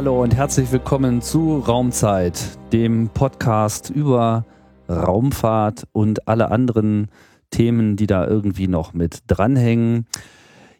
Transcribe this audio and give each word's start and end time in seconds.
Hallo 0.00 0.22
und 0.22 0.34
herzlich 0.34 0.72
willkommen 0.72 1.20
zu 1.20 1.58
Raumzeit, 1.58 2.58
dem 2.72 3.10
Podcast 3.10 3.90
über 3.90 4.46
Raumfahrt 4.88 5.86
und 5.92 6.26
alle 6.26 6.50
anderen 6.50 7.08
Themen, 7.50 7.96
die 7.96 8.06
da 8.06 8.26
irgendwie 8.26 8.66
noch 8.66 8.94
mit 8.94 9.18
dranhängen. 9.26 10.06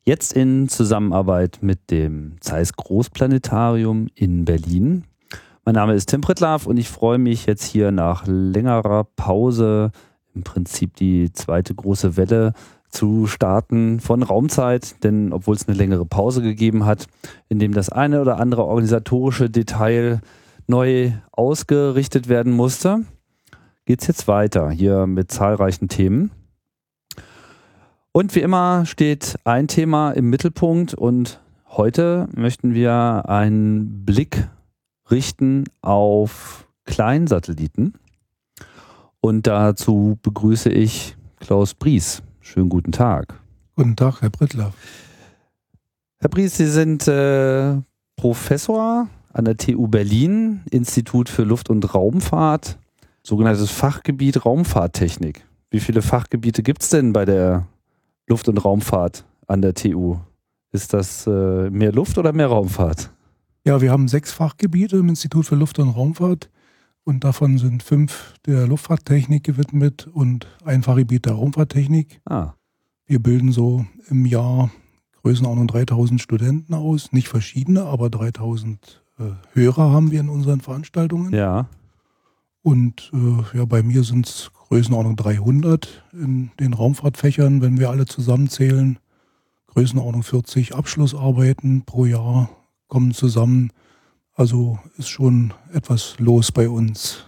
Jetzt 0.05 0.33
in 0.33 0.71
Zusammenarbeit 0.71 1.59
mit 1.61 1.91
dem 1.91 2.41
Zeiss 2.41 2.73
Großplanetarium 2.73 4.09
in 4.15 4.47
Berlin. 4.47 5.05
Mein 5.67 5.75
Name 5.75 5.93
ist 5.93 6.09
Tim 6.09 6.23
Pritlaff 6.23 6.67
und 6.67 6.79
ich 6.79 6.89
freue 6.89 7.19
mich 7.19 7.45
jetzt 7.45 7.65
hier 7.65 7.91
nach 7.93 8.25
längerer 8.27 9.05
Pause, 9.05 9.91
im 10.35 10.45
Prinzip 10.45 10.97
die 10.97 11.31
zweite 11.31 11.75
große 11.75 12.17
Welle, 12.17 12.55
zu 12.91 13.27
starten 13.27 14.01
von 14.01 14.23
Raumzeit, 14.23 15.03
denn 15.05 15.33
obwohl 15.33 15.55
es 15.55 15.69
eine 15.69 15.77
längere 15.77 16.05
Pause 16.05 16.43
gegeben 16.43 16.85
hat, 16.85 17.07
in 17.49 17.59
dem 17.59 17.73
das 17.73 17.89
eine 17.89 18.21
oder 18.21 18.39
andere 18.39 18.65
organisatorische 18.65 19.51
Detail 19.51 20.21
neu 20.67 21.13
ausgerichtet 21.33 22.29
werden 22.29 22.53
musste, 22.53 23.05
geht 23.87 24.03
es 24.03 24.07
jetzt 24.07 24.29
weiter 24.29 24.71
hier 24.71 25.07
mit 25.07 25.33
zahlreichen 25.33 25.89
Themen. 25.89 26.31
Und 28.13 28.35
wie 28.35 28.41
immer 28.41 28.87
steht 28.87 29.37
ein 29.45 29.69
Thema 29.69 30.11
im 30.13 30.31
Mittelpunkt 30.31 30.95
und 30.95 31.41
heute 31.69 32.29
möchten 32.35 32.75
wir 32.75 33.25
einen 33.29 34.05
Blick 34.05 34.49
richten 35.11 35.65
auf 35.81 36.67
Kleinsatelliten. 36.87 37.95
Und 39.21 39.47
dazu 39.47 40.19
begrüße 40.23 40.71
ich 40.71 41.17
Klaus 41.39 41.75
Bries. 41.75 42.23
Schönen 42.53 42.69
guten 42.69 42.91
Tag. 42.91 43.39
Guten 43.77 43.95
Tag, 43.95 44.23
Herr 44.23 44.31
Brittlaff. 44.31 44.75
Herr 46.19 46.29
Bries, 46.29 46.57
Sie 46.57 46.67
sind 46.67 47.07
äh, 47.07 47.77
Professor 48.17 49.07
an 49.33 49.45
der 49.45 49.57
TU 49.57 49.87
Berlin, 49.87 50.63
Institut 50.73 51.29
für 51.29 51.45
Luft- 51.45 51.71
und 51.71 51.95
Raumfahrt, 51.95 52.77
sogenanntes 53.23 53.71
Fachgebiet 53.71 54.45
Raumfahrttechnik. 54.45 55.45
Wie 55.71 55.79
viele 55.79 56.03
Fachgebiete 56.03 56.65
gibt 56.65 56.83
es 56.83 56.89
denn 56.89 57.13
bei 57.13 57.25
der 57.25 57.69
Luft- 58.27 58.49
und 58.49 58.59
Raumfahrt 58.59 59.25
an 59.47 59.63
der 59.63 59.75
TU? 59.75 60.17
Ist 60.73 60.93
das 60.93 61.29
äh, 61.29 61.71
mehr 61.71 61.93
Luft 61.93 62.19
oder 62.19 62.33
mehr 62.33 62.49
Raumfahrt? 62.49 63.13
Ja, 63.65 63.81
wir 63.81 63.93
haben 63.93 64.09
sechs 64.09 64.33
Fachgebiete 64.33 64.97
im 64.97 65.09
Institut 65.09 65.47
für 65.47 65.55
Luft- 65.55 65.79
und 65.79 65.91
Raumfahrt 65.91 66.51
und 67.05 67.25
davon 67.25 67.59
sind 67.59 67.83
fünf 67.83 68.35
der 68.47 68.67
Luftfahrttechnik 68.67 69.45
gewidmet 69.45 70.09
und 70.13 70.47
ein 70.65 70.83
Fachgebiet 70.83 71.27
der 71.27 71.35
Raumfahrttechnik. 71.35 72.21
Ah. 72.25 72.55
Wir 73.07 73.21
bilden 73.21 73.53
so 73.53 73.87
im 74.09 74.27
Jahr 74.27 74.71
Größenordnung 75.23 75.67
3000 75.67 76.21
Studenten 76.21 76.75
aus, 76.75 77.13
nicht 77.13 77.29
verschiedene, 77.29 77.85
aber 77.85 78.11
3000 78.11 79.03
äh, 79.19 79.25
Hörer 79.53 79.91
haben 79.91 80.11
wir 80.11 80.21
in 80.21 80.29
unseren 80.29 80.61
Veranstaltungen. 80.61 81.35
Ja. 81.35 81.69
Und 82.63 83.11
äh, 83.13 83.59
ja, 83.59 83.65
bei 83.65 83.83
mir 83.83 84.05
sind 84.05 84.27
es 84.27 84.51
Größenordnung 84.69 85.17
300 85.17 86.05
in 86.13 86.51
den 86.61 86.75
Raumfahrtfächern, 86.75 87.63
wenn 87.63 87.79
wir 87.79 87.91
alle 87.91 88.07
zusammenzählen. 88.07 88.99
Größenordnung 89.67 90.23
40 90.23 90.75
Abschlussarbeiten 90.75 91.83
pro 91.85 92.05
Jahr 92.05 92.51
kommen 92.89 93.13
zusammen. 93.13 93.73
Also 94.41 94.79
ist 94.97 95.11
schon 95.11 95.53
etwas 95.71 96.15
los 96.19 96.51
bei 96.51 96.67
uns. 96.67 97.27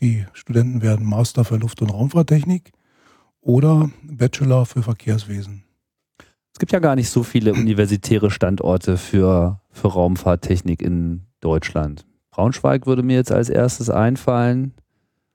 Die 0.00 0.24
Studenten 0.32 0.80
werden 0.80 1.04
Master 1.04 1.44
für 1.44 1.58
Luft- 1.58 1.82
und 1.82 1.90
Raumfahrttechnik 1.90 2.72
oder 3.42 3.90
Bachelor 4.02 4.64
für 4.64 4.82
Verkehrswesen. 4.82 5.64
Es 6.54 6.58
gibt 6.58 6.72
ja 6.72 6.78
gar 6.78 6.96
nicht 6.96 7.10
so 7.10 7.24
viele 7.24 7.52
universitäre 7.52 8.30
Standorte 8.30 8.96
für, 8.96 9.60
für 9.70 9.88
Raumfahrttechnik 9.88 10.80
in 10.80 11.26
Deutschland. 11.40 12.06
Braunschweig 12.30 12.86
würde 12.86 13.02
mir 13.02 13.16
jetzt 13.16 13.32
als 13.32 13.50
erstes 13.50 13.90
einfallen. 13.90 14.72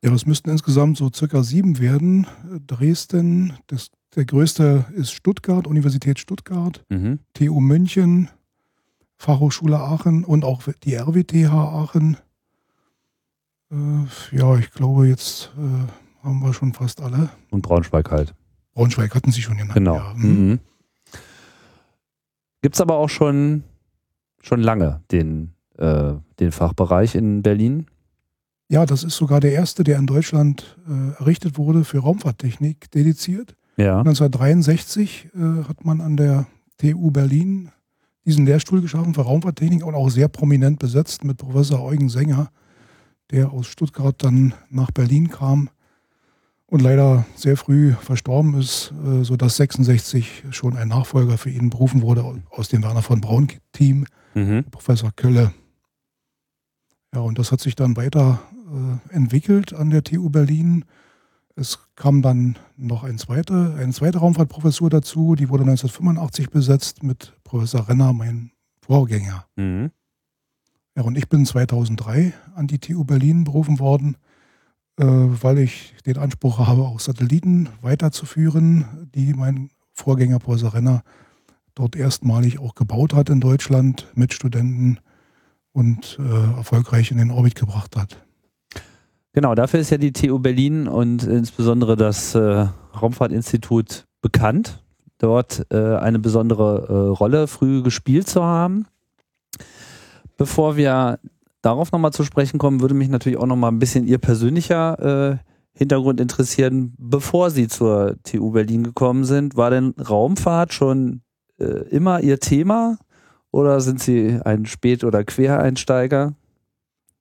Ja, 0.03 0.12
es 0.14 0.26
müssten 0.26 0.50
insgesamt 0.50 0.98
so 0.98 1.12
circa 1.14 1.44
sieben 1.44 1.78
werden. 1.78 2.26
Dresden, 2.66 3.53
das, 3.68 3.92
der 4.16 4.26
größte 4.26 4.86
ist 4.96 5.12
Stuttgart, 5.12 5.68
Universität 5.68 6.18
Stuttgart, 6.18 6.84
Mhm. 6.90 7.20
TU 7.36 7.59
München, 7.59 8.30
Fachhochschule 9.22 9.78
Aachen 9.78 10.24
und 10.24 10.44
auch 10.44 10.64
die 10.84 10.96
RWTH 10.96 11.54
Aachen. 11.54 12.18
Äh, 13.72 13.76
ja, 14.36 14.58
ich 14.58 14.72
glaube, 14.72 15.08
jetzt 15.08 15.52
äh, 15.58 16.26
haben 16.26 16.40
wir 16.40 16.54
schon 16.54 16.74
fast 16.74 17.02
alle. 17.02 17.30
Und 17.52 17.62
Braunschweig 17.62 18.09
halt. 18.09 18.34
Braunschweig 18.74 19.14
hatten 19.14 19.32
Sie 19.32 19.44
schon 19.44 19.58
genannt. 19.58 19.76
Genau. 19.76 19.96
Ja. 19.96 20.14
hm. 20.14 20.50
Mhm. 20.50 20.59
Gibt 22.64 22.76
es 22.76 22.82
aber 22.82 22.98
auch 22.98 23.09
schon, 23.09 23.64
schon 24.42 24.59
lange 24.59 25.02
den, 25.12 25.53
äh, 25.78 26.14
den 26.40 26.52
Fachbereich 26.52 27.14
in 27.14 27.44
Berlin? 27.44 27.88
ja, 28.70 28.86
das 28.86 29.03
ist 29.03 29.18
sogar 29.18 29.42
der 29.42 29.52
erste, 29.52 29.84
der 29.84 30.00
in 30.00 30.08
Deutschland 30.08 30.78
äh, 30.88 31.20
errichtet 31.20 31.58
wurde 31.58 31.84
für 31.84 32.00
Raumfahrttechnik, 32.00 32.90
dediziert. 32.90 33.58
Ja. 33.76 34.00
1963 34.00 35.30
äh, 35.36 35.68
hat 35.68 35.84
man 35.84 36.00
an 36.00 36.16
der 36.16 36.48
TU 36.78 37.12
Berlin 37.12 37.72
diesen 38.26 38.46
Lehrstuhl 38.46 38.82
geschaffen 38.82 39.14
für 39.14 39.22
Raumfahrttechnik 39.22 39.86
und 39.86 39.96
auch 39.96 40.09
sehr 40.09 40.28
prominent 40.28 40.80
besetzt 40.80 41.24
mit 41.24 41.38
Professor 41.38 41.82
Eugen 41.82 42.09
Sänger, 42.09 42.52
der 43.32 43.52
aus 43.52 43.68
Stuttgart 43.68 44.16
dann 44.20 44.54
nach 44.70 44.92
Berlin 44.92 45.30
kam 45.30 45.70
und 46.68 46.82
leider 46.82 47.26
sehr 47.36 47.58
früh 47.58 47.94
verstorben 47.94 48.58
ist, 48.59 48.94
äh, 49.06 49.24
sodass 49.24 49.58
66 49.58 50.44
schon 50.52 50.78
ein 50.78 50.88
Nachfolger 50.90 51.38
für 51.38 51.50
ihn 51.50 51.70
berufen 51.70 52.02
wurde 52.02 52.24
aus 52.50 52.70
dem 52.70 52.84
Werner 52.84 53.02
von 53.02 53.22
Braun 53.22 53.48
Team, 53.72 54.06
Mhm. 54.34 54.64
Professor 54.72 55.12
Kölle. 55.14 55.53
Ja, 57.14 57.20
und 57.20 57.38
das 57.38 57.52
hat 57.52 57.59
sich 57.59 57.76
dann 57.76 57.98
weiter 57.98 58.42
äh, 59.12 59.14
entwickelt 59.14 59.74
an 59.74 59.90
der 59.90 60.03
TU 60.03 60.30
Berlin. 60.30 60.86
Es 61.62 61.78
kam 61.96 62.24
dann 62.24 62.58
noch 62.76 63.04
ein 63.04 63.20
zweite, 63.20 63.76
eine 63.78 63.94
zweite 63.94 64.18
Raumfahrtprofessur 64.18 64.90
dazu, 64.90 65.36
die 65.36 65.48
wurde 65.50 65.62
1985 65.62 66.50
besetzt 66.50 67.04
mit 67.04 67.34
Professor 67.44 67.88
Renner, 67.88 68.14
mein 68.14 68.50
Vorgänger. 68.82 69.46
Mhm. 69.58 69.92
Ja, 70.96 71.04
und 71.04 71.20
ich 71.20 71.30
bin 71.30 71.46
2003 71.46 72.34
an 72.56 72.66
die 72.66 72.80
TU 72.80 73.04
Berlin 73.04 73.44
berufen 73.44 73.78
worden, 73.78 74.18
äh, 74.98 75.06
weil 75.06 75.60
ich 75.60 75.94
den 76.04 76.18
Anspruch 76.18 76.58
habe, 76.58 76.82
auch 76.82 77.00
Satelliten 77.00 77.70
weiterzuführen, 77.82 79.12
die 79.14 79.36
mein 79.36 79.70
Vorgänger 79.94 80.40
Professor 80.40 80.74
Renner 80.74 81.04
dort 81.76 81.96
erstmalig 81.96 82.58
auch 82.58 82.74
gebaut 82.74 83.14
hat 83.14 83.30
in 83.30 83.40
Deutschland 83.40 84.08
mit 84.16 84.34
Studenten 84.34 84.98
und 85.74 86.18
äh, 86.20 86.56
erfolgreich 86.58 87.12
in 87.12 87.18
den 87.18 87.30
Orbit 87.30 87.54
gebracht 87.54 87.96
hat. 87.96 88.26
Genau, 89.34 89.56
dafür 89.56 89.80
ist 89.80 89.90
ja 89.90 89.98
die 89.98 90.12
TU 90.12 90.40
Berlin 90.40 90.88
und 90.88 91.24
insbesondere 91.24 91.96
das 91.96 92.36
äh, 92.36 92.68
Raumfahrtinstitut 93.02 94.06
bekannt, 94.22 94.84
dort 95.20 95.66
äh, 95.72 95.96
eine 95.96 96.20
besondere 96.20 96.88
äh, 96.90 97.18
Rolle 97.18 97.48
früh 97.48 97.82
gespielt 97.82 98.28
zu 98.28 98.44
haben. 98.44 98.88
Bevor 100.36 100.76
wir 100.76 101.20
darauf 101.62 101.92
nochmal 101.92 102.12
zu 102.12 102.24
sprechen 102.24 102.58
kommen, 102.58 102.82
würde 102.82 102.94
mich 102.94 103.08
natürlich 103.08 103.38
auch 103.38 103.46
nochmal 103.46 103.72
ein 103.72 103.80
bisschen 103.80 104.06
Ihr 104.06 104.18
persönlicher 104.18 105.32
äh, 105.32 105.38
Hintergrund 105.74 106.20
interessieren. 106.20 106.94
Bevor 106.98 107.52
Sie 107.52 107.68
zur 107.68 108.18
TU 108.24 108.52
Berlin 108.52 108.84
gekommen 108.84 109.24
sind, 109.24 109.56
war 109.56 109.70
denn 109.70 109.92
Raumfahrt 109.92 110.74
schon 110.74 111.22
äh, 111.58 111.88
immer 111.90 112.22
Ihr 112.22 112.40
Thema 112.40 112.98
oder 113.52 113.80
sind 113.80 114.02
Sie 114.02 114.40
ein 114.44 114.66
Spät- 114.66 115.04
oder 115.06 115.24
Quereinsteiger? 115.24 116.34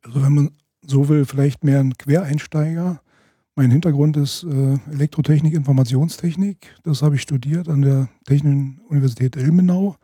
Also 0.02 0.22
wenn 0.22 0.34
man 0.34 0.50
so 0.90 1.08
will, 1.08 1.24
vielleicht 1.24 1.64
mehr 1.64 1.80
ein 1.80 1.96
Quereinsteiger. 1.96 3.00
Mein 3.54 3.70
Hintergrund 3.70 4.16
ist 4.16 4.44
äh, 4.44 4.78
Elektrotechnik, 4.92 5.54
Informationstechnik. 5.54 6.74
Das 6.82 7.02
habe 7.02 7.14
ich 7.14 7.22
studiert 7.22 7.68
an 7.68 7.82
der 7.82 8.08
Technischen 8.26 8.80
Universität 8.88 9.36
Ilmenau 9.36 9.96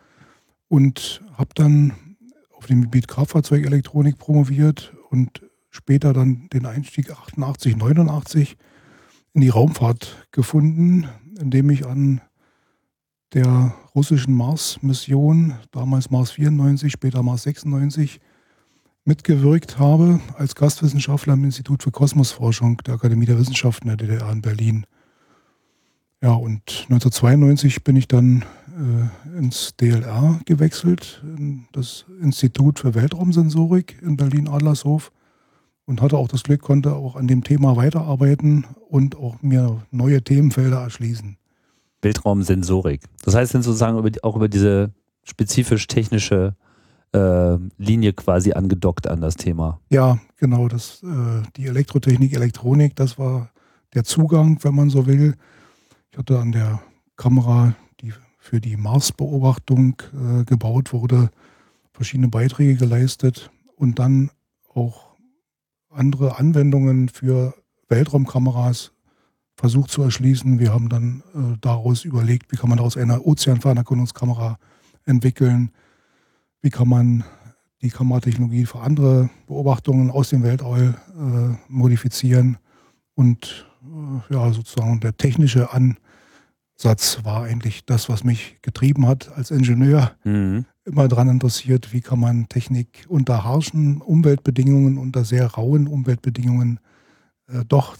und 0.68 1.22
habe 1.34 1.50
dann 1.54 1.92
auf 2.52 2.66
dem 2.66 2.82
Gebiet 2.82 3.08
Kraftfahrzeugelektronik 3.08 4.18
promoviert 4.18 4.94
und 5.10 5.42
später 5.70 6.12
dann 6.12 6.48
den 6.52 6.66
Einstieg 6.66 7.10
88, 7.10 7.76
89 7.76 8.56
in 9.34 9.40
die 9.42 9.48
Raumfahrt 9.48 10.28
gefunden, 10.30 11.08
indem 11.38 11.70
ich 11.70 11.86
an 11.86 12.20
der 13.34 13.74
russischen 13.94 14.34
Mars-Mission, 14.34 15.54
damals 15.72 16.10
Mars 16.10 16.30
94, 16.32 16.92
später 16.92 17.22
Mars 17.22 17.42
96, 17.42 18.20
mitgewirkt 19.06 19.78
habe 19.78 20.20
als 20.36 20.54
Gastwissenschaftler 20.54 21.34
am 21.34 21.44
Institut 21.44 21.82
für 21.82 21.90
Kosmosforschung 21.90 22.78
der 22.78 22.94
Akademie 22.94 23.26
der 23.26 23.38
Wissenschaften 23.38 23.88
der 23.88 23.96
DDR 23.96 24.30
in 24.30 24.42
Berlin. 24.42 24.86
Ja, 26.22 26.32
und 26.32 26.86
1992 26.88 27.84
bin 27.84 27.94
ich 27.94 28.08
dann 28.08 28.44
äh, 28.76 29.38
ins 29.38 29.76
DLR 29.76 30.40
gewechselt, 30.44 31.22
in 31.36 31.66
das 31.72 32.04
Institut 32.20 32.80
für 32.80 32.94
Weltraumsensorik 32.94 33.98
in 34.02 34.16
Berlin-Adlershof 34.16 35.12
und 35.84 36.02
hatte 36.02 36.16
auch 36.16 36.28
das 36.28 36.42
Glück, 36.42 36.62
konnte 36.62 36.94
auch 36.94 37.16
an 37.16 37.28
dem 37.28 37.44
Thema 37.44 37.76
weiterarbeiten 37.76 38.64
und 38.88 39.16
auch 39.16 39.40
mir 39.40 39.82
neue 39.90 40.22
Themenfelder 40.22 40.78
erschließen. 40.78 41.36
Weltraumsensorik. 42.02 43.02
Das 43.24 43.34
heißt 43.34 43.54
dann 43.54 43.62
sozusagen 43.62 43.98
über, 43.98 44.10
auch 44.22 44.36
über 44.36 44.48
diese 44.48 44.92
spezifisch 45.22 45.86
technische 45.86 46.56
äh, 47.16 47.58
Linie 47.78 48.12
quasi 48.12 48.52
angedockt 48.52 49.06
an 49.06 49.20
das 49.20 49.36
Thema. 49.36 49.80
Ja, 49.90 50.18
genau. 50.36 50.68
Das, 50.68 51.02
äh, 51.02 51.42
die 51.56 51.66
Elektrotechnik, 51.66 52.34
Elektronik, 52.34 52.94
das 52.96 53.18
war 53.18 53.50
der 53.94 54.04
Zugang, 54.04 54.58
wenn 54.62 54.74
man 54.74 54.90
so 54.90 55.06
will. 55.06 55.34
Ich 56.10 56.18
hatte 56.18 56.38
an 56.38 56.52
der 56.52 56.80
Kamera, 57.16 57.74
die 58.00 58.12
für 58.38 58.60
die 58.60 58.76
Marsbeobachtung 58.76 60.02
äh, 60.12 60.44
gebaut 60.44 60.92
wurde, 60.92 61.30
verschiedene 61.92 62.28
Beiträge 62.28 62.76
geleistet 62.76 63.50
und 63.76 63.98
dann 63.98 64.30
auch 64.74 65.16
andere 65.90 66.38
Anwendungen 66.38 67.08
für 67.08 67.54
Weltraumkameras 67.88 68.92
versucht 69.56 69.90
zu 69.90 70.02
erschließen. 70.02 70.58
Wir 70.58 70.72
haben 70.74 70.90
dann 70.90 71.22
äh, 71.34 71.56
daraus 71.62 72.04
überlegt, 72.04 72.52
wie 72.52 72.56
kann 72.56 72.68
man 72.68 72.76
daraus 72.76 72.98
eine 72.98 73.22
Ozeanfernerkundungskamera 73.22 74.58
entwickeln, 75.06 75.70
wie 76.66 76.70
kann 76.70 76.88
man 76.88 77.22
die 77.80 77.90
Kameratechnologie 77.90 78.66
für 78.66 78.80
andere 78.80 79.30
Beobachtungen 79.46 80.10
aus 80.10 80.30
dem 80.30 80.42
Weltall 80.42 80.96
äh, 81.16 81.56
modifizieren 81.68 82.58
und 83.14 83.68
äh, 83.84 84.34
ja, 84.34 84.52
sozusagen 84.52 84.98
der 84.98 85.16
technische 85.16 85.68
Ansatz 85.72 87.20
war 87.22 87.44
eigentlich 87.44 87.84
das, 87.84 88.08
was 88.08 88.24
mich 88.24 88.58
getrieben 88.62 89.06
hat 89.06 89.30
als 89.36 89.52
Ingenieur. 89.52 90.16
Mhm. 90.24 90.64
Immer 90.84 91.06
daran 91.06 91.28
interessiert, 91.28 91.92
wie 91.92 92.00
kann 92.00 92.18
man 92.18 92.48
Technik 92.48 93.06
unter 93.06 93.44
harschen 93.44 94.00
Umweltbedingungen, 94.00 94.98
unter 94.98 95.24
sehr 95.24 95.46
rauen 95.46 95.86
Umweltbedingungen 95.86 96.80
äh, 97.46 97.64
doch 97.68 97.96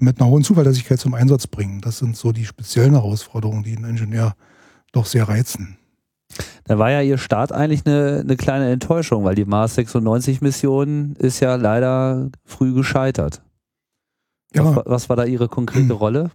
mit 0.00 0.20
einer 0.20 0.28
hohen 0.28 0.42
Zuverlässigkeit 0.42 0.98
zum 0.98 1.14
Einsatz 1.14 1.46
bringen. 1.46 1.80
Das 1.82 1.98
sind 1.98 2.16
so 2.16 2.32
die 2.32 2.46
speziellen 2.46 2.94
Herausforderungen, 2.94 3.62
die 3.62 3.76
einen 3.76 3.90
Ingenieur 3.90 4.34
doch 4.90 5.06
sehr 5.06 5.28
reizen. 5.28 5.76
Da 6.64 6.78
war 6.78 6.90
ja 6.90 7.00
Ihr 7.00 7.18
Start 7.18 7.52
eigentlich 7.52 7.86
eine, 7.86 8.20
eine 8.20 8.36
kleine 8.36 8.70
Enttäuschung, 8.70 9.24
weil 9.24 9.34
die 9.34 9.44
Mars 9.44 9.74
96 9.74 10.40
Mission 10.40 11.14
ist 11.18 11.40
ja 11.40 11.56
leider 11.56 12.30
früh 12.44 12.74
gescheitert. 12.74 13.42
Ja. 14.54 14.64
Was, 14.64 14.84
was 14.86 15.08
war 15.08 15.16
da 15.16 15.24
Ihre 15.24 15.48
konkrete 15.48 15.90
hm. 15.90 15.96
Rolle? 15.96 16.30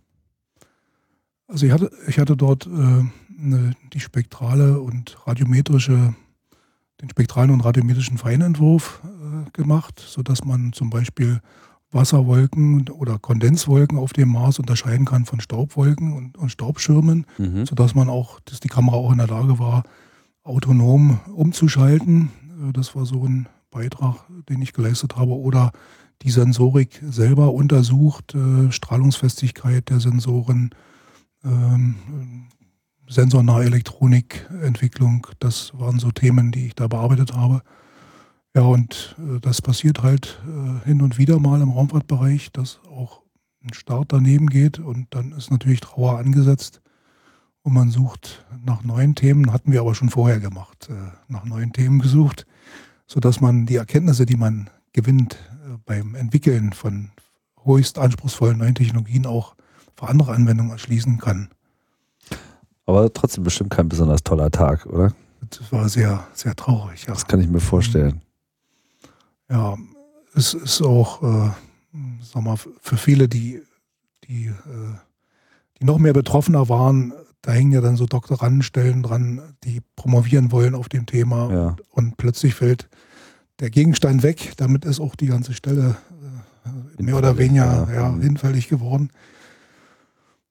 Also 1.48 1.66
ich 1.66 1.72
hatte, 1.72 1.92
ich 2.08 2.18
hatte 2.18 2.36
dort 2.36 2.66
äh, 2.66 2.70
eine, 2.70 3.74
die 3.94 4.00
spektrale 4.00 4.80
und 4.80 5.18
radiometrische, 5.28 6.16
den 7.02 7.10
spektralen 7.10 7.52
und 7.52 7.62
radiometrischen 7.62 8.18
Feinentwurf 8.18 9.02
äh, 9.04 9.52
gemacht, 9.52 10.04
sodass 10.06 10.44
man 10.44 10.74
zum 10.74 10.90
Beispiel 10.90 11.42
Wasserwolken 11.92 12.90
oder 12.90 13.20
Kondenswolken 13.20 13.98
auf 13.98 14.14
dem 14.14 14.30
Mars 14.30 14.60
unterscheiden 14.60 15.06
kann 15.06 15.26
von 15.26 15.40
Staubwolken 15.40 16.14
und, 16.14 16.38
und 16.38 16.50
Staubschirmen, 16.50 17.26
mhm. 17.38 17.66
sodass 17.66 17.96
man 17.96 18.10
auch, 18.10 18.40
dass 18.42 18.60
die 18.60 18.68
Kamera 18.68 18.98
auch 18.98 19.12
in 19.12 19.18
der 19.18 19.28
Lage 19.28 19.60
war, 19.60 19.84
autonom 20.46 21.20
umzuschalten. 21.34 22.32
Äh, 22.70 22.72
das 22.72 22.96
war 22.96 23.06
so 23.06 23.26
ein 23.26 23.50
Beitrag, 23.70 24.26
den 24.48 24.62
ich 24.62 24.72
geleistet 24.72 25.18
habe. 25.18 25.34
Oder 25.34 25.72
die 26.22 26.32
Sensorik 26.32 27.02
selber 27.06 27.54
untersucht, 27.54 28.34
äh, 28.36 28.72
Strahlungsfestigkeit 28.72 29.90
der 29.90 30.00
Sensoren, 30.00 30.70
ähm, 31.44 32.48
sensornahe 33.10 33.66
Elektronikentwicklung. 33.66 35.28
Das 35.40 35.78
waren 35.78 36.00
so 36.00 36.12
Themen, 36.12 36.52
die 36.52 36.68
ich 36.68 36.76
da 36.76 36.88
bearbeitet 36.88 37.34
habe. 37.34 37.62
Ja, 38.56 38.62
und 38.62 39.18
äh, 39.20 39.40
das 39.42 39.62
passiert 39.62 40.02
halt 40.02 40.42
hin 40.86 41.02
und 41.02 41.18
wieder 41.18 41.40
mal 41.40 41.62
im 41.62 41.72
Raumfahrtbereich, 41.72 42.52
dass 42.54 42.80
auch 42.90 43.24
ein 43.62 43.74
Start 43.74 44.14
daneben 44.14 44.48
geht 44.48 44.80
und 44.80 45.08
dann 45.10 45.32
ist 45.34 45.52
natürlich 45.52 45.82
Trauer 45.82 46.20
angesetzt 46.20 46.82
und 47.66 47.74
man 47.74 47.90
sucht 47.90 48.46
nach 48.64 48.84
neuen 48.84 49.16
Themen, 49.16 49.52
hatten 49.52 49.72
wir 49.72 49.82
aber 49.82 49.96
schon 49.96 50.12
vorher 50.12 50.40
gemacht, 50.40 50.88
äh, 50.92 50.94
nach 51.28 51.46
neuen 51.46 51.74
Themen 51.74 52.00
gesucht, 52.00 52.46
sodass 53.08 53.42
man 53.42 53.66
die 53.66 53.76
Erkenntnisse, 53.76 54.28
die 54.28 54.38
man 54.38 54.70
gewinnt 54.94 55.34
äh, 55.34 55.78
beim 55.84 56.14
Entwickeln 56.14 56.74
von 56.74 57.10
höchst 57.64 57.98
anspruchsvollen 57.98 58.60
neuen 58.60 58.76
Technologien 58.76 59.26
auch 59.26 59.56
für 59.96 60.08
andere 60.08 60.34
Anwendungen 60.34 60.74
erschließen 60.74 61.18
kann. 61.18 61.50
Aber 62.86 63.12
trotzdem 63.12 63.44
bestimmt 63.44 63.72
kein 63.72 63.90
besonders 63.90 64.22
toller 64.22 64.52
Tag, 64.52 64.86
oder? 64.86 65.12
Das 65.50 65.72
war 65.72 65.90
sehr, 65.90 66.28
sehr 66.34 66.56
traurig, 66.56 67.06
ja. 67.08 67.14
Das 67.14 67.26
kann 67.26 67.40
ich 67.40 67.48
mir 67.48 67.60
vorstellen. 67.60 68.22
Ja, 69.50 69.76
es 70.36 70.54
ist 70.54 70.84
auch, 70.84 71.24
äh, 71.24 71.50
sag 72.22 72.44
mal, 72.44 72.58
für 72.58 72.98
viele, 72.98 73.28
die, 73.28 73.64
die, 74.28 74.46
äh, 74.46 74.54
die 75.80 75.86
noch 75.86 75.98
mehr 75.98 76.14
Betroffener 76.14 76.70
waren, 76.70 77.12
da 77.46 77.52
hängen 77.52 77.74
ja 77.74 77.82
dann 77.82 77.96
so 77.96 78.08
Doktorandenstellen 78.08 79.04
dran, 79.04 79.40
die 79.64 79.80
promovieren 79.96 80.52
wollen 80.52 80.74
auf 80.74 80.90
dem 80.90 81.06
Thema 81.06 81.54
ja. 81.54 81.76
und 81.92 82.18
plötzlich 82.18 82.56
fällt 82.56 82.90
der 83.60 83.70
Gegenstand 83.70 84.24
weg. 84.24 84.54
Damit 84.58 84.84
ist 84.84 85.00
auch 85.00 85.16
die 85.16 85.28
ganze 85.28 85.54
Stelle 85.54 85.96
äh, 86.98 87.04
mehr 87.04 87.16
oder 87.16 87.38
weniger 87.38 87.88
ja. 87.88 87.94
ja. 87.94 88.18
hinfällig 88.20 88.68
geworden. 88.68 89.12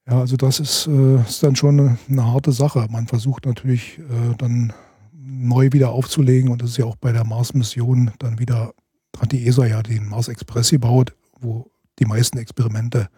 Ja, 0.06 0.20
also 0.20 0.36
das 0.36 0.60
ist, 0.60 0.86
äh, 0.86 1.20
ist 1.22 1.42
dann 1.42 1.56
schon 1.56 1.80
eine, 1.80 1.98
eine, 2.08 2.26
harte 2.26 2.52
Sache. 2.52 2.86
Man 2.88 3.08
versucht 3.08 3.44
natürlich 3.44 3.98
äh, 3.98 4.36
dann 4.38 4.72
neu 5.12 5.70
wieder 5.72 5.90
aufzulegen 5.90 6.48
und 6.48 6.62
das 6.62 6.70
ist 6.70 6.76
ja 6.76 6.84
auch 6.84 6.96
bei 6.96 7.10
der 7.10 7.24
Mars-Mission 7.24 8.12
dann 8.20 8.38
wieder 8.38 8.72
hat 9.18 9.32
die 9.32 9.48
ESA 9.48 9.66
ja 9.66 9.82
den 9.82 10.08
Mars 10.08 10.28
Express 10.28 10.70
gebaut, 10.70 11.16
wo 11.40 11.70
die 11.98 12.04
meisten 12.04 12.38
Experimente 12.38 13.08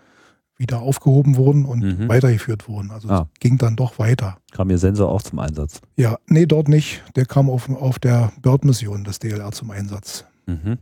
wieder 0.59 0.81
aufgehoben 0.81 1.37
wurden 1.37 1.65
und 1.65 1.83
mhm. 1.83 2.09
weitergeführt 2.09 2.69
wurden. 2.69 2.91
Also 2.91 3.09
ah. 3.09 3.29
es 3.35 3.41
ging 3.41 3.59
dann 3.59 3.77
doch 3.77 3.99
weiter. 3.99 4.39
Kam 4.53 4.71
Ihr 4.71 4.79
Sensor 4.79 5.11
auch 5.11 5.23
zum 5.23 5.39
Einsatz? 5.39 5.81
Ja, 5.97 6.19
nee, 6.27 6.47
dort 6.47 6.69
nicht. 6.69 7.03
Der 7.15 7.27
kam 7.27 7.51
auf, 7.51 7.69
auf 7.69 7.99
der 7.99 8.33
Bird-Mission 8.41 9.05
des 9.05 9.19
DLR 9.19 9.53
zum 9.53 9.71
Einsatz. 9.71 10.25
Mhm. 10.47 10.79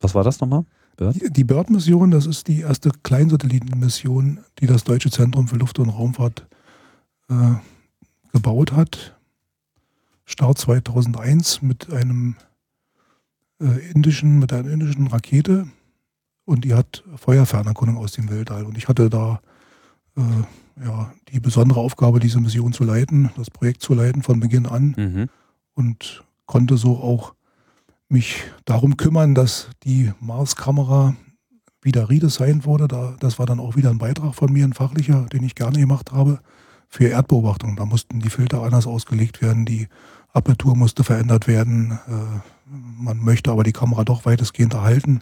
Was 0.00 0.14
war 0.14 0.24
das 0.24 0.40
nochmal? 0.40 0.64
Bird? 0.96 1.14
Die, 1.16 1.32
die 1.32 1.44
Bird-Mission, 1.44 2.10
das 2.10 2.26
ist 2.26 2.48
die 2.48 2.60
erste 2.60 2.90
Kleinsatellitenmission, 3.02 4.40
die 4.58 4.66
das 4.66 4.84
Deutsche 4.84 5.10
Zentrum 5.10 5.48
für 5.48 5.56
Luft- 5.56 5.78
und 5.78 5.90
Raumfahrt 5.90 6.46
äh, 7.30 7.54
gebaut 8.32 8.72
hat. 8.72 9.16
Start 10.24 10.58
2001 10.58 11.62
mit 11.62 11.92
einem 11.92 12.36
äh, 13.60 13.90
indischen, 13.92 14.38
mit 14.38 14.52
einer 14.52 14.70
indischen 14.70 15.06
Rakete 15.06 15.68
und 16.44 16.64
die 16.64 16.74
hat 16.74 17.04
Feuerfernerkundung 17.16 17.96
aus 17.96 18.12
dem 18.12 18.30
Weltall. 18.30 18.64
Und 18.64 18.76
ich 18.76 18.88
hatte 18.88 19.10
da 19.10 19.40
äh, 20.16 20.82
ja, 20.84 21.12
die 21.32 21.40
besondere 21.40 21.80
Aufgabe, 21.80 22.20
diese 22.20 22.40
Mission 22.40 22.72
zu 22.72 22.84
leiten, 22.84 23.30
das 23.36 23.50
Projekt 23.50 23.82
zu 23.82 23.94
leiten 23.94 24.22
von 24.22 24.40
Beginn 24.40 24.66
an 24.66 24.94
mhm. 24.96 25.28
und 25.74 26.24
konnte 26.46 26.76
so 26.76 26.98
auch 26.98 27.34
mich 28.08 28.44
darum 28.64 28.96
kümmern, 28.96 29.34
dass 29.34 29.70
die 29.84 30.12
Mars-Kamera 30.20 31.16
wieder 31.80 32.08
redesigned 32.10 32.64
wurde. 32.64 32.88
Da, 32.88 33.16
das 33.20 33.38
war 33.38 33.46
dann 33.46 33.60
auch 33.60 33.76
wieder 33.76 33.90
ein 33.90 33.98
Beitrag 33.98 34.34
von 34.34 34.52
mir, 34.52 34.64
ein 34.64 34.72
fachlicher, 34.72 35.26
den 35.32 35.42
ich 35.42 35.54
gerne 35.54 35.78
gemacht 35.78 36.12
habe, 36.12 36.40
für 36.88 37.08
Erdbeobachtung. 37.08 37.76
Da 37.76 37.86
mussten 37.86 38.20
die 38.20 38.30
Filter 38.30 38.62
anders 38.62 38.86
ausgelegt 38.86 39.42
werden, 39.42 39.64
die 39.64 39.88
Apertur 40.32 40.76
musste 40.76 41.04
verändert 41.04 41.46
werden, 41.46 41.98
äh, 42.08 42.40
man 42.66 43.18
möchte 43.18 43.50
aber 43.50 43.62
die 43.62 43.72
Kamera 43.72 44.04
doch 44.04 44.24
weitestgehend 44.24 44.74
erhalten. 44.74 45.20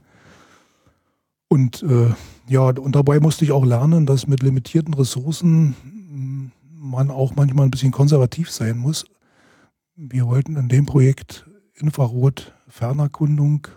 Und 1.53 1.83
äh, 1.83 2.15
ja, 2.49 2.63
und 2.63 2.97
dabei 2.97 3.21
musste 3.21 3.45
ich 3.45 3.53
auch 3.53 3.67
lernen, 3.67 4.07
dass 4.07 4.27
mit 4.27 4.43
limitierten 4.43 4.95
Ressourcen 4.95 5.75
mm, 5.83 6.51
man 6.73 7.11
auch 7.11 7.37
manchmal 7.37 7.67
ein 7.67 7.71
bisschen 7.71 7.93
konservativ 7.93 8.51
sein 8.51 8.79
muss. 8.79 9.05
Wir 9.95 10.27
wollten 10.27 10.57
in 10.57 10.71
dem 10.71 10.87
Projekt 10.87 11.47
Infrarot-Fernerkundung 11.75 13.69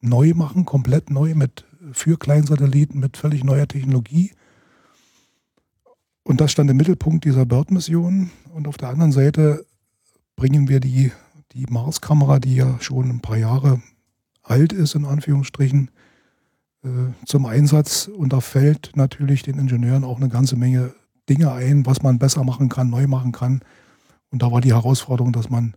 neu 0.00 0.32
machen, 0.32 0.64
komplett 0.64 1.10
neu 1.10 1.34
mit 1.34 1.66
für 1.92 2.16
Kleinsatelliten 2.16 2.98
mit 2.98 3.18
völlig 3.18 3.44
neuer 3.44 3.68
Technologie. 3.68 4.30
Und 6.22 6.40
das 6.40 6.50
stand 6.50 6.70
im 6.70 6.78
Mittelpunkt 6.78 7.26
dieser 7.26 7.44
BIRD-Mission. 7.44 8.30
Und 8.54 8.66
auf 8.66 8.78
der 8.78 8.88
anderen 8.88 9.12
Seite 9.12 9.66
bringen 10.34 10.66
wir 10.70 10.80
die 10.80 11.12
die 11.52 11.66
Mars-Kamera, 11.68 12.38
die 12.38 12.54
ja 12.54 12.80
schon 12.80 13.10
ein 13.10 13.20
paar 13.20 13.36
Jahre 13.36 13.82
alt 14.42 14.72
ist, 14.72 14.94
in 14.94 15.04
Anführungsstrichen, 15.04 15.90
zum 17.24 17.46
Einsatz. 17.46 18.08
Und 18.08 18.32
da 18.32 18.40
fällt 18.40 18.92
natürlich 18.94 19.42
den 19.42 19.58
Ingenieuren 19.58 20.04
auch 20.04 20.18
eine 20.18 20.28
ganze 20.28 20.56
Menge 20.56 20.94
Dinge 21.28 21.52
ein, 21.52 21.84
was 21.86 22.02
man 22.02 22.18
besser 22.18 22.44
machen 22.44 22.68
kann, 22.68 22.90
neu 22.90 23.06
machen 23.06 23.32
kann. 23.32 23.60
Und 24.30 24.42
da 24.42 24.52
war 24.52 24.60
die 24.60 24.72
Herausforderung, 24.72 25.32
dass 25.32 25.50
man 25.50 25.74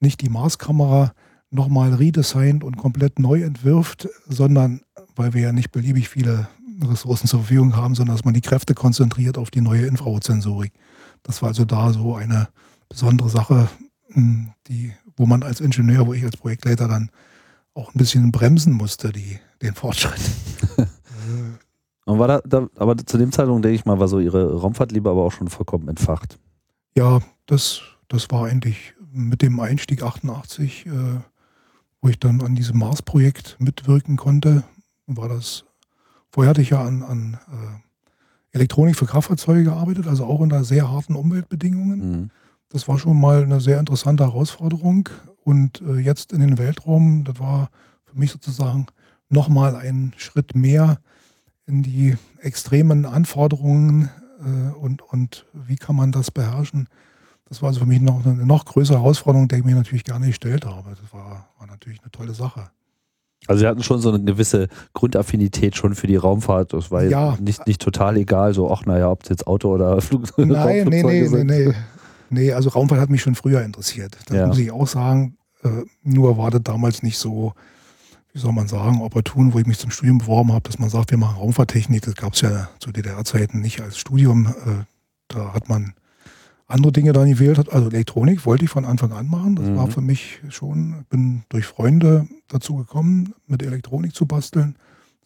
nicht 0.00 0.20
die 0.20 0.28
Mars-Kamera 0.28 1.12
nochmal 1.50 1.94
redesignt 1.94 2.64
und 2.64 2.76
komplett 2.76 3.18
neu 3.18 3.42
entwirft, 3.42 4.08
sondern, 4.28 4.82
weil 5.16 5.34
wir 5.34 5.42
ja 5.42 5.52
nicht 5.52 5.72
beliebig 5.72 6.08
viele 6.08 6.48
Ressourcen 6.82 7.26
zur 7.26 7.40
Verfügung 7.40 7.76
haben, 7.76 7.94
sondern 7.94 8.16
dass 8.16 8.24
man 8.24 8.34
die 8.34 8.40
Kräfte 8.40 8.74
konzentriert 8.74 9.36
auf 9.36 9.50
die 9.50 9.60
neue 9.60 9.86
Infrarotsensorik. 9.86 10.72
Das 11.22 11.42
war 11.42 11.48
also 11.48 11.64
da 11.64 11.92
so 11.92 12.14
eine 12.14 12.48
besondere 12.88 13.28
Sache, 13.28 13.68
die 14.14 14.92
wo 15.16 15.26
man 15.26 15.42
als 15.42 15.60
Ingenieur, 15.60 16.06
wo 16.06 16.14
ich 16.14 16.24
als 16.24 16.38
Projektleiter 16.38 16.88
dann 16.88 17.10
auch 17.74 17.94
ein 17.94 17.98
bisschen 17.98 18.32
bremsen 18.32 18.72
musste, 18.72 19.12
die, 19.12 19.38
den 19.62 19.74
Fortschritt. 19.74 20.20
Und 22.06 22.18
war 22.18 22.28
da, 22.28 22.40
da, 22.44 22.68
aber 22.76 22.96
zu 22.96 23.18
dem 23.18 23.30
Zeitpunkt, 23.30 23.64
denke 23.64 23.76
ich 23.76 23.84
mal, 23.84 24.00
war 24.00 24.08
so 24.08 24.18
Ihre 24.18 24.60
Raumfahrtliebe 24.60 25.08
aber 25.08 25.22
auch 25.22 25.32
schon 25.32 25.48
vollkommen 25.48 25.88
entfacht. 25.88 26.38
Ja, 26.96 27.20
das, 27.46 27.82
das 28.08 28.30
war 28.30 28.46
eigentlich 28.46 28.94
mit 29.12 29.42
dem 29.42 29.60
Einstieg 29.60 30.02
88, 30.02 30.86
äh, 30.86 30.90
wo 32.00 32.08
ich 32.08 32.18
dann 32.18 32.40
an 32.42 32.54
diesem 32.54 32.78
Mars-Projekt 32.78 33.56
mitwirken 33.60 34.16
konnte, 34.16 34.64
war 35.06 35.28
das, 35.28 35.64
vorher 36.30 36.50
hatte 36.50 36.62
ich 36.62 36.70
ja 36.70 36.82
an, 36.82 37.02
an 37.02 37.38
äh, 37.52 38.56
Elektronik 38.56 38.96
für 38.96 39.06
Kraftfahrzeuge 39.06 39.64
gearbeitet, 39.64 40.06
also 40.06 40.24
auch 40.24 40.40
unter 40.40 40.64
sehr 40.64 40.90
harten 40.90 41.14
Umweltbedingungen. 41.14 42.10
Mhm. 42.10 42.30
Das 42.68 42.88
war 42.88 42.98
schon 42.98 43.20
mal 43.20 43.42
eine 43.42 43.60
sehr 43.60 43.78
interessante 43.78 44.24
Herausforderung. 44.24 45.08
Und 45.44 45.80
äh, 45.82 45.98
jetzt 45.98 46.32
in 46.32 46.40
den 46.40 46.58
Weltraum, 46.58 47.24
das 47.24 47.38
war 47.38 47.70
für 48.04 48.18
mich 48.18 48.30
sozusagen 48.30 48.86
nochmal 49.30 49.76
ein 49.76 50.12
Schritt 50.16 50.54
mehr 50.54 50.98
in 51.66 51.82
die 51.82 52.16
extremen 52.40 53.06
Anforderungen 53.06 54.10
äh, 54.40 54.76
und, 54.76 55.02
und 55.02 55.46
wie 55.54 55.76
kann 55.76 55.96
man 55.96 56.12
das 56.12 56.30
beherrschen. 56.30 56.88
Das 57.48 57.62
war 57.62 57.68
also 57.68 57.80
für 57.80 57.86
mich 57.86 58.00
noch 58.00 58.24
eine 58.24 58.46
noch 58.46 58.64
größere 58.64 58.98
Herausforderung, 58.98 59.48
die 59.48 59.56
ich 59.56 59.64
mir 59.64 59.74
natürlich 59.74 60.04
gerne 60.04 60.26
gestellt 60.26 60.66
habe. 60.66 60.90
Das 60.90 61.12
war, 61.12 61.48
war 61.58 61.66
natürlich 61.66 62.00
eine 62.00 62.10
tolle 62.10 62.34
Sache. 62.34 62.70
Also 63.46 63.60
Sie 63.60 63.66
hatten 63.66 63.82
schon 63.82 64.00
so 64.00 64.10
eine 64.10 64.22
gewisse 64.22 64.68
Grundaffinität 64.92 65.74
schon 65.74 65.94
für 65.94 66.06
die 66.06 66.16
Raumfahrt. 66.16 66.72
Das 66.72 66.90
war 66.90 67.02
ja. 67.02 67.36
nicht, 67.40 67.66
nicht 67.66 67.80
total 67.80 68.16
egal, 68.18 68.52
so, 68.52 68.70
ach 68.70 68.84
naja, 68.84 69.10
ob 69.10 69.22
es 69.22 69.30
jetzt 69.30 69.46
Auto 69.46 69.74
oder 69.74 70.00
Flugzeug 70.00 70.46
Nein, 70.46 70.86
nee, 70.88 71.02
nee, 71.02 71.28
nee, 71.28 71.44
nee. 71.44 71.74
Nee, 72.32 72.52
also 72.52 72.70
Raumfahrt 72.70 73.00
hat 73.00 73.10
mich 73.10 73.22
schon 73.22 73.34
früher 73.34 73.62
interessiert. 73.62 74.16
Das 74.26 74.36
ja. 74.36 74.46
muss 74.46 74.58
ich 74.58 74.70
auch 74.70 74.86
sagen. 74.86 75.36
Äh, 75.64 75.82
nur 76.04 76.38
war 76.38 76.50
das 76.50 76.62
damals 76.62 77.02
nicht 77.02 77.18
so, 77.18 77.54
wie 78.32 78.38
soll 78.38 78.52
man 78.52 78.68
sagen, 78.68 79.02
opportun, 79.02 79.52
wo 79.52 79.58
ich 79.58 79.66
mich 79.66 79.78
zum 79.78 79.90
Studium 79.90 80.18
beworben 80.18 80.52
habe, 80.52 80.62
dass 80.62 80.78
man 80.78 80.88
sagt, 80.88 81.10
wir 81.10 81.18
machen 81.18 81.36
Raumfahrttechnik. 81.36 82.02
Das 82.02 82.14
gab 82.14 82.34
es 82.34 82.42
ja 82.42 82.68
zu 82.78 82.92
DDR-Zeiten 82.92 83.60
nicht 83.60 83.80
als 83.80 83.98
Studium. 83.98 84.46
Äh, 84.46 84.84
da 85.28 85.52
hat 85.52 85.68
man 85.68 85.94
andere 86.66 86.92
Dinge 86.92 87.12
dann 87.12 87.28
gewählt. 87.28 87.58
Also 87.72 87.88
Elektronik 87.88 88.46
wollte 88.46 88.64
ich 88.64 88.70
von 88.70 88.84
Anfang 88.84 89.12
an 89.12 89.28
machen. 89.28 89.56
Das 89.56 89.66
mhm. 89.66 89.76
war 89.76 89.88
für 89.88 90.00
mich 90.00 90.40
schon, 90.48 91.04
bin 91.10 91.42
durch 91.48 91.66
Freunde 91.66 92.28
dazu 92.48 92.76
gekommen, 92.76 93.34
mit 93.46 93.62
Elektronik 93.62 94.14
zu 94.14 94.26
basteln. 94.26 94.76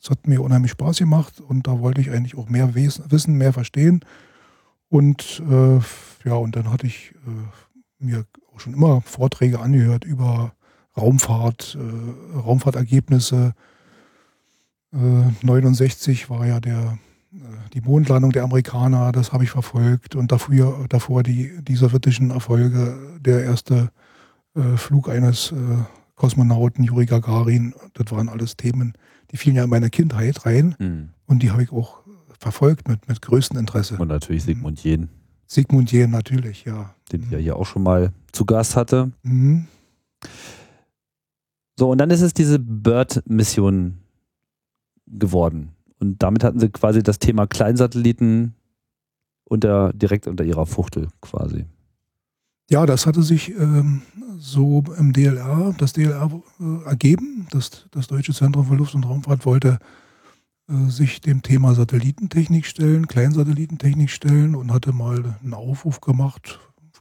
Das 0.01 0.11
hat 0.11 0.27
mir 0.27 0.43
unheimlich 0.43 0.73
Spaß 0.73 0.99
gemacht 0.99 1.41
und 1.41 1.67
da 1.67 1.81
wollte 1.81 2.01
ich 2.01 2.11
eigentlich 2.11 2.37
auch 2.37 2.49
mehr 2.49 2.75
wissen, 2.75 3.35
mehr 3.35 3.53
verstehen. 3.53 4.01
Und 4.89 5.43
äh, 5.51 5.79
ja, 6.29 6.35
und 6.35 6.57
dann 6.57 6.71
hatte 6.71 6.87
ich 6.87 7.15
äh, 7.27 8.05
mir 8.05 8.25
auch 8.55 8.61
schon 8.61 8.75
immer 8.75 9.01
Vorträge 9.03 9.61
angehört 9.61 10.05
über 10.05 10.55
Raumfahrt, 10.97 11.77
äh, 11.79 12.39
Raumfahrtergebnisse. 12.39 13.55
Äh, 14.93 15.47
69 15.47 16.31
war 16.31 16.47
ja 16.47 16.61
der, 16.61 16.99
äh, 17.33 17.39
die 17.73 17.81
Mondlandung 17.81 18.33
der 18.33 18.45
Amerikaner, 18.45 19.13
das 19.13 19.33
habe 19.33 19.45
ich 19.45 19.51
verfolgt. 19.51 20.15
Und 20.15 20.33
dafür, 20.33 20.87
davor 20.89 21.23
die, 21.23 21.53
die 21.63 21.75
sowjetischen 21.75 22.31
Erfolge, 22.31 22.97
der 23.21 23.45
erste 23.45 23.91
äh, 24.55 24.77
Flug 24.77 25.09
eines 25.09 25.53
äh, 25.53 25.57
Kosmonauten, 26.15 26.85
Juri 26.85 27.07
Gagarin, 27.07 27.75
das 27.95 28.13
waren 28.13 28.29
alles 28.29 28.57
Themen, 28.57 28.95
die 29.33 29.37
fielen 29.37 29.57
ja 29.57 29.65
in 29.65 29.71
meine 29.71 29.91
Kindheit 29.91 30.47
rein. 30.47 30.77
Mhm. 30.79 31.09
Und 31.27 31.43
die 31.43 31.51
habe 31.51 31.63
ich 31.63 31.73
auch 31.73 32.05
verfolgt 32.39 32.89
mit, 32.89 33.09
mit 33.09 33.21
größtem 33.21 33.59
Interesse. 33.59 33.97
Und 33.97 34.09
natürlich 34.09 34.45
Sigmund 34.45 34.85
Jähn. 34.85 35.09
Sigmund 35.47 35.91
Jähn 35.91 36.11
natürlich, 36.11 36.65
ja. 36.65 36.95
Den 37.11 37.23
ich 37.23 37.31
ja 37.31 37.39
hier 37.39 37.57
auch 37.57 37.67
schon 37.67 37.83
mal 37.83 38.13
zu 38.33 38.45
Gast 38.45 38.77
hatte. 38.77 39.11
Mhm. 39.23 39.67
So, 41.77 41.91
und 41.91 41.99
dann 41.99 42.11
ist 42.11 42.21
es 42.21 42.35
diese 42.35 42.59
Bird-Mission 42.59 43.99
geworden. 45.07 45.73
Und 45.99 46.23
damit 46.23 46.45
hatten 46.45 46.61
sie 46.61 46.69
quasi 46.69 47.03
das 47.03 47.19
Thema 47.19 47.47
Kleinsatelliten 47.47 48.55
unter, 49.45 49.93
direkt 49.93 50.27
unter 50.27 50.45
ihrer 50.45 50.67
Fuchtel 50.67 51.09
quasi. 51.21 51.67
Ja, 52.71 52.87
das 52.87 53.07
hatte 53.07 53.23
sich 53.23 53.51
ähm, 53.51 54.03
so 54.39 54.83
im 54.97 55.13
DLR, 55.13 55.75
das 55.77 55.93
DLR 55.93 56.31
äh, 56.61 56.89
ergeben. 56.89 57.47
Das, 57.51 57.87
das 57.91 58.07
Deutsche 58.07 58.33
Zentrum 58.33 58.67
für 58.67 58.75
Luft- 58.75 58.95
und 58.95 59.05
Raumfahrt 59.05 59.45
wollte 59.45 59.79
äh, 60.69 60.89
sich 60.89 61.21
dem 61.21 61.43
Thema 61.43 61.75
Satellitentechnik 61.75 62.65
stellen, 62.65 63.07
Kleinsatellitentechnik 63.07 64.11
stellen 64.11 64.55
und 64.55 64.73
hatte 64.73 64.93
mal 64.93 65.37
einen 65.43 65.55
Aufruf 65.55 66.01
gemacht, 66.01 66.59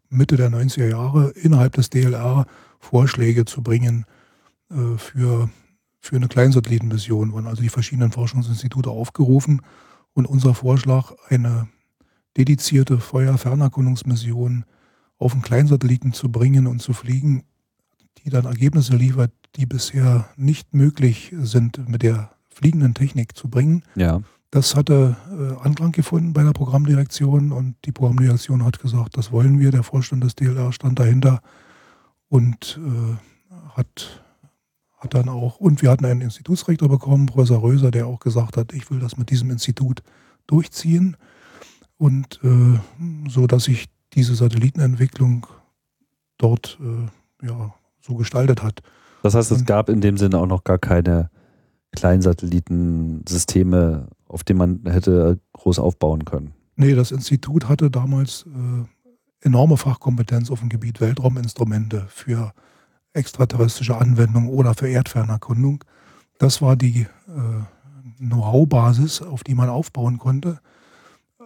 Mitte 0.10 0.36
der 0.36 0.52
90er 0.52 0.90
Jahre 0.90 1.30
innerhalb 1.30 1.74
des 1.74 1.90
DLR 1.90 2.46
Vorschläge 2.80 3.46
zu 3.46 3.64
bringen, 3.64 4.06
äh, 4.74 4.98
für, 4.98 5.50
für 6.00 6.16
eine 6.16 6.28
Kleinsatellitenmission 6.28 7.32
wurden 7.32 7.48
also 7.48 7.62
die 7.62 7.70
verschiedenen 7.70 8.12
Forschungsinstitute 8.12 8.90
aufgerufen 8.90 9.62
und 10.14 10.26
unser 10.26 10.54
Vorschlag, 10.54 11.14
eine 11.30 11.68
dedizierte 12.38 13.00
Feuerfernerkundungsmission 13.00 14.66
auf 15.18 15.34
einen 15.34 15.42
Kleinsatelliten 15.42 16.14
zu 16.14 16.32
bringen 16.32 16.68
und 16.68 16.82
zu 16.82 16.94
fliegen, 16.94 17.44
die 18.24 18.30
dann 18.30 18.46
Ergebnisse 18.46 18.96
liefert, 18.96 19.32
die 19.56 19.66
bisher 19.66 20.30
nicht 20.36 20.74
möglich 20.74 21.34
sind 21.40 21.88
mit 21.88 22.04
der 22.04 22.32
fliegenden 22.50 22.94
Technik 22.94 23.36
zu 23.36 23.50
bringen. 23.50 23.84
Ja. 23.96 24.22
Das 24.52 24.76
hatte 24.76 25.18
äh, 25.32 25.66
Anklang 25.66 25.92
gefunden 25.92 26.34
bei 26.34 26.44
der 26.44 26.52
Programmdirektion 26.52 27.52
und 27.52 27.76
die 27.86 27.92
Programmdirektion 27.92 28.64
hat 28.64 28.80
gesagt, 28.80 29.18
das 29.18 29.32
wollen 29.32 29.60
wir. 29.60 29.72
Der 29.72 29.82
Vorstand 29.82 30.24
des 30.24 30.36
DLR 30.36 30.72
stand 30.72 31.00
dahinter 31.00 31.42
und 32.30 32.80
äh, 32.84 33.16
hat 33.76 34.24
hat 35.04 35.14
dann 35.14 35.30
auch, 35.30 35.58
und 35.58 35.82
wir 35.82 35.92
hatten 35.92 36.06
einen 36.06 36.22
Institutsrektor 36.22 36.90
bekommen, 36.90 37.26
Professor 37.26 37.62
Röser, 37.62 37.92
der 37.92 38.08
auch 38.08 38.20
gesagt 38.20 38.58
hat, 38.58 38.74
ich 38.74 38.90
will 38.90 39.00
das 39.00 39.18
mit 39.18 39.30
diesem 39.30 39.52
Institut 39.52 40.02
durchziehen. 40.48 41.18
Und 41.98 42.40
äh, 42.44 42.80
so 43.30 43.48
dass 43.48 43.66
sich 43.66 43.88
diese 44.14 44.36
Satellitenentwicklung 44.36 45.48
dort 46.38 46.80
äh, 46.82 47.08
ja, 47.46 47.74
so 48.02 48.16
gestaltet 48.16 48.64
hat. 48.64 48.82
Das 49.22 49.36
heißt, 49.36 49.52
es 49.52 49.66
gab 49.66 49.90
in 49.90 50.00
dem 50.02 50.18
Sinne 50.18 50.40
auch 50.40 50.48
noch 50.48 50.64
gar 50.64 50.78
keine 50.78 51.30
Kleinsatellitensysteme, 51.92 54.08
auf 54.28 54.44
denen 54.44 54.60
man 54.60 54.82
hätte 54.92 55.40
groß 55.54 55.80
aufbauen 55.80 56.26
können. 56.26 56.54
Nee, 56.76 56.94
das 56.96 57.12
Institut 57.12 57.70
hatte 57.70 57.92
damals 57.92 58.46
äh, 58.48 58.84
enorme 59.46 59.78
Fachkompetenz 59.78 60.52
auf 60.52 60.60
dem 60.60 60.68
Gebiet 60.70 61.00
Weltrauminstrumente 61.00 62.08
für 62.10 62.54
extraterrestrische 63.14 63.98
Anwendung 63.98 64.50
oder 64.50 64.74
für 64.74 64.88
Erdfernerkundung. 64.88 65.84
Das 66.40 66.62
war 66.62 66.76
die 66.76 67.02
äh, 67.02 67.08
Know-how-Basis, 68.18 69.22
auf 69.22 69.44
die 69.44 69.56
man 69.56 69.70
aufbauen 69.70 70.18
konnte. 70.18 70.60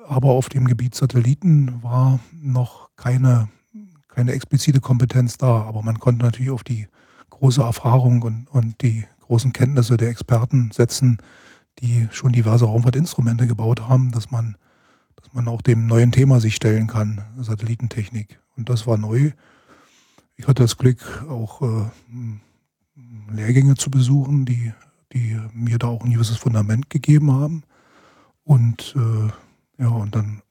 Aber 0.08 0.30
auf 0.30 0.50
dem 0.50 0.68
Gebiet 0.68 0.96
Satelliten 0.96 1.84
war 1.84 2.20
noch 2.32 2.90
keine, 2.96 3.50
keine 4.08 4.32
explizite 4.32 4.80
Kompetenz 4.80 5.38
da. 5.38 5.64
Aber 5.64 5.82
man 5.84 6.00
konnte 6.00 6.24
natürlich 6.26 6.52
auf 6.52 6.64
die 6.64 6.88
große 7.30 7.62
Erfahrung 7.62 8.22
und, 8.22 8.48
und 8.50 8.82
die 8.82 9.06
großen 9.22 9.54
Kenntnisse 9.54 9.98
der 9.98 10.10
Experten 10.10 10.72
setzen, 10.72 11.18
die 11.80 12.08
schon 12.12 12.32
diverse 12.32 12.66
Raumfahrtinstrumente 12.66 13.46
gebaut 13.46 13.88
haben, 13.88 14.12
dass 14.12 14.32
man, 14.32 14.56
dass 15.16 15.34
man 15.34 15.48
auch 15.48 15.62
dem 15.62 15.86
neuen 15.86 16.12
Thema 16.12 16.40
sich 16.40 16.56
stellen 16.56 16.88
kann, 16.88 17.24
Satellitentechnik. 17.38 18.40
Und 18.56 18.70
das 18.70 18.88
war 18.88 18.98
neu. 18.98 19.32
Ich 20.40 20.48
hatte 20.48 20.64
das 20.64 20.78
Glück, 20.78 21.26
auch 21.28 21.64
äh, 21.64 21.90
Lehrgänge 23.32 23.76
zu 23.76 23.90
besuchen, 23.90 24.46
die, 24.46 24.72
die 25.12 25.36
mir 25.52 25.80
da 25.80 25.88
auch 25.88 26.04
ein 26.04 26.12
gewisses 26.12 26.38
Fundament 26.38 26.92
gegeben 26.92 27.32
haben. 27.32 27.64
Und 28.44 28.96
äh, 28.96 29.82
ja, 29.82 29.90
und 29.90 30.16
dann 30.16 30.44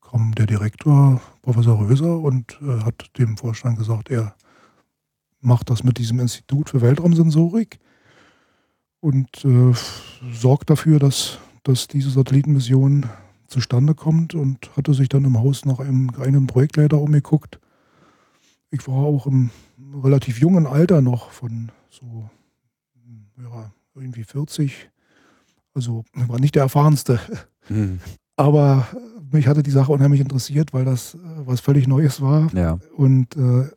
kam 0.00 0.34
der 0.34 0.46
Direktor, 0.46 1.20
Professor 1.42 1.78
Röser, 1.78 2.18
und 2.18 2.58
äh, 2.62 2.84
hat 2.84 3.10
dem 3.18 3.36
Vorstand 3.36 3.78
gesagt, 3.78 4.10
er 4.10 4.34
macht 5.40 5.68
das 5.68 5.84
mit 5.84 5.98
diesem 5.98 6.18
Institut 6.18 6.70
für 6.70 6.80
Weltraumsensorik 6.80 7.80
und 9.00 9.44
äh, 9.44 9.74
sorgt 10.32 10.70
dafür, 10.70 10.98
dass, 10.98 11.38
dass 11.64 11.86
diese 11.86 12.10
Satellitenmission 12.10 13.06
zustande 13.46 13.94
kommt 13.94 14.34
und 14.34 14.74
hatte 14.74 14.94
sich 14.94 15.10
dann 15.10 15.26
im 15.26 15.38
Haus 15.38 15.66
nach 15.66 15.80
einem 15.80 16.12
geeigneten 16.12 16.46
Projektleiter 16.46 16.98
umgeguckt 16.98 17.58
ich 18.72 18.88
war 18.88 18.96
auch 18.96 19.26
im 19.26 19.50
relativ 20.02 20.40
jungen 20.40 20.66
Alter 20.66 21.00
noch 21.02 21.30
von 21.30 21.70
so 21.90 22.28
ja, 23.38 23.70
irgendwie 23.94 24.24
40. 24.24 24.90
Also 25.74 26.04
war 26.14 26.40
nicht 26.40 26.54
der 26.54 26.62
erfahrenste. 26.62 27.20
Mhm. 27.68 28.00
Aber 28.36 28.88
mich 29.30 29.46
hatte 29.46 29.62
die 29.62 29.70
Sache 29.70 29.92
unheimlich 29.92 30.20
interessiert, 30.20 30.72
weil 30.72 30.84
das 30.84 31.14
äh, 31.14 31.18
was 31.44 31.60
völlig 31.60 31.86
Neues 31.86 32.20
war. 32.20 32.52
Ja. 32.54 32.78
Und 32.96 33.36
äh, 33.36 33.70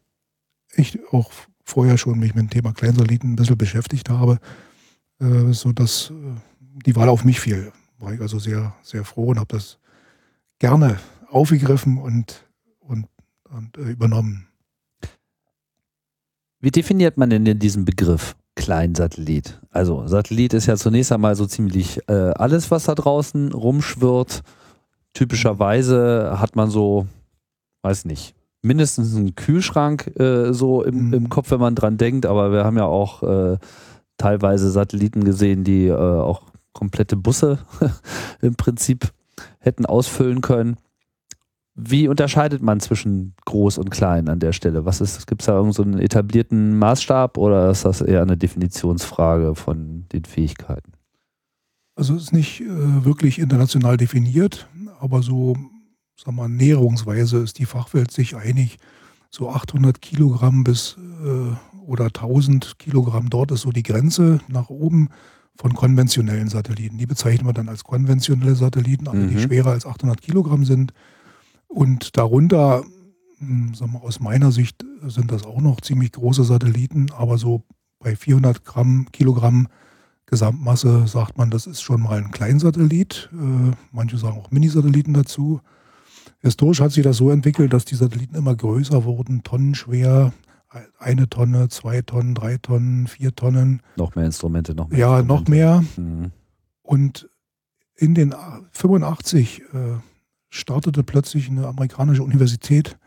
ich 0.76 1.00
auch 1.12 1.32
vorher 1.64 1.98
schon 1.98 2.18
mich 2.20 2.34
mit 2.34 2.44
dem 2.44 2.50
Thema 2.50 2.74
Kleinsatelliten 2.74 3.34
ein 3.34 3.36
bisschen 3.36 3.58
beschäftigt 3.58 4.10
habe, 4.10 4.40
äh, 5.20 5.52
sodass 5.52 6.12
äh, 6.12 6.40
die 6.86 6.96
Wahl 6.96 7.10
auf 7.10 7.26
mich 7.26 7.40
fiel. 7.40 7.72
War 8.00 8.14
ich 8.14 8.22
also 8.22 8.40
sehr, 8.40 8.76
sehr 8.82 9.04
froh 9.04 9.28
und 9.28 9.40
habe 9.40 9.54
das 9.54 9.78
gerne 10.60 11.00
aufgegriffen 11.30 11.98
und, 11.98 12.46
und, 12.80 13.08
und 13.50 13.78
äh, 13.78 13.92
übernommen. 13.92 14.48
Wie 16.66 16.72
definiert 16.72 17.16
man 17.16 17.30
denn 17.30 17.60
diesen 17.60 17.86
Begriff 17.86 18.36
Kleinsatellit? 18.56 19.62
Also 19.70 20.08
Satellit 20.08 20.52
ist 20.56 20.66
ja 20.66 20.76
zunächst 20.78 21.12
einmal 21.12 21.36
so 21.36 21.46
ziemlich 21.46 22.00
äh, 22.10 22.32
alles, 22.32 22.72
was 22.72 22.86
da 22.86 22.96
draußen 22.96 23.52
rumschwirrt. 23.52 24.42
Typischerweise 25.14 26.38
hat 26.40 26.56
man 26.56 26.72
so, 26.72 27.06
weiß 27.84 28.06
nicht, 28.06 28.34
mindestens 28.64 29.16
einen 29.16 29.36
Kühlschrank 29.36 30.20
äh, 30.20 30.54
so 30.54 30.82
im, 30.82 31.10
Mhm. 31.10 31.14
im 31.14 31.30
Kopf, 31.30 31.52
wenn 31.52 31.60
man 31.60 31.76
dran 31.76 31.98
denkt, 31.98 32.26
aber 32.26 32.52
wir 32.52 32.64
haben 32.66 32.78
ja 32.78 32.86
auch 32.86 33.22
äh, 33.22 33.60
teilweise 34.18 34.72
Satelliten 34.72 35.24
gesehen, 35.24 35.64
die 35.64 35.86
äh, 35.86 35.94
auch 35.94 36.42
komplette 36.74 37.16
Busse 37.16 37.60
im 38.42 38.56
Prinzip 38.56 39.12
hätten 39.60 39.86
ausfüllen 39.86 40.42
können. 40.42 40.78
Wie 41.78 42.08
unterscheidet 42.08 42.62
man 42.62 42.80
zwischen 42.80 43.34
groß 43.46 43.78
und 43.78 43.92
klein 43.92 44.30
an 44.30 44.40
der 44.40 44.54
Stelle? 44.54 44.86
Was 44.86 45.02
ist, 45.02 45.28
gibt 45.28 45.42
es 45.42 45.48
da 45.48 45.54
irgendeinen 45.54 45.74
so 45.74 45.84
einen 45.84 46.00
etablierten 46.00 46.78
Maßstab 46.80 47.38
oder 47.38 47.70
ist 47.70 47.84
das 47.84 48.00
eher 48.02 48.22
eine 48.22 48.38
Definitionsfrage 48.38 49.56
von 49.56 50.06
den 50.14 50.24
Fähigkeiten? 50.24 50.94
Also 51.96 52.16
es 52.16 52.24
ist 52.24 52.34
nicht 52.34 52.62
äh, 52.62 53.06
wirklich 53.06 53.40
international 53.40 53.98
definiert, 53.98 54.68
aber 55.00 55.22
so, 55.22 55.54
sagen 56.16 56.38
wir 56.38 56.44
mal, 56.44 56.50
näherungsweise 56.50 57.40
ist 57.40 57.60
die 57.60 57.66
Fachwelt 57.66 58.12
sich 58.12 58.36
einig. 58.38 58.78
So 59.30 59.50
800 59.50 60.02
Kilogramm 60.02 60.64
bis 60.64 60.98
äh, 61.26 61.56
oder 61.86 62.06
1000 62.06 62.80
Kilogramm 62.80 63.30
dort 63.30 63.52
ist 63.52 63.62
so 63.62 63.72
die 63.72 63.84
Grenze 63.84 64.40
nach 64.48 64.70
oben 64.70 65.10
von 65.58 65.74
konventionellen 65.74 66.48
Satelliten. 66.50 66.98
Die 66.98 67.06
bezeichnen 67.06 67.48
wir 67.48 67.54
dann 67.54 67.70
als 67.70 67.84
konventionelle 67.84 68.56
Satelliten, 68.56 69.08
also 69.10 69.28
die 69.28 69.36
Mhm. 69.36 69.40
schwerer 69.40 69.72
als 69.72 69.86
800 69.86 70.22
Kilogramm 70.22 70.64
sind. 70.64 70.94
Und 71.68 72.18
darunter, 72.18 72.84
mh, 73.40 73.76
sagen 73.76 73.94
wir, 73.94 74.04
aus 74.04 74.20
meiner 74.20 74.52
Sicht 74.52 74.86
sind 75.08 75.32
das 75.32 75.44
auch 75.46 75.62
noch 75.62 75.82
ziemlich 75.82 76.12
große 76.12 76.44
Satelliten, 76.44 77.08
aber 77.12 77.38
so 77.38 77.64
bei 78.00 78.16
400 78.16 78.64
Gramm, 78.64 79.08
Kilogramm 79.12 79.68
Gesamtmasse 80.28 81.06
sagt 81.08 81.38
man, 81.38 81.52
das 81.52 81.68
ist 81.68 81.82
schon 81.82 82.02
mal 82.02 82.18
ein 82.18 82.32
Kleinsatellit. 82.32 83.30
Äh, 83.32 83.72
manche 83.92 84.18
sagen 84.18 84.40
auch 84.40 84.50
Minisatelliten 84.52 85.14
dazu. 85.14 85.62
Historisch 86.40 86.82
hat 86.82 86.92
sich 86.92 87.04
das 87.04 87.18
so 87.18 87.30
entwickelt, 87.30 87.74
dass 87.74 87.86
die 87.86 87.96
Satelliten 87.96 88.36
immer 88.36 88.56
größer 88.56 89.04
wurden, 89.04 89.44
tonnenschwer, 89.44 90.34
eine 91.00 91.30
Tonne, 91.30 91.70
zwei 91.70 92.02
Tonnen, 92.02 92.34
drei 92.36 92.58
Tonnen, 92.58 93.08
vier 93.08 93.34
Tonnen, 93.36 93.82
Noch 93.96 94.16
mehr 94.16 94.26
Instrumente, 94.26 94.74
noch 94.76 94.90
mehr. 94.90 95.00
ja, 95.00 95.22
noch 95.22 95.40
Instrumente. 95.42 95.52
mehr. 95.52 95.84
Mhm. 95.98 96.32
Und 96.82 97.30
in 97.96 98.14
den 98.16 98.36
85 98.72 99.62
äh, 99.62 99.66
startete 100.56 101.04
plötzlich 101.04 101.50
eine 101.50 101.68
amerikanische 101.68 102.24
Universität 102.24 102.98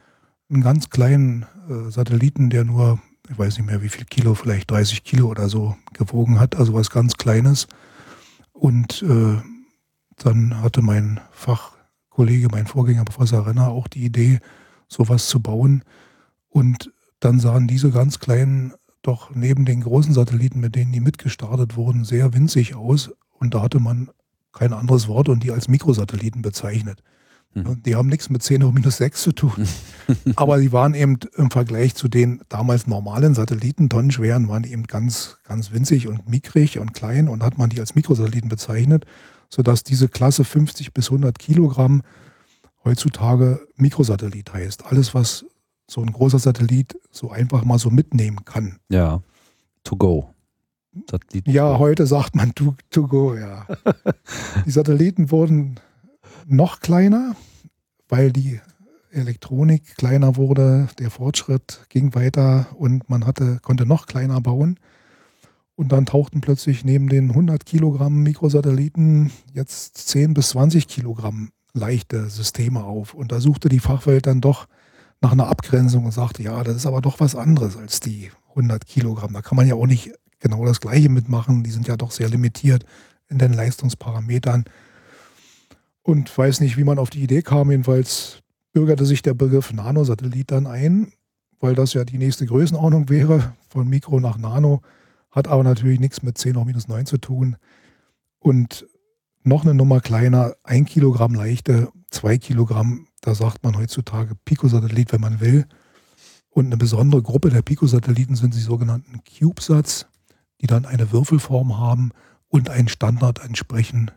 einen 0.50 0.62
ganz 0.62 0.90
kleinen 0.90 1.46
äh, 1.68 1.90
Satelliten, 1.90 2.50
der 2.50 2.64
nur, 2.64 3.00
ich 3.30 3.38
weiß 3.38 3.58
nicht 3.58 3.66
mehr 3.66 3.82
wie 3.82 3.88
viel 3.88 4.04
Kilo, 4.04 4.34
vielleicht 4.34 4.70
30 4.70 5.04
Kilo 5.04 5.28
oder 5.28 5.48
so 5.48 5.76
gewogen 5.92 6.40
hat, 6.40 6.56
also 6.56 6.74
was 6.74 6.90
ganz 6.90 7.14
Kleines. 7.14 7.66
Und 8.52 9.02
äh, 9.02 9.36
dann 10.16 10.62
hatte 10.62 10.82
mein 10.82 11.20
Fachkollege, 11.30 12.48
mein 12.50 12.66
Vorgänger, 12.66 13.04
Professor 13.04 13.46
Renner, 13.46 13.68
auch 13.68 13.88
die 13.88 14.04
Idee, 14.04 14.40
sowas 14.88 15.28
zu 15.28 15.40
bauen. 15.40 15.84
Und 16.48 16.92
dann 17.20 17.40
sahen 17.40 17.68
diese 17.68 17.90
ganz 17.90 18.18
kleinen 18.18 18.74
doch 19.02 19.34
neben 19.34 19.64
den 19.64 19.82
großen 19.82 20.12
Satelliten, 20.12 20.60
mit 20.60 20.74
denen 20.74 20.92
die 20.92 21.00
mitgestartet 21.00 21.76
wurden, 21.76 22.04
sehr 22.04 22.34
winzig 22.34 22.74
aus. 22.74 23.10
Und 23.30 23.54
da 23.54 23.62
hatte 23.62 23.80
man 23.80 24.10
kein 24.52 24.72
anderes 24.72 25.08
Wort 25.08 25.28
und 25.28 25.42
die 25.44 25.52
als 25.52 25.68
Mikrosatelliten 25.68 26.42
bezeichnet. 26.42 27.02
Hm. 27.64 27.66
Und 27.66 27.86
die 27.86 27.94
haben 27.94 28.08
nichts 28.08 28.30
mit 28.30 28.42
10 28.42 28.64
hoch 28.64 28.72
minus 28.72 28.98
6 28.98 29.22
zu 29.22 29.32
tun. 29.32 29.68
Aber 30.36 30.58
sie 30.58 30.72
waren 30.72 30.94
eben 30.94 31.18
im 31.36 31.50
Vergleich 31.50 31.94
zu 31.94 32.08
den 32.08 32.40
damals 32.48 32.86
normalen 32.86 33.34
Satelliten, 33.34 33.88
tonnenschweren, 33.88 34.48
waren 34.48 34.62
die 34.62 34.72
eben 34.72 34.84
ganz, 34.84 35.38
ganz 35.44 35.72
winzig 35.72 36.08
und 36.08 36.28
mickrig 36.28 36.78
und 36.78 36.94
klein 36.94 37.28
und 37.28 37.42
hat 37.42 37.58
man 37.58 37.70
die 37.70 37.80
als 37.80 37.94
Mikrosatelliten 37.94 38.48
bezeichnet, 38.48 39.04
sodass 39.50 39.84
diese 39.84 40.08
Klasse 40.08 40.44
50 40.44 40.92
bis 40.92 41.06
100 41.06 41.38
Kilogramm 41.38 42.02
heutzutage 42.84 43.60
Mikrosatellit 43.76 44.52
heißt. 44.52 44.86
Alles, 44.86 45.14
was 45.14 45.44
so 45.86 46.02
ein 46.02 46.12
großer 46.12 46.38
Satellit 46.38 46.98
so 47.10 47.30
einfach 47.30 47.64
mal 47.64 47.78
so 47.78 47.90
mitnehmen 47.90 48.44
kann. 48.44 48.78
Ja, 48.88 49.22
to 49.84 49.96
go. 49.96 50.34
Satelliten. 51.10 51.50
Ja, 51.50 51.78
heute 51.78 52.06
sagt 52.06 52.34
man 52.34 52.54
to, 52.54 52.74
to 52.90 53.06
go, 53.06 53.34
ja. 53.34 53.66
die 54.66 54.70
Satelliten 54.70 55.30
wurden 55.30 55.78
noch 56.46 56.80
kleiner, 56.80 57.36
weil 58.08 58.32
die 58.32 58.60
Elektronik 59.10 59.96
kleiner 59.96 60.36
wurde, 60.36 60.88
der 60.98 61.10
Fortschritt 61.10 61.86
ging 61.88 62.14
weiter 62.14 62.66
und 62.76 63.08
man 63.08 63.26
hatte, 63.26 63.58
konnte 63.62 63.86
noch 63.86 64.06
kleiner 64.06 64.40
bauen. 64.40 64.78
Und 65.74 65.92
dann 65.92 66.06
tauchten 66.06 66.40
plötzlich 66.40 66.84
neben 66.84 67.08
den 67.08 67.30
100 67.30 67.64
Kilogramm 67.64 68.22
Mikrosatelliten 68.22 69.30
jetzt 69.52 69.96
10 70.08 70.34
bis 70.34 70.50
20 70.50 70.88
Kilogramm 70.88 71.50
leichte 71.72 72.28
Systeme 72.28 72.82
auf. 72.82 73.14
Und 73.14 73.30
da 73.30 73.40
suchte 73.40 73.68
die 73.68 73.78
Fachwelt 73.78 74.26
dann 74.26 74.40
doch 74.40 74.66
nach 75.20 75.32
einer 75.32 75.46
Abgrenzung 75.46 76.04
und 76.04 76.12
sagte, 76.12 76.42
ja, 76.42 76.62
das 76.64 76.76
ist 76.76 76.86
aber 76.86 77.00
doch 77.00 77.20
was 77.20 77.36
anderes 77.36 77.76
als 77.76 78.00
die 78.00 78.30
100 78.50 78.86
Kilogramm. 78.86 79.32
Da 79.32 79.40
kann 79.40 79.56
man 79.56 79.68
ja 79.68 79.74
auch 79.74 79.86
nicht 79.86 80.10
genau 80.40 80.64
das 80.64 80.80
Gleiche 80.80 81.08
mitmachen. 81.08 81.62
Die 81.62 81.70
sind 81.70 81.86
ja 81.86 81.96
doch 81.96 82.10
sehr 82.10 82.28
limitiert 82.28 82.84
in 83.28 83.38
den 83.38 83.52
Leistungsparametern. 83.52 84.64
Und 86.02 86.36
weiß 86.36 86.60
nicht, 86.60 86.76
wie 86.76 86.84
man 86.84 86.98
auf 86.98 87.10
die 87.10 87.22
Idee 87.22 87.42
kam. 87.42 87.70
Jedenfalls 87.70 88.42
bürgerte 88.72 89.04
sich 89.04 89.22
der 89.22 89.34
Begriff 89.34 89.72
Nanosatellit 89.72 90.50
dann 90.50 90.66
ein, 90.66 91.12
weil 91.60 91.74
das 91.74 91.94
ja 91.94 92.04
die 92.04 92.18
nächste 92.18 92.46
Größenordnung 92.46 93.08
wäre, 93.08 93.54
von 93.68 93.88
Mikro 93.88 94.20
nach 94.20 94.38
Nano, 94.38 94.82
hat 95.30 95.48
aber 95.48 95.62
natürlich 95.62 96.00
nichts 96.00 96.22
mit 96.22 96.38
10 96.38 96.56
hoch 96.56 96.64
minus 96.64 96.88
9 96.88 97.06
zu 97.06 97.18
tun. 97.18 97.56
Und 98.38 98.86
noch 99.42 99.62
eine 99.62 99.74
Nummer 99.74 100.00
kleiner, 100.00 100.54
ein 100.62 100.84
Kilogramm 100.84 101.34
leichte, 101.34 101.88
zwei 102.10 102.38
Kilogramm, 102.38 103.08
da 103.20 103.34
sagt 103.34 103.64
man 103.64 103.76
heutzutage 103.76 104.34
Picosatellit, 104.44 105.12
wenn 105.12 105.20
man 105.20 105.40
will. 105.40 105.66
Und 106.50 106.66
eine 106.66 106.76
besondere 106.76 107.22
Gruppe 107.22 107.50
der 107.50 107.62
Picosatelliten 107.62 108.36
sind 108.36 108.54
die 108.54 108.60
sogenannten 108.60 109.22
CubeSats, 109.24 110.06
die 110.60 110.66
dann 110.66 110.86
eine 110.86 111.12
Würfelform 111.12 111.78
haben 111.78 112.10
und 112.48 112.70
einen 112.70 112.88
Standard 112.88 113.40
entsprechen, 113.44 114.10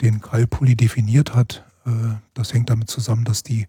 den 0.00 0.20
Calpulli 0.20 0.76
definiert 0.76 1.34
hat. 1.34 1.64
Äh, 1.86 1.90
Das 2.34 2.52
hängt 2.54 2.70
damit 2.70 2.88
zusammen, 2.90 3.24
dass 3.24 3.42
die 3.42 3.66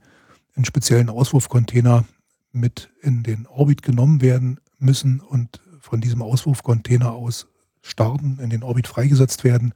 in 0.56 0.66
speziellen 0.66 1.10
Auswurfcontainer 1.10 2.06
mit 2.52 2.90
in 3.02 3.24
den 3.24 3.46
Orbit 3.48 3.82
genommen 3.84 4.22
werden 4.22 4.60
müssen 4.80 5.20
und 5.20 5.62
von 5.80 6.02
diesem 6.02 6.22
Auswurfcontainer 6.22 7.12
aus 7.14 7.48
starten, 7.82 8.40
in 8.42 8.50
den 8.50 8.64
Orbit 8.64 8.88
freigesetzt 8.88 9.44
werden. 9.44 9.74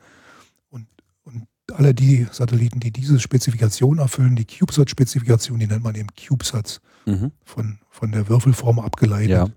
Und, 0.69 0.87
und 1.23 1.47
alle 1.73 1.93
die 1.93 2.27
Satelliten, 2.31 2.79
die 2.79 2.91
diese 2.91 3.19
Spezifikation 3.19 3.99
erfüllen, 3.99 4.35
die 4.35 4.45
CubeSat-Spezifikation, 4.45 5.59
die 5.59 5.67
nennt 5.67 5.83
man 5.83 5.95
eben 5.95 6.09
CubeSats, 6.15 6.81
Mhm. 7.05 7.31
von, 7.43 7.79
von 7.89 8.11
der 8.13 8.29
Würfelform 8.29 8.79
abgeleitet. 8.79 9.29
Ja. 9.29 9.47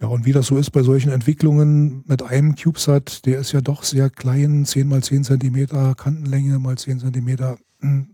Ja, 0.00 0.08
und 0.08 0.24
wie 0.24 0.32
das 0.32 0.46
so 0.46 0.56
ist 0.56 0.70
bei 0.70 0.82
solchen 0.82 1.12
Entwicklungen 1.12 2.04
mit 2.06 2.22
einem 2.22 2.54
CubeSat, 2.54 3.26
der 3.26 3.38
ist 3.38 3.52
ja 3.52 3.60
doch 3.60 3.82
sehr 3.84 4.08
klein, 4.08 4.64
10 4.64 4.88
mal 4.88 5.02
10 5.02 5.24
Zentimeter 5.24 5.94
Kantenlänge 5.94 6.58
mal 6.58 6.78
10 6.78 7.00
Zentimeter, 7.00 7.58
mh, 7.80 8.06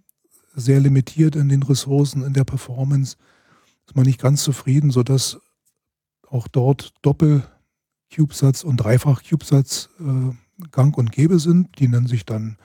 sehr 0.55 0.81
limitiert 0.81 1.37
in 1.37 1.49
den 1.49 1.63
Ressourcen, 1.63 2.23
in 2.25 2.33
der 2.33 2.45
Performance, 2.45 3.17
ist 3.87 3.95
man 3.95 4.05
nicht 4.07 4.21
ganz 4.21 4.43
zufrieden, 4.43 4.91
sodass 4.91 5.39
auch 6.29 6.49
dort 6.49 6.93
Doppel-CubeSats 7.03 8.65
und 8.65 8.79
Dreifach-CubeSats 8.79 9.91
äh, 10.01 10.67
gang 10.73 10.97
und 10.99 11.13
gäbe 11.13 11.39
sind. 11.39 11.79
Die 11.79 11.87
nennen 11.87 12.09
sich 12.09 12.25
dann 12.25 12.57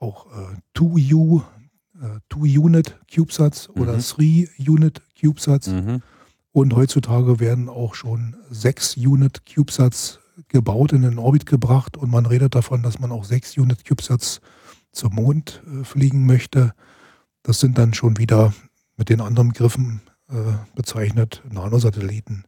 auch 0.00 0.26
äh, 0.32 0.56
2U, 0.76 1.42
äh, 2.00 2.18
Two-Unit-CubeSats 2.28 3.70
oder 3.70 3.94
Mhm. 3.94 4.00
Three-Unit-CubeSats. 4.00 5.68
Mhm. 5.68 6.02
Und 6.58 6.74
heutzutage 6.74 7.38
werden 7.38 7.68
auch 7.68 7.94
schon 7.94 8.34
sechs 8.50 8.96
Unit 8.96 9.42
CubeSats 9.46 10.18
gebaut, 10.48 10.92
in 10.92 11.02
den 11.02 11.18
Orbit 11.18 11.46
gebracht 11.46 11.96
und 11.96 12.10
man 12.10 12.26
redet 12.26 12.56
davon, 12.56 12.82
dass 12.82 12.98
man 12.98 13.12
auch 13.12 13.22
sechs 13.24 13.56
Unit 13.56 13.84
CubeSats 13.84 14.40
zum 14.90 15.14
Mond 15.14 15.62
äh, 15.66 15.84
fliegen 15.84 16.26
möchte. 16.26 16.72
Das 17.44 17.60
sind 17.60 17.78
dann 17.78 17.94
schon 17.94 18.18
wieder 18.18 18.52
mit 18.96 19.08
den 19.08 19.20
anderen 19.20 19.48
Begriffen 19.50 20.00
äh, 20.28 20.34
bezeichnet 20.74 21.42
Nanosatelliten. 21.48 22.44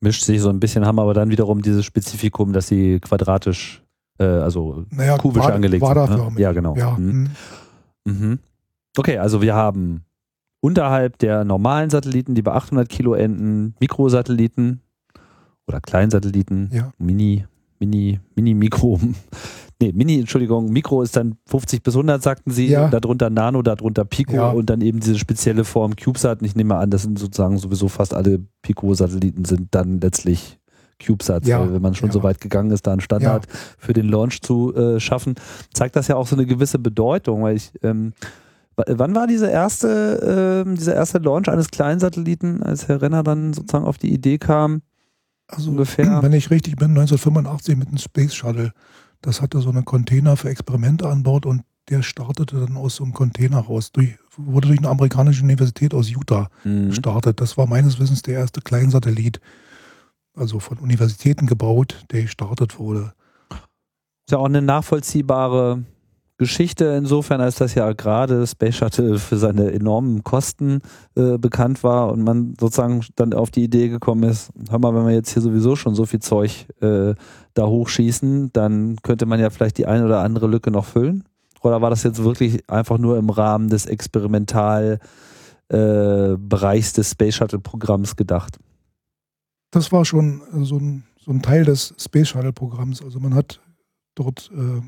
Mischt 0.00 0.24
sich 0.24 0.40
so 0.40 0.48
ein 0.50 0.58
bisschen, 0.58 0.84
haben 0.84 0.98
aber 0.98 1.14
dann 1.14 1.30
wiederum 1.30 1.62
dieses 1.62 1.84
Spezifikum, 1.84 2.52
dass 2.52 2.66
sie 2.66 2.98
quadratisch, 2.98 3.82
äh, 4.18 4.24
also 4.24 4.84
Naja, 4.90 5.16
kubisch 5.16 5.42
Quad- 5.44 5.54
angelegt 5.54 5.84
sind. 5.86 5.94
Ne? 5.94 6.32
Ja, 6.40 6.50
genau. 6.52 6.74
Ja, 6.76 6.90
Mhm. 6.98 7.30
hm. 8.04 8.18
Mhm. 8.20 8.38
Okay, 8.96 9.18
also 9.18 9.40
wir 9.42 9.54
haben 9.54 10.04
unterhalb 10.64 11.18
der 11.18 11.44
normalen 11.44 11.90
Satelliten, 11.90 12.34
die 12.34 12.40
bei 12.40 12.52
800 12.52 12.88
Kilo 12.88 13.12
enden, 13.12 13.74
Mikrosatelliten 13.80 14.80
oder 15.66 15.80
Kleinsatelliten, 15.82 16.70
ja. 16.72 16.90
Mini, 16.96 17.44
Mini, 17.78 18.18
Mini, 18.34 18.54
Mikro. 18.54 18.98
Nee, 19.82 19.90
Mini, 19.92 20.20
Entschuldigung, 20.20 20.70
Mikro 20.72 21.02
ist 21.02 21.16
dann 21.16 21.34
50 21.46 21.82
bis 21.82 21.94
100, 21.94 22.22
sagten 22.22 22.52
Sie, 22.52 22.68
Ja. 22.68 22.88
darunter 22.88 23.28
Nano, 23.28 23.60
darunter 23.60 24.04
Pico 24.04 24.36
Ja. 24.36 24.50
und 24.52 24.70
dann 24.70 24.80
eben 24.80 25.00
diese 25.00 25.18
spezielle 25.18 25.64
Form 25.64 25.96
CubeSat. 25.96 26.40
Und 26.40 26.46
ich 26.46 26.54
nehme 26.54 26.76
an, 26.76 26.90
das 26.90 27.02
sind 27.02 27.18
sozusagen 27.18 27.58
sowieso 27.58 27.88
fast 27.88 28.14
alle 28.14 28.38
Pico-Satelliten 28.62 29.44
sind 29.44 29.74
dann 29.74 30.00
letztlich 30.00 30.60
CubeSats, 31.04 31.48
Ja, 31.48 31.58
weil 31.60 31.74
wenn 31.74 31.82
man 31.82 31.96
schon 31.96 32.12
so 32.12 32.22
weit 32.22 32.40
gegangen 32.40 32.70
ist, 32.70 32.86
da 32.86 32.92
einen 32.92 33.00
Standard 33.00 33.46
für 33.76 33.92
den 33.92 34.08
Launch 34.08 34.40
zu 34.42 34.72
äh, 34.76 35.00
schaffen, 35.00 35.34
zeigt 35.74 35.96
das 35.96 36.06
ja 36.06 36.14
auch 36.16 36.28
so 36.28 36.36
eine 36.36 36.46
gewisse 36.46 36.78
Bedeutung, 36.78 37.42
weil 37.42 37.56
ich 37.56 37.72
ähm, 37.82 38.12
Wann 38.76 39.14
war 39.14 39.26
diese 39.26 39.48
erste, 39.48 40.64
äh, 40.66 40.74
dieser 40.74 40.94
erste 40.94 41.18
Launch 41.18 41.48
eines 41.48 41.70
kleinen 41.70 42.00
Satelliten, 42.00 42.62
als 42.62 42.88
Herr 42.88 43.02
Renner 43.02 43.22
dann 43.22 43.52
sozusagen 43.52 43.84
auf 43.84 43.98
die 43.98 44.12
Idee 44.12 44.38
kam? 44.38 44.82
Also 45.46 45.70
ungefähr. 45.70 46.06
Wenn 46.22 46.32
ich 46.32 46.50
richtig 46.50 46.76
bin, 46.76 46.90
1985 46.90 47.76
mit 47.76 47.90
dem 47.90 47.98
Space 47.98 48.34
Shuttle. 48.34 48.72
Das 49.20 49.40
hatte 49.40 49.60
so 49.60 49.70
einen 49.70 49.84
Container 49.84 50.36
für 50.36 50.50
Experimente 50.50 51.08
an 51.08 51.22
Bord 51.22 51.46
und 51.46 51.62
der 51.88 52.02
startete 52.02 52.60
dann 52.60 52.76
aus 52.76 52.96
so 52.96 53.04
einem 53.04 53.12
Container 53.12 53.58
raus. 53.58 53.92
Durch, 53.92 54.16
wurde 54.36 54.68
durch 54.68 54.78
eine 54.78 54.88
amerikanische 54.88 55.42
Universität 55.42 55.94
aus 55.94 56.10
Utah 56.10 56.48
mhm. 56.64 56.88
gestartet. 56.88 57.40
Das 57.40 57.56
war 57.56 57.66
meines 57.66 57.98
Wissens 57.98 58.22
der 58.22 58.34
erste 58.34 58.60
Kleinsatellit, 58.60 59.40
also 60.34 60.60
von 60.60 60.78
Universitäten 60.78 61.46
gebaut, 61.46 62.04
der 62.10 62.22
gestartet 62.22 62.78
wurde. 62.78 63.12
Ist 63.50 64.32
ja 64.32 64.38
auch 64.38 64.46
eine 64.46 64.62
nachvollziehbare 64.62 65.84
Geschichte 66.36 66.86
insofern, 66.86 67.40
als 67.40 67.56
das 67.56 67.74
ja 67.74 67.92
gerade 67.92 68.44
Space 68.46 68.74
Shuttle 68.76 69.18
für 69.18 69.36
seine 69.36 69.72
enormen 69.72 70.24
Kosten 70.24 70.80
äh, 71.14 71.38
bekannt 71.38 71.84
war 71.84 72.12
und 72.12 72.22
man 72.22 72.54
sozusagen 72.58 73.04
dann 73.14 73.32
auf 73.34 73.52
die 73.52 73.62
Idee 73.62 73.88
gekommen 73.88 74.24
ist, 74.24 74.50
hör 74.68 74.80
mal, 74.80 74.94
wenn 74.94 75.06
wir 75.06 75.14
jetzt 75.14 75.32
hier 75.32 75.42
sowieso 75.42 75.76
schon 75.76 75.94
so 75.94 76.06
viel 76.06 76.18
Zeug 76.20 76.66
äh, 76.80 77.14
da 77.54 77.66
hochschießen, 77.66 78.52
dann 78.52 78.96
könnte 79.02 79.26
man 79.26 79.38
ja 79.38 79.50
vielleicht 79.50 79.78
die 79.78 79.86
eine 79.86 80.06
oder 80.06 80.20
andere 80.20 80.48
Lücke 80.48 80.72
noch 80.72 80.86
füllen. 80.86 81.24
Oder 81.62 81.80
war 81.80 81.90
das 81.90 82.02
jetzt 82.02 82.22
wirklich 82.22 82.68
einfach 82.68 82.98
nur 82.98 83.16
im 83.16 83.30
Rahmen 83.30 83.68
des 83.70 83.86
Experimentalbereichs 83.86 85.00
äh, 85.68 86.94
des 86.96 87.10
Space 87.12 87.36
Shuttle 87.36 87.60
Programms 87.60 88.16
gedacht? 88.16 88.58
Das 89.70 89.92
war 89.92 90.04
schon 90.04 90.42
so 90.64 90.78
ein, 90.78 91.04
so 91.18 91.30
ein 91.30 91.42
Teil 91.42 91.64
des 91.64 91.94
Space 91.96 92.28
Shuttle 92.28 92.52
Programms. 92.52 93.02
Also 93.02 93.20
man 93.20 93.34
hat 93.34 93.60
dort 94.14 94.50
äh, 94.52 94.82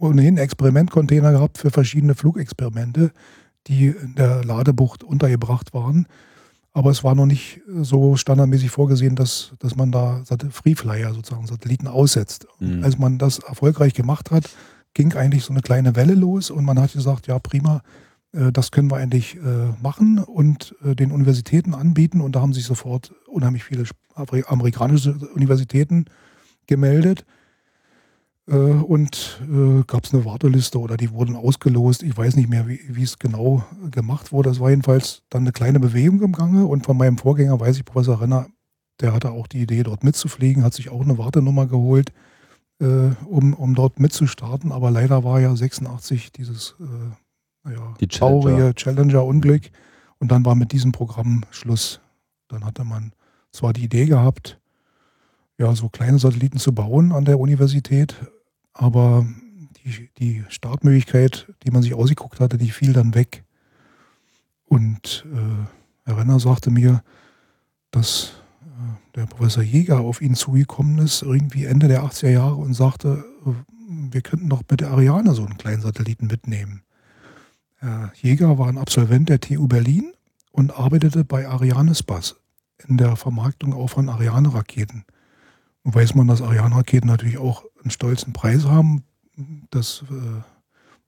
ohnehin 0.00 0.38
Experimentcontainer 0.38 1.32
gehabt 1.32 1.58
für 1.58 1.70
verschiedene 1.70 2.14
Flugexperimente, 2.14 3.12
die 3.66 3.88
in 3.88 4.14
der 4.14 4.44
Ladebucht 4.44 5.04
untergebracht 5.04 5.74
waren. 5.74 6.06
Aber 6.72 6.90
es 6.90 7.02
war 7.02 7.14
noch 7.14 7.26
nicht 7.26 7.60
so 7.66 8.16
standardmäßig 8.16 8.70
vorgesehen, 8.70 9.16
dass, 9.16 9.52
dass 9.58 9.74
man 9.76 9.90
da 9.90 10.22
Freeflyer 10.50 11.12
sozusagen 11.12 11.46
Satelliten 11.46 11.88
aussetzt. 11.88 12.46
Mhm. 12.60 12.84
Als 12.84 12.96
man 12.96 13.18
das 13.18 13.40
erfolgreich 13.40 13.92
gemacht 13.94 14.30
hat, 14.30 14.48
ging 14.94 15.12
eigentlich 15.14 15.44
so 15.44 15.52
eine 15.52 15.62
kleine 15.62 15.96
Welle 15.96 16.14
los 16.14 16.50
und 16.50 16.64
man 16.64 16.80
hat 16.80 16.92
gesagt, 16.92 17.26
ja 17.26 17.38
prima, 17.38 17.82
äh, 18.32 18.52
das 18.52 18.70
können 18.70 18.90
wir 18.90 18.96
eigentlich 18.96 19.36
äh, 19.36 19.40
machen 19.82 20.18
und 20.18 20.74
äh, 20.84 20.94
den 20.94 21.12
Universitäten 21.12 21.74
anbieten. 21.74 22.20
Und 22.20 22.36
da 22.36 22.40
haben 22.40 22.52
sich 22.52 22.64
sofort 22.64 23.12
unheimlich 23.26 23.64
viele 23.64 23.84
amerikanische 24.14 25.12
Universitäten 25.34 26.06
gemeldet. 26.66 27.24
Und 28.46 29.40
gab 29.86 30.04
es 30.04 30.12
eine 30.12 30.24
Warteliste 30.24 30.80
oder 30.80 30.96
die 30.96 31.12
wurden 31.12 31.36
ausgelost. 31.36 32.02
Ich 32.02 32.16
weiß 32.16 32.34
nicht 32.34 32.48
mehr, 32.48 32.66
wie 32.66 33.02
es 33.02 33.18
genau 33.18 33.64
gemacht 33.92 34.32
wurde. 34.32 34.50
Es 34.50 34.58
war 34.58 34.70
jedenfalls 34.70 35.22
dann 35.30 35.42
eine 35.42 35.52
kleine 35.52 35.78
Bewegung 35.78 36.20
im 36.22 36.32
Gange. 36.32 36.66
Und 36.66 36.84
von 36.84 36.96
meinem 36.96 37.16
Vorgänger 37.16 37.60
weiß 37.60 37.76
ich, 37.76 37.84
Professor 37.84 38.20
Renner, 38.20 38.48
der 39.00 39.12
hatte 39.12 39.30
auch 39.30 39.46
die 39.46 39.60
Idee, 39.60 39.84
dort 39.84 40.02
mitzufliegen, 40.02 40.64
hat 40.64 40.74
sich 40.74 40.88
auch 40.90 41.02
eine 41.02 41.16
Wartenummer 41.16 41.66
geholt 41.66 42.12
äh, 42.80 43.10
um, 43.26 43.54
um 43.54 43.74
dort 43.74 44.00
mitzustarten. 44.00 44.72
Aber 44.72 44.90
leider 44.90 45.22
war 45.22 45.40
ja 45.40 45.54
86 45.54 46.32
dieses 46.32 46.74
äh, 46.80 47.68
naja, 47.68 47.94
Die 48.00 48.08
traurige 48.08 48.74
Challenger-Unglück. 48.74 49.70
Und 50.18 50.30
dann 50.32 50.44
war 50.44 50.54
mit 50.54 50.72
diesem 50.72 50.92
Programm 50.92 51.44
Schluss. 51.50 52.00
Dann 52.48 52.64
hatte 52.64 52.84
man 52.84 53.12
zwar 53.52 53.72
die 53.72 53.84
Idee 53.84 54.06
gehabt, 54.06 54.58
ja, 55.60 55.76
so 55.76 55.90
kleine 55.90 56.18
Satelliten 56.18 56.58
zu 56.58 56.72
bauen 56.74 57.12
an 57.12 57.26
der 57.26 57.38
Universität, 57.38 58.16
aber 58.72 59.26
die, 59.84 60.08
die 60.18 60.44
Startmöglichkeit, 60.48 61.52
die 61.64 61.70
man 61.70 61.82
sich 61.82 61.92
ausgeguckt 61.92 62.40
hatte, 62.40 62.56
die 62.56 62.70
fiel 62.70 62.94
dann 62.94 63.14
weg. 63.14 63.44
Und 64.64 65.26
äh, 65.30 66.06
Herr 66.06 66.16
Renner 66.16 66.40
sagte 66.40 66.70
mir, 66.70 67.02
dass 67.90 68.32
der 69.14 69.26
Professor 69.26 69.62
Jäger 69.62 70.00
auf 70.00 70.22
ihn 70.22 70.34
zugekommen 70.34 70.98
ist, 70.98 71.20
irgendwie 71.20 71.66
Ende 71.66 71.88
der 71.88 72.04
80er 72.04 72.30
Jahre 72.30 72.54
und 72.54 72.72
sagte, 72.72 73.22
wir 73.86 74.22
könnten 74.22 74.48
doch 74.48 74.62
mit 74.70 74.80
der 74.80 74.90
Ariane 74.90 75.34
so 75.34 75.44
einen 75.44 75.58
kleinen 75.58 75.82
Satelliten 75.82 76.28
mitnehmen. 76.28 76.84
Herr 77.76 78.12
Jäger 78.14 78.58
war 78.58 78.68
ein 78.68 78.78
Absolvent 78.78 79.28
der 79.28 79.40
TU 79.40 79.68
Berlin 79.68 80.12
und 80.52 80.78
arbeitete 80.78 81.24
bei 81.24 81.46
Arianespace 81.46 82.36
in 82.88 82.96
der 82.96 83.16
Vermarktung 83.16 83.74
auch 83.74 83.88
von 83.88 84.08
Ariane-Raketen. 84.08 85.04
Weiß 85.84 86.14
man, 86.14 86.28
dass 86.28 86.42
Ariane-Raketen 86.42 87.08
natürlich 87.08 87.38
auch 87.38 87.64
einen 87.82 87.90
stolzen 87.90 88.32
Preis 88.32 88.66
haben. 88.66 89.04
Das 89.70 90.04
äh, 90.10 90.42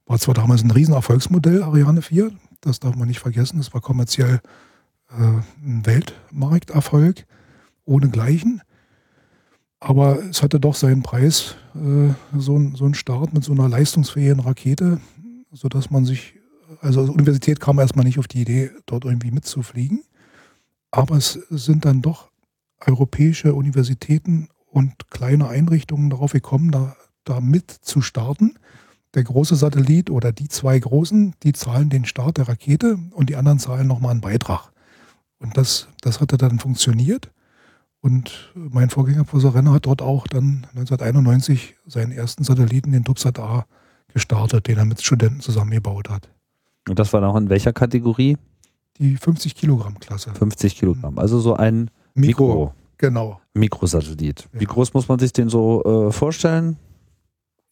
war 0.05 0.19
zwar 0.19 0.33
damals 0.33 0.63
ein 0.63 0.71
Riesenerfolgsmodell, 0.71 1.63
Ariane 1.63 2.01
4, 2.01 2.31
das 2.61 2.79
darf 2.79 2.95
man 2.95 3.07
nicht 3.07 3.19
vergessen, 3.19 3.57
das 3.57 3.73
war 3.73 3.81
kommerziell 3.81 4.41
äh, 5.09 5.41
ein 5.63 5.85
Weltmarkterfolg 5.85 7.25
ohnegleichen. 7.85 8.61
Aber 9.79 10.23
es 10.23 10.41
hatte 10.41 10.59
doch 10.59 10.75
seinen 10.75 11.03
Preis, 11.03 11.55
äh, 11.75 12.13
so, 12.37 12.57
ein, 12.57 12.75
so 12.75 12.85
ein 12.85 12.93
Start 12.93 13.33
mit 13.33 13.43
so 13.43 13.51
einer 13.51 13.67
leistungsfähigen 13.67 14.39
Rakete, 14.39 14.99
sodass 15.51 15.91
man 15.91 16.05
sich, 16.05 16.35
also 16.81 17.01
als 17.01 17.09
Universität 17.09 17.59
kam 17.59 17.79
erstmal 17.79 18.05
nicht 18.05 18.17
auf 18.17 18.27
die 18.27 18.41
Idee, 18.41 18.71
dort 18.85 19.05
irgendwie 19.05 19.31
mitzufliegen. 19.31 20.03
Aber 20.89 21.17
es 21.17 21.33
sind 21.49 21.85
dann 21.85 22.01
doch 22.01 22.31
europäische 22.79 23.53
Universitäten 23.53 24.47
und 24.73 25.11
kleine 25.11 25.47
Einrichtungen 25.47 26.09
darauf 26.09 26.31
gekommen, 26.31 26.71
da, 26.71 26.95
da 27.25 27.39
mit 27.39 27.69
zu 27.69 28.01
starten. 28.01 28.55
Der 29.13 29.23
große 29.23 29.55
Satellit 29.55 30.09
oder 30.09 30.31
die 30.31 30.47
zwei 30.47 30.79
großen, 30.79 31.35
die 31.43 31.53
zahlen 31.53 31.89
den 31.89 32.05
Start 32.05 32.37
der 32.37 32.47
Rakete 32.47 32.97
und 33.11 33.29
die 33.29 33.35
anderen 33.35 33.59
zahlen 33.59 33.87
nochmal 33.87 34.11
einen 34.11 34.21
Beitrag. 34.21 34.71
Und 35.37 35.57
das, 35.57 35.89
das 36.01 36.19
hatte 36.19 36.37
dann 36.37 36.57
funktioniert. 36.57 37.29
Und 38.01 38.51
mein 38.55 38.89
Vorgänger, 38.89 39.23
Professor 39.23 39.53
Renner, 39.53 39.73
hat 39.73 39.85
dort 39.85 40.01
auch 40.01 40.25
dann 40.25 40.65
1991 40.71 41.75
seinen 41.85 42.11
ersten 42.11 42.43
Satelliten, 42.43 42.91
den 42.91 43.03
Tubsat 43.03 43.39
A, 43.39 43.65
gestartet, 44.11 44.67
den 44.67 44.77
er 44.79 44.85
mit 44.85 45.03
Studenten 45.03 45.41
zusammengebaut 45.41 46.09
hat. 46.09 46.29
Und 46.89 46.97
das 46.97 47.13
war 47.13 47.21
dann 47.21 47.29
auch 47.29 47.35
in 47.35 47.49
welcher 47.49 47.73
Kategorie? 47.73 48.37
Die 48.97 49.17
50 49.17 49.55
Kilogramm 49.55 49.99
Klasse. 49.99 50.33
50 50.33 50.75
Kilogramm, 50.75 51.19
also 51.19 51.39
so 51.39 51.55
ein 51.55 51.91
Mikro, 52.15 52.47
Mikro 52.47 52.73
genau. 53.07 53.41
Mikrosatellit. 53.53 54.49
Ja. 54.53 54.59
Wie 54.59 54.65
groß 54.65 54.93
muss 54.93 55.07
man 55.07 55.19
sich 55.19 55.33
den 55.33 55.49
so 55.49 55.83
äh, 55.83 56.11
vorstellen? 56.11 56.77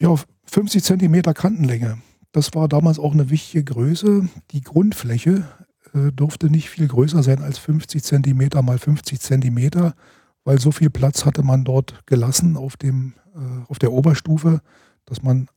Ja, 0.00 0.14
50 0.44 0.82
Zentimeter 0.82 1.34
Kantenlänge. 1.34 1.98
Das 2.32 2.54
war 2.54 2.68
damals 2.68 2.98
auch 2.98 3.12
eine 3.12 3.30
wichtige 3.30 3.64
Größe. 3.64 4.28
Die 4.50 4.60
Grundfläche 4.60 5.44
äh, 5.94 6.12
durfte 6.12 6.50
nicht 6.50 6.70
viel 6.70 6.88
größer 6.88 7.22
sein 7.22 7.42
als 7.42 7.58
50 7.58 8.02
Zentimeter 8.02 8.62
mal 8.62 8.78
50 8.78 9.20
Zentimeter 9.20 9.94
weil 10.44 10.60
so 10.60 10.72
viel 10.72 10.90
Platz 10.90 11.24
hatte 11.24 11.42
man 11.42 11.64
dort 11.64 12.04
gelassen 12.06 12.56
auf, 12.56 12.76
dem, 12.76 13.14
äh, 13.34 13.64
auf 13.68 13.78
der 13.78 13.92
Oberstufe, 13.92 14.60
dass 15.04 15.22
man 15.22 15.48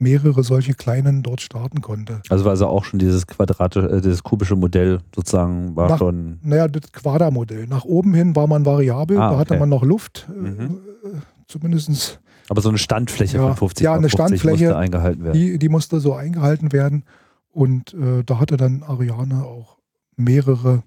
mehrere 0.00 0.42
solche 0.42 0.74
kleinen 0.74 1.22
dort 1.22 1.40
starten 1.40 1.82
konnte. 1.82 2.22
Also 2.30 2.44
war 2.44 2.52
also 2.52 2.66
auch 2.66 2.84
schon 2.84 2.98
dieses 2.98 3.26
quadratische, 3.26 3.88
äh, 3.88 4.00
dieses 4.00 4.22
kubische 4.22 4.56
Modell 4.56 5.00
sozusagen 5.14 5.76
war 5.76 5.90
Nach, 5.90 5.98
schon. 5.98 6.38
Naja, 6.42 6.68
das 6.68 6.90
Quadermodell. 6.92 7.66
Nach 7.66 7.84
oben 7.84 8.14
hin 8.14 8.34
war 8.34 8.46
man 8.46 8.64
variabel, 8.64 9.18
ah, 9.18 9.30
da 9.30 9.38
hatte 9.38 9.58
man 9.58 9.68
noch 9.68 9.82
Luft, 9.82 10.26
äh, 10.28 10.32
mhm. 10.32 10.78
äh, 11.04 11.08
zumindest. 11.46 12.20
Aber 12.48 12.62
so 12.62 12.70
eine 12.70 12.78
Standfläche 12.78 13.36
ja, 13.36 13.46
von 13.46 13.56
50 13.56 13.84
Ja, 13.84 13.92
eine 13.92 14.08
50 14.08 14.12
Standfläche 14.12 14.64
musste 14.64 14.76
eingehalten 14.76 15.24
werden. 15.24 15.34
Die, 15.34 15.58
die 15.58 15.68
musste 15.68 16.00
so 16.00 16.14
eingehalten 16.14 16.72
werden. 16.72 17.04
Und 17.52 17.94
äh, 17.94 18.24
da 18.24 18.40
hatte 18.40 18.56
dann 18.56 18.82
Ariane 18.82 19.44
auch 19.44 19.76
mehrere 20.16 20.82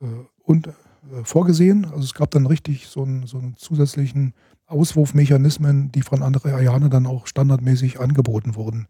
äh, 0.00 0.06
und 0.42 0.68
vorgesehen. 1.24 1.84
Also 1.84 2.00
es 2.00 2.14
gab 2.14 2.30
dann 2.30 2.46
richtig 2.46 2.88
so 2.88 3.02
einen, 3.02 3.26
so 3.26 3.38
einen 3.38 3.56
zusätzlichen 3.56 4.34
Auswurfmechanismen, 4.66 5.90
die 5.92 6.02
von 6.02 6.22
anderen 6.22 6.52
Ariane 6.52 6.90
dann 6.90 7.06
auch 7.06 7.26
standardmäßig 7.26 8.00
angeboten 8.00 8.54
wurden, 8.54 8.86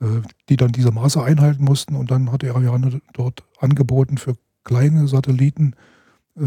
äh, 0.00 0.22
die 0.48 0.56
dann 0.56 0.72
diese 0.72 0.92
Maße 0.92 1.22
einhalten 1.22 1.64
mussten. 1.64 1.96
Und 1.96 2.10
dann 2.10 2.30
hat 2.32 2.42
die 2.42 2.50
Ariane 2.50 3.00
dort 3.12 3.44
angeboten, 3.58 4.18
für 4.18 4.36
kleine 4.64 5.08
Satelliten 5.08 5.74
äh, 6.36 6.42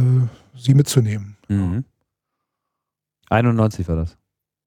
sie 0.56 0.74
mitzunehmen. 0.74 1.38
Mhm. 1.50 1.86
91 3.30 3.88
war 3.88 3.96
das? 3.96 4.18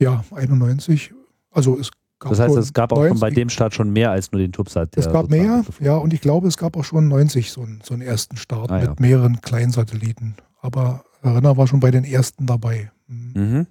Ja, 0.00 0.24
91. 0.30 1.14
Also 1.50 1.78
es 1.78 1.90
das 2.30 2.40
heißt, 2.40 2.56
es 2.56 2.72
gab 2.72 2.92
auch 2.92 2.98
90, 2.98 3.10
schon 3.10 3.20
bei 3.20 3.30
dem 3.30 3.48
Start 3.48 3.74
schon 3.74 3.90
mehr 3.90 4.10
als 4.10 4.32
nur 4.32 4.40
den 4.40 4.52
Tubsat. 4.52 4.96
Es 4.96 5.10
gab 5.10 5.30
mehr, 5.30 5.64
ja, 5.80 5.96
und 5.96 6.12
ich 6.12 6.20
glaube, 6.20 6.48
es 6.48 6.56
gab 6.56 6.76
auch 6.76 6.84
schon 6.84 7.08
90 7.08 7.50
so 7.52 7.62
einen, 7.62 7.80
so 7.82 7.94
einen 7.94 8.02
ersten 8.02 8.37
Start 8.37 8.70
ah, 8.70 8.78
mit 8.78 8.88
ja. 8.88 8.94
mehreren 8.98 9.40
Kleinsatelliten. 9.40 10.34
Aber 10.60 11.04
Renner 11.22 11.56
war 11.56 11.66
schon 11.66 11.80
bei 11.80 11.90
den 11.90 12.04
ersten 12.04 12.46
dabei. 12.46 12.90
Mhm. 13.06 13.32
mhm. 13.34 13.66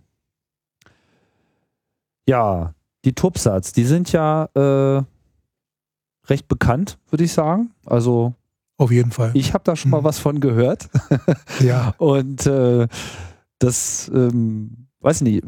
Ja, 2.25 2.73
die 3.03 3.13
Tubsats, 3.13 3.73
die 3.73 3.83
sind 3.83 4.13
ja 4.13 4.45
äh, 4.53 5.03
recht 6.29 6.47
bekannt, 6.47 6.97
würde 7.09 7.25
ich 7.25 7.33
sagen. 7.33 7.71
Also 7.85 8.33
auf 8.77 8.91
jeden 8.91 9.11
Fall. 9.11 9.31
Ich 9.33 9.53
habe 9.53 9.63
da 9.63 9.75
schon 9.75 9.89
mhm. 9.89 9.97
mal 9.97 10.03
was 10.03 10.19
von 10.19 10.39
gehört. 10.39 10.89
ja. 11.59 11.93
Und 11.97 12.45
äh, 12.45 12.87
das, 13.59 14.09
ähm, 14.13 14.87
weiß 15.01 15.21
nicht, 15.21 15.43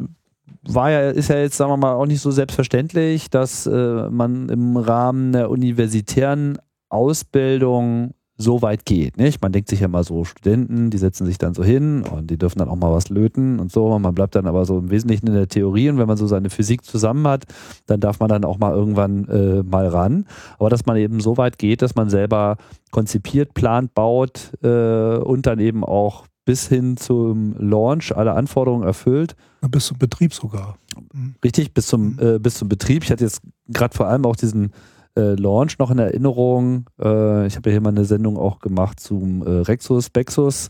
war 0.68 0.92
ja, 0.92 1.10
ist 1.10 1.30
ja 1.30 1.38
jetzt, 1.38 1.58
sagen 1.58 1.72
wir 1.72 1.78
mal, 1.78 1.94
auch 1.94 2.06
nicht 2.06 2.22
so 2.22 2.32
selbstverständlich, 2.32 3.30
dass 3.30 3.66
äh, 3.68 4.10
man 4.10 4.50
im 4.50 4.78
Rahmen 4.78 5.32
der 5.32 5.50
universitären 5.50 6.58
Ausbildung 6.90 8.14
so 8.38 8.62
weit 8.62 8.86
geht. 8.86 9.18
Nicht? 9.18 9.42
Man 9.42 9.52
denkt 9.52 9.70
sich 9.70 9.80
ja 9.80 9.88
mal 9.88 10.04
so, 10.04 10.26
Studenten, 10.26 10.90
die 10.90 10.98
setzen 10.98 11.26
sich 11.26 11.38
dann 11.38 11.54
so 11.54 11.64
hin 11.64 12.04
und 12.04 12.30
die 12.30 12.38
dürfen 12.38 12.60
dann 12.60 12.68
auch 12.68 12.76
mal 12.76 12.92
was 12.92 13.10
löten 13.10 13.60
und 13.60 13.72
so. 13.72 13.88
Und 13.88 14.02
man 14.02 14.14
bleibt 14.14 14.36
dann 14.36 14.46
aber 14.46 14.66
so 14.66 14.78
im 14.78 14.92
Wesentlichen 14.92 15.28
in 15.28 15.34
der 15.34 15.48
Theorie 15.48 15.90
und 15.90 15.98
wenn 15.98 16.08
man 16.08 16.18
so 16.18 16.28
seine 16.28 16.50
Physik 16.50 16.84
zusammen 16.84 17.26
hat, 17.28 17.46
dann 17.86 18.02
darf 18.02 18.20
man 18.20 18.30
dann 18.30 18.44
auch 18.44 18.58
mal 18.58 18.74
irgendwann 18.74 19.28
äh, 19.30 19.64
mal 19.64 19.88
ran. 19.88 20.26
Aber 20.60 20.70
dass 20.70 20.86
man 20.86 20.98
eben 20.98 21.22
so 21.22 21.38
weit 21.38 21.58
geht, 21.58 21.82
dass 21.82 21.96
man 21.96 22.10
selber 22.10 22.58
konzipiert, 22.92 23.54
plant, 23.54 23.94
baut 23.94 24.52
äh, 24.62 25.18
und 25.18 25.46
dann 25.46 25.60
eben 25.60 25.84
auch 25.86 26.26
bis 26.46 26.68
hin 26.68 26.96
zum 26.96 27.56
Launch 27.58 28.16
alle 28.16 28.34
Anforderungen 28.34 28.84
erfüllt. 28.84 29.36
Bis 29.70 29.88
zum 29.88 29.98
Betrieb 29.98 30.34
sogar. 30.34 30.78
Mhm. 31.14 31.36
Richtig, 31.44 31.74
bis 31.74 31.88
zum, 31.88 32.18
äh, 32.20 32.40
bis 32.40 32.56
zum 32.56 32.70
Betrieb. 32.70 33.04
Ich 33.04 33.12
hatte 33.12 33.24
jetzt 33.24 33.42
gerade 33.68 33.96
vor 33.96 34.08
allem 34.08 34.26
auch 34.26 34.36
diesen 34.36 34.72
äh, 35.18 35.34
Launch 35.36 35.80
noch 35.80 35.92
in 35.92 36.00
Erinnerung. 36.00 36.90
Äh, 37.02 37.48
ich 37.48 37.56
habe 37.56 37.70
ja 37.70 37.74
hier 37.74 37.82
mal 37.82 37.90
eine 37.90 38.06
Sendung 38.06 38.38
auch 38.38 38.60
gemacht 38.60 39.00
zum 39.00 39.42
äh, 39.42 39.50
Rexus 39.50 40.10
Bexus 40.10 40.70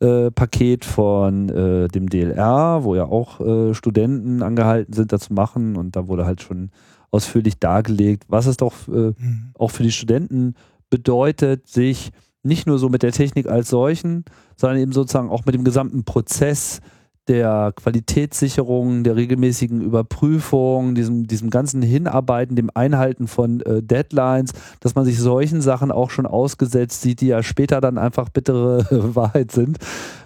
äh, 0.00 0.30
Paket 0.30 0.84
von 0.84 1.48
äh, 1.48 1.88
dem 1.88 2.08
DLR, 2.10 2.80
wo 2.82 2.94
ja 2.94 3.04
auch 3.04 3.40
Studenten 3.74 4.42
angehalten 4.42 4.92
sind, 4.92 5.12
das 5.12 5.22
zu 5.22 5.32
machen. 5.32 5.76
Und 5.76 5.96
da 5.96 6.08
wurde 6.08 6.26
halt 6.26 6.42
schon 6.42 6.70
ausführlich 7.10 7.58
dargelegt, 7.58 8.24
was 8.28 8.46
es 8.46 8.56
doch 8.56 8.88
mhm. 8.88 9.52
auch 9.56 9.70
für 9.70 9.84
die 9.84 9.92
Studenten 9.92 10.54
bedeutet, 10.90 11.68
sich 11.68 12.10
nicht 12.44 12.66
nur 12.66 12.78
so 12.78 12.88
mit 12.88 13.02
der 13.02 13.12
Technik 13.12 13.48
als 13.48 13.68
solchen, 13.68 14.24
sondern 14.56 14.78
eben 14.78 14.92
sozusagen 14.92 15.30
auch 15.30 15.44
mit 15.46 15.54
dem 15.54 15.64
gesamten 15.64 16.04
Prozess 16.04 16.80
der 17.28 17.72
Qualitätssicherung, 17.74 19.02
der 19.02 19.16
regelmäßigen 19.16 19.80
Überprüfung, 19.80 20.94
diesem, 20.94 21.26
diesem 21.26 21.48
ganzen 21.48 21.80
Hinarbeiten, 21.80 22.54
dem 22.54 22.70
Einhalten 22.74 23.28
von 23.28 23.60
äh, 23.62 23.82
Deadlines, 23.82 24.52
dass 24.80 24.94
man 24.94 25.06
sich 25.06 25.18
solchen 25.18 25.62
Sachen 25.62 25.90
auch 25.90 26.10
schon 26.10 26.26
ausgesetzt 26.26 27.00
sieht, 27.00 27.22
die 27.22 27.28
ja 27.28 27.42
später 27.42 27.80
dann 27.80 27.96
einfach 27.96 28.28
bittere 28.28 28.86
Wahrheit 29.14 29.52
sind, 29.52 29.78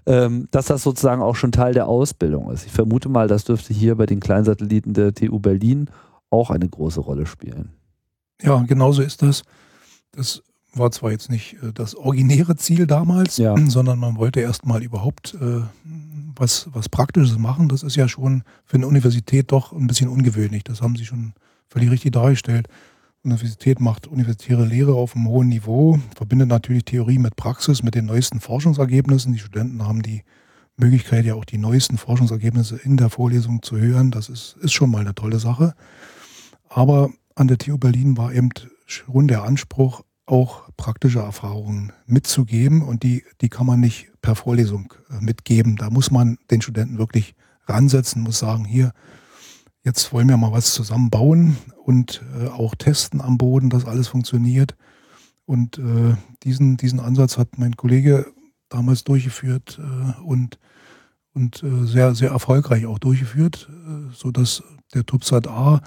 ähm, 0.06 0.48
dass 0.50 0.66
das 0.66 0.82
sozusagen 0.82 1.22
auch 1.22 1.36
schon 1.36 1.52
Teil 1.52 1.72
der 1.72 1.86
Ausbildung 1.86 2.50
ist. 2.50 2.66
Ich 2.66 2.72
vermute 2.72 3.08
mal, 3.08 3.28
das 3.28 3.44
dürfte 3.44 3.72
hier 3.72 3.94
bei 3.94 4.06
den 4.06 4.18
Kleinsatelliten 4.18 4.92
der 4.92 5.14
TU 5.14 5.38
Berlin 5.38 5.90
auch 6.30 6.50
eine 6.50 6.68
große 6.68 7.00
Rolle 7.00 7.26
spielen. 7.26 7.70
Ja, 8.42 8.62
genauso 8.66 9.02
ist 9.02 9.22
das. 9.22 9.42
Das 10.12 10.42
war 10.74 10.90
zwar 10.90 11.10
jetzt 11.10 11.30
nicht 11.30 11.54
äh, 11.62 11.72
das 11.72 11.94
originäre 11.94 12.56
Ziel 12.56 12.86
damals, 12.86 13.36
ja. 13.36 13.54
sondern 13.68 13.98
man 13.98 14.16
wollte 14.16 14.40
erstmal 14.40 14.82
überhaupt 14.82 15.34
äh, 15.40 15.62
was, 16.36 16.68
was 16.72 16.88
Praktisches 16.88 17.38
machen. 17.38 17.68
Das 17.68 17.82
ist 17.82 17.96
ja 17.96 18.08
schon 18.08 18.42
für 18.64 18.76
eine 18.76 18.86
Universität 18.86 19.52
doch 19.52 19.72
ein 19.72 19.86
bisschen 19.86 20.08
ungewöhnlich. 20.08 20.64
Das 20.64 20.82
haben 20.82 20.96
Sie 20.96 21.04
schon 21.04 21.34
völlig 21.68 21.90
richtig 21.90 22.12
dargestellt. 22.12 22.68
Universität 23.24 23.80
macht 23.80 24.06
universitäre 24.06 24.64
Lehre 24.64 24.94
auf 24.94 25.16
einem 25.16 25.26
hohen 25.26 25.48
Niveau, 25.48 25.98
verbindet 26.16 26.48
natürlich 26.48 26.84
Theorie 26.84 27.18
mit 27.18 27.34
Praxis, 27.36 27.82
mit 27.82 27.94
den 27.94 28.06
neuesten 28.06 28.40
Forschungsergebnissen. 28.40 29.32
Die 29.32 29.40
Studenten 29.40 29.86
haben 29.86 30.02
die 30.02 30.22
Möglichkeit, 30.76 31.24
ja 31.24 31.34
auch 31.34 31.44
die 31.44 31.58
neuesten 31.58 31.98
Forschungsergebnisse 31.98 32.76
in 32.76 32.96
der 32.96 33.10
Vorlesung 33.10 33.62
zu 33.62 33.76
hören. 33.76 34.12
Das 34.12 34.28
ist, 34.28 34.56
ist 34.60 34.72
schon 34.72 34.90
mal 34.90 35.00
eine 35.00 35.14
tolle 35.14 35.40
Sache. 35.40 35.74
Aber 36.68 37.10
an 37.34 37.48
der 37.48 37.58
TU 37.58 37.76
Berlin 37.76 38.16
war 38.16 38.32
eben 38.32 38.50
schon 38.86 39.26
der 39.26 39.42
Anspruch, 39.42 40.02
auch 40.28 40.68
praktische 40.76 41.20
Erfahrungen 41.20 41.92
mitzugeben 42.06 42.82
und 42.82 43.02
die, 43.02 43.24
die 43.40 43.48
kann 43.48 43.66
man 43.66 43.80
nicht 43.80 44.08
per 44.20 44.34
Vorlesung 44.34 44.92
äh, 45.10 45.22
mitgeben. 45.22 45.76
Da 45.76 45.90
muss 45.90 46.10
man 46.10 46.38
den 46.50 46.62
Studenten 46.62 46.98
wirklich 46.98 47.34
ransetzen, 47.66 48.22
muss 48.22 48.38
sagen, 48.38 48.64
hier, 48.64 48.92
jetzt 49.82 50.12
wollen 50.12 50.28
wir 50.28 50.36
mal 50.36 50.52
was 50.52 50.72
zusammen 50.72 51.10
bauen 51.10 51.56
und 51.84 52.22
äh, 52.38 52.48
auch 52.48 52.74
testen 52.74 53.20
am 53.20 53.38
Boden, 53.38 53.70
dass 53.70 53.86
alles 53.86 54.08
funktioniert. 54.08 54.76
Und 55.46 55.78
äh, 55.78 56.14
diesen, 56.42 56.76
diesen 56.76 57.00
Ansatz 57.00 57.38
hat 57.38 57.58
mein 57.58 57.76
Kollege 57.76 58.26
damals 58.68 59.04
durchgeführt 59.04 59.80
äh, 59.80 60.20
und, 60.20 60.58
und 61.32 61.62
äh, 61.62 61.86
sehr, 61.86 62.14
sehr 62.14 62.30
erfolgreich 62.30 62.84
auch 62.86 62.98
durchgeführt, 62.98 63.68
äh, 63.70 64.12
sodass 64.14 64.62
der 64.94 65.06
TUPSAT 65.06 65.48
A, 65.48 65.80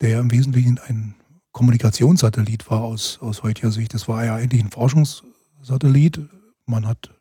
der 0.00 0.10
ja 0.10 0.20
im 0.20 0.30
Wesentlichen 0.30 0.78
ein 0.78 1.14
Kommunikationssatellit 1.56 2.70
war 2.70 2.82
aus, 2.82 3.18
aus 3.22 3.42
heutiger 3.42 3.70
Sicht. 3.70 3.94
Das 3.94 4.08
war 4.08 4.26
ja 4.26 4.34
eigentlich 4.34 4.62
ein 4.62 4.70
Forschungssatellit. 4.70 6.20
Man 6.66 6.86
hat 6.86 7.14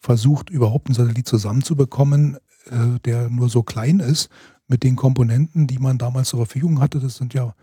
versucht, 0.00 0.50
überhaupt 0.50 0.88
einen 0.88 0.96
Satellit 0.96 1.28
zusammenzubekommen, 1.28 2.36
äh, 2.68 2.98
der 3.04 3.30
nur 3.30 3.48
so 3.48 3.62
klein 3.62 4.00
ist 4.00 4.28
mit 4.66 4.82
den 4.82 4.96
Komponenten, 4.96 5.68
die 5.68 5.78
man 5.78 5.98
damals 5.98 6.30
zur 6.30 6.44
Verfügung 6.44 6.80
hatte. 6.80 6.98
Das 6.98 7.14
sind 7.14 7.32
ja 7.32 7.54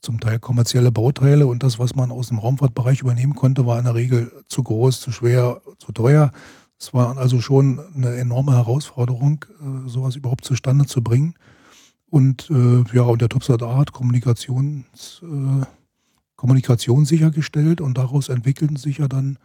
zum 0.00 0.20
Teil 0.20 0.38
kommerzielle 0.38 0.92
Bauteile 0.92 1.48
und 1.48 1.64
das, 1.64 1.80
was 1.80 1.96
man 1.96 2.12
aus 2.12 2.28
dem 2.28 2.38
Raumfahrtbereich 2.38 3.00
übernehmen 3.00 3.34
konnte, 3.34 3.66
war 3.66 3.76
in 3.76 3.84
der 3.84 3.96
Regel 3.96 4.30
zu 4.46 4.62
groß, 4.62 5.00
zu 5.00 5.10
schwer, 5.10 5.60
zu 5.80 5.90
teuer. 5.90 6.30
Es 6.78 6.94
war 6.94 7.18
also 7.18 7.40
schon 7.40 7.80
eine 7.96 8.14
enorme 8.14 8.52
Herausforderung, 8.52 9.44
äh, 9.60 9.88
sowas 9.88 10.14
überhaupt 10.14 10.44
zustande 10.44 10.86
zu 10.86 11.02
bringen. 11.02 11.34
Und 12.14 12.48
äh, 12.48 12.84
ja, 12.96 13.02
und 13.02 13.22
der 13.22 13.28
Topsat 13.28 13.60
A 13.64 13.76
hat 13.76 13.90
Kommunikations, 13.90 15.20
äh, 15.24 15.64
Kommunikation 16.36 17.06
sichergestellt 17.06 17.80
und 17.80 17.98
daraus 17.98 18.28
entwickelten 18.28 18.76
sich 18.76 18.98
ja 18.98 19.08
dann 19.08 19.36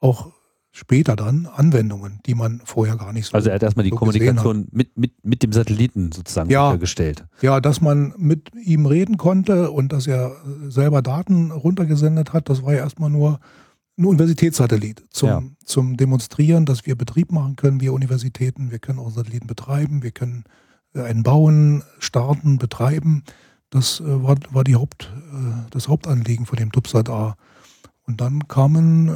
auch 0.00 0.32
später 0.72 1.14
dann 1.14 1.46
Anwendungen, 1.46 2.18
die 2.26 2.34
man 2.34 2.60
vorher 2.64 2.96
gar 2.96 3.12
nicht 3.12 3.26
so 3.26 3.34
Also 3.34 3.50
er 3.50 3.54
hat 3.54 3.62
erstmal 3.62 3.84
die 3.84 3.90
so 3.90 3.96
Kommunikation 3.96 4.66
mit, 4.72 4.98
mit, 4.98 5.12
mit 5.24 5.44
dem 5.44 5.52
Satelliten 5.52 6.10
sozusagen 6.10 6.50
ja, 6.50 6.66
sichergestellt. 6.70 7.24
Ja, 7.40 7.60
dass 7.60 7.80
man 7.80 8.12
mit 8.16 8.52
ihm 8.56 8.86
reden 8.86 9.16
konnte 9.16 9.70
und 9.70 9.92
dass 9.92 10.08
er 10.08 10.32
selber 10.66 11.02
Daten 11.02 11.52
runtergesendet 11.52 12.32
hat, 12.32 12.48
das 12.48 12.64
war 12.64 12.72
ja 12.72 12.80
erstmal 12.80 13.10
nur 13.10 13.38
ein 13.96 14.04
Universitätssatellit 14.04 15.04
zum, 15.10 15.28
ja. 15.28 15.42
zum 15.64 15.96
Demonstrieren, 15.96 16.66
dass 16.66 16.84
wir 16.84 16.96
Betrieb 16.96 17.30
machen 17.30 17.54
können, 17.54 17.80
wir 17.80 17.92
Universitäten, 17.92 18.72
wir 18.72 18.80
können 18.80 18.98
auch 18.98 19.10
Satelliten 19.10 19.46
betreiben, 19.46 20.02
wir 20.02 20.10
können 20.10 20.42
ein 20.94 21.22
Bauen, 21.22 21.82
Starten, 21.98 22.58
Betreiben, 22.58 23.22
das 23.70 24.00
äh, 24.00 24.22
war, 24.22 24.36
war 24.50 24.64
die 24.64 24.76
Haupt, 24.76 25.12
äh, 25.32 25.70
das 25.70 25.88
Hauptanliegen 25.88 26.46
von 26.46 26.56
dem 26.56 26.72
Tupsat 26.72 27.08
A. 27.08 27.36
Und 28.06 28.20
dann 28.20 28.48
kamen 28.48 29.08
äh, 29.08 29.12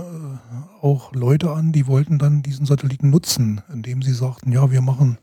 auch 0.83 1.15
Leute 1.15 1.53
an, 1.53 1.73
die 1.73 1.87
wollten 1.87 2.19
dann 2.19 2.43
diesen 2.43 2.67
Satelliten 2.67 3.11
nutzen, 3.11 3.63
indem 3.73 4.03
sie 4.03 4.13
sagten, 4.13 4.53
ja, 4.53 4.71
wir 4.71 4.83
machen, 4.83 5.19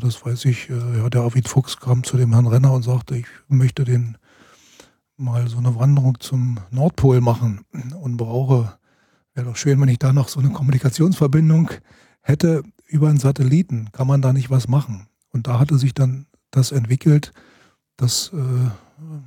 das 0.00 0.24
weiß 0.24 0.44
ich, 0.44 0.68
ja, 0.68 1.10
der 1.10 1.22
Arvid 1.22 1.48
Fuchs 1.48 1.78
kam 1.78 2.04
zu 2.04 2.16
dem 2.16 2.32
Herrn 2.32 2.46
Renner 2.46 2.72
und 2.72 2.82
sagte, 2.82 3.16
ich 3.16 3.26
möchte 3.48 3.84
den 3.84 4.16
mal 5.16 5.48
so 5.48 5.58
eine 5.58 5.74
Wanderung 5.76 6.20
zum 6.20 6.60
Nordpol 6.70 7.20
machen 7.20 7.64
und 8.00 8.16
brauche, 8.16 8.78
wäre 9.34 9.46
doch 9.46 9.56
schön, 9.56 9.80
wenn 9.80 9.88
ich 9.88 9.98
da 9.98 10.12
noch 10.12 10.28
so 10.28 10.40
eine 10.40 10.50
Kommunikationsverbindung 10.50 11.70
hätte 12.20 12.62
über 12.86 13.08
einen 13.08 13.18
Satelliten 13.18 13.90
kann 13.92 14.06
man 14.06 14.22
da 14.22 14.32
nicht 14.32 14.50
was 14.50 14.68
machen. 14.68 15.08
Und 15.30 15.46
da 15.46 15.58
hatte 15.58 15.78
sich 15.78 15.94
dann 15.94 16.26
das 16.50 16.72
entwickelt, 16.72 17.32
das 17.96 18.30
äh, 18.32 18.70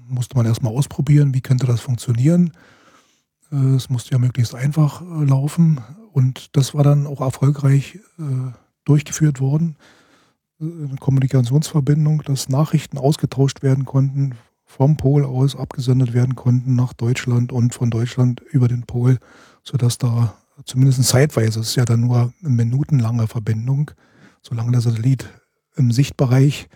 musste 0.08 0.38
man 0.38 0.46
erstmal 0.46 0.74
ausprobieren, 0.74 1.34
wie 1.34 1.42
könnte 1.42 1.66
das 1.66 1.82
funktionieren. 1.82 2.54
Äh, 3.52 3.76
es 3.76 3.90
musste 3.90 4.12
ja 4.12 4.18
möglichst 4.18 4.56
einfach 4.56 5.02
äh, 5.02 5.26
laufen 5.26 5.82
und 6.12 6.56
das 6.56 6.74
war 6.74 6.84
dann 6.84 7.08
auch 7.08 7.22
erfolgreich 7.22 8.00
äh, 8.18 8.52
durchgeführt 8.86 9.40
worden. 9.40 9.76
Äh, 10.60 10.66
eine 10.66 10.98
Kommunikationsverbindung, 11.00 12.24
dass 12.24 12.50
Nachrichten 12.50 12.98
ausgetauscht 12.98 13.64
werden 13.64 13.86
konnten, 13.86 14.36
vom 14.66 14.98
Pol 14.98 15.26
aus 15.26 15.56
abgesendet 15.56 16.14
werden 16.14 16.36
konnten 16.36 16.76
nach 16.76 16.94
Deutschland 16.94 17.52
und 17.52 17.74
von 17.74 17.90
Deutschland 17.90 18.42
über 18.52 18.68
den 18.68 18.84
Pol, 18.84 19.18
sodass 19.64 19.98
da 19.98 20.36
zumindest 20.66 21.04
zeitweise, 21.04 21.60
es 21.60 21.70
ist 21.70 21.76
ja 21.76 21.86
dann 21.86 22.02
nur 22.02 22.34
eine 22.42 22.50
minutenlange 22.50 23.28
Verbindung, 23.28 23.92
solange 24.42 24.72
der 24.72 24.82
Satellit 24.82 25.30
im 25.76 25.92
Sichtbereich 25.92 26.68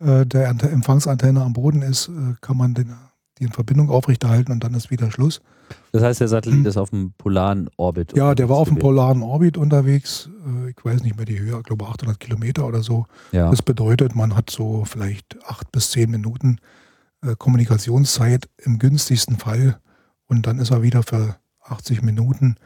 äh, 0.00 0.26
der 0.26 0.48
Empfangsantenne 0.48 1.42
am 1.42 1.52
Boden 1.52 1.82
ist, 1.82 2.08
äh, 2.08 2.34
kann 2.40 2.56
man 2.56 2.74
den, 2.74 2.94
die 3.38 3.46
Verbindung 3.48 3.90
aufrechterhalten 3.90 4.52
und 4.52 4.62
dann 4.64 4.74
ist 4.74 4.90
wieder 4.90 5.10
Schluss. 5.10 5.40
Das 5.92 6.02
heißt, 6.02 6.20
der 6.20 6.28
Satellit 6.28 6.60
hm. 6.60 6.66
ist 6.66 6.76
auf 6.76 6.90
dem 6.90 7.12
polaren 7.16 7.70
Orbit. 7.76 8.16
Ja, 8.16 8.34
der 8.34 8.48
war 8.48 8.56
auf 8.56 8.68
dem 8.68 8.78
polaren 8.78 9.22
Orbit 9.22 9.56
unterwegs. 9.56 10.28
Äh, 10.46 10.70
ich 10.70 10.84
weiß 10.84 11.02
nicht 11.02 11.16
mehr 11.16 11.26
die 11.26 11.38
Höhe, 11.38 11.56
ich 11.56 11.64
glaube 11.64 11.86
800 11.86 12.18
Kilometer 12.18 12.66
oder 12.66 12.82
so. 12.82 13.06
Ja. 13.32 13.50
Das 13.50 13.62
bedeutet, 13.62 14.14
man 14.14 14.36
hat 14.36 14.50
so 14.50 14.84
vielleicht 14.84 15.36
acht 15.46 15.70
bis 15.72 15.90
zehn 15.90 16.10
Minuten 16.10 16.58
Kommunikationszeit 17.38 18.50
im 18.58 18.78
günstigsten 18.78 19.38
Fall 19.38 19.80
und 20.26 20.46
dann 20.46 20.58
ist 20.58 20.70
er 20.70 20.82
wieder 20.82 21.02
für 21.02 21.36
80 21.62 22.02
Minuten 22.02 22.56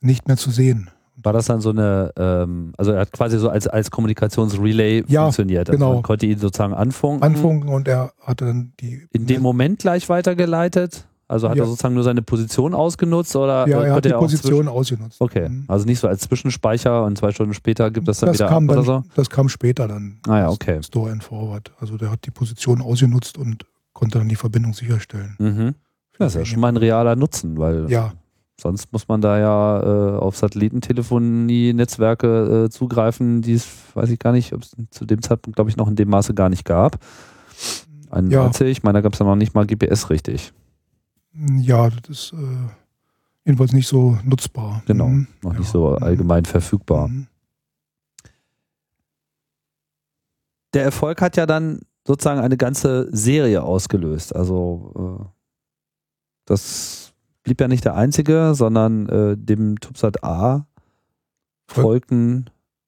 nicht 0.00 0.28
mehr 0.28 0.36
zu 0.36 0.50
sehen. 0.50 0.90
War 1.22 1.32
das 1.32 1.46
dann 1.46 1.60
so 1.60 1.70
eine, 1.70 2.12
ähm, 2.18 2.72
also 2.76 2.92
er 2.92 3.00
hat 3.00 3.12
quasi 3.12 3.38
so 3.38 3.48
als, 3.48 3.66
als 3.66 3.90
Kommunikationsrelay 3.90 5.04
ja, 5.08 5.22
funktioniert. 5.22 5.70
Also 5.70 5.78
genau. 5.78 5.94
Man 5.94 6.02
konnte 6.02 6.26
ihn 6.26 6.38
sozusagen 6.38 6.74
anfunken. 6.74 7.22
Anfunken 7.22 7.70
und 7.70 7.88
er 7.88 8.12
hat 8.20 8.42
dann 8.42 8.72
die. 8.80 9.06
In 9.12 9.26
dem 9.26 9.42
Moment 9.42 9.78
gleich 9.78 10.08
weitergeleitet? 10.08 11.06
Also 11.28 11.48
hat 11.48 11.56
ja. 11.56 11.64
er 11.64 11.66
sozusagen 11.66 11.94
nur 11.94 12.04
seine 12.04 12.22
Position 12.22 12.72
ausgenutzt 12.72 13.34
oder? 13.34 13.66
Ja, 13.66 13.82
er 13.82 13.94
hat 13.94 14.04
die 14.04 14.10
Position 14.10 14.68
ausgenutzt. 14.68 15.20
Okay, 15.20 15.48
mhm. 15.48 15.64
also 15.66 15.84
nicht 15.84 15.98
so 15.98 16.06
als 16.06 16.20
Zwischenspeicher 16.20 17.04
und 17.04 17.18
zwei 17.18 17.32
Stunden 17.32 17.52
später 17.52 17.90
gibt 17.90 18.06
das 18.06 18.20
dann 18.20 18.28
das 18.28 18.38
wieder 18.38 18.48
kam 18.48 18.64
ab 18.64 18.76
dann, 18.76 18.78
oder 18.84 19.02
so? 19.02 19.04
Das 19.16 19.28
kam 19.28 19.48
später 19.48 19.88
dann. 19.88 20.20
Ah 20.28 20.38
ja, 20.38 20.50
okay. 20.50 20.80
Store 20.84 21.10
and 21.10 21.24
Forward. 21.24 21.72
Also 21.80 21.96
der 21.96 22.12
hat 22.12 22.24
die 22.26 22.30
Position 22.30 22.80
ausgenutzt 22.80 23.38
und 23.38 23.64
konnte 23.92 24.18
dann 24.18 24.28
die 24.28 24.36
Verbindung 24.36 24.72
sicherstellen. 24.74 25.34
Mhm. 25.38 25.74
Das 26.18 26.34
ist 26.34 26.38
ja 26.38 26.44
schon 26.44 26.60
mal 26.60 26.68
ein 26.68 26.76
realer 26.76 27.16
Nutzen, 27.16 27.58
weil 27.58 27.90
Ja, 27.90 28.12
sonst 28.60 28.92
muss 28.92 29.08
man 29.08 29.20
da 29.20 29.38
ja 29.38 29.82
äh, 29.82 30.18
auf 30.18 30.36
Satellitentelefonie-Netzwerke 30.36 32.64
äh, 32.66 32.70
zugreifen, 32.70 33.42
die 33.42 33.54
es, 33.54 33.66
weiß 33.94 34.10
ich 34.10 34.18
gar 34.18 34.32
nicht, 34.32 34.52
ob 34.52 34.62
es 34.62 34.72
zu 34.90 35.04
dem 35.04 35.22
Zeitpunkt, 35.22 35.56
glaube 35.56 35.70
ich, 35.70 35.76
noch 35.76 35.88
in 35.88 35.96
dem 35.96 36.08
Maße 36.08 36.34
gar 36.34 36.48
nicht 36.48 36.64
gab. 36.64 36.98
91, 38.10 38.68
ich 38.68 38.82
meine, 38.82 38.98
da 38.98 39.00
gab 39.02 39.12
es 39.12 39.18
ja 39.18 39.26
noch 39.26 39.36
nicht 39.36 39.54
mal 39.54 39.66
GPS 39.66 40.10
richtig. 40.10 40.52
ja, 41.58 41.90
das 41.90 42.08
ist 42.08 42.32
äh, 42.32 42.68
jedenfalls 43.44 43.72
nicht 43.72 43.88
so 43.88 44.18
nutzbar. 44.24 44.82
Genau, 44.86 45.08
Mhm. 45.08 45.26
noch 45.42 45.52
Ja. 45.52 45.58
nicht 45.58 45.70
so 45.70 45.88
allgemein 45.90 46.44
verfügbar. 46.46 47.08
Mhm. 47.08 47.26
Der 50.74 50.84
Erfolg 50.84 51.20
hat 51.22 51.36
ja 51.36 51.46
dann 51.46 51.80
sozusagen 52.06 52.40
eine 52.40 52.56
ganze 52.56 53.08
Serie 53.14 53.62
ausgelöst. 53.62 54.34
Also 54.34 55.20
äh, 55.20 55.24
das 56.46 57.05
blieb 57.46 57.60
ja 57.60 57.68
nicht 57.68 57.84
der 57.84 57.94
einzige, 57.94 58.54
sondern 58.54 59.08
äh, 59.08 59.36
dem 59.38 59.78
TUBSAT 59.80 60.24
A 60.24 60.66
folgten 61.68 62.46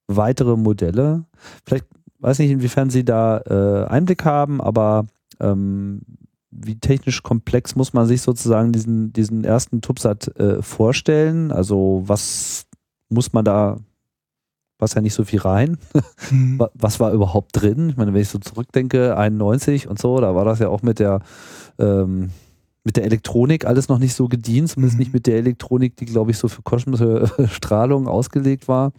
weitere 0.09 0.57
Modelle. 0.57 1.25
Vielleicht 1.64 1.87
weiß 2.18 2.40
nicht, 2.40 2.51
inwiefern 2.51 2.90
Sie 2.90 3.05
da 3.05 3.38
äh, 3.38 3.87
Einblick 3.88 4.25
haben, 4.25 4.61
aber 4.61 5.07
ähm, 5.40 6.01
wie 6.51 6.79
technisch 6.81 7.23
komplex 7.23 7.77
muss 7.77 7.92
man 7.92 8.07
sich 8.07 8.21
sozusagen 8.23 8.73
diesen, 8.73 9.12
diesen 9.12 9.44
ersten 9.44 9.81
TUBSAT 9.81 10.37
äh, 10.38 10.61
vorstellen? 10.62 11.53
Also 11.53 12.03
was 12.07 12.66
muss 13.09 13.33
man 13.33 13.44
da, 13.44 13.77
passt 14.79 14.97
ja 14.97 15.01
nicht 15.03 15.14
so 15.14 15.25
viel 15.25 15.40
rein. 15.40 15.79
Mhm. 16.31 16.59
Wa- 16.59 16.71
was 16.75 16.99
war 16.99 17.12
überhaupt 17.12 17.51
drin? 17.53 17.90
Ich 17.90 17.97
meine, 17.97 18.12
wenn 18.12 18.23
ich 18.23 18.29
so 18.29 18.38
zurückdenke, 18.38 19.16
91 19.16 19.87
und 19.88 20.01
so, 20.01 20.21
da 20.21 20.35
war 20.35 20.44
das 20.44 20.59
ja 20.59 20.68
auch 20.68 20.83
mit 20.83 20.99
der 20.99 21.21
ähm, 21.79 22.31
mit 22.88 22.96
der 22.96 23.05
Elektronik 23.05 23.66
alles 23.66 23.88
noch 23.88 23.98
nicht 23.98 24.14
so 24.14 24.29
gedient, 24.29 24.70
zumindest 24.70 24.94
Mhm. 24.94 24.98
nicht 25.01 25.12
mit 25.12 25.27
der 25.27 25.37
Elektronik, 25.37 25.94
die, 25.98 26.07
glaube 26.07 26.31
ich, 26.31 26.38
so 26.38 26.48
für 26.48 26.62
kosmische 26.62 27.31
Strahlung 27.53 28.09
ausgelegt 28.09 28.66
war. 28.66 28.92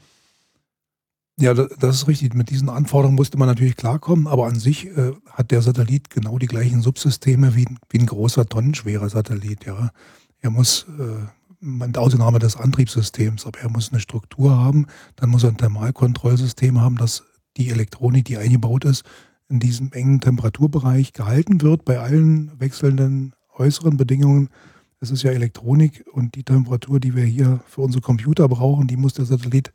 Ja, 1.40 1.56
da- 1.56 1.68
das 1.80 1.96
ist 1.96 2.08
richtig. 2.08 2.36
Mit 2.36 2.52
diesen 2.52 2.70
Anforderungen 2.70 3.16
musste 3.16 3.40
man 3.40 3.48
natürlich 3.48 3.76
klarkommen, 3.78 4.28
aber 4.28 4.46
an 4.46 4.60
sich 4.60 4.86
äh, 4.96 5.14
hat 5.32 5.50
der 5.50 5.64
Satellit 5.64 6.12
genau 6.12 6.38
die 6.38 6.46
gleichen 6.46 6.84
Subsysteme 6.84 7.56
wie, 7.56 7.66
ein- 7.66 7.80
wie 7.90 7.98
ein 7.98 8.06
großer 8.06 8.46
tonnenschwerer 8.46 9.10
Satellit. 9.10 9.66
Ja. 9.66 9.90
Er 10.40 10.52
muss, 10.52 10.86
äh, 11.00 11.26
mit 11.60 11.98
Ausnahme 11.98 12.38
des 12.38 12.58
Antriebssystems, 12.58 13.48
aber 13.48 13.60
er 13.60 13.70
muss 13.72 13.90
eine 13.92 14.00
Struktur 14.02 14.56
haben, 14.56 14.86
dann 15.16 15.32
muss 15.32 15.42
er 15.44 15.50
ein 15.50 15.58
Thermalkontrollsystem 15.58 16.80
haben, 16.80 16.96
dass 16.98 17.24
die 17.58 17.70
Elektronik, 17.70 18.26
die 18.26 18.38
eingebaut 18.38 18.86
ist, 18.86 19.04
in 19.50 19.60
diesem 19.60 19.92
engen 19.94 20.22
Temperaturbereich 20.22 21.12
gehalten 21.12 21.62
wird 21.62 21.84
bei 21.86 22.00
allen 22.00 22.52
wechselnden 22.60 23.34
äußeren 23.60 23.98
Bedingungen. 23.98 24.50
Es 25.00 25.12
ist 25.12 25.24
ja 25.24 25.32
Elektronik 25.32 26.06
und 26.12 26.36
die 26.36 26.44
Temperatur, 26.44 27.00
die 27.00 27.16
wir 27.16 27.24
hier 27.24 27.62
für 27.68 27.82
unsere 27.82 28.02
Computer 28.02 28.48
brauchen, 28.48 28.88
die 28.88 28.98
muss 28.98 29.14
der 29.14 29.26
Satellit 29.26 29.72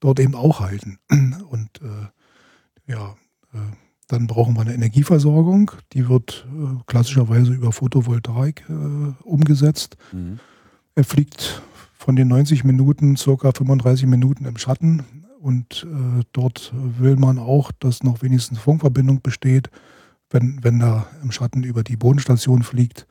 dort 0.00 0.20
eben 0.20 0.34
auch 0.34 0.60
halten. 0.60 0.98
Und 1.50 1.70
äh, 1.82 2.92
ja, 2.92 3.16
äh, 3.54 3.58
dann 4.08 4.26
brauchen 4.26 4.54
wir 4.54 4.60
eine 4.60 4.74
Energieversorgung, 4.74 5.72
die 5.92 6.08
wird 6.08 6.46
äh, 6.48 6.82
klassischerweise 6.86 7.52
über 7.52 7.72
Photovoltaik 7.72 8.64
äh, 8.68 8.72
umgesetzt. 9.24 9.96
Er 10.94 11.04
fliegt 11.04 11.62
von 11.94 12.14
den 12.14 12.28
90 12.28 12.64
Minuten 12.64 13.16
circa 13.16 13.52
35 13.52 14.06
Minuten 14.06 14.44
im 14.44 14.58
Schatten 14.58 15.02
und 15.40 15.86
äh, 15.90 16.24
dort 16.32 16.72
will 16.74 17.16
man 17.16 17.38
auch, 17.38 17.72
dass 17.72 18.02
noch 18.02 18.22
wenigstens 18.22 18.58
Funkverbindung 18.58 19.22
besteht, 19.22 19.70
wenn, 20.30 20.62
wenn 20.62 20.80
er 20.80 21.06
im 21.22 21.32
Schatten 21.32 21.64
über 21.64 21.82
die 21.82 21.96
Bodenstation 21.96 22.62
fliegt. 22.62 23.06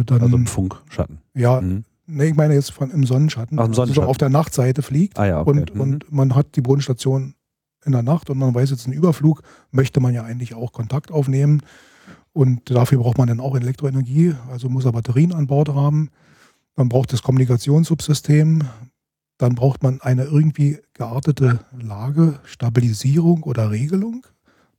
Äh, 0.00 0.04
dann, 0.04 0.22
Also 0.22 0.36
im 0.36 0.46
Funkschatten. 0.46 1.18
ja, 1.34 1.60
Mhm. 1.60 1.84
nee, 2.06 2.26
ich 2.26 2.34
meine 2.36 2.54
jetzt 2.54 2.72
von 2.72 2.90
im 2.90 3.04
Sonnenschatten, 3.06 3.58
Ach, 3.58 3.64
im 3.64 3.70
also 3.70 3.82
Sonnenschatten. 3.82 4.08
auf 4.10 4.18
der 4.18 4.28
Nachtseite 4.28 4.82
fliegt 4.82 5.18
Ah 5.18 5.26
ja, 5.26 5.40
okay. 5.40 5.50
und, 5.50 5.74
Mhm. 5.74 5.80
und 5.80 6.12
man 6.12 6.34
hat 6.34 6.54
die 6.56 6.60
Bodenstation 6.60 7.34
in 7.84 7.92
der 7.92 8.02
Nacht 8.02 8.30
und 8.30 8.38
man 8.38 8.54
weiß 8.54 8.70
jetzt 8.70 8.86
einen 8.86 8.94
Überflug, 8.96 9.42
möchte 9.72 10.00
man 10.00 10.14
ja 10.14 10.22
eigentlich 10.22 10.54
auch 10.54 10.72
Kontakt 10.72 11.10
aufnehmen. 11.10 11.62
Und 12.32 12.70
dafür 12.70 12.98
braucht 12.98 13.18
man 13.18 13.28
dann 13.28 13.40
auch 13.40 13.56
Elektroenergie, 13.56 14.34
also 14.50 14.68
muss 14.68 14.84
er 14.84 14.92
Batterien 14.92 15.32
an 15.34 15.46
Bord 15.48 15.68
haben. 15.68 16.08
Man 16.76 16.88
braucht 16.88 17.12
das 17.12 17.22
Kommunikationssubsystem. 17.22 18.62
Dann 19.38 19.54
braucht 19.56 19.82
man 19.82 20.00
eine 20.00 20.24
irgendwie 20.24 20.78
geartete 20.94 21.60
Lage, 21.78 22.38
Stabilisierung 22.44 23.42
oder 23.42 23.70
Regelung. 23.70 24.24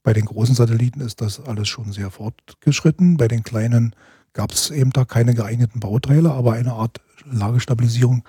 Bei 0.03 0.13
den 0.13 0.25
großen 0.25 0.55
Satelliten 0.55 1.01
ist 1.01 1.21
das 1.21 1.39
alles 1.41 1.67
schon 1.67 1.91
sehr 1.91 2.09
fortgeschritten. 2.11 3.17
Bei 3.17 3.27
den 3.27 3.43
kleinen 3.43 3.93
gab 4.33 4.51
es 4.51 4.69
eben 4.69 4.91
da 4.91 5.05
keine 5.05 5.33
geeigneten 5.33 5.79
Bauteile, 5.79 6.31
aber 6.31 6.53
eine 6.53 6.73
Art 6.73 7.01
Lagestabilisierung 7.31 8.23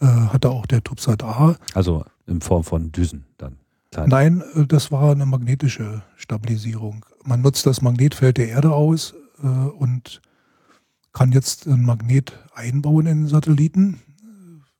äh, 0.00 0.06
hatte 0.06 0.50
auch 0.50 0.66
der 0.66 0.82
TUBSAT 0.82 1.22
A. 1.22 1.56
Also 1.74 2.04
in 2.26 2.40
Form 2.40 2.64
von 2.64 2.92
Düsen 2.92 3.24
dann. 3.38 3.56
Klein. 3.90 4.08
Nein, 4.08 4.44
äh, 4.54 4.66
das 4.66 4.90
war 4.90 5.12
eine 5.12 5.26
magnetische 5.26 6.02
Stabilisierung. 6.16 7.04
Man 7.24 7.40
nutzt 7.42 7.66
das 7.66 7.82
Magnetfeld 7.82 8.36
der 8.36 8.48
Erde 8.48 8.72
aus 8.72 9.14
äh, 9.42 9.46
und 9.46 10.20
kann 11.12 11.32
jetzt 11.32 11.66
ein 11.66 11.82
Magnet 11.82 12.38
einbauen 12.54 13.06
in 13.06 13.22
den 13.22 13.28
Satelliten, 13.28 14.00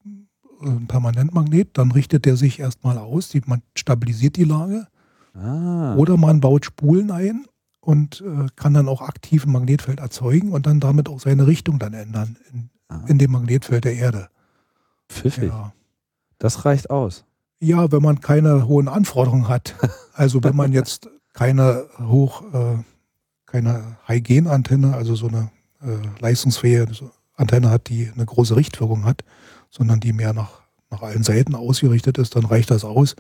äh, 0.05 0.67
ein 0.67 0.87
Permanentmagnet, 0.87 1.71
dann 1.75 1.93
richtet 1.93 2.25
der 2.25 2.37
sich 2.37 2.61
erstmal 2.61 2.99
aus, 2.99 3.29
die, 3.29 3.43
man 3.47 3.63
stabilisiert 3.75 4.37
die 4.37 4.45
Lage 4.45 4.87
Ah, 5.39 5.95
oder 5.97 6.17
man 6.17 6.41
baut 6.41 6.65
Spulen 6.65 7.11
ein 7.11 7.45
und 7.87 8.21
äh, 8.21 8.49
kann 8.57 8.75
dann 8.75 8.89
auch 8.89 9.01
aktiv 9.01 9.47
ein 9.47 9.53
Magnetfeld 9.53 10.01
erzeugen 10.01 10.51
und 10.51 10.67
dann 10.67 10.81
damit 10.81 11.09
auch 11.09 11.21
seine 11.21 11.47
Richtung 11.47 11.79
dann 11.79 11.95
ändern 11.95 12.37
in, 12.53 12.69
ah, 12.89 13.05
in 13.07 13.17
dem 13.19 13.31
Magnetfeld 13.31 13.85
der 13.85 13.95
Erde. 13.95 14.29
pfiffig. 15.09 15.51
Ja. 15.51 15.73
Das 16.39 16.65
reicht 16.65 16.91
aus. 16.91 17.25
Ja, 17.61 17.93
wenn 17.93 18.03
man 18.03 18.21
keine 18.21 18.67
hohen 18.67 18.89
Anforderungen 18.89 19.49
hat. 19.49 19.77
Also 20.19 20.43
wenn 20.43 20.57
man 20.57 20.73
jetzt 20.73 21.11
keine 21.35 21.85
hoch, 21.99 22.43
äh, 22.55 22.79
keine 23.45 23.99
High-Gain-Antenne, 24.09 24.95
also 24.95 25.15
so 25.15 25.29
eine 25.29 25.51
äh, 25.83 25.99
leistungsfähige 26.21 27.11
Antenne 27.35 27.69
hat, 27.69 27.91
die 27.91 28.11
eine 28.11 28.25
große 28.25 28.57
Richtwirkung 28.57 29.05
hat, 29.05 29.25
sondern 29.69 30.01
die 30.01 30.15
mehr 30.15 30.33
nach, 30.33 30.63
nach 30.89 31.03
allen 31.03 31.23
Seiten 31.23 31.55
ausgerichtet 31.55 32.17
ist, 32.17 32.35
dann 32.35 32.47
reicht 32.47 32.71
das 32.71 32.83
aus, 32.83 33.15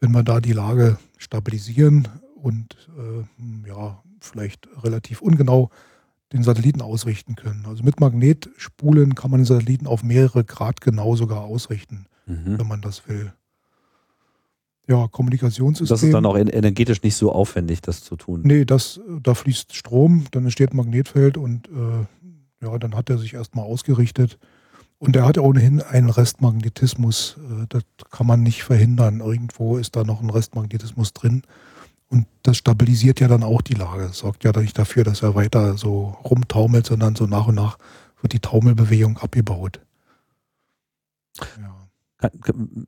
wenn 0.00 0.12
wir 0.12 0.22
da 0.22 0.40
die 0.40 0.52
Lage 0.52 0.96
stabilisieren 1.18 2.08
und 2.44 2.76
äh, 2.98 3.68
ja, 3.68 4.02
vielleicht 4.20 4.68
relativ 4.82 5.20
ungenau 5.22 5.70
den 6.32 6.42
Satelliten 6.42 6.82
ausrichten 6.82 7.34
können. 7.36 7.64
Also 7.66 7.82
mit 7.84 8.00
Magnetspulen 8.00 9.14
kann 9.14 9.30
man 9.30 9.40
den 9.40 9.46
Satelliten 9.46 9.86
auf 9.86 10.02
mehrere 10.02 10.44
Grad 10.44 10.80
genau 10.80 11.16
sogar 11.16 11.42
ausrichten 11.42 12.06
Mhm. 12.26 12.58
wenn 12.58 12.66
man 12.66 12.80
das 12.80 13.06
will. 13.06 13.32
Ja, 14.88 15.08
Kommunikationssystem. 15.08 15.94
Das 15.94 16.02
ist 16.02 16.12
dann 16.14 16.24
auch 16.26 16.36
en- 16.36 16.48
energetisch 16.48 17.02
nicht 17.02 17.16
so 17.16 17.30
aufwendig, 17.32 17.80
das 17.82 18.02
zu 18.02 18.16
tun. 18.16 18.40
Nee, 18.44 18.64
das, 18.64 18.98
da 19.22 19.34
fließt 19.34 19.74
Strom, 19.74 20.24
dann 20.30 20.44
entsteht 20.44 20.72
ein 20.72 20.76
Magnetfeld 20.76 21.36
und 21.36 21.68
äh, 21.68 22.64
ja, 22.64 22.78
dann 22.78 22.94
hat 22.94 23.10
er 23.10 23.18
sich 23.18 23.34
erstmal 23.34 23.64
ausgerichtet. 23.66 24.38
Und 24.98 25.16
er 25.16 25.26
hat 25.26 25.36
ohnehin 25.36 25.82
einen 25.82 26.08
Restmagnetismus, 26.10 27.36
äh, 27.38 27.66
das 27.68 27.82
kann 28.10 28.26
man 28.26 28.42
nicht 28.42 28.62
verhindern. 28.62 29.20
Irgendwo 29.20 29.76
ist 29.76 29.96
da 29.96 30.04
noch 30.04 30.22
ein 30.22 30.30
Restmagnetismus 30.30 31.12
drin. 31.12 31.42
Und 32.10 32.26
das 32.42 32.56
stabilisiert 32.58 33.20
ja 33.20 33.28
dann 33.28 33.42
auch 33.42 33.62
die 33.62 33.74
Lage. 33.74 34.04
Das 34.08 34.18
sorgt 34.18 34.44
ja 34.44 34.52
dann 34.52 34.62
nicht 34.64 34.78
dafür, 34.78 35.04
dass 35.04 35.22
er 35.22 35.34
weiter 35.34 35.76
so 35.76 36.16
rumtaumelt, 36.24 36.86
sondern 36.86 37.16
so 37.16 37.26
nach 37.26 37.46
und 37.48 37.54
nach 37.56 37.78
wird 38.20 38.32
die 38.32 38.40
Taumelbewegung 38.40 39.18
abgebaut. 39.18 39.80
Ja. 41.60 41.74
Kann- 42.18 42.40
kann- 42.40 42.86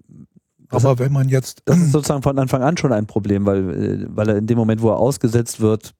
Aber 0.71 0.99
wenn 0.99 1.12
man 1.12 1.29
jetzt. 1.29 1.62
Das 1.64 1.79
ist 1.79 1.93
sozusagen 1.93 2.23
von 2.23 2.39
Anfang 2.39 2.62
an 2.62 2.77
schon 2.77 2.93
ein 2.93 3.07
Problem, 3.07 3.47
weil, 3.47 3.71
äh, 3.71 4.07
weil 4.09 4.29
er 4.29 4.37
in 4.37 4.47
dem 4.47 4.59
Moment, 4.59 4.81
wo 4.83 4.91
er 4.91 4.97
ausgesetzt 4.99 5.61
wird, 5.61 5.95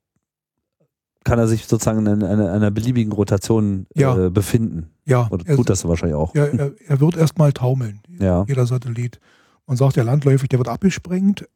kann 1.25 1.39
er 1.41 1.49
sich 1.49 1.67
sozusagen 1.67 2.07
in 2.07 2.23
einer, 2.23 2.53
einer 2.53 2.71
beliebigen 2.71 3.13
Rotation 3.13 3.87
Ja. 3.95 4.27
äh, 4.27 4.31
befinden. 4.31 4.91
ja, 5.05 5.27
Oder 5.31 5.47
er- 5.47 5.57
tut 5.57 5.69
das 5.69 5.85
wahrscheinlich 5.87 6.17
auch. 6.17 6.35
Ja, 6.35 6.45
er, 6.47 6.73
er 6.87 7.01
wird 7.01 7.17
erstmal 7.17 7.53
taumeln, 7.53 8.01
Ja. 8.21 8.45
jeder 8.47 8.67
Satellit. 8.67 9.19
Man 9.67 9.77
sagt 9.77 9.97
ja 9.97 10.05
landläufig, 10.05 10.49
der 10.49 10.61
wird 10.61 10.69
abgesprengt, 10.69 11.49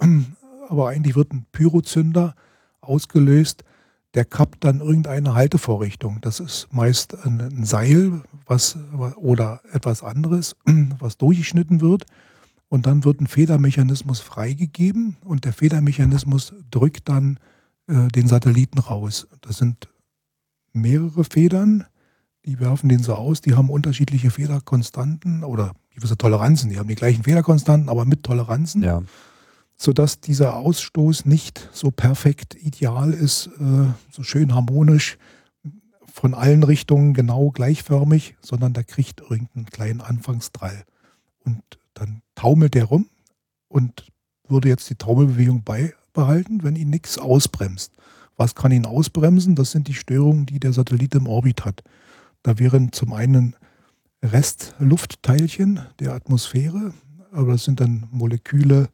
aber 0.71 0.89
eigentlich 0.89 1.16
wird 1.16 1.33
ein 1.33 1.47
Pyrozünder 1.53 2.35
ausgelöst, 2.81 3.64
der 4.14 4.25
kappt 4.25 4.64
dann 4.64 4.81
irgendeine 4.81 5.35
Haltevorrichtung. 5.35 6.18
Das 6.21 6.41
ist 6.41 6.68
meist 6.73 7.14
ein, 7.25 7.64
Seil 7.64 8.23
was, 8.47 8.77
oder 9.16 9.61
etwas 9.73 10.03
anderes, 10.03 10.57
was 10.99 11.18
durchgeschnitten 11.18 11.81
wird. 11.81 12.07
Und 12.68 12.87
dann 12.87 13.05
wird 13.05 13.21
ein 13.21 13.27
Federmechanismus 13.27 14.21
freigegeben 14.21 15.16
und 15.25 15.45
der 15.45 15.53
Federmechanismus 15.53 16.55
drückt 16.71 17.09
dann 17.09 17.39
äh, 17.89 18.09
den 18.09 18.29
Satelliten 18.29 18.79
raus. 18.79 19.27
Das 19.41 19.59
sind 19.59 19.89
mehrere 20.73 21.25
Federn, 21.25 21.85
die 22.47 22.61
werfen 22.61 22.89
den 22.89 23.03
so 23.03 23.14
aus, 23.14 23.41
die 23.41 23.55
haben 23.55 23.71
unterschiedliche 23.71 24.31
Federkonstanten 24.31 25.43
oder 25.43 25.73
gewisse 25.95 26.16
Toleranzen. 26.16 26.71
Die 26.71 26.79
haben 26.79 26.89
die 26.89 26.95
gleichen 26.95 27.25
Federkonstanten, 27.25 27.89
aber 27.89 28.05
mit 28.05 28.23
Toleranzen, 28.23 28.83
Ja. 28.83 29.03
Sodass 29.81 30.20
dieser 30.20 30.57
Ausstoß 30.57 31.24
nicht 31.24 31.70
so 31.72 31.91
perfekt 31.91 32.55
ideal 32.55 33.14
ist, 33.14 33.47
äh, 33.47 33.87
so 34.11 34.22
schön 34.22 34.55
harmonisch 34.55 35.16
von 36.12 36.35
allen 36.35 36.64
Richtungen 36.64 37.14
genau 37.14 37.51
gleichförmig, 37.51 38.37
sondern 38.43 38.74
der 38.74 38.85
kriegt 38.85 39.22
irgendeinen 39.22 39.64
kleinen 39.64 40.03
Anfangsdrall. 40.03 40.85
Und 41.47 41.62
dann 41.95 42.20
taumelt 42.35 42.74
der 42.74 42.85
rum 42.85 43.09
und 43.68 44.12
würde 44.47 44.68
jetzt 44.68 44.91
die 44.91 44.97
Taumelbewegung 44.97 45.62
beibehalten, 45.64 46.62
wenn 46.62 46.76
ihn 46.76 46.91
nichts 46.91 47.16
ausbremst. 47.16 47.95
Was 48.37 48.55
kann 48.55 48.72
ihn 48.72 48.85
ausbremsen? 48.85 49.55
Das 49.55 49.70
sind 49.70 49.89
die 49.89 49.95
Störungen, 49.95 50.45
die 50.45 50.61
der 50.61 50.74
Satellit 50.74 51.14
im 51.14 51.26
Orbit 51.26 51.64
hat. 51.64 51.83
Da 52.43 52.59
wären 52.59 52.93
zum 52.93 53.14
einen 53.14 53.57
Restluftteilchen 54.22 55.81
der 56.01 56.12
Atmosphäre, 56.12 56.93
aber 57.33 57.53
das 57.53 57.64
sind 57.64 57.81
dann 57.81 58.09
Moleküle 58.11 58.91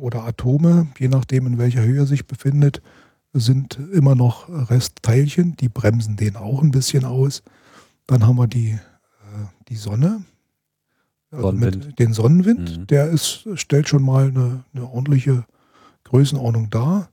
oder 0.00 0.24
Atome, 0.24 0.88
je 0.98 1.08
nachdem 1.08 1.46
in 1.46 1.58
welcher 1.58 1.82
Höhe 1.82 2.00
er 2.00 2.06
sich 2.06 2.26
befindet, 2.26 2.80
sind 3.32 3.78
immer 3.92 4.14
noch 4.14 4.48
Restteilchen, 4.48 5.56
die 5.56 5.68
bremsen 5.68 6.16
den 6.16 6.36
auch 6.36 6.62
ein 6.62 6.70
bisschen 6.70 7.04
aus. 7.04 7.42
Dann 8.06 8.26
haben 8.26 8.36
wir 8.36 8.46
die, 8.46 8.70
äh, 8.70 9.46
die 9.68 9.76
Sonne, 9.76 10.24
also 11.30 11.52
mit 11.52 11.98
den 11.98 12.12
Sonnenwind, 12.12 12.78
mhm. 12.78 12.86
der 12.88 13.08
ist, 13.08 13.48
stellt 13.54 13.88
schon 13.88 14.02
mal 14.02 14.28
eine, 14.28 14.64
eine 14.74 14.86
ordentliche 14.86 15.44
Größenordnung 16.04 16.68
dar. 16.68 17.08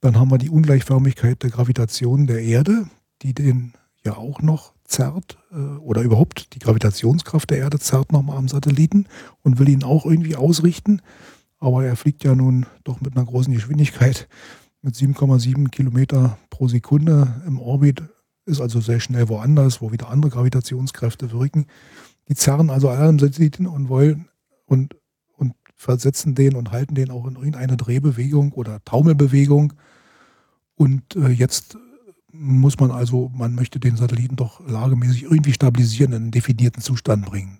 Dann 0.00 0.18
haben 0.18 0.30
wir 0.30 0.38
die 0.38 0.50
Ungleichförmigkeit 0.50 1.42
der 1.42 1.50
Gravitation 1.50 2.26
der 2.28 2.42
Erde, 2.42 2.86
die 3.22 3.34
den 3.34 3.72
ja 4.04 4.16
auch 4.16 4.40
noch 4.40 4.72
zerrt 4.84 5.38
äh, 5.50 5.56
oder 5.56 6.02
überhaupt 6.02 6.54
die 6.54 6.60
Gravitationskraft 6.60 7.50
der 7.50 7.58
Erde 7.58 7.80
zerrt 7.80 8.12
nochmal 8.12 8.36
am 8.38 8.46
Satelliten 8.46 9.06
und 9.42 9.58
will 9.58 9.68
ihn 9.68 9.82
auch 9.82 10.06
irgendwie 10.06 10.36
ausrichten. 10.36 11.02
Aber 11.66 11.84
er 11.84 11.96
fliegt 11.96 12.22
ja 12.22 12.36
nun 12.36 12.64
doch 12.84 13.00
mit 13.00 13.16
einer 13.16 13.26
großen 13.26 13.52
Geschwindigkeit 13.52 14.28
mit 14.82 14.94
7,7 14.94 15.68
Kilometer 15.70 16.38
pro 16.48 16.68
Sekunde 16.68 17.42
im 17.44 17.58
Orbit, 17.58 18.04
ist 18.44 18.60
also 18.60 18.80
sehr 18.80 19.00
schnell 19.00 19.28
woanders, 19.28 19.82
wo 19.82 19.90
wieder 19.90 20.08
andere 20.08 20.30
Gravitationskräfte 20.30 21.32
wirken. 21.32 21.66
Die 22.28 22.36
zerren 22.36 22.70
also 22.70 22.88
alle 22.88 23.08
am 23.08 23.18
Satelliten 23.18 23.66
und 23.66 23.88
wollen 23.88 24.28
und, 24.66 24.94
und 25.32 25.54
versetzen 25.74 26.36
den 26.36 26.54
und 26.54 26.70
halten 26.70 26.94
den 26.94 27.10
auch 27.10 27.26
in 27.26 27.34
irgendeine 27.34 27.76
Drehbewegung 27.76 28.52
oder 28.52 28.84
Taumelbewegung. 28.84 29.72
Und 30.76 31.16
äh, 31.16 31.30
jetzt 31.30 31.76
muss 32.30 32.78
man 32.78 32.92
also, 32.92 33.28
man 33.34 33.56
möchte 33.56 33.80
den 33.80 33.96
Satelliten 33.96 34.36
doch 34.36 34.64
lagemäßig 34.68 35.24
irgendwie 35.24 35.52
stabilisieren, 35.52 36.12
in 36.12 36.22
einen 36.22 36.30
definierten 36.30 36.80
Zustand 36.80 37.26
bringen. 37.26 37.58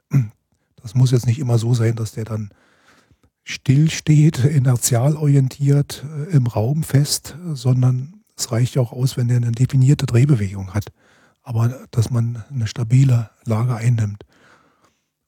Das 0.80 0.94
muss 0.94 1.10
jetzt 1.10 1.26
nicht 1.26 1.40
immer 1.40 1.58
so 1.58 1.74
sein, 1.74 1.96
dass 1.96 2.12
der 2.12 2.24
dann 2.24 2.50
still 3.46 3.90
steht, 3.90 4.44
inertial 4.44 5.16
orientiert, 5.16 6.04
äh, 6.04 6.36
im 6.36 6.46
Raum 6.46 6.82
fest, 6.82 7.36
sondern 7.52 8.22
es 8.36 8.52
reicht 8.52 8.76
auch 8.76 8.92
aus, 8.92 9.16
wenn 9.16 9.30
er 9.30 9.36
eine 9.36 9.52
definierte 9.52 10.06
Drehbewegung 10.06 10.74
hat. 10.74 10.86
Aber 11.42 11.86
dass 11.90 12.10
man 12.10 12.42
eine 12.52 12.66
stabile 12.66 13.30
Lage 13.44 13.76
einnimmt. 13.76 14.24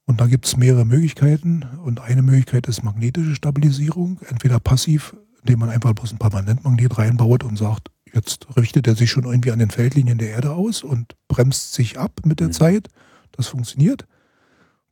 Und 0.04 0.20
da 0.20 0.26
gibt 0.26 0.46
es 0.46 0.56
mehrere 0.56 0.84
Möglichkeiten. 0.84 1.64
Und 1.84 2.00
eine 2.00 2.22
Möglichkeit 2.22 2.66
ist 2.66 2.82
magnetische 2.82 3.36
Stabilisierung, 3.36 4.20
entweder 4.28 4.58
passiv, 4.58 5.14
indem 5.42 5.60
man 5.60 5.70
einfach 5.70 5.92
bloß 5.92 6.12
ein 6.12 6.18
Permanentmagnet 6.18 6.98
reinbaut 6.98 7.44
und 7.44 7.56
sagt, 7.56 7.90
Jetzt 8.14 8.46
richtet 8.56 8.86
er 8.86 8.94
sich 8.94 9.10
schon 9.10 9.24
irgendwie 9.24 9.52
an 9.52 9.58
den 9.58 9.70
Feldlinien 9.70 10.18
der 10.18 10.30
Erde 10.30 10.52
aus 10.52 10.82
und 10.82 11.14
bremst 11.28 11.74
sich 11.74 11.98
ab 11.98 12.20
mit 12.24 12.40
der 12.40 12.48
mhm. 12.48 12.52
Zeit. 12.52 12.88
Das 13.32 13.48
funktioniert. 13.48 14.06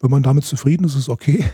Wenn 0.00 0.10
man 0.10 0.22
damit 0.22 0.44
zufrieden 0.44 0.84
ist, 0.84 0.92
ist 0.92 1.02
es 1.02 1.08
okay. 1.08 1.44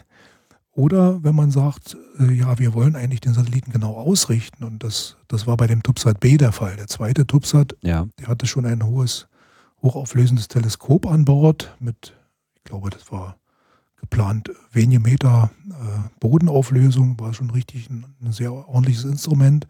Oder 0.75 1.23
wenn 1.23 1.35
man 1.35 1.51
sagt, 1.51 1.97
äh, 2.19 2.33
ja, 2.33 2.59
wir 2.59 2.73
wollen 2.73 2.97
eigentlich 2.97 3.21
den 3.21 3.35
Satelliten 3.35 3.73
genau 3.73 3.95
ausrichten. 3.95 4.65
Und 4.65 4.83
das, 4.83 5.17
das 5.29 5.47
war 5.47 5.57
bei 5.57 5.67
dem 5.67 5.83
Tubsat 5.83 6.21
B 6.21 6.39
der 6.39 6.53
Fall. 6.53 6.77
Der 6.77 6.87
zweite 6.87 7.27
Tubsat, 7.27 7.77
ja. 7.83 8.09
der 8.19 8.29
hatte 8.29 8.47
schon 8.47 8.65
ein 8.65 8.85
hohes, 8.85 9.29
hochauflösendes 9.83 10.49
Teleskop 10.49 11.07
an 11.07 11.25
Bord 11.25 11.77
mit, 11.79 12.15
ich 12.55 12.65
glaube, 12.65 12.91
das 12.91 13.13
war 13.13 13.37
geplant 14.01 14.51
wenige 14.73 15.01
Meter 15.01 15.51
äh, 15.69 16.09
Bodenauflösung, 16.21 17.21
war 17.21 17.35
schon 17.35 17.51
richtig 17.51 17.91
ein, 17.91 18.07
ein 18.21 18.33
sehr 18.33 18.53
ordentliches 18.53 19.05
Instrument 19.05 19.67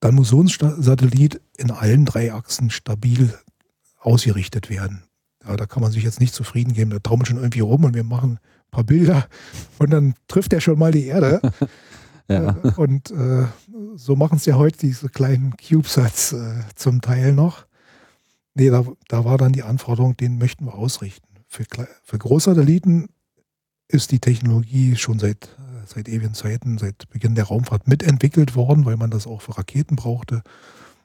dann 0.00 0.14
muss 0.14 0.28
so 0.28 0.42
ein 0.42 0.48
Satellit 0.48 1.40
in 1.56 1.70
allen 1.70 2.04
drei 2.04 2.32
Achsen 2.32 2.70
stabil 2.70 3.34
ausgerichtet 3.98 4.70
werden. 4.70 5.04
Ja, 5.44 5.56
da 5.56 5.66
kann 5.66 5.82
man 5.82 5.92
sich 5.92 6.04
jetzt 6.04 6.20
nicht 6.20 6.34
zufrieden 6.34 6.74
geben. 6.74 6.90
Da 6.90 6.98
taumelt 6.98 7.28
schon 7.28 7.38
irgendwie 7.38 7.60
rum 7.60 7.84
und 7.84 7.94
wir 7.94 8.04
machen 8.04 8.38
paar 8.76 8.84
Bilder 8.84 9.26
und 9.78 9.90
dann 9.90 10.14
trifft 10.28 10.52
er 10.52 10.60
schon 10.60 10.78
mal 10.78 10.92
die 10.92 11.06
Erde. 11.06 11.40
ja. 12.28 12.56
Äh, 12.62 12.72
und 12.76 13.10
äh, 13.10 13.46
so 13.96 14.16
machen 14.16 14.36
es 14.36 14.46
ja 14.46 14.56
heute 14.56 14.78
diese 14.78 15.08
kleinen 15.08 15.56
CubeSats 15.56 16.32
äh, 16.32 16.60
zum 16.74 17.00
Teil 17.00 17.32
noch. 17.32 17.66
Nee, 18.54 18.70
da, 18.70 18.84
da 19.08 19.24
war 19.24 19.38
dann 19.38 19.52
die 19.52 19.62
Anforderung, 19.62 20.16
den 20.16 20.38
möchten 20.38 20.66
wir 20.66 20.74
ausrichten. 20.74 21.26
Für, 21.48 21.64
für 22.02 22.18
Großsatelliten 22.18 23.08
ist 23.88 24.12
die 24.12 24.18
Technologie 24.18 24.96
schon 24.96 25.18
seit 25.18 25.56
seit 25.86 26.08
ewigen 26.08 26.34
Zeiten, 26.34 26.78
seit 26.78 27.08
Beginn 27.10 27.36
der 27.36 27.44
Raumfahrt 27.44 27.86
mitentwickelt 27.86 28.56
worden, 28.56 28.84
weil 28.84 28.96
man 28.96 29.10
das 29.10 29.26
auch 29.26 29.40
für 29.40 29.56
Raketen 29.56 29.94
brauchte. 29.94 30.42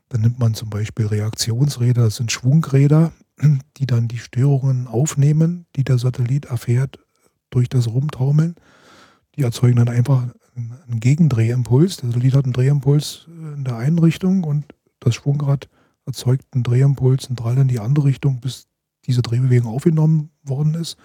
Dann 0.10 0.22
nimmt 0.22 0.40
man 0.40 0.54
zum 0.54 0.70
Beispiel 0.70 1.06
Reaktionsräder, 1.06 2.06
das 2.06 2.16
sind 2.16 2.32
Schwungräder, 2.32 3.12
die 3.78 3.86
dann 3.86 4.08
die 4.08 4.18
Störungen 4.18 4.88
aufnehmen, 4.88 5.68
die 5.76 5.84
der 5.84 6.00
Satellit 6.00 6.46
erfährt 6.46 7.00
durch 7.52 7.70
das 7.70 7.88
Rumtaumeln. 7.88 8.56
Die 9.36 9.44
erzeugen 9.44 9.78
dann 9.78 9.88
einfach 9.88 10.24
einen 10.56 11.00
Gegendrehimpuls. 11.00 11.98
Der 11.98 12.10
Satellit 12.10 12.34
hat 12.34 12.46
einen 12.46 12.54
Drehimpuls 12.54 13.28
in 13.28 13.64
der 13.64 13.78
einen 13.78 14.00
Richtung 14.00 14.44
und 14.44 14.66
das 15.00 15.16
Schwungrad 15.16 15.70
erzeugt 16.06 16.46
einen 16.52 16.64
Drehimpuls, 16.64 17.28
einen 17.28 17.36
Drall 17.36 17.58
in 17.58 17.68
die 17.68 17.80
andere 17.80 18.06
Richtung, 18.06 18.40
bis 18.40 18.68
diese 19.06 19.22
Drehbewegung 19.22 19.72
aufgenommen 19.72 20.30
worden 20.44 20.74
ist. 20.74 20.98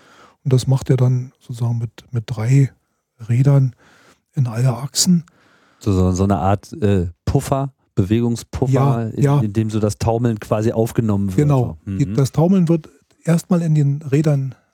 Und 0.45 0.53
das 0.53 0.67
macht 0.67 0.91
er 0.91 0.97
dann 0.97 1.33
sozusagen 1.39 1.79
mit, 1.79 2.05
mit 2.11 2.25
drei 2.27 2.73
Rädern 3.29 3.75
in 4.35 4.47
alle 4.47 4.77
Achsen. 4.77 5.25
So, 5.79 6.13
so 6.13 6.25
eine 6.25 6.39
Art 6.39 6.73
äh, 6.75 7.09
Puffer, 7.25 7.73
Bewegungspuffer, 7.95 8.73
ja, 8.73 9.03
in, 9.03 9.23
ja. 9.23 9.41
in, 9.41 9.53
dem 9.53 9.71
so 9.71 9.81
das 9.81 9.99
Taumeln 9.99 10.39
quasi 10.39 10.73
aufgenommen 10.73 11.29
wird. 11.29 11.49
Genau. 11.49 11.79
Mhm. 11.85 12.15
Das 12.15 12.33
Taumeln 12.33 12.69
wird 12.69 12.89
erstmal 13.25 13.63
in 13.63 13.75
den 13.75 14.03
Rädern 14.03 14.53
äh, 14.53 14.66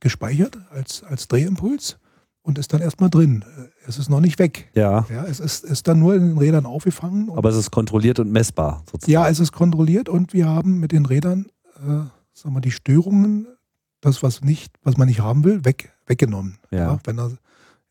gespeichert 0.00 0.58
als, 0.70 1.02
als 1.02 1.28
Drehimpuls 1.28 1.98
und 2.42 2.58
ist 2.58 2.72
dann 2.72 2.80
erstmal 2.80 3.10
drin. 3.10 3.44
Es 3.86 3.98
ist 3.98 4.08
noch 4.08 4.20
nicht 4.20 4.38
weg. 4.38 4.70
Ja. 4.74 5.06
ja 5.10 5.24
es 5.24 5.40
ist, 5.40 5.64
ist 5.64 5.88
dann 5.88 5.98
nur 5.98 6.14
in 6.14 6.28
den 6.28 6.38
Rädern 6.38 6.66
aufgefangen. 6.66 7.30
Aber 7.30 7.48
es 7.50 7.56
ist 7.56 7.70
kontrolliert 7.70 8.18
und 8.18 8.32
messbar 8.32 8.82
sozusagen. 8.90 9.12
Ja, 9.12 9.28
es 9.28 9.40
ist 9.40 9.52
kontrolliert 9.52 10.08
und 10.08 10.32
wir 10.32 10.46
haben 10.46 10.80
mit 10.80 10.92
den 10.92 11.06
Rädern, 11.06 11.46
äh, 11.76 12.04
sagen 12.32 12.54
wir, 12.54 12.60
die 12.60 12.70
Störungen, 12.70 13.46
das, 14.00 14.22
was 14.22 14.42
nicht, 14.42 14.74
was 14.82 14.96
man 14.96 15.08
nicht 15.08 15.20
haben 15.20 15.44
will, 15.44 15.64
weg, 15.64 15.92
weggenommen. 16.06 16.58
Ja. 16.70 16.78
ja 16.78 16.98
wenn 17.04 17.18
er 17.18 17.32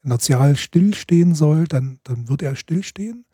inertial 0.03 0.55
stillstehen 0.55 1.35
soll, 1.35 1.65
dann, 1.65 1.99
dann 2.03 2.29
wird 2.29 2.41
er 2.41 2.55
stillstehen 2.55 3.25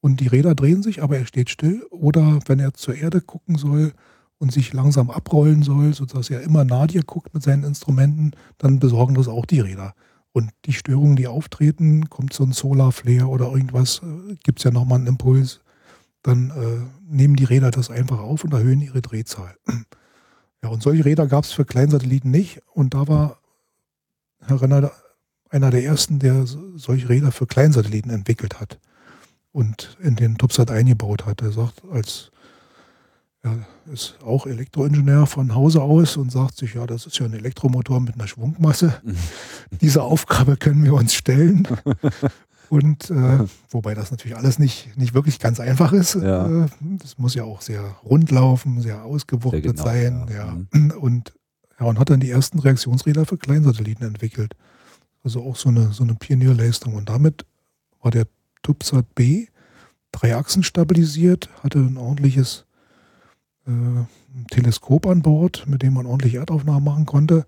und 0.00 0.20
die 0.20 0.26
Räder 0.28 0.54
drehen 0.54 0.82
sich, 0.82 1.02
aber 1.02 1.18
er 1.18 1.26
steht 1.26 1.50
still. 1.50 1.84
Oder 1.90 2.38
wenn 2.46 2.60
er 2.60 2.74
zur 2.74 2.94
Erde 2.94 3.20
gucken 3.20 3.56
soll 3.56 3.92
und 4.42 4.50
sich 4.50 4.72
langsam 4.72 5.08
abrollen 5.08 5.62
soll, 5.62 5.94
sodass 5.94 6.28
er 6.28 6.40
immer 6.40 6.64
nah 6.64 6.88
dir 6.88 7.04
guckt 7.04 7.32
mit 7.32 7.44
seinen 7.44 7.62
Instrumenten, 7.62 8.32
dann 8.58 8.80
besorgen 8.80 9.14
das 9.14 9.28
auch 9.28 9.46
die 9.46 9.60
Räder. 9.60 9.94
Und 10.32 10.50
die 10.64 10.72
Störungen, 10.72 11.14
die 11.14 11.28
auftreten, 11.28 12.10
kommt 12.10 12.32
so 12.32 12.42
ein 12.42 12.50
Solarflare 12.50 13.28
oder 13.28 13.52
irgendwas, 13.52 14.02
äh, 14.02 14.34
gibt 14.42 14.58
es 14.58 14.64
ja 14.64 14.72
nochmal 14.72 14.98
einen 14.98 15.06
Impuls, 15.06 15.60
dann 16.24 16.50
äh, 16.50 16.80
nehmen 17.08 17.36
die 17.36 17.44
Räder 17.44 17.70
das 17.70 17.88
einfach 17.88 18.18
auf 18.18 18.42
und 18.42 18.52
erhöhen 18.52 18.80
ihre 18.82 19.00
Drehzahl. 19.00 19.54
Ja, 20.64 20.70
und 20.70 20.80
solche 20.80 21.04
Räder 21.04 21.26
gab 21.26 21.42
es 21.42 21.50
für 21.50 21.64
Kleinsatelliten 21.64 22.30
nicht. 22.30 22.62
Und 22.72 22.94
da 22.94 23.08
war 23.08 23.40
Herr 24.46 24.62
Renner 24.62 24.92
einer 25.50 25.70
der 25.72 25.82
ersten, 25.82 26.20
der 26.20 26.46
solche 26.46 27.08
Räder 27.08 27.32
für 27.32 27.48
Kleinsatelliten 27.48 28.12
entwickelt 28.12 28.60
hat 28.60 28.78
und 29.50 29.98
in 30.00 30.14
den 30.14 30.38
Tubsat 30.38 30.70
eingebaut 30.70 31.26
hat. 31.26 31.42
Er 31.42 31.50
sagt, 31.50 31.82
als 31.90 32.30
er 33.42 33.66
ist 33.92 34.18
auch 34.24 34.46
Elektroingenieur 34.46 35.26
von 35.26 35.54
Hause 35.54 35.82
aus 35.82 36.16
und 36.16 36.30
sagt 36.30 36.56
sich, 36.56 36.74
ja, 36.74 36.86
das 36.86 37.06
ist 37.06 37.18
ja 37.18 37.26
ein 37.26 37.32
Elektromotor 37.32 38.00
mit 38.00 38.14
einer 38.14 38.28
Schwungmasse. 38.28 39.02
Diese 39.80 40.02
Aufgabe 40.02 40.56
können 40.56 40.84
wir 40.84 40.94
uns 40.94 41.12
stellen. 41.12 41.66
Und 42.68 43.10
äh, 43.10 43.40
wobei 43.70 43.94
das 43.94 44.12
natürlich 44.12 44.36
alles 44.36 44.58
nicht, 44.58 44.96
nicht 44.96 45.12
wirklich 45.12 45.40
ganz 45.40 45.58
einfach 45.58 45.92
ist. 45.92 46.14
Ja. 46.14 46.64
Äh, 46.64 46.68
das 46.98 47.18
muss 47.18 47.34
ja 47.34 47.42
auch 47.42 47.62
sehr 47.62 47.82
rund 48.04 48.30
laufen, 48.30 48.80
sehr 48.80 49.04
ausgewuchtet 49.04 49.62
genau, 49.62 49.82
sein. 49.82 50.26
Ja. 50.30 50.36
ja. 50.36 50.58
Mhm. 50.70 50.90
Und, 51.00 51.34
ja, 51.80 51.86
und 51.86 51.98
hat 51.98 52.10
dann 52.10 52.20
die 52.20 52.30
ersten 52.30 52.60
Reaktionsräder 52.60 53.26
für 53.26 53.38
Kleinsatelliten 53.38 54.06
entwickelt. 54.06 54.54
Also 55.24 55.42
auch 55.42 55.56
so 55.56 55.68
eine, 55.68 55.92
so 55.92 56.04
eine 56.04 56.14
Pionierleistung. 56.14 56.94
Und 56.94 57.08
damit 57.08 57.44
war 58.00 58.12
der 58.12 58.26
TUBSAT 58.62 59.14
B 59.16 59.46
drei 60.12 60.36
Achsen 60.36 60.62
stabilisiert, 60.62 61.48
hatte 61.62 61.80
ein 61.80 61.96
ordentliches 61.96 62.66
äh, 63.66 64.04
Teleskop 64.50 65.06
an 65.06 65.22
Bord, 65.22 65.64
mit 65.66 65.82
dem 65.82 65.94
man 65.94 66.06
ordentlich 66.06 66.34
Erdaufnahmen 66.34 66.84
machen 66.84 67.06
konnte. 67.06 67.46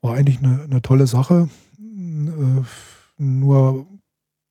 War 0.00 0.14
eigentlich 0.14 0.38
eine, 0.38 0.62
eine 0.62 0.82
tolle 0.82 1.06
Sache. 1.06 1.48
Äh, 1.80 2.62
nur 3.18 3.86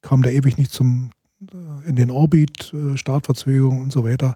kam 0.01 0.21
der 0.21 0.33
ewig 0.33 0.57
nicht 0.57 0.71
zum, 0.71 1.11
äh, 1.41 1.87
in 1.89 1.95
den 1.95 2.11
Orbit, 2.11 2.73
Startverzögerung 2.95 3.81
und 3.81 3.91
so 3.91 4.03
weiter. 4.03 4.35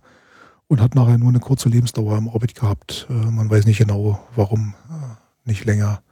und 0.68 0.82
hat 0.82 0.94
nachher 0.94 1.18
nur 1.18 1.30
eine 1.30 1.40
kurze 1.40 1.68
Lebensdauer 1.68 2.16
im 2.16 2.28
Orbit 2.28 2.54
gehabt. 2.54 3.08
Man 3.10 3.50
weiß 3.50 3.66
nicht 3.66 3.80
genau, 3.80 4.20
warum 4.36 4.76
nicht 5.44 5.66
länger. 5.66 6.04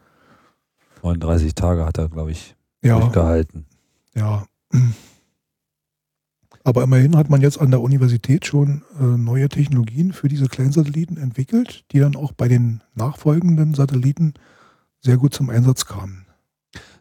39 1.04 1.54
Tage 1.54 1.86
hat 1.86 2.00
er, 2.00 2.10
glaube 2.10 2.32
ich, 2.32 2.56
ja, 2.82 3.00
durchgehalten. 3.00 3.68
Ja. 4.16 4.48
Aber 6.68 6.84
immerhin 6.84 7.16
hat 7.16 7.30
man 7.30 7.40
jetzt 7.40 7.62
an 7.62 7.72
der 7.72 7.80
Universität 7.80 8.46
schon 8.46 8.82
äh, 9.00 9.04
neue 9.06 9.48
Technologien 9.48 10.12
für 10.12 10.28
diese 10.28 10.50
Kleinsatelliten 10.50 11.16
entwickelt, 11.16 11.86
die 11.94 12.00
dann 12.00 12.18
auch 12.18 12.34
bei 12.34 12.50
den 12.50 12.82
nachfolgenden 12.94 13.74
Satelliten 13.74 14.34
sehr 15.00 15.16
gut 15.16 15.34
zum 15.34 15.50
Einsatz 15.50 15.86
kamen. 15.86 16.26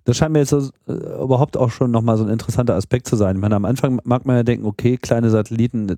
Das 0.04 0.16
scheint 0.16 0.34
mir 0.34 0.38
jetzt 0.38 0.52
äh, 0.52 0.62
überhaupt 0.86 1.56
auch 1.56 1.72
schon 1.72 1.90
nochmal 1.90 2.16
so 2.16 2.22
ein 2.22 2.30
interessanter 2.30 2.76
Aspekt 2.76 3.08
zu 3.08 3.16
sein. 3.16 3.34
Ich 3.34 3.42
meine, 3.42 3.56
am 3.56 3.64
Anfang 3.64 3.98
mag 4.04 4.24
man 4.24 4.36
ja 4.36 4.44
denken, 4.44 4.66
okay, 4.66 4.98
kleine 4.98 5.30
Satelliten, 5.30 5.88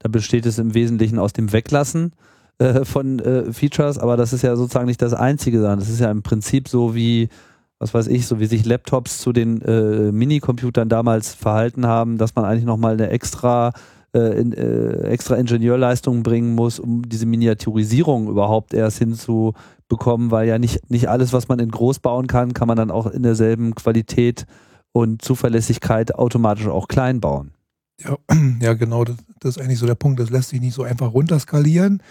da 0.00 0.08
besteht 0.08 0.44
es 0.44 0.58
im 0.58 0.74
Wesentlichen 0.74 1.20
aus 1.20 1.32
dem 1.32 1.52
Weglassen 1.52 2.10
äh, 2.58 2.84
von 2.84 3.20
äh, 3.20 3.52
Features, 3.52 3.98
aber 3.98 4.16
das 4.16 4.32
ist 4.32 4.42
ja 4.42 4.56
sozusagen 4.56 4.86
nicht 4.86 5.00
das 5.00 5.14
Einzige, 5.14 5.60
sondern 5.60 5.78
das 5.78 5.90
ist 5.90 6.00
ja 6.00 6.10
im 6.10 6.24
Prinzip 6.24 6.66
so 6.66 6.96
wie 6.96 7.28
was 7.78 7.92
weiß 7.92 8.06
ich, 8.08 8.26
so 8.26 8.40
wie 8.40 8.46
sich 8.46 8.64
Laptops 8.64 9.18
zu 9.18 9.32
den 9.32 9.60
äh, 9.62 10.10
Minicomputern 10.12 10.88
damals 10.88 11.34
verhalten 11.34 11.86
haben, 11.86 12.18
dass 12.18 12.34
man 12.34 12.44
eigentlich 12.44 12.64
nochmal 12.64 12.94
eine 12.94 13.10
extra, 13.10 13.72
äh, 14.14 14.40
in, 14.40 14.52
äh, 14.52 15.08
extra 15.08 15.36
Ingenieurleistung 15.36 16.22
bringen 16.22 16.54
muss, 16.54 16.78
um 16.78 17.02
diese 17.06 17.26
Miniaturisierung 17.26 18.28
überhaupt 18.28 18.72
erst 18.72 18.98
hinzubekommen, 18.98 20.30
weil 20.30 20.48
ja 20.48 20.58
nicht, 20.58 20.90
nicht 20.90 21.08
alles, 21.08 21.32
was 21.32 21.48
man 21.48 21.58
in 21.58 21.70
groß 21.70 21.98
bauen 21.98 22.26
kann, 22.26 22.54
kann 22.54 22.68
man 22.68 22.78
dann 22.78 22.90
auch 22.90 23.06
in 23.06 23.22
derselben 23.22 23.74
Qualität 23.74 24.46
und 24.92 25.20
Zuverlässigkeit 25.20 26.14
automatisch 26.14 26.68
auch 26.68 26.88
klein 26.88 27.20
bauen. 27.20 27.52
Ja, 28.00 28.16
ja 28.60 28.72
genau, 28.72 29.04
das, 29.04 29.16
das 29.40 29.56
ist 29.56 29.62
eigentlich 29.62 29.78
so 29.78 29.86
der 29.86 29.94
Punkt. 29.94 30.18
Das 30.18 30.30
lässt 30.30 30.48
sich 30.48 30.60
nicht 30.60 30.74
so 30.74 30.82
einfach 30.82 31.12
runterskalieren. 31.12 32.02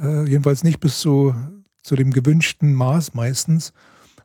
Äh, 0.00 0.26
jedenfalls 0.28 0.64
nicht 0.64 0.80
bis 0.80 1.00
zu, 1.00 1.34
zu 1.82 1.96
dem 1.96 2.12
gewünschten 2.12 2.72
Maß 2.72 3.12
meistens. 3.12 3.74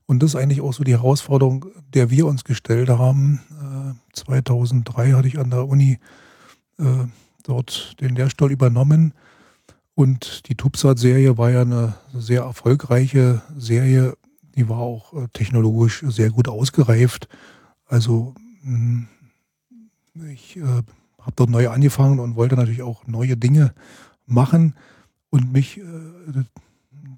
Und 0.07 0.23
das 0.23 0.31
ist 0.31 0.35
eigentlich 0.37 0.61
auch 0.61 0.73
so 0.73 0.83
die 0.83 0.93
Herausforderung, 0.93 1.65
der 1.93 2.09
wir 2.09 2.25
uns 2.25 2.45
gestellt 2.45 2.89
haben. 2.89 3.41
Äh, 3.51 4.15
2003 4.15 5.11
hatte 5.11 5.27
ich 5.27 5.37
an 5.37 5.51
der 5.51 5.67
Uni 5.67 5.99
äh, 6.79 7.05
dort 7.43 7.99
den 7.99 8.15
Lehrstuhl 8.15 8.51
übernommen. 8.51 9.13
Und 9.95 10.47
die 10.47 10.55
TUBSAT-Serie 10.55 11.37
war 11.37 11.51
ja 11.51 11.61
eine 11.61 11.95
sehr 12.13 12.43
erfolgreiche 12.43 13.41
Serie. 13.57 14.15
Die 14.55 14.69
war 14.69 14.79
auch 14.79 15.13
äh, 15.13 15.27
technologisch 15.33 16.03
sehr 16.07 16.29
gut 16.29 16.47
ausgereift. 16.47 17.27
Also 17.85 18.33
hm, 18.63 19.07
ich 20.31 20.55
äh, 20.55 20.61
habe 20.61 21.33
dort 21.35 21.49
neu 21.49 21.69
angefangen 21.69 22.19
und 22.19 22.35
wollte 22.37 22.55
natürlich 22.55 22.81
auch 22.81 23.05
neue 23.07 23.35
Dinge 23.35 23.73
machen 24.25 24.73
und 25.29 25.51
mich 25.51 25.79
äh, 25.79 25.83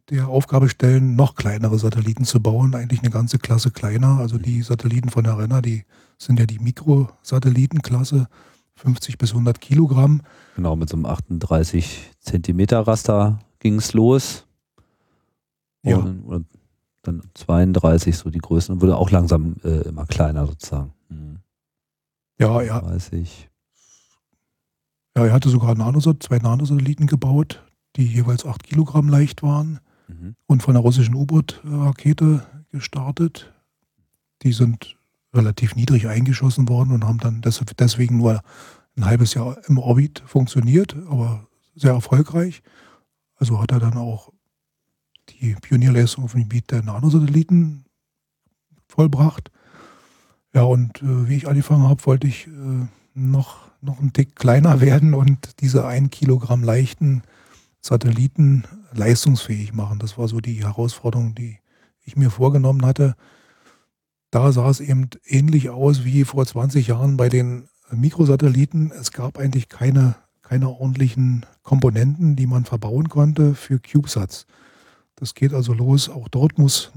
der 0.10 0.28
Aufgabe 0.28 0.70
stellen, 0.70 1.16
noch 1.16 1.36
kleinere 1.36 1.78
Satelliten 1.78 2.26
zu 2.26 2.42
bauen, 2.42 2.74
eigentlich 2.74 3.02
eine 3.02 3.12
ganze 3.12 3.38
Klasse 3.38 3.72
kleiner. 3.72 4.18
Also 4.20 4.38
die 4.38 4.62
Satelliten 4.62 5.10
von 5.10 5.24
der 5.24 5.38
Renner, 5.38 5.62
die 5.62 5.86
sind 6.18 6.40
ja 6.40 6.46
die 6.46 6.60
Mikrosatellitenklasse, 6.60 8.28
50 8.76 9.18
bis 9.18 9.32
100 9.32 9.62
Kilogramm. 9.62 10.22
Genau, 10.56 10.76
mit 10.76 10.90
so 10.90 10.98
einem 10.98 11.06
38 11.06 12.12
Zentimeter 12.20 12.82
Raster 12.82 13.40
ging 13.60 13.76
es 13.76 13.94
los. 13.94 14.46
Ja. 15.84 15.98
Und, 15.98 16.46
dann 17.02 17.22
32 17.34 18.18
so 18.18 18.30
die 18.30 18.40
Größen 18.40 18.76
und 18.76 18.82
wurde 18.82 18.98
auch 18.98 19.10
langsam 19.10 19.56
äh, 19.64 19.88
immer 19.88 20.06
kleiner 20.06 20.46
sozusagen. 20.46 20.94
Mhm. 21.08 21.38
Ja, 22.38 22.62
ja. 22.62 22.82
30. 22.82 23.50
Ja, 25.16 25.26
er 25.26 25.32
hatte 25.32 25.48
sogar 25.48 25.76
Nanosat, 25.76 26.22
zwei 26.22 26.40
Nanosatelliten 26.40 27.08
gebaut, 27.08 27.64
die 27.96 28.06
jeweils 28.06 28.46
8 28.46 28.64
Kilogramm 28.64 29.08
leicht 29.08 29.44
waren 29.44 29.80
mhm. 30.10 30.36
und 30.46 30.64
von 30.64 30.74
der 30.74 30.82
russischen 30.82 31.16
U-Boot-Rakete 31.16 32.46
gestartet. 32.72 33.54
Die 34.44 34.52
sind 34.52 34.98
relativ 35.34 35.76
niedrig 35.76 36.08
eingeschossen 36.08 36.68
worden 36.70 36.92
und 36.92 37.06
haben 37.06 37.20
dann 37.20 37.42
deswegen 37.42 38.18
nur 38.18 38.42
ein 38.96 39.06
halbes 39.06 39.34
Jahr 39.34 39.58
im 39.68 39.78
Orbit 39.78 40.24
funktioniert, 40.26 40.96
aber 41.10 41.48
sehr 41.76 41.94
erfolgreich. 41.94 42.62
Also 43.36 43.62
hat 43.62 43.72
er 43.72 43.80
dann 43.80 43.98
auch 43.98 44.34
die 45.30 45.56
Pionierleistung 45.62 46.24
auf 46.24 46.34
dem 46.34 46.42
Gebiet 46.42 46.72
der 46.72 46.84
Nanosatelliten 46.84 47.86
vollbracht. 48.88 49.52
Ja, 50.54 50.64
und 50.64 51.02
äh, 51.02 51.30
wie 51.30 51.38
ich 51.38 51.48
angefangen 51.48 51.88
habe, 51.88 52.06
wollte 52.06 52.28
ich 52.28 52.48
äh, 52.48 52.88
noch, 53.14 53.70
noch 53.82 54.00
einen 54.00 54.14
Tick 54.14 54.36
kleiner 54.36 54.82
werden 54.82 55.14
und 55.14 55.62
diese 55.62 55.86
ein 55.86 56.10
Kilogramm 56.10 56.64
leichten 56.64 57.24
Satelliten 57.82 58.64
leistungsfähig 58.94 59.74
machen. 59.74 60.00
Das 60.00 60.18
war 60.18 60.28
so 60.28 60.40
die 60.40 60.64
Herausforderung, 60.64 61.36
die 61.36 61.60
ich 62.04 62.16
mir 62.16 62.30
vorgenommen 62.30 62.86
hatte. 62.86 63.16
Da 64.32 64.52
sah 64.52 64.70
es 64.70 64.80
eben 64.80 65.10
ähnlich 65.26 65.70
aus 65.70 66.04
wie 66.06 66.24
vor 66.24 66.46
20 66.46 66.88
Jahren 66.88 67.18
bei 67.18 67.30
den 67.30 67.68
Mikrosatelliten. 67.92 68.92
Es 68.92 69.12
gab 69.12 69.38
eigentlich 69.38 69.70
keine, 69.70 70.16
keine 70.42 70.70
ordentlichen 70.70 71.46
Komponenten, 71.64 72.36
die 72.36 72.48
man 72.48 72.66
verbauen 72.66 73.10
konnte 73.10 73.56
für 73.56 73.80
CubeSats. 73.80 74.46
Das 75.16 75.34
geht 75.34 75.54
also 75.54 75.74
los. 75.74 76.10
Auch 76.10 76.28
dort 76.28 76.58
muss, 76.58 76.92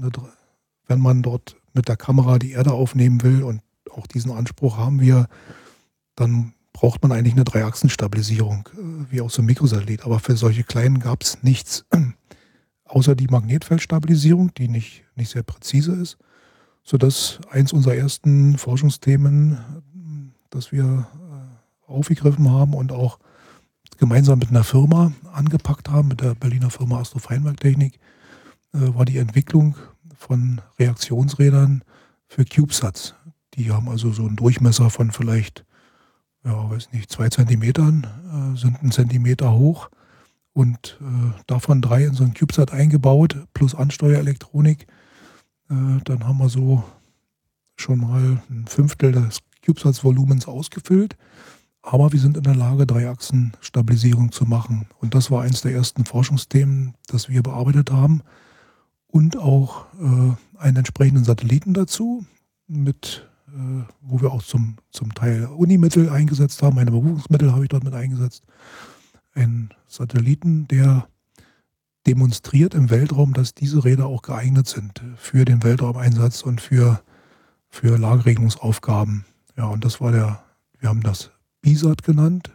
wenn 0.87 0.99
man 0.99 1.21
dort 1.21 1.57
mit 1.73 1.87
der 1.87 1.97
Kamera 1.97 2.39
die 2.39 2.51
Erde 2.51 2.71
aufnehmen 2.71 3.23
will, 3.23 3.43
und 3.43 3.61
auch 3.91 4.07
diesen 4.07 4.31
Anspruch 4.31 4.77
haben 4.77 5.01
wir, 5.01 5.27
dann 6.15 6.53
braucht 6.73 7.03
man 7.03 7.11
eigentlich 7.11 7.33
eine 7.33 7.45
Dreiachsenstabilisierung, 7.45 8.69
äh, 8.73 9.11
wie 9.11 9.21
auch 9.21 9.29
so 9.29 9.41
ein 9.41 9.45
Mikrosatellit. 9.45 10.03
Aber 10.03 10.19
für 10.19 10.35
solche 10.35 10.63
kleinen 10.63 10.99
gab 10.99 11.23
es 11.23 11.41
nichts, 11.43 11.85
außer 12.85 13.15
die 13.15 13.27
Magnetfeldstabilisierung, 13.27 14.53
die 14.55 14.67
nicht, 14.67 15.03
nicht 15.15 15.29
sehr 15.29 15.43
präzise 15.43 15.93
ist, 15.93 16.17
sodass 16.83 17.39
eins 17.49 17.71
unserer 17.71 17.95
ersten 17.95 18.57
Forschungsthemen, 18.57 19.57
das 20.49 20.71
wir 20.71 21.07
äh, 21.13 21.91
aufgegriffen 21.91 22.49
haben 22.51 22.73
und 22.73 22.91
auch 22.91 23.19
gemeinsam 23.97 24.39
mit 24.39 24.49
einer 24.49 24.63
Firma 24.63 25.13
angepackt 25.31 25.89
haben, 25.89 26.09
mit 26.09 26.21
der 26.21 26.35
Berliner 26.35 26.69
Firma 26.69 26.99
Astrofeinwerktechnik, 26.99 27.99
äh, 28.73 28.93
war 28.95 29.05
die 29.05 29.19
Entwicklung 29.19 29.75
von 30.17 30.61
Reaktionsrädern 30.79 31.83
für 32.27 32.45
CubeSats. 32.45 33.15
Die 33.53 33.71
haben 33.71 33.89
also 33.89 34.11
so 34.11 34.25
einen 34.25 34.35
Durchmesser 34.35 34.89
von 34.89 35.11
vielleicht 35.11 35.65
ja, 36.43 36.69
weiß 36.69 36.91
nicht, 36.91 37.11
zwei 37.11 37.29
Zentimetern, 37.29 38.05
äh, 38.53 38.57
sind 38.57 38.79
einen 38.81 38.91
Zentimeter 38.91 39.53
hoch 39.53 39.89
und 40.53 40.99
äh, 41.01 41.41
davon 41.47 41.81
drei 41.81 42.03
in 42.03 42.13
so 42.13 42.23
ein 42.23 42.33
CubeSat 42.33 42.71
eingebaut, 42.71 43.47
plus 43.53 43.75
Ansteuerelektronik. 43.75 44.87
Äh, 45.69 46.01
dann 46.03 46.27
haben 46.27 46.37
wir 46.37 46.49
so 46.49 46.83
schon 47.75 47.99
mal 47.99 48.41
ein 48.49 48.65
Fünftel 48.67 49.11
des 49.11 49.39
CubeSats-Volumens 49.65 50.47
ausgefüllt. 50.47 51.15
Aber 51.81 52.13
wir 52.13 52.19
sind 52.19 52.37
in 52.37 52.43
der 52.43 52.55
Lage, 52.55 52.85
Dreiachsen-Stabilisierung 52.85 54.31
zu 54.31 54.45
machen. 54.45 54.87
Und 54.99 55.15
das 55.15 55.31
war 55.31 55.43
eines 55.43 55.61
der 55.61 55.73
ersten 55.73 56.05
Forschungsthemen, 56.05 56.93
das 57.07 57.27
wir 57.27 57.43
bearbeitet 57.43 57.91
haben. 57.91 58.21
Und 59.07 59.37
auch 59.37 59.85
äh, 59.99 60.59
einen 60.59 60.77
entsprechenden 60.77 61.25
Satelliten 61.25 61.73
dazu 61.73 62.25
mit 62.67 63.29
wo 64.01 64.21
wir 64.21 64.31
auch 64.31 64.43
zum, 64.43 64.77
zum 64.91 65.13
Teil 65.13 65.45
Unimittel 65.45 66.09
eingesetzt 66.09 66.61
haben. 66.63 66.75
Meine 66.75 66.91
Berufungsmittel 66.91 67.51
habe 67.51 67.63
ich 67.63 67.69
dort 67.69 67.83
mit 67.83 67.93
eingesetzt. 67.93 68.43
Ein 69.33 69.69
Satelliten, 69.87 70.67
der 70.67 71.07
demonstriert 72.07 72.73
im 72.73 72.89
Weltraum, 72.89 73.33
dass 73.33 73.53
diese 73.53 73.83
Räder 73.83 74.07
auch 74.07 74.21
geeignet 74.21 74.67
sind 74.67 75.01
für 75.15 75.45
den 75.45 75.63
Weltraumeinsatz 75.63 76.41
und 76.41 76.61
für, 76.61 77.01
für 77.69 77.97
Lageregelungsaufgaben. 77.97 79.25
Ja, 79.55 79.65
und 79.65 79.85
das 79.85 80.01
war 80.01 80.11
der, 80.11 80.43
wir 80.79 80.89
haben 80.89 81.01
das 81.01 81.31
BISAT 81.61 82.03
genannt. 82.03 82.51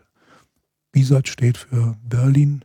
BISAT 0.93 1.29
steht 1.29 1.59
für 1.59 1.97
Berlin 2.03 2.65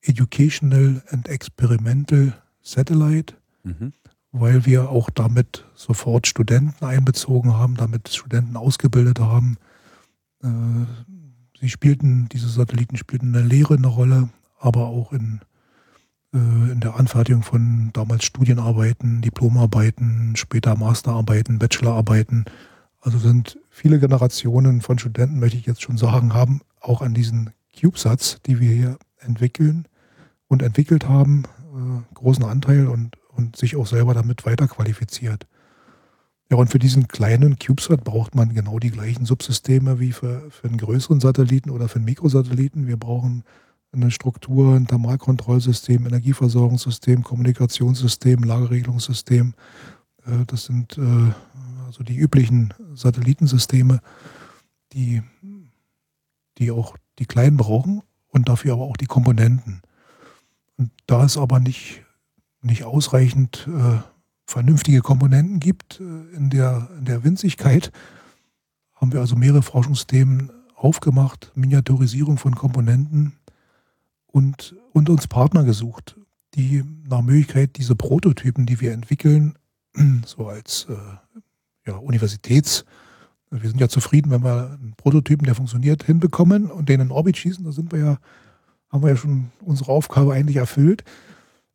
Educational 0.00 1.02
and 1.10 1.28
Experimental 1.28 2.40
Satellite. 2.62 3.34
Mhm 3.64 3.92
weil 4.32 4.64
wir 4.64 4.88
auch 4.88 5.10
damit 5.10 5.64
sofort 5.82 6.26
Studenten 6.26 6.84
einbezogen 6.84 7.54
haben, 7.54 7.76
damit 7.76 8.08
Studenten 8.08 8.56
ausgebildet 8.56 9.18
haben. 9.20 9.56
Äh, 10.42 10.48
sie 11.60 11.68
spielten, 11.68 12.28
diese 12.30 12.48
Satelliten 12.48 12.96
spielten 12.96 13.28
in 13.28 13.32
der 13.32 13.42
Lehre 13.42 13.74
eine 13.74 13.88
Rolle, 13.88 14.28
aber 14.58 14.86
auch 14.86 15.12
in, 15.12 15.40
äh, 16.32 16.38
in 16.38 16.80
der 16.80 16.96
Anfertigung 16.96 17.42
von 17.42 17.90
damals 17.92 18.24
Studienarbeiten, 18.24 19.22
Diplomarbeiten, 19.22 20.36
später 20.36 20.76
Masterarbeiten, 20.76 21.58
Bachelorarbeiten. 21.58 22.44
Also 23.00 23.18
sind 23.18 23.58
viele 23.68 23.98
Generationen 23.98 24.80
von 24.80 24.98
Studenten, 24.98 25.40
möchte 25.40 25.58
ich 25.58 25.66
jetzt 25.66 25.82
schon 25.82 25.98
sagen, 25.98 26.34
haben 26.34 26.60
auch 26.80 27.02
an 27.02 27.14
diesen 27.14 27.50
CubeSats, 27.78 28.40
die 28.46 28.60
wir 28.60 28.72
hier 28.72 28.98
entwickeln 29.18 29.88
und 30.46 30.62
entwickelt 30.62 31.08
haben, 31.08 31.44
äh, 31.74 32.14
großen 32.14 32.44
Anteil 32.44 32.86
und 32.86 33.16
und 33.32 33.56
sich 33.56 33.76
auch 33.76 33.86
selber 33.86 34.14
damit 34.14 34.44
weiterqualifiziert. 34.46 35.46
Ja, 36.52 36.58
und 36.58 36.68
für 36.68 36.78
diesen 36.78 37.08
kleinen 37.08 37.58
CubeSat 37.58 38.04
braucht 38.04 38.34
man 38.34 38.52
genau 38.52 38.78
die 38.78 38.90
gleichen 38.90 39.24
Subsysteme 39.24 40.00
wie 40.00 40.12
für, 40.12 40.50
für 40.50 40.68
einen 40.68 40.76
größeren 40.76 41.18
Satelliten 41.18 41.70
oder 41.70 41.88
für 41.88 41.96
einen 41.96 42.04
Mikrosatelliten. 42.04 42.86
Wir 42.86 42.98
brauchen 42.98 43.42
eine 43.90 44.10
Struktur, 44.10 44.76
ein 44.76 44.86
Thermalkontrollsystem, 44.86 46.06
Energieversorgungssystem, 46.06 47.22
Kommunikationssystem, 47.22 48.42
Lagerregelungssystem. 48.42 49.54
Äh, 50.26 50.44
das 50.46 50.66
sind 50.66 50.98
äh, 50.98 51.32
also 51.86 52.04
die 52.04 52.18
üblichen 52.18 52.74
Satellitensysteme, 52.92 54.00
die, 54.92 55.22
die 56.58 56.70
auch 56.70 56.98
die 57.18 57.24
Kleinen 57.24 57.56
brauchen 57.56 58.02
und 58.28 58.50
dafür 58.50 58.74
aber 58.74 58.82
auch 58.82 58.98
die 58.98 59.06
Komponenten. 59.06 59.80
Und 60.76 60.90
da 61.06 61.24
es 61.24 61.38
aber 61.38 61.60
nicht, 61.60 62.04
nicht 62.60 62.84
ausreichend 62.84 63.66
äh, 63.68 64.11
vernünftige 64.52 65.00
Komponenten 65.00 65.60
gibt 65.60 66.00
äh, 66.00 66.36
in, 66.36 66.50
der, 66.50 66.88
in 66.98 67.04
der 67.04 67.24
Winzigkeit, 67.24 67.90
haben 68.94 69.12
wir 69.12 69.20
also 69.20 69.36
mehrere 69.36 69.62
Forschungsthemen 69.62 70.50
aufgemacht, 70.76 71.52
Miniaturisierung 71.54 72.38
von 72.38 72.54
Komponenten 72.54 73.34
und, 74.26 74.74
und 74.92 75.08
uns 75.08 75.26
Partner 75.26 75.64
gesucht, 75.64 76.16
die 76.54 76.84
nach 77.08 77.22
Möglichkeit 77.22 77.76
diese 77.76 77.96
Prototypen, 77.96 78.66
die 78.66 78.80
wir 78.80 78.92
entwickeln, 78.92 79.54
so 80.26 80.48
als 80.48 80.86
äh, 80.88 81.90
ja, 81.90 81.96
Universitäts- 81.96 82.84
wir 83.52 83.68
sind 83.68 83.80
ja 83.80 83.88
zufrieden, 83.88 84.30
wenn 84.30 84.42
wir 84.42 84.78
einen 84.80 84.94
Prototypen, 84.96 85.44
der 85.44 85.54
funktioniert, 85.54 86.04
hinbekommen 86.04 86.70
und 86.70 86.88
den 86.88 87.00
in 87.00 87.10
Orbit 87.10 87.36
schießen. 87.36 87.64
Da 87.64 87.72
sind 87.72 87.92
wir 87.92 87.98
ja, 87.98 88.18
haben 88.90 89.02
wir 89.02 89.10
ja 89.10 89.16
schon 89.16 89.50
unsere 89.60 89.92
Aufgabe 89.92 90.32
eigentlich 90.32 90.56
erfüllt. 90.56 91.04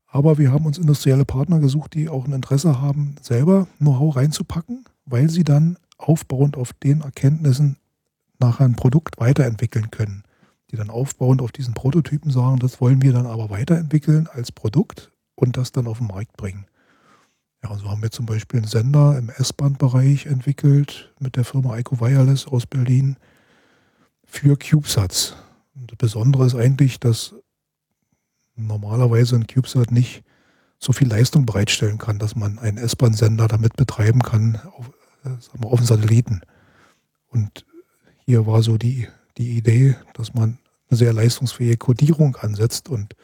Aber 0.08 0.38
wir 0.38 0.51
haben 0.51 0.66
uns 0.66 0.78
industrielle 0.78 1.26
Partner 1.26 1.60
gesucht, 1.60 1.93
die 1.93 2.10
auch 2.10 2.26
ein 2.26 2.34
Interesse 2.34 2.82
haben, 2.82 3.16
selber 3.22 3.68
Know-how 3.78 4.16
reinzupacken, 4.16 4.86
weil 5.05 5.30
sie 5.30 5.43
dann 5.43 5.78
aufbauend 5.97 6.58
auf 6.58 6.74
den 6.74 7.01
Erkenntnissen 7.01 7.78
nachher 8.39 8.66
ein 8.66 8.76
Produkt 8.76 9.20
weiterentwickeln 9.20 9.91
können. 9.91 10.24
Die 10.72 10.76
dann 10.76 10.89
aufbauend 10.89 11.41
auf 11.41 11.51
diesen 11.51 11.74
Prototypen 11.74 12.32
sagen, 12.32 12.60
das 12.60 12.82
wollen 12.82 13.01
wir 13.01 13.14
dann 13.14 13.26
aber 13.26 13.49
weiterentwickeln 13.49 14.28
als 14.28 14.51
Produkt 14.51 15.12
und 15.36 15.58
das 15.58 15.72
dann 15.72 15.88
auf 15.88 15.99
den 15.99 16.08
Markt 16.08 16.36
bringen. 16.38 16.66
Ja, 17.64 17.76
so 17.78 17.89
haben 17.89 18.01
wir 18.01 18.12
zum 18.12 18.26
Beispiel 18.26 18.60
einen 18.60 18.68
Sender 18.68 19.18
im 19.18 19.30
S-Band-Bereich 19.30 20.26
entwickelt 20.28 21.14
mit 21.20 21.36
der 21.36 21.43
Firma 21.43 21.78
Ico 21.78 21.99
Wireless 21.99 22.47
aus 22.47 22.66
Berlin 22.66 23.18
für 24.24 24.58
CubeSats. 24.58 25.36
Und 25.76 25.91
das 25.91 25.97
Besondere 25.97 26.45
ist 26.45 26.55
eigentlich, 26.55 26.99
dass 26.99 27.34
normalerweise 28.58 29.36
ein 29.36 29.47
CubeSat 29.47 29.91
nicht 29.91 30.24
so 30.80 30.93
viel 30.93 31.08
Leistung 31.08 31.45
bereitstellen 31.45 31.97
kann, 31.97 32.20
dass 32.20 32.36
man 32.36 32.60
einen 32.60 32.78
S-Bahn-Sender 32.78 33.47
damit 33.47 33.76
betreiben 33.76 34.22
kann 34.22 34.60
auf, 34.78 34.91
äh, 35.26 35.66
auf 35.66 35.80
dem 35.80 35.86
Satelliten. 35.86 36.41
Und 37.30 37.66
hier 38.26 38.45
war 38.45 38.62
so 38.62 38.78
die, 38.78 39.08
die 39.38 39.58
Idee, 39.58 39.95
dass 40.14 40.34
man 40.34 40.60
eine 40.89 40.97
sehr 40.97 41.14
leistungsfähige 41.14 41.78
Codierung 41.78 42.36
ansetzt 42.38 42.89
und 42.89 43.16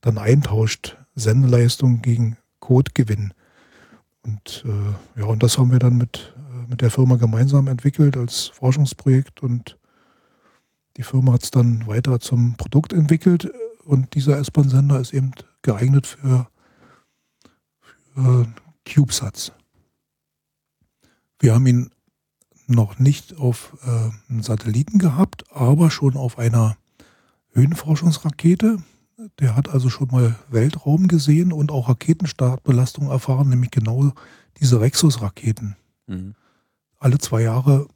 dann 0.00 0.18
eintauscht 0.18 0.96
Sendeleistung 1.14 2.02
gegen 2.02 2.36
Codegewinn. 2.60 3.32
Und 4.22 4.64
äh, 4.66 5.20
ja, 5.20 5.26
und 5.26 5.42
das 5.42 5.58
haben 5.58 5.70
wir 5.70 5.78
dann 5.78 5.96
mit, 5.96 6.34
äh, 6.36 6.70
mit 6.70 6.80
der 6.80 6.90
Firma 6.90 7.16
gemeinsam 7.16 7.68
entwickelt 7.68 8.16
als 8.16 8.46
Forschungsprojekt 8.46 9.42
und 9.42 9.78
die 10.96 11.02
Firma 11.02 11.32
hat 11.32 11.42
es 11.42 11.50
dann 11.50 11.86
weiter 11.86 12.20
zum 12.20 12.54
Produkt 12.56 12.92
entwickelt 12.92 13.52
und 13.84 14.14
dieser 14.14 14.38
S-Bahn-Sender 14.38 15.00
ist 15.00 15.12
eben 15.12 15.32
geeignet 15.62 16.06
für, 16.06 16.48
für 18.14 18.46
CubeSats. 18.84 19.52
Wir 21.38 21.54
haben 21.54 21.66
ihn 21.66 21.90
noch 22.66 22.98
nicht 22.98 23.36
auf 23.36 23.76
äh, 23.84 24.10
einen 24.30 24.42
Satelliten 24.42 24.98
gehabt, 24.98 25.44
aber 25.50 25.90
schon 25.90 26.16
auf 26.16 26.38
einer 26.38 26.76
Höhenforschungsrakete. 27.52 28.82
Der 29.38 29.56
hat 29.56 29.68
also 29.68 29.90
schon 29.90 30.08
mal 30.10 30.36
Weltraum 30.48 31.06
gesehen 31.06 31.52
und 31.52 31.70
auch 31.70 31.88
Raketenstartbelastung 31.88 33.10
erfahren, 33.10 33.48
nämlich 33.48 33.70
genau 33.70 34.12
diese 34.58 34.80
Rexus-Raketen. 34.80 35.76
Mhm. 36.06 36.34
Alle 36.98 37.18
zwei 37.18 37.42
Jahre 37.42 37.86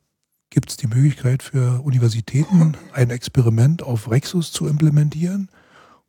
gibt 0.51 0.71
es 0.71 0.77
die 0.77 0.87
Möglichkeit 0.87 1.43
für 1.43 1.83
Universitäten, 1.83 2.77
ein 2.93 3.11
Experiment 3.11 3.83
auf 3.83 4.11
Rexus 4.11 4.53
zu 4.53 4.67
implementieren. 4.67 5.49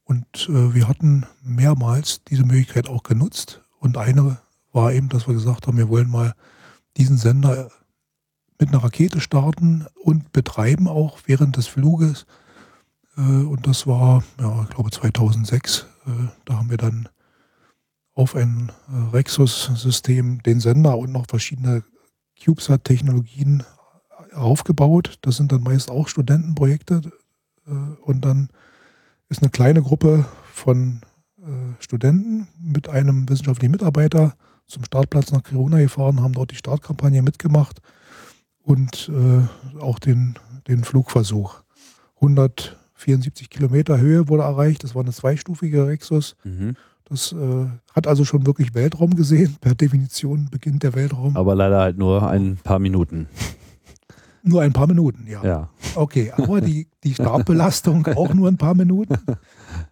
Und 0.10 0.49
äh, 0.49 0.74
wir 0.74 0.88
hatten 0.88 1.28
mehrmals 1.43 2.24
diese 2.24 2.43
Möglichkeit 2.43 2.89
auch 2.89 3.03
genutzt. 3.03 3.62
Und 3.80 3.95
eine 3.95 4.39
war 4.72 4.91
eben, 4.91 5.07
dass 5.07 5.28
wir 5.28 5.36
gesagt 5.36 5.68
haben, 5.68 5.78
wir 5.78 5.89
wollen 5.89 6.10
mal 6.10 6.34
diesen 6.97 7.18
Sender 7.18 7.70
mit 8.60 8.70
einer 8.70 8.84
Rakete 8.84 9.22
starten 9.22 9.86
und 10.03 10.34
betreiben 10.34 10.88
auch 10.88 11.20
während 11.28 11.57
des 11.57 11.68
Fluges 11.68 12.26
äh, 13.20 13.22
und 13.22 13.68
das 13.68 13.86
war, 13.86 14.24
ja, 14.39 14.64
ich 14.64 14.70
glaube 14.70 14.91
2006. 14.91 15.86
Äh, 16.05 16.10
da 16.45 16.55
haben 16.57 16.70
wir 16.70 16.78
dann 16.78 17.10
auf 18.14 18.36
ein 18.36 18.72
äh, 18.88 19.16
Rexus-System 19.16 20.41
den 20.43 20.60
Sender 20.60 20.97
und 20.97 21.12
noch 21.12 21.28
verschiedene 21.28 21.84
CubeSat-Technologien 22.43 23.64
aufgebaut. 24.34 25.20
Das 25.22 25.38
sind 25.38 25.51
dann 25.51 25.64
meist 25.64 25.91
auch 25.91 26.07
Studentenprojekte. 26.07 27.01
Und 28.01 28.26
dann 28.26 28.49
ist 29.30 29.42
eine 29.42 29.52
kleine 29.52 29.82
Gruppe 29.82 30.26
von 30.54 31.02
Studenten 31.80 32.48
mit 32.62 32.90
einem 32.90 33.30
wissenschaftlichen 33.30 33.72
Mitarbeiter 33.72 34.34
zum 34.68 34.84
Startplatz 34.84 35.32
nach 35.32 35.42
Kiruna 35.42 35.80
gefahren, 35.80 36.22
haben 36.22 36.34
dort 36.34 36.52
die 36.52 36.56
Startkampagne 36.56 37.22
mitgemacht 37.22 37.80
und 38.62 39.10
auch 39.80 40.00
den, 40.00 40.36
den 40.68 40.84
Flugversuch. 40.84 41.62
100 42.16 42.78
74 43.00 43.50
Kilometer 43.50 43.98
Höhe 43.98 44.28
wurde 44.28 44.44
erreicht. 44.44 44.84
Das 44.84 44.94
war 44.94 45.02
eine 45.02 45.12
zweistufige 45.12 45.88
Rexus. 45.88 46.36
Mhm. 46.44 46.76
Das 47.06 47.32
äh, 47.32 47.66
hat 47.94 48.08
also 48.08 48.26
schon 48.26 48.46
wirklich 48.46 48.76
Weltraum 48.76 49.16
gesehen. 49.16 49.56
Per 49.62 49.74
Definition 49.74 50.50
beginnt 50.52 50.84
der 50.84 50.94
Weltraum. 50.94 51.36
Aber 51.36 51.56
leider 51.56 51.80
halt 51.80 51.98
nur 51.98 52.30
ein 52.30 52.58
paar 52.58 52.80
Minuten. 52.80 53.28
Nur 54.44 54.62
ein 54.62 54.74
paar 54.74 54.88
Minuten, 54.88 55.26
ja. 55.28 55.44
ja. 55.44 55.70
Okay, 55.96 56.32
aber 56.36 56.60
die, 56.62 56.88
die 57.04 57.14
Startbelastung 57.14 58.08
auch 58.16 58.34
nur 58.34 58.48
ein 58.48 58.58
paar 58.58 58.74
Minuten. 58.76 59.18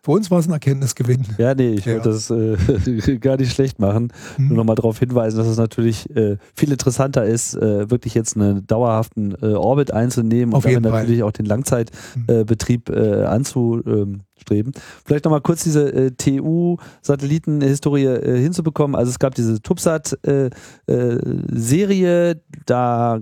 Für 0.02 0.12
uns 0.12 0.32
war 0.32 0.40
es 0.40 0.48
ein 0.48 0.54
Erkenntnisgewinn. 0.54 1.26
Ja, 1.38 1.54
nee, 1.54 1.72
ich 1.72 1.84
ja. 1.86 1.96
wollte 1.96 2.10
das 2.10 2.30
äh, 2.30 3.18
gar 3.20 3.36
nicht 3.38 3.54
schlecht 3.54 3.80
machen. 3.80 4.14
Mhm. 4.38 4.48
Nur 4.48 4.58
nochmal 4.58 4.76
darauf 4.76 5.00
hinweisen, 5.00 5.38
dass 5.38 5.48
es 5.48 5.58
natürlich 5.58 6.10
äh, 6.16 6.38
viel 6.56 6.72
interessanter 6.72 7.26
ist, 7.26 7.56
äh, 7.56 7.90
wirklich 7.90 8.14
jetzt 8.14 8.38
einen 8.38 8.66
dauerhaften 8.68 9.36
äh, 9.42 9.54
Orbit 9.54 9.92
einzunehmen 9.92 10.56
Auf 10.56 10.66
und 10.66 10.74
damit 10.74 10.92
natürlich 10.92 11.24
auch 11.24 11.32
den 11.32 11.46
Langzeitbetrieb 11.46 12.90
mhm. 12.90 12.96
äh, 12.96 13.24
anzustreben. 13.24 14.74
Vielleicht 15.06 15.26
nochmal 15.26 15.42
kurz 15.42 15.64
diese 15.64 15.92
äh, 15.92 16.12
TU-Satelliten-Historie 16.12 18.40
hinzubekommen. 18.40 18.96
Also 18.96 19.10
es 19.10 19.18
gab 19.20 19.36
diese 19.36 19.62
TUBSAT-Serie, 19.62 22.42
da 22.66 23.20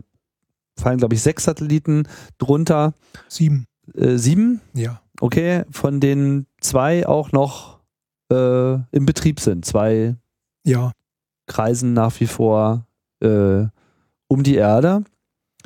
fallen, 0.78 0.98
glaube 0.98 1.16
ich, 1.16 1.22
sechs 1.22 1.46
Satelliten 1.46 2.08
drunter. 2.38 2.94
Sieben. 3.28 3.66
Äh, 3.94 4.18
sieben? 4.18 4.62
Ja. 4.74 5.02
Okay, 5.22 5.64
von 5.72 6.00
denen 6.00 6.48
zwei 6.60 7.08
auch 7.08 7.32
noch 7.32 7.80
äh, 8.32 8.74
im 8.74 9.06
Betrieb 9.06 9.40
sind. 9.40 9.66
Zwei 9.66 10.16
ja. 10.66 10.92
kreisen 11.48 11.94
nach 11.94 12.20
wie 12.20 12.28
vor 12.28 12.86
äh, 13.22 13.66
um 14.28 14.44
die 14.44 14.56
Erde. 14.56 15.04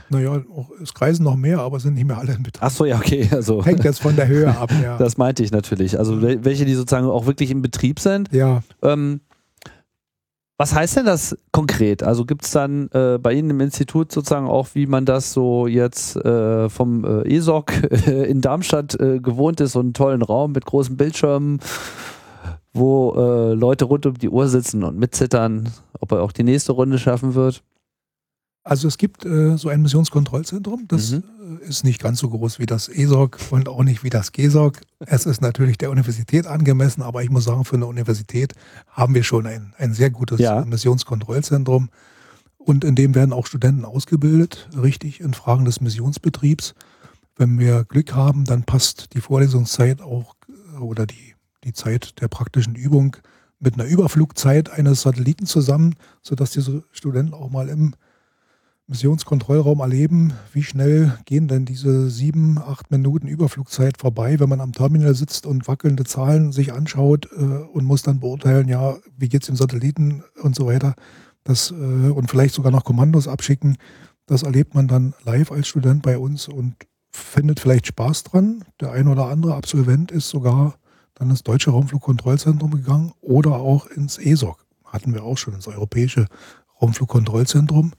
Naja, 0.10 0.42
es 0.82 0.94
kreisen 0.94 1.24
noch 1.24 1.36
mehr, 1.36 1.60
aber 1.60 1.80
sind 1.80 1.94
nicht 1.96 2.06
mehr 2.06 2.18
alle 2.18 2.34
in 2.34 2.44
Betrieb. 2.44 2.64
Ach 2.64 2.72
so, 2.72 2.86
ja, 2.86 2.98
okay. 2.98 3.28
Also, 3.32 3.64
Hängt 3.64 3.84
jetzt 3.84 4.02
von 4.02 4.16
der 4.16 4.28
Höhe 4.28 4.56
ab, 4.56 4.72
ja. 4.84 4.98
Das 4.98 5.18
meinte 5.18 5.44
ich 5.44 5.52
natürlich. 5.52 5.98
Also 6.00 6.22
welche, 6.22 6.66
die 6.66 6.74
sozusagen 6.74 7.08
auch 7.08 7.26
wirklich 7.26 7.52
im 7.52 7.62
Betrieb 7.62 8.00
sind. 8.00 8.32
Ja. 8.32 8.64
Ähm, 8.82 9.22
was 10.60 10.76
heißt 10.76 10.98
denn 10.98 11.06
das 11.06 11.38
konkret? 11.54 12.04
Also 12.04 12.26
gibt 12.26 12.44
es 12.44 12.52
dann 12.52 12.90
äh, 12.92 13.18
bei 13.18 13.32
Ihnen 13.32 13.52
im 13.52 13.62
Institut 13.62 14.12
sozusagen 14.12 14.46
auch, 14.46 14.68
wie 14.74 14.88
man 14.88 15.06
das 15.06 15.32
so 15.32 15.68
jetzt 15.68 16.18
äh, 16.18 16.68
vom 16.68 17.06
äh, 17.06 17.34
ESOC 17.34 17.72
in 18.08 18.42
Darmstadt 18.42 19.00
äh, 19.00 19.22
gewohnt 19.22 19.62
ist, 19.62 19.72
so 19.72 19.80
einen 19.80 19.94
tollen 19.94 20.22
Raum 20.22 20.52
mit 20.52 20.66
großen 20.66 20.98
Bildschirmen, 20.98 21.62
wo 22.74 23.14
äh, 23.16 23.54
Leute 23.54 23.86
rund 23.86 24.06
um 24.06 24.16
die 24.16 24.28
Uhr 24.28 24.50
sitzen 24.50 24.84
und 24.84 25.00
mitzittern, 25.00 25.70
ob 25.98 26.12
er 26.12 26.24
auch 26.24 26.34
die 26.34 26.44
nächste 26.44 26.74
Runde 26.74 27.00
schaffen 27.00 27.36
wird? 27.36 27.64
Also 28.70 28.88
es 28.88 29.00
gibt 29.00 29.26
äh, 29.26 29.58
so 29.58 29.70
ein 29.70 29.82
Missionskontrollzentrum, 29.82 30.88
das 30.88 31.12
mhm. 31.12 31.24
Äh, 31.60 31.68
ist 31.68 31.84
nicht 31.84 32.00
ganz 32.00 32.20
so 32.20 32.30
groß 32.30 32.60
wie 32.60 32.68
das 32.68 32.88
ESOC 32.88 33.40
und 33.50 33.68
auch 33.68 33.84
nicht 33.84 34.04
wie 34.04 34.12
das 34.12 34.32
GESOC. 34.32 34.80
Es 35.00 35.26
ist 35.26 35.42
natürlich 35.42 35.80
der 35.80 35.90
Universität 35.90 36.46
angemessen, 36.46 37.02
aber 37.02 37.24
ich 37.24 37.32
muss 37.32 37.46
sagen, 37.46 37.66
für 37.66 37.78
eine 37.78 37.88
Universität 37.88 38.54
haben 38.88 39.16
wir 39.16 39.24
schon 39.24 39.48
ein, 39.48 39.74
ein 39.80 39.94
sehr 39.94 40.12
gutes 40.12 40.40
ja. 40.40 40.64
Missionskontrollzentrum. 40.66 41.90
Und 42.60 42.84
in 42.84 42.94
dem 42.94 43.16
werden 43.16 43.34
auch 43.34 43.48
Studenten 43.48 43.86
ausgebildet, 43.86 44.70
richtig 44.80 45.20
in 45.20 45.34
Fragen 45.34 45.66
des 45.66 45.82
Missionsbetriebs. 45.82 46.76
Wenn 47.38 47.58
wir 47.58 47.86
Glück 47.86 48.14
haben, 48.14 48.46
dann 48.46 48.66
passt 48.66 49.16
die 49.16 49.22
Vorlesungszeit 49.22 50.00
auch 50.00 50.36
äh, 50.48 50.78
oder 50.78 51.08
die, 51.08 51.34
die 51.64 51.74
Zeit 51.74 52.22
der 52.22 52.28
praktischen 52.28 52.76
Übung 52.76 53.18
mit 53.60 53.74
einer 53.74 53.86
Überflugzeit 53.86 54.70
eines 54.70 55.02
Satelliten 55.02 55.48
zusammen, 55.48 55.96
sodass 56.22 56.52
diese 56.52 56.84
Studenten 56.92 57.34
auch 57.34 57.50
mal 57.50 57.68
im 57.68 57.96
Missionskontrollraum 58.90 59.82
erleben, 59.82 60.34
wie 60.52 60.64
schnell 60.64 61.18
gehen 61.26 61.48
denn 61.48 61.64
diese 61.64 62.10
sieben, 62.10 62.58
acht 62.58 62.90
Minuten 62.90 63.28
Überflugzeit 63.28 63.98
vorbei, 64.00 64.40
wenn 64.40 64.50
man 64.50 64.62
am 64.62 64.72
Terminal 64.72 65.14
sitzt 65.14 65.46
und 65.46 65.68
wackelnde 65.68 66.06
Zahlen 66.06 66.52
sich 66.52 66.74
anschaut 66.74 67.30
äh, 67.32 67.44
und 67.44 67.86
muss 67.86 68.02
dann 68.02 68.20
beurteilen, 68.20 68.68
ja, 68.68 68.98
wie 69.16 69.30
geht 69.30 69.44
es 69.44 69.48
dem 69.48 69.56
Satelliten 69.56 70.24
und 70.42 70.56
so 70.56 70.66
weiter. 70.66 70.96
Das, 71.44 71.70
äh, 71.70 71.74
und 71.74 72.32
vielleicht 72.32 72.56
sogar 72.56 72.72
noch 72.72 72.84
Kommandos 72.84 73.28
abschicken. 73.28 73.78
Das 74.26 74.42
erlebt 74.42 74.74
man 74.74 74.88
dann 74.88 75.14
live 75.24 75.52
als 75.52 75.68
Student 75.68 76.02
bei 76.02 76.18
uns 76.18 76.48
und 76.48 76.76
findet 77.12 77.60
vielleicht 77.60 77.86
Spaß 77.86 78.24
dran. 78.24 78.64
Der 78.82 78.92
ein 78.92 79.08
oder 79.08 79.28
andere 79.28 79.54
Absolvent 79.54 80.12
ist 80.12 80.30
sogar 80.30 80.76
dann 81.14 81.30
ins 81.30 81.44
Deutsche 81.44 81.70
Raumflugkontrollzentrum 81.70 82.72
gegangen 82.72 83.14
oder 83.22 83.54
auch 83.54 83.86
ins 83.86 84.18
ESOC. 84.18 84.66
Hatten 84.86 85.14
wir 85.14 85.24
auch 85.24 85.38
schon, 85.38 85.54
ins 85.54 85.68
Europäische 85.68 86.26
Raumflugkontrollzentrum. 86.82 87.92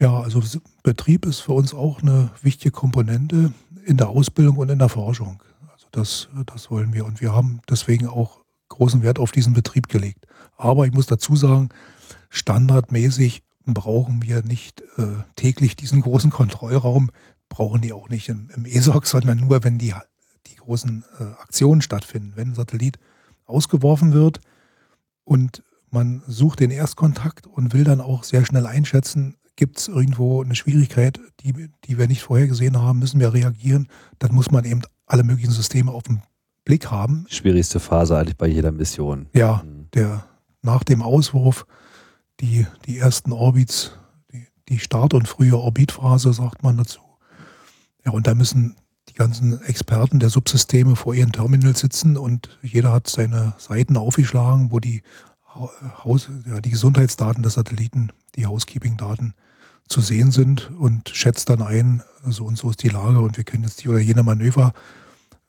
Ja, 0.00 0.20
also 0.20 0.42
Betrieb 0.82 1.24
ist 1.26 1.40
für 1.40 1.52
uns 1.52 1.72
auch 1.72 2.02
eine 2.02 2.30
wichtige 2.42 2.72
Komponente 2.72 3.52
in 3.84 3.96
der 3.96 4.08
Ausbildung 4.08 4.56
und 4.56 4.70
in 4.70 4.78
der 4.78 4.88
Forschung. 4.88 5.42
Also 5.72 5.86
das, 5.92 6.28
das 6.46 6.70
wollen 6.70 6.92
wir 6.92 7.04
und 7.04 7.20
wir 7.20 7.32
haben 7.32 7.60
deswegen 7.68 8.08
auch 8.08 8.40
großen 8.68 9.02
Wert 9.02 9.18
auf 9.18 9.30
diesen 9.30 9.52
Betrieb 9.52 9.88
gelegt. 9.88 10.26
Aber 10.56 10.86
ich 10.86 10.92
muss 10.92 11.06
dazu 11.06 11.36
sagen, 11.36 11.68
standardmäßig 12.28 13.42
brauchen 13.66 14.22
wir 14.22 14.42
nicht 14.42 14.82
äh, 14.96 15.22
täglich 15.36 15.76
diesen 15.76 16.02
großen 16.02 16.30
Kontrollraum, 16.30 17.10
brauchen 17.48 17.80
die 17.80 17.92
auch 17.92 18.08
nicht 18.08 18.28
im, 18.28 18.50
im 18.54 18.64
ESOC, 18.64 19.06
sondern 19.06 19.38
nur, 19.38 19.62
wenn 19.64 19.78
die, 19.78 19.94
die 20.46 20.56
großen 20.56 21.04
äh, 21.18 21.24
Aktionen 21.40 21.82
stattfinden. 21.82 22.32
Wenn 22.34 22.48
ein 22.48 22.54
Satellit 22.54 22.98
ausgeworfen 23.46 24.12
wird 24.12 24.40
und 25.22 25.62
man 25.90 26.22
sucht 26.26 26.60
den 26.60 26.70
Erstkontakt 26.70 27.46
und 27.46 27.72
will 27.72 27.84
dann 27.84 28.00
auch 28.00 28.24
sehr 28.24 28.44
schnell 28.44 28.66
einschätzen, 28.66 29.36
gibt 29.56 29.78
es 29.78 29.88
irgendwo 29.88 30.42
eine 30.42 30.54
Schwierigkeit, 30.54 31.20
die, 31.40 31.68
die 31.84 31.98
wir 31.98 32.08
nicht 32.08 32.22
vorhergesehen 32.22 32.80
haben, 32.80 32.98
müssen 32.98 33.20
wir 33.20 33.32
reagieren. 33.32 33.88
Dann 34.18 34.34
muss 34.34 34.50
man 34.50 34.64
eben 34.64 34.82
alle 35.06 35.22
möglichen 35.22 35.52
Systeme 35.52 35.92
auf 35.92 36.04
dem 36.04 36.22
Blick 36.64 36.90
haben. 36.90 37.26
Schwierigste 37.28 37.78
Phase 37.78 38.16
eigentlich 38.16 38.36
bei 38.36 38.46
jeder 38.46 38.72
Mission. 38.72 39.26
Ja, 39.34 39.62
mhm. 39.64 39.88
der 39.94 40.24
nach 40.62 40.82
dem 40.82 41.02
Auswurf 41.02 41.66
die, 42.40 42.66
die 42.86 42.98
ersten 42.98 43.32
Orbits, 43.32 43.92
die, 44.32 44.46
die 44.68 44.78
Start- 44.78 45.14
und 45.14 45.28
frühe 45.28 45.56
Orbitphase, 45.56 46.32
sagt 46.32 46.62
man 46.62 46.76
dazu. 46.76 47.00
Ja, 48.04 48.12
und 48.12 48.26
da 48.26 48.34
müssen 48.34 48.76
die 49.08 49.14
ganzen 49.14 49.62
Experten 49.62 50.18
der 50.18 50.30
Subsysteme 50.30 50.96
vor 50.96 51.14
ihren 51.14 51.32
Terminals 51.32 51.80
sitzen 51.80 52.16
und 52.16 52.58
jeder 52.62 52.92
hat 52.92 53.08
seine 53.08 53.54
Seiten 53.58 53.96
aufgeschlagen, 53.96 54.72
wo 54.72 54.80
die, 54.80 55.02
Haus, 55.54 56.30
ja, 56.46 56.60
die 56.60 56.70
Gesundheitsdaten 56.70 57.42
der 57.42 57.52
Satelliten, 57.52 58.10
die 58.34 58.46
Housekeeping-Daten 58.46 59.34
zu 59.88 60.00
sehen 60.00 60.30
sind 60.30 60.70
und 60.78 61.10
schätzt 61.10 61.50
dann 61.50 61.62
ein, 61.62 62.02
so 62.26 62.44
und 62.44 62.56
so 62.56 62.70
ist 62.70 62.82
die 62.82 62.88
Lage 62.88 63.20
und 63.20 63.36
wir 63.36 63.44
können 63.44 63.64
jetzt 63.64 63.84
die 63.84 63.88
oder 63.88 63.98
jene 63.98 64.22
Manöver 64.22 64.72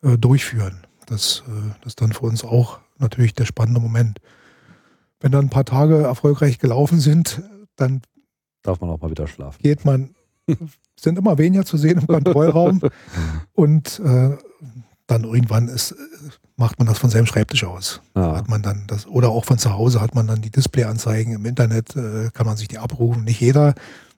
äh, 0.01 0.17
durchführen. 0.17 0.85
Das, 1.05 1.43
äh, 1.47 1.69
das 1.81 1.93
ist 1.93 2.01
dann 2.01 2.13
für 2.13 2.25
uns 2.25 2.43
auch 2.43 2.79
natürlich 2.97 3.33
der 3.33 3.45
spannende 3.45 3.79
Moment. 3.79 4.19
Wenn 5.19 5.31
dann 5.31 5.45
ein 5.45 5.49
paar 5.49 5.65
Tage 5.65 6.03
erfolgreich 6.03 6.59
gelaufen 6.59 6.99
sind, 6.99 7.41
dann 7.75 8.01
darf 8.61 8.81
man 8.81 8.89
auch 8.89 8.99
mal 8.99 9.09
wieder 9.09 9.27
schlafen. 9.27 9.61
Geht 9.61 9.85
man, 9.85 10.15
sind 10.99 11.17
immer 11.17 11.37
weniger 11.37 11.65
zu 11.65 11.77
sehen 11.77 11.99
im 11.99 12.07
Kontrollraum 12.07 12.81
und 13.53 13.99
äh, 13.99 14.37
dann 15.07 15.23
irgendwann 15.23 15.67
ist, 15.67 15.95
macht 16.57 16.79
man 16.79 16.87
das 16.87 16.97
von 16.97 17.09
seinem 17.09 17.25
Schreibtisch 17.27 17.63
aus. 17.63 18.01
Ja. 18.15 18.35
Hat 18.35 18.49
man 18.49 18.61
dann 18.61 18.85
das, 18.87 19.05
oder 19.07 19.29
auch 19.29 19.45
von 19.45 19.57
zu 19.57 19.73
Hause 19.73 20.01
hat 20.01 20.15
man 20.15 20.27
dann 20.27 20.41
die 20.41 20.49
Displayanzeigen 20.49 21.33
im 21.33 21.45
Internet, 21.45 21.95
äh, 21.95 22.31
kann 22.33 22.45
man 22.45 22.57
sich 22.57 22.67
die 22.67 22.79
abrufen. 22.79 23.23
Nicht 23.23 23.39
jeder, 23.39 23.75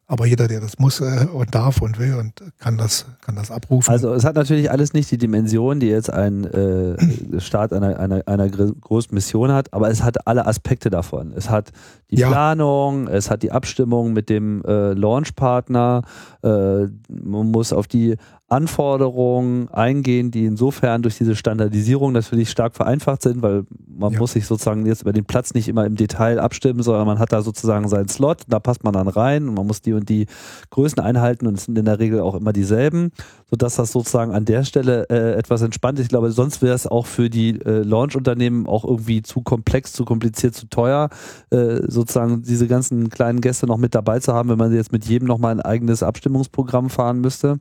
aber 0.09 0.25
jeder, 0.25 0.47
der 0.47 0.61
das 0.61 0.79
muss 0.79 1.01
äh, 1.01 1.27
und 1.33 1.53
darf 1.53 1.81
und 1.81 1.99
will 1.99 2.15
und 2.15 2.41
kann 2.59 2.77
das, 2.77 3.05
kann 3.21 3.35
das 3.35 3.51
abrufen. 3.51 3.91
Also 3.91 4.13
es 4.13 4.23
hat 4.23 4.35
natürlich 4.35 4.71
alles 4.71 4.93
nicht 4.93 5.11
die 5.11 5.17
Dimension, 5.17 5.81
die 5.81 5.87
jetzt 5.87 6.11
ein 6.11 6.45
äh, 6.45 7.39
Start 7.41 7.73
einer, 7.73 7.99
einer, 7.99 8.23
einer 8.25 8.47
großen 8.49 9.13
Mission 9.13 9.51
hat, 9.51 9.73
aber 9.73 9.89
es 9.89 10.03
hat 10.03 10.25
alle 10.25 10.47
Aspekte 10.47 10.89
davon. 10.89 11.33
Es 11.35 11.49
hat 11.49 11.73
die 12.09 12.19
ja. 12.19 12.29
Planung, 12.29 13.09
es 13.09 13.29
hat 13.29 13.43
die 13.43 13.51
Abstimmung 13.51 14.13
mit 14.13 14.29
dem 14.29 14.63
äh, 14.63 14.93
Launchpartner, 14.93 16.03
äh, 16.41 16.47
man 16.47 17.51
muss 17.51 17.73
auf 17.73 17.87
die 17.87 18.15
Anforderungen 18.49 19.67
eingehen, 19.69 20.31
die 20.31 20.45
insofern 20.45 21.01
durch 21.01 21.17
diese 21.17 21.35
Standardisierung 21.35 22.13
natürlich 22.13 22.49
stark 22.49 22.75
vereinfacht 22.75 23.21
sind, 23.21 23.41
weil 23.41 23.65
man 23.85 24.13
ja. 24.13 24.19
muss 24.19 24.33
sich 24.33 24.45
sozusagen 24.45 24.85
jetzt 24.85 25.01
über 25.01 25.11
den 25.11 25.25
Platz 25.25 25.53
nicht 25.53 25.67
immer 25.67 25.85
im 25.85 25.97
Detail 25.97 26.39
abstimmen, 26.39 26.81
sondern 26.81 27.05
man 27.05 27.19
hat 27.19 27.33
da 27.33 27.41
sozusagen 27.41 27.89
seinen 27.89 28.07
Slot, 28.07 28.43
da 28.47 28.61
passt 28.61 28.85
man 28.85 28.93
dann 28.93 29.09
rein 29.09 29.49
und 29.49 29.55
man 29.55 29.67
muss 29.67 29.81
die 29.81 29.91
und 29.91 30.07
die 30.07 30.27
Größen 30.69 30.99
einhalten 31.01 31.45
und 31.45 31.57
es 31.57 31.65
sind 31.65 31.77
in 31.77 31.83
der 31.83 31.99
Regel 31.99 32.21
auch 32.21 32.35
immer 32.35 32.53
dieselben, 32.53 33.11
sodass 33.49 33.75
das 33.75 33.91
sozusagen 33.91 34.31
an 34.33 34.45
der 34.45 34.63
Stelle 34.63 35.09
äh, 35.09 35.33
etwas 35.33 35.61
entspannt 35.61 35.99
ist. 35.99 36.05
Ich 36.05 36.09
glaube, 36.09 36.31
sonst 36.31 36.61
wäre 36.61 36.75
es 36.75 36.87
auch 36.87 37.05
für 37.05 37.29
die 37.29 37.59
äh, 37.65 37.81
Launch-Unternehmen 37.81 38.65
auch 38.65 38.85
irgendwie 38.85 39.23
zu 39.23 39.41
komplex, 39.41 39.91
zu 39.91 40.05
kompliziert, 40.05 40.55
zu 40.55 40.69
teuer, 40.69 41.09
äh, 41.49 41.81
sozusagen 41.85 42.43
diese 42.43 42.67
ganzen 42.67 43.09
kleinen 43.09 43.41
Gäste 43.41 43.67
noch 43.67 43.77
mit 43.77 43.93
dabei 43.93 44.19
zu 44.19 44.33
haben, 44.33 44.47
wenn 44.47 44.57
man 44.57 44.73
jetzt 44.73 44.93
mit 44.93 45.03
jedem 45.03 45.27
nochmal 45.27 45.51
ein 45.51 45.61
eigenes 45.61 46.01
Abstimmungsprogramm 46.01 46.89
fahren 46.89 47.19
müsste 47.19 47.59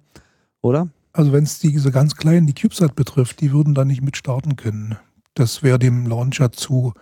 oder? 0.66 0.88
Also 1.12 1.32
wenn 1.32 1.44
es 1.44 1.58
diese 1.58 1.90
ganz 1.90 2.14
kleinen, 2.16 2.46
die 2.46 2.54
CubeSat 2.54 2.94
betrifft, 2.94 3.40
die 3.40 3.52
würden 3.52 3.74
da 3.74 3.84
nicht 3.84 4.02
mitstarten 4.02 4.56
können. 4.56 4.96
Das 5.34 5.62
wäre 5.62 5.78
dem 5.78 6.06
Launcher 6.06 6.52
zu, 6.52 6.92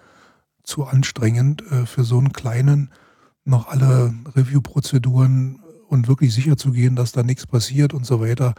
zu 0.62 0.84
anstrengend 0.84 1.62
äh, 1.70 1.86
für 1.86 2.04
so 2.04 2.18
einen 2.18 2.32
kleinen, 2.32 2.90
noch 3.44 3.68
alle 3.68 4.14
Review-Prozeduren 4.36 5.60
und 5.88 6.08
wirklich 6.08 6.32
sicher 6.32 6.56
zu 6.56 6.72
gehen, 6.72 6.96
dass 6.96 7.12
da 7.12 7.22
nichts 7.22 7.46
passiert 7.46 7.92
und 7.92 8.06
so 8.06 8.20
weiter. 8.20 8.54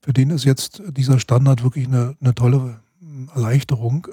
Für 0.00 0.12
den 0.12 0.30
ist 0.30 0.44
jetzt 0.44 0.82
dieser 0.90 1.18
Standard 1.18 1.62
wirklich 1.62 1.86
eine, 1.86 2.16
eine 2.20 2.34
tolle 2.34 2.80
hm, 3.00 3.30
Erleichterung. 3.34 4.08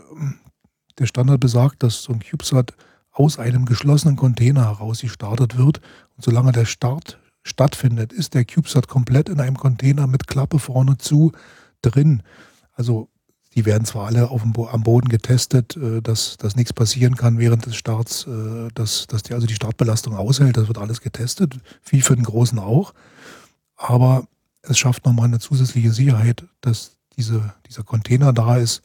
Der 1.00 1.06
Standard 1.06 1.40
besagt, 1.40 1.84
dass 1.84 2.04
so 2.04 2.14
ein 2.14 2.20
CubeSat 2.20 2.74
aus 3.12 3.40
einem 3.40 3.66
geschlossenen 3.66 4.16
Container 4.16 4.66
heraus 4.66 5.02
gestartet 5.02 5.58
wird. 5.58 5.82
Und 6.16 6.24
solange 6.24 6.52
der 6.52 6.66
Start 6.66 7.20
stattfindet, 7.44 8.14
ist 8.14 8.34
der 8.34 8.46
CubeSat 8.46 8.88
komplett 8.88 9.30
in 9.30 9.40
einem 9.40 9.58
Container 9.58 10.08
mit 10.08 10.28
Klappe 10.28 10.60
vorne 10.60 10.98
zu 10.98 11.34
drin. 11.82 12.24
Also 12.74 13.10
die 13.56 13.66
werden 13.66 13.86
zwar 13.86 14.08
alle 14.08 14.32
auf 14.32 14.42
dem 14.42 14.54
Bo 14.54 14.68
am 14.68 14.84
Boden 14.84 15.10
getestet, 15.10 15.78
äh, 15.78 16.02
dass, 16.02 16.38
dass 16.38 16.56
nichts 16.56 16.74
passieren 16.74 17.16
kann 17.16 17.38
während 17.38 17.66
des 17.66 17.76
Starts, 17.76 18.26
äh, 18.26 18.70
dass, 18.74 19.08
dass 19.08 19.24
die 19.24 19.34
also 19.34 19.46
die 19.46 19.56
Startbelastung 19.56 20.16
aushält, 20.16 20.58
das 20.58 20.68
wird 20.68 20.78
alles 20.78 21.02
getestet, 21.02 21.60
wie 21.86 22.02
für 22.02 22.16
den 22.16 22.26
Großen 22.26 22.58
auch. 22.58 22.94
Aber 23.76 24.28
es 24.64 24.78
schafft 24.78 25.06
nochmal 25.06 25.26
eine 25.26 25.40
zusätzliche 25.40 25.92
Sicherheit, 25.92 26.46
dass 26.62 26.96
diese, 27.18 27.54
dieser 27.68 27.84
Container 27.84 28.34
da 28.34 28.58
ist, 28.58 28.82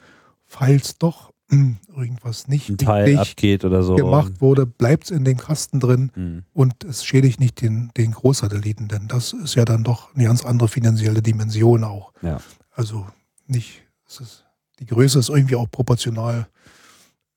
falls 0.46 0.98
doch 0.98 1.28
irgendwas 1.96 2.49
nicht 2.49 2.68
ein 2.68 2.78
Teil 2.78 3.18
abgeht 3.18 3.64
oder 3.64 3.82
so 3.82 3.96
gemacht 3.96 4.40
wurde, 4.40 4.66
bleibt 4.66 5.05
es 5.05 5.11
in 5.11 5.24
dem 5.24 5.38
Kasten 5.38 5.80
drin 5.80 6.12
mhm. 6.14 6.42
und 6.53 6.84
es 6.84 7.05
schädigt 7.05 7.40
nicht 7.40 7.61
den, 7.61 7.90
den 7.96 8.12
Großsatelliten, 8.12 8.88
denn 8.88 9.09
das 9.09 9.32
ist 9.32 9.55
ja 9.55 9.64
dann 9.64 9.84
doch 9.84 10.14
eine 10.14 10.24
ganz 10.24 10.44
andere 10.44 10.68
finanzielle 10.68 11.22
Dimension 11.22 11.84
auch. 11.84 12.12
Ja. 12.22 12.38
Also 12.72 13.07
nicht, 13.46 13.82
ist, 14.07 14.44
die 14.78 14.86
Größe 14.86 15.18
ist 15.18 15.30
irgendwie 15.30 15.57
auch 15.57 15.70
proportional 15.70 16.49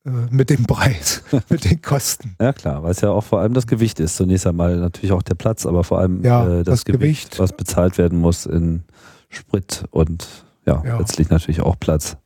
äh, 0.06 0.10
mit 0.30 0.50
dem 0.50 0.66
Preis, 0.66 1.24
mit 1.50 1.64
den 1.64 1.82
Kosten. 1.82 2.36
Ja 2.40 2.54
klar, 2.54 2.84
weil 2.84 2.92
es 2.92 3.02
ja 3.02 3.10
auch 3.10 3.24
vor 3.24 3.40
allem 3.40 3.54
das 3.54 3.66
Gewicht 3.66 4.00
ist. 4.00 4.18
Zunächst 4.18 4.46
einmal 4.46 4.78
natürlich 4.78 5.14
auch 5.14 5.24
der 5.24 5.36
Platz, 5.36 5.66
aber 5.66 5.84
vor 5.84 6.00
allem 6.00 6.24
ja, 6.24 6.46
äh, 6.46 6.64
das, 6.64 6.80
das 6.80 6.86
Gewicht, 6.86 7.00
Gewicht, 7.02 7.40
was 7.40 7.54
bezahlt 7.54 7.98
werden 7.98 8.20
muss 8.20 8.46
in 8.46 8.84
Sprit 9.30 9.86
und 9.92 10.28
ja, 10.66 10.84
ja. 10.86 11.00
letztlich 11.00 11.30
natürlich 11.30 11.62
auch 11.62 11.80
Platz 11.80 12.18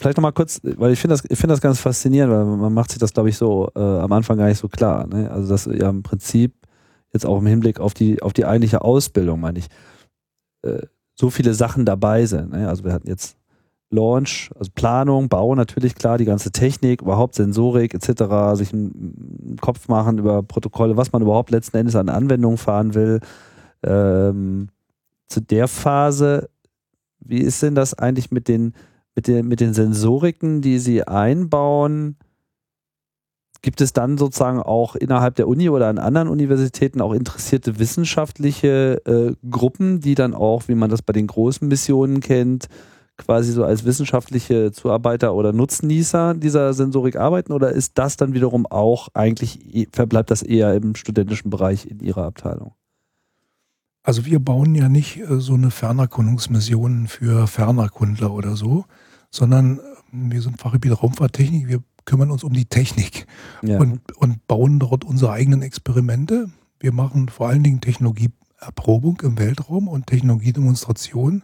vielleicht 0.00 0.16
nochmal 0.16 0.32
kurz, 0.32 0.60
weil 0.62 0.92
ich 0.92 1.00
finde 1.00 1.14
das, 1.14 1.24
ich 1.28 1.38
finde 1.38 1.52
das 1.52 1.60
ganz 1.60 1.78
faszinierend, 1.78 2.32
weil 2.32 2.44
man 2.44 2.72
macht 2.72 2.90
sich 2.90 2.98
das, 2.98 3.12
glaube 3.12 3.28
ich, 3.28 3.36
so 3.36 3.70
äh, 3.76 3.80
am 3.80 4.12
Anfang 4.12 4.38
gar 4.38 4.46
nicht 4.46 4.58
so 4.58 4.68
klar. 4.68 5.06
Ne? 5.06 5.30
Also 5.30 5.48
dass 5.48 5.66
ja 5.66 5.90
im 5.90 6.02
Prinzip 6.02 6.54
jetzt 7.12 7.26
auch 7.26 7.38
im 7.38 7.46
Hinblick 7.46 7.80
auf 7.80 7.94
die, 7.94 8.22
auf 8.22 8.32
die 8.32 8.46
eigentliche 8.46 8.82
Ausbildung, 8.82 9.40
meine 9.40 9.58
ich, 9.58 9.66
äh, 10.62 10.86
so 11.14 11.30
viele 11.30 11.54
Sachen 11.54 11.84
dabei 11.84 12.26
sind. 12.26 12.52
Ne? 12.52 12.68
Also 12.68 12.84
wir 12.84 12.92
hatten 12.92 13.08
jetzt 13.08 13.36
Launch, 13.90 14.50
also 14.56 14.70
Planung, 14.74 15.28
Bau 15.28 15.54
natürlich 15.54 15.96
klar, 15.96 16.16
die 16.16 16.24
ganze 16.24 16.52
Technik, 16.52 17.02
überhaupt 17.02 17.34
Sensorik 17.34 17.92
etc., 17.92 18.56
sich 18.56 18.72
einen 18.72 19.56
Kopf 19.60 19.88
machen 19.88 20.18
über 20.18 20.42
Protokolle, 20.42 20.96
was 20.96 21.12
man 21.12 21.22
überhaupt 21.22 21.50
letzten 21.50 21.76
Endes 21.76 21.96
an 21.96 22.08
Anwendungen 22.08 22.56
fahren 22.56 22.94
will. 22.94 23.20
Ähm, 23.82 24.68
zu 25.26 25.40
der 25.40 25.68
Phase, 25.68 26.48
wie 27.18 27.40
ist 27.40 27.62
denn 27.62 27.74
das 27.74 27.94
eigentlich 27.94 28.30
mit 28.30 28.48
den 28.48 28.74
mit 29.14 29.26
den, 29.26 29.48
mit 29.48 29.60
den 29.60 29.74
Sensoriken, 29.74 30.60
die 30.62 30.78
sie 30.78 31.02
einbauen, 31.02 32.16
gibt 33.62 33.80
es 33.80 33.92
dann 33.92 34.16
sozusagen 34.16 34.60
auch 34.60 34.96
innerhalb 34.96 35.34
der 35.34 35.48
Uni 35.48 35.68
oder 35.68 35.88
an 35.88 35.98
anderen 35.98 36.28
Universitäten 36.28 37.00
auch 37.00 37.12
interessierte 37.12 37.78
wissenschaftliche 37.78 39.02
äh, 39.04 39.34
Gruppen, 39.48 40.00
die 40.00 40.14
dann 40.14 40.34
auch, 40.34 40.68
wie 40.68 40.74
man 40.74 40.90
das 40.90 41.02
bei 41.02 41.12
den 41.12 41.26
großen 41.26 41.68
Missionen 41.68 42.20
kennt, 42.20 42.68
quasi 43.18 43.52
so 43.52 43.64
als 43.64 43.84
wissenschaftliche 43.84 44.72
Zuarbeiter 44.72 45.34
oder 45.34 45.52
Nutznießer 45.52 46.34
dieser 46.34 46.72
Sensorik 46.72 47.16
arbeiten 47.16 47.52
oder 47.52 47.70
ist 47.70 47.98
das 47.98 48.16
dann 48.16 48.32
wiederum 48.32 48.66
auch 48.66 49.08
eigentlich, 49.12 49.74
e, 49.74 49.86
verbleibt 49.92 50.30
das 50.30 50.42
eher 50.42 50.74
im 50.74 50.94
studentischen 50.94 51.50
Bereich 51.50 51.86
in 51.86 52.00
Ihrer 52.00 52.24
Abteilung? 52.24 52.72
Also 54.02 54.24
wir 54.24 54.40
bauen 54.40 54.74
ja 54.74 54.88
nicht 54.88 55.18
äh, 55.18 55.40
so 55.40 55.54
eine 55.54 55.70
Fernerkundungsmission 55.70 57.06
für 57.06 57.46
Fernerkundler 57.46 58.32
oder 58.32 58.56
so, 58.56 58.84
sondern 59.30 59.78
äh, 59.78 59.82
wir 60.12 60.42
sind 60.42 60.60
Fachgebiet 60.60 61.02
Raumfahrttechnik, 61.02 61.68
wir 61.68 61.82
kümmern 62.04 62.30
uns 62.30 62.42
um 62.42 62.52
die 62.52 62.64
Technik 62.64 63.26
ja. 63.62 63.78
und, 63.78 64.16
und 64.16 64.46
bauen 64.46 64.78
dort 64.78 65.04
unsere 65.04 65.32
eigenen 65.32 65.62
Experimente. 65.62 66.50
Wir 66.78 66.92
machen 66.92 67.28
vor 67.28 67.48
allen 67.48 67.62
Dingen 67.62 67.80
Technologieerprobung 67.80 69.20
im 69.22 69.38
Weltraum 69.38 69.86
und 69.86 70.06
Technologiedemonstration. 70.06 71.42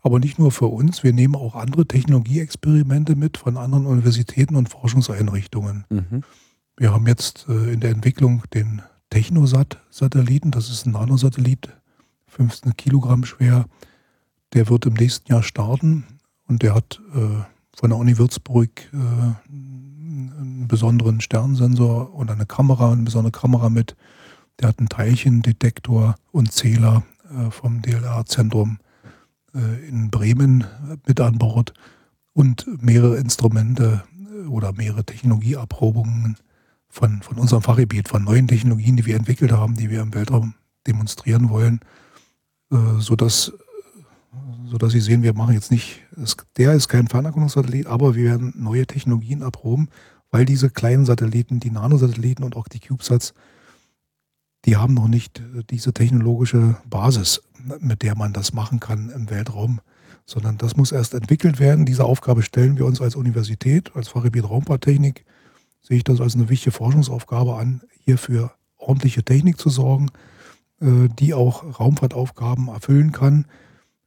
Aber 0.00 0.18
nicht 0.18 0.38
nur 0.38 0.50
für 0.50 0.66
uns, 0.66 1.04
wir 1.04 1.12
nehmen 1.12 1.36
auch 1.36 1.54
andere 1.54 1.86
Technologieexperimente 1.86 3.14
mit 3.14 3.36
von 3.36 3.56
anderen 3.56 3.86
Universitäten 3.86 4.56
und 4.56 4.68
Forschungseinrichtungen. 4.68 5.84
Mhm. 5.90 6.22
Wir 6.76 6.92
haben 6.92 7.06
jetzt 7.06 7.46
äh, 7.48 7.72
in 7.72 7.80
der 7.80 7.90
Entwicklung 7.90 8.42
den 8.52 8.82
Technosat-Satelliten, 9.10 10.50
das 10.50 10.70
ist 10.70 10.86
ein 10.86 10.92
Nanosatellit, 10.92 11.68
15 12.32 12.76
Kilogramm 12.76 13.24
schwer. 13.24 13.66
Der 14.54 14.68
wird 14.68 14.86
im 14.86 14.94
nächsten 14.94 15.30
Jahr 15.30 15.42
starten 15.42 16.04
und 16.48 16.62
der 16.62 16.74
hat 16.74 17.00
äh, 17.14 17.44
von 17.74 17.90
der 17.90 17.98
Uni 17.98 18.18
Würzburg 18.18 18.70
äh, 18.92 18.96
einen 19.48 20.66
besonderen 20.68 21.20
Sternsensor 21.20 22.14
und 22.14 22.30
eine 22.30 22.46
Kamera, 22.46 22.92
eine 22.92 23.02
besondere 23.02 23.32
Kamera 23.32 23.68
mit. 23.68 23.96
Der 24.60 24.68
hat 24.68 24.78
einen 24.78 24.88
Teilchendetektor 24.88 26.16
und 26.30 26.52
Zähler 26.52 27.02
äh, 27.30 27.50
vom 27.50 27.82
DLR-Zentrum 27.82 28.78
äh, 29.54 29.88
in 29.88 30.10
Bremen 30.10 30.64
mit 31.06 31.20
an 31.20 31.38
Bord 31.38 31.74
und 32.32 32.66
mehrere 32.82 33.16
Instrumente 33.16 34.04
äh, 34.18 34.46
oder 34.46 34.72
mehrere 34.72 35.04
Technologieerprobungen 35.04 36.36
von, 36.88 37.22
von 37.22 37.38
unserem 37.38 37.62
Fachgebiet, 37.62 38.08
von 38.08 38.24
neuen 38.24 38.48
Technologien, 38.48 38.96
die 38.96 39.06
wir 39.06 39.16
entwickelt 39.16 39.52
haben, 39.52 39.76
die 39.76 39.90
wir 39.90 40.02
im 40.02 40.14
Weltraum 40.14 40.54
demonstrieren 40.86 41.48
wollen, 41.48 41.80
äh, 42.72 43.00
sodass 43.00 43.52
sodass 44.72 44.92
Sie 44.92 45.00
sehen, 45.00 45.22
wir 45.22 45.34
machen 45.34 45.52
jetzt 45.52 45.70
nicht, 45.70 46.00
der 46.56 46.72
ist 46.72 46.88
kein 46.88 47.06
Fernerkundungssatellit, 47.06 47.86
aber 47.86 48.14
wir 48.14 48.30
werden 48.30 48.54
neue 48.56 48.86
Technologien 48.86 49.42
erproben, 49.42 49.90
weil 50.30 50.46
diese 50.46 50.70
kleinen 50.70 51.04
Satelliten, 51.04 51.60
die 51.60 51.70
Nanosatelliten 51.70 52.42
und 52.42 52.56
auch 52.56 52.68
die 52.68 52.80
CubeSats, 52.80 53.34
die 54.64 54.78
haben 54.78 54.94
noch 54.94 55.08
nicht 55.08 55.40
äh, 55.40 55.62
diese 55.68 55.92
technologische 55.92 56.76
Basis, 56.88 57.42
mit 57.80 58.02
der 58.02 58.16
man 58.16 58.32
das 58.32 58.54
machen 58.54 58.80
kann 58.80 59.10
im 59.10 59.28
Weltraum, 59.28 59.80
sondern 60.24 60.56
das 60.56 60.74
muss 60.74 60.90
erst 60.90 61.12
entwickelt 61.12 61.60
werden. 61.60 61.84
Diese 61.84 62.06
Aufgabe 62.06 62.42
stellen 62.42 62.78
wir 62.78 62.86
uns 62.86 63.02
als 63.02 63.14
Universität, 63.14 63.94
als 63.94 64.08
Fachgebiet 64.08 64.48
Raumfahrttechnik, 64.48 65.26
sehe 65.82 65.98
ich 65.98 66.04
das 66.04 66.20
als 66.20 66.34
eine 66.34 66.48
wichtige 66.48 66.70
Forschungsaufgabe 66.70 67.56
an, 67.56 67.82
hier 67.98 68.16
für 68.16 68.52
ordentliche 68.78 69.22
Technik 69.22 69.58
zu 69.58 69.68
sorgen, 69.68 70.06
äh, 70.06 70.31
die 70.84 71.32
auch 71.32 71.78
Raumfahrtaufgaben 71.78 72.66
erfüllen 72.66 73.12
kann 73.12 73.46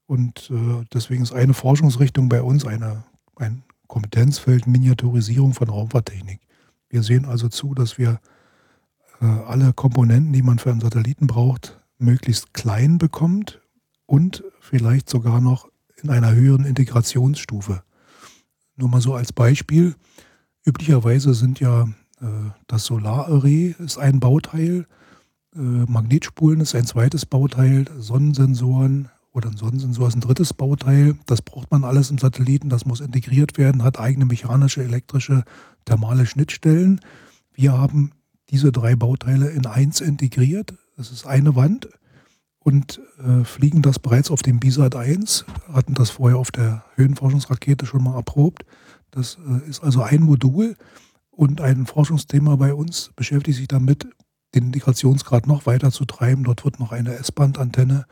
und 0.07 0.51
äh, 0.51 0.85
deswegen 0.93 1.23
ist 1.23 1.33
eine 1.33 1.53
Forschungsrichtung 1.53 2.29
bei 2.29 2.41
uns 2.41 2.65
eine, 2.65 3.03
ein 3.35 3.63
Kompetenzfeld 3.87 4.67
Miniaturisierung 4.67 5.53
von 5.53 5.69
Raumfahrttechnik. 5.69 6.39
Wir 6.89 7.03
sehen 7.03 7.25
also 7.25 7.49
zu, 7.49 7.73
dass 7.73 7.97
wir 7.97 8.19
äh, 9.21 9.25
alle 9.25 9.73
Komponenten, 9.73 10.33
die 10.33 10.43
man 10.43 10.59
für 10.59 10.71
einen 10.71 10.81
Satelliten 10.81 11.27
braucht, 11.27 11.81
möglichst 11.97 12.53
klein 12.53 12.97
bekommt 12.97 13.61
und 14.05 14.43
vielleicht 14.59 15.09
sogar 15.09 15.41
noch 15.41 15.69
in 16.01 16.09
einer 16.09 16.33
höheren 16.33 16.65
Integrationsstufe. 16.65 17.83
Nur 18.75 18.89
mal 18.89 19.01
so 19.01 19.15
als 19.15 19.33
Beispiel. 19.33 19.95
Üblicherweise 20.65 21.33
sind 21.33 21.59
ja 21.59 21.83
äh, 22.21 22.51
das 22.67 22.85
Solararray 22.85 23.75
ist 23.79 23.97
ein 23.97 24.19
Bauteil, 24.19 24.81
äh, 24.81 25.04
Magnetspulen 25.55 26.59
ist 26.59 26.75
ein 26.75 26.85
zweites 26.85 27.25
Bauteil, 27.25 27.85
Sonnensensoren, 27.97 29.09
oder 29.35 29.49
ein 29.49 29.57
Sonnensensor 29.57 30.07
ist 30.07 30.15
ein 30.15 30.21
drittes 30.21 30.53
Bauteil. 30.53 31.15
Das 31.25 31.41
braucht 31.41 31.69
man 31.69 31.83
alles 31.83 32.09
im 32.09 32.17
Satelliten. 32.17 32.69
Das 32.69 32.85
muss 32.85 33.01
integriert 33.01 33.57
werden, 33.57 33.83
hat 33.83 33.99
eigene 33.99 34.25
mechanische, 34.25 34.81
elektrische, 34.81 35.43
thermale 35.83 36.25
Schnittstellen. 36.25 37.01
Wir 37.53 37.77
haben 37.77 38.11
diese 38.49 38.71
drei 38.71 38.95
Bauteile 38.95 39.49
in 39.49 39.65
eins 39.65 39.99
integriert. 39.99 40.73
Das 40.95 41.11
ist 41.11 41.27
eine 41.27 41.55
Wand 41.55 41.89
und 42.59 43.01
äh, 43.19 43.43
fliegen 43.43 43.81
das 43.81 43.99
bereits 43.99 44.31
auf 44.31 44.41
dem 44.41 44.61
BISAT 44.61 44.95
1, 44.95 45.45
hatten 45.71 45.93
das 45.93 46.11
vorher 46.11 46.37
auf 46.37 46.51
der 46.51 46.85
Höhenforschungsrakete 46.95 47.85
schon 47.85 48.03
mal 48.03 48.15
erprobt. 48.15 48.65
Das 49.11 49.37
äh, 49.45 49.69
ist 49.69 49.83
also 49.83 50.01
ein 50.01 50.23
Modul 50.23 50.77
und 51.29 51.59
ein 51.59 51.85
Forschungsthema 51.85 52.55
bei 52.55 52.73
uns 52.73 53.11
beschäftigt 53.17 53.57
sich 53.57 53.67
damit, 53.67 54.07
den 54.55 54.67
Integrationsgrad 54.67 55.47
noch 55.47 55.65
weiter 55.65 55.91
zu 55.91 56.05
treiben. 56.05 56.43
Dort 56.43 56.65
wird 56.65 56.79
noch 56.79 56.91
eine 56.91 57.15
S-Band-Antenne 57.15 58.05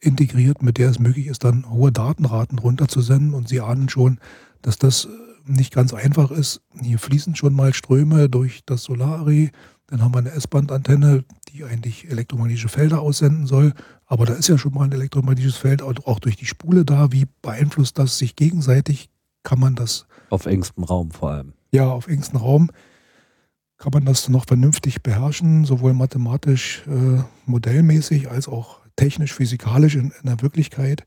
integriert, 0.00 0.62
mit 0.62 0.78
der 0.78 0.90
es 0.90 0.98
möglich 0.98 1.26
ist, 1.26 1.44
dann 1.44 1.70
hohe 1.70 1.92
Datenraten 1.92 2.58
runterzusenden. 2.58 3.34
Und 3.34 3.48
Sie 3.48 3.60
ahnen 3.60 3.88
schon, 3.88 4.18
dass 4.62 4.78
das 4.78 5.06
äh, 5.06 5.08
nicht 5.46 5.72
ganz 5.72 5.94
einfach 5.94 6.30
ist. 6.30 6.60
Hier 6.80 6.98
fließen 6.98 7.36
schon 7.36 7.54
mal 7.54 7.72
Ströme 7.72 8.28
durch 8.28 8.62
das 8.66 8.82
Solararray. 8.84 9.50
Dann 9.86 10.02
haben 10.02 10.14
wir 10.14 10.18
eine 10.18 10.32
S-Band-Antenne, 10.32 11.24
die 11.52 11.64
eigentlich 11.64 12.10
elektromagnetische 12.10 12.68
Felder 12.68 13.00
aussenden 13.00 13.46
soll. 13.46 13.72
Aber 14.06 14.26
da 14.26 14.34
ist 14.34 14.48
ja 14.48 14.58
schon 14.58 14.74
mal 14.74 14.84
ein 14.84 14.92
elektromagnetisches 14.92 15.56
Feld 15.56 15.82
auch 15.82 16.18
durch 16.18 16.36
die 16.36 16.46
Spule 16.46 16.84
da. 16.84 17.12
Wie 17.12 17.26
beeinflusst 17.42 17.98
das 17.98 18.18
sich 18.18 18.36
gegenseitig? 18.36 19.10
Kann 19.42 19.60
man 19.60 19.74
das. 19.74 20.06
Auf 20.30 20.46
engstem 20.46 20.84
Raum 20.84 21.10
vor 21.10 21.32
allem. 21.32 21.52
Ja, 21.70 21.90
auf 21.90 22.08
engstem 22.08 22.40
Raum 22.40 22.70
kann 23.84 23.92
man 23.92 24.06
das 24.06 24.30
noch 24.30 24.46
vernünftig 24.46 25.02
beherrschen, 25.02 25.66
sowohl 25.66 25.92
mathematisch, 25.92 26.84
äh, 26.88 27.22
modellmäßig 27.44 28.30
als 28.30 28.48
auch 28.48 28.80
technisch-physikalisch 28.96 29.96
in, 29.96 30.10
in, 30.22 30.24
der 30.26 30.40
Wirklichkeit. 30.40 31.04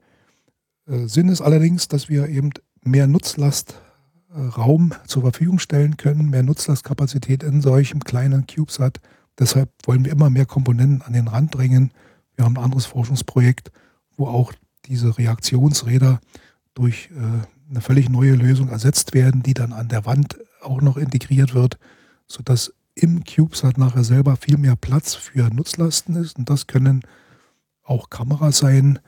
Äh, 0.85 1.07
Sinn 1.07 1.29
ist 1.29 1.41
allerdings, 1.41 1.87
dass 1.87 2.07
wir 2.07 2.29
eben 2.29 2.51
mehr 2.83 3.07
Nutzlastraum 3.07 4.91
äh, 4.91 5.07
zur 5.07 5.23
Verfügung 5.23 5.57
stellen 5.57 5.97
können, 5.97 6.29
mehr 6.29 6.43
Nutzlastkapazität 6.43 7.41
in 7.41 7.61
solchem 7.61 8.01
kleinen 8.01 8.45
CubeSat. 8.45 8.99
Deshalb 9.39 9.71
wollen 9.87 10.05
wir 10.05 10.11
immer 10.11 10.29
mehr 10.29 10.45
Komponenten 10.45 11.01
an 11.01 11.13
den 11.13 11.29
Rand 11.29 11.55
drängen. 11.55 11.89
Wir 12.35 12.45
haben 12.45 12.57
ein 12.57 12.63
anderes 12.63 12.85
Forschungsprojekt, 12.85 13.71
wo 14.17 14.27
auch 14.27 14.53
diese 14.85 15.17
Reaktionsräder 15.17 16.19
durch 16.75 17.09
äh, 17.09 17.71
eine 17.71 17.81
völlig 17.81 18.07
neue 18.07 18.35
Lösung 18.35 18.69
ersetzt 18.69 19.15
werden, 19.15 19.41
die 19.41 19.55
dann 19.55 19.73
an 19.73 19.87
der 19.87 20.05
Wand 20.05 20.37
auch 20.61 20.81
noch 20.81 20.97
integriert 20.97 21.55
wird, 21.55 21.79
sodass 22.27 22.73
im 22.95 23.23
CubeSat 23.23 23.77
nachher 23.77 24.03
selber 24.03 24.35
viel 24.35 24.57
mehr 24.57 24.75
Platz 24.75 25.15
für 25.15 25.49
Nutzlasten 25.53 26.15
ist. 26.15 26.37
Und 26.37 26.49
das 26.49 26.67
können 26.67 27.03
auch 27.83 28.09
Kameras 28.09 28.57
sein, 28.57 28.99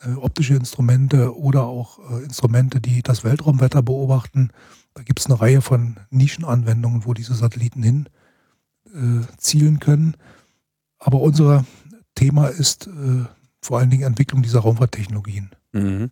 äh, 0.00 0.12
optische 0.12 0.54
Instrumente 0.54 1.36
oder 1.36 1.64
auch 1.64 1.98
äh, 2.10 2.24
Instrumente, 2.24 2.80
die 2.80 3.02
das 3.02 3.24
Weltraumwetter 3.24 3.82
beobachten. 3.82 4.50
Da 4.94 5.02
gibt 5.02 5.20
es 5.20 5.26
eine 5.26 5.40
Reihe 5.40 5.60
von 5.60 5.96
Nischenanwendungen, 6.10 7.04
wo 7.04 7.14
diese 7.14 7.34
Satelliten 7.34 7.82
hin 7.82 8.08
äh, 8.86 9.24
zielen 9.38 9.78
können. 9.80 10.16
Aber 10.98 11.20
unser 11.20 11.64
Thema 12.14 12.48
ist 12.48 12.86
äh, 12.86 13.24
vor 13.60 13.78
allen 13.78 13.90
Dingen 13.90 14.04
Entwicklung 14.04 14.42
dieser 14.42 14.60
Raumfahrttechnologien. 14.60 15.50
Mhm. 15.72 16.10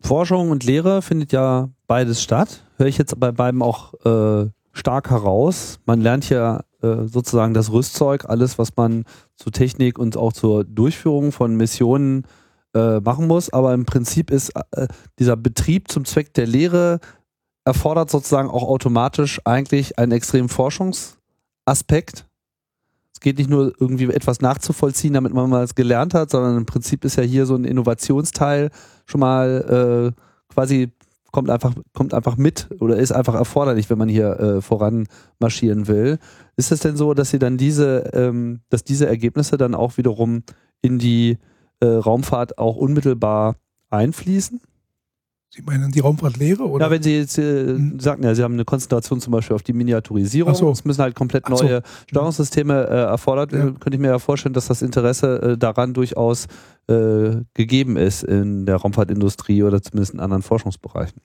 Forschung 0.00 0.50
und 0.50 0.64
Lehre 0.64 1.00
findet 1.00 1.32
ja 1.32 1.70
beides 1.86 2.22
statt. 2.22 2.63
Höre 2.76 2.86
ich 2.86 2.98
jetzt 2.98 3.18
bei 3.18 3.30
beiden 3.32 3.62
auch 3.62 3.94
äh, 4.04 4.50
stark 4.72 5.10
heraus. 5.10 5.78
Man 5.86 6.00
lernt 6.00 6.28
ja 6.28 6.64
äh, 6.82 7.06
sozusagen 7.06 7.54
das 7.54 7.72
Rüstzeug, 7.72 8.26
alles, 8.28 8.58
was 8.58 8.76
man 8.76 9.04
zur 9.36 9.52
Technik 9.52 9.98
und 9.98 10.16
auch 10.16 10.32
zur 10.32 10.64
Durchführung 10.64 11.32
von 11.32 11.56
Missionen 11.56 12.26
äh, 12.74 13.00
machen 13.00 13.26
muss. 13.26 13.50
Aber 13.50 13.72
im 13.72 13.86
Prinzip 13.86 14.30
ist 14.30 14.50
äh, 14.72 14.88
dieser 15.18 15.36
Betrieb 15.36 15.90
zum 15.90 16.04
Zweck 16.04 16.34
der 16.34 16.46
Lehre 16.46 17.00
erfordert 17.64 18.10
sozusagen 18.10 18.50
auch 18.50 18.64
automatisch 18.64 19.40
eigentlich 19.44 19.98
einen 19.98 20.12
extremen 20.12 20.48
Forschungsaspekt. 20.48 22.26
Es 23.12 23.20
geht 23.20 23.38
nicht 23.38 23.48
nur 23.48 23.72
irgendwie 23.78 24.12
etwas 24.12 24.40
nachzuvollziehen, 24.40 25.14
damit 25.14 25.32
man 25.32 25.48
mal 25.48 25.64
es 25.64 25.74
gelernt 25.74 26.12
hat, 26.12 26.30
sondern 26.30 26.58
im 26.58 26.66
Prinzip 26.66 27.04
ist 27.04 27.16
ja 27.16 27.22
hier 27.22 27.46
so 27.46 27.54
ein 27.54 27.64
Innovationsteil 27.64 28.70
schon 29.06 29.20
mal 29.20 30.12
äh, 30.14 30.52
quasi 30.52 30.92
kommt 31.34 31.50
einfach, 31.50 31.74
kommt 31.92 32.14
einfach 32.14 32.36
mit 32.36 32.68
oder 32.78 32.96
ist 32.96 33.10
einfach 33.10 33.34
erforderlich, 33.34 33.90
wenn 33.90 33.98
man 33.98 34.08
hier 34.08 34.38
äh, 34.38 34.60
voran 34.60 35.08
marschieren 35.40 35.88
will. 35.88 36.18
Ist 36.56 36.70
es 36.70 36.78
denn 36.78 36.96
so, 36.96 37.12
dass 37.12 37.30
sie 37.30 37.40
dann 37.40 37.56
diese, 37.56 38.10
ähm, 38.14 38.60
dass 38.68 38.84
diese 38.84 39.08
Ergebnisse 39.08 39.56
dann 39.56 39.74
auch 39.74 39.96
wiederum 39.96 40.44
in 40.80 41.00
die 41.00 41.38
äh, 41.80 41.86
Raumfahrt 41.86 42.58
auch 42.58 42.76
unmittelbar 42.76 43.56
einfließen? 43.90 44.60
Sie 45.54 45.62
meinen 45.62 45.92
die 45.92 46.00
Raumfahrtlehre? 46.00 46.68
Oder? 46.68 46.86
Ja, 46.86 46.90
wenn 46.90 47.02
Sie 47.02 47.16
jetzt 47.16 47.38
äh, 47.38 47.66
hm. 47.66 48.00
sagten, 48.00 48.24
ja, 48.24 48.34
Sie 48.34 48.42
haben 48.42 48.54
eine 48.54 48.64
Konzentration 48.64 49.20
zum 49.20 49.32
Beispiel 49.32 49.54
auf 49.54 49.62
die 49.62 49.72
Miniaturisierung, 49.72 50.52
so. 50.54 50.68
es 50.70 50.84
müssen 50.84 51.00
halt 51.00 51.14
komplett 51.14 51.48
neue 51.48 51.76
so. 51.76 52.08
Steuerungssysteme 52.08 52.88
äh, 52.88 52.94
erfordert 53.04 53.52
werden, 53.52 53.74
ja. 53.74 53.78
könnte 53.78 53.94
ich 53.94 54.00
mir 54.00 54.08
ja 54.08 54.18
vorstellen, 54.18 54.52
dass 54.52 54.66
das 54.66 54.82
Interesse 54.82 55.42
äh, 55.42 55.58
daran 55.58 55.94
durchaus 55.94 56.46
äh, 56.88 57.36
gegeben 57.54 57.96
ist 57.96 58.24
in 58.24 58.66
der 58.66 58.76
Raumfahrtindustrie 58.76 59.62
oder 59.62 59.80
zumindest 59.80 60.14
in 60.14 60.20
anderen 60.20 60.42
Forschungsbereichen. 60.42 61.20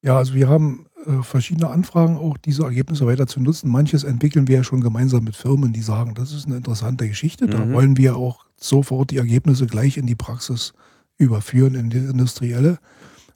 Ja, 0.00 0.16
also 0.16 0.32
wir 0.32 0.48
haben 0.48 0.86
äh, 1.04 1.22
verschiedene 1.22 1.68
Anfragen, 1.68 2.16
auch 2.16 2.38
diese 2.38 2.62
Ergebnisse 2.62 3.06
weiter 3.06 3.26
zu 3.26 3.40
nutzen. 3.40 3.70
Manches 3.70 4.04
entwickeln 4.04 4.48
wir 4.48 4.56
ja 4.56 4.64
schon 4.64 4.80
gemeinsam 4.80 5.24
mit 5.24 5.36
Firmen, 5.36 5.74
die 5.74 5.82
sagen, 5.82 6.14
das 6.14 6.32
ist 6.32 6.46
eine 6.46 6.56
interessante 6.56 7.06
Geschichte. 7.06 7.46
Da 7.46 7.58
mhm. 7.58 7.74
wollen 7.74 7.96
wir 7.98 8.16
auch 8.16 8.46
sofort 8.56 9.10
die 9.10 9.18
Ergebnisse 9.18 9.66
gleich 9.66 9.98
in 9.98 10.06
die 10.06 10.14
Praxis 10.14 10.72
überführen, 11.18 11.74
in 11.74 11.90
die 11.90 11.98
industrielle. 11.98 12.78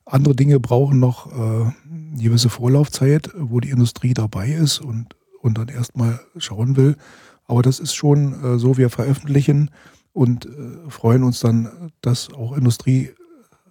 Andere 0.05 0.35
Dinge 0.35 0.61
brauchen 0.61 0.99
noch 0.99 1.27
äh, 1.33 1.73
gewisse 2.17 2.49
Vorlaufzeit, 2.49 3.31
wo 3.37 3.61
die 3.61 3.71
Industrie 3.71 4.15
dabei 4.15 4.49
ist 4.49 4.81
und, 4.81 5.17
und 5.41 5.59
dann 5.59 5.69
erstmal 5.69 6.21
schauen 6.37 6.77
will. 6.77 6.97
Aber 7.45 7.63
das 7.63 7.81
ist 7.81 7.95
schon 7.95 8.43
äh, 8.43 8.59
so, 8.59 8.77
wir 8.77 8.91
veröffentlichen 8.91 9.71
und 10.13 10.47
äh, 10.47 10.91
freuen 10.91 11.23
uns 11.23 11.41
dann, 11.41 11.93
dass 12.01 12.33
auch 12.33 12.57
Industrie 12.57 13.11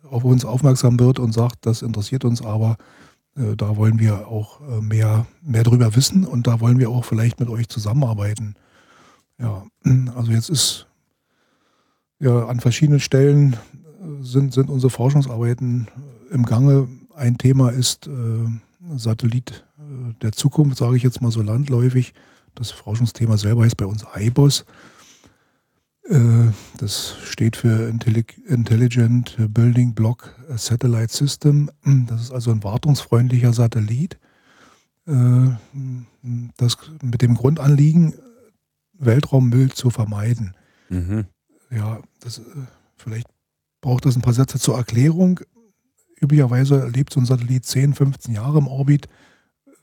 auf 0.09 0.23
uns 0.23 0.45
aufmerksam 0.45 0.99
wird 0.99 1.19
und 1.19 1.33
sagt, 1.33 1.65
das 1.65 1.81
interessiert 1.81 2.25
uns, 2.25 2.43
aber 2.43 2.77
äh, 3.35 3.55
da 3.55 3.77
wollen 3.77 3.99
wir 3.99 4.27
auch 4.27 4.61
äh, 4.61 4.81
mehr, 4.81 5.25
mehr 5.41 5.63
drüber 5.63 5.95
wissen 5.95 6.25
und 6.25 6.47
da 6.47 6.59
wollen 6.59 6.79
wir 6.79 6.89
auch 6.89 7.05
vielleicht 7.05 7.39
mit 7.39 7.49
euch 7.49 7.69
zusammenarbeiten. 7.69 8.55
Ja, 9.39 9.63
also 10.15 10.31
jetzt 10.31 10.49
ist 10.49 10.87
ja 12.19 12.45
an 12.45 12.59
verschiedenen 12.59 12.99
Stellen 12.99 13.53
äh, 13.53 14.23
sind, 14.23 14.53
sind 14.53 14.69
unsere 14.69 14.91
Forschungsarbeiten 14.91 15.87
im 16.31 16.45
Gange. 16.45 16.87
Ein 17.15 17.37
Thema 17.37 17.69
ist 17.69 18.07
äh, 18.07 18.11
Satellit 18.95 19.65
äh, 19.77 20.13
der 20.21 20.31
Zukunft, 20.31 20.77
sage 20.77 20.97
ich 20.97 21.03
jetzt 21.03 21.21
mal 21.21 21.31
so 21.31 21.41
landläufig. 21.41 22.13
Das 22.55 22.71
Forschungsthema 22.71 23.37
selber 23.37 23.63
heißt 23.63 23.77
bei 23.77 23.85
uns 23.85 24.05
IBOS. 24.15 24.65
Äh, 26.05 26.51
das 26.77 27.15
steht 27.23 27.57
für 27.57 27.87
Intelligent 27.87 29.37
Building 29.53 29.93
Block 29.93 30.35
Satellite 30.55 31.13
System. 31.13 31.69
Das 32.07 32.21
ist 32.21 32.31
also 32.31 32.51
ein 32.51 32.63
wartungsfreundlicher 32.63 33.53
Satellit, 33.53 34.17
äh, 35.07 35.49
das 36.57 36.77
mit 37.01 37.21
dem 37.21 37.35
Grundanliegen, 37.35 38.13
Weltraummüll 38.93 39.71
zu 39.71 39.89
vermeiden. 39.89 40.55
Mhm. 40.89 41.25
Ja, 41.69 41.99
das, 42.19 42.39
äh, 42.39 42.43
vielleicht 42.95 43.27
braucht 43.81 44.05
das 44.05 44.15
ein 44.15 44.21
paar 44.21 44.33
Sätze 44.33 44.59
zur 44.59 44.77
Erklärung 44.77 45.39
üblicherweise 46.21 46.87
lebt 46.87 47.13
so 47.13 47.19
ein 47.19 47.25
Satellit 47.25 47.65
10, 47.65 47.93
15 47.93 48.33
Jahre 48.33 48.59
im 48.59 48.67
Orbit, 48.67 49.07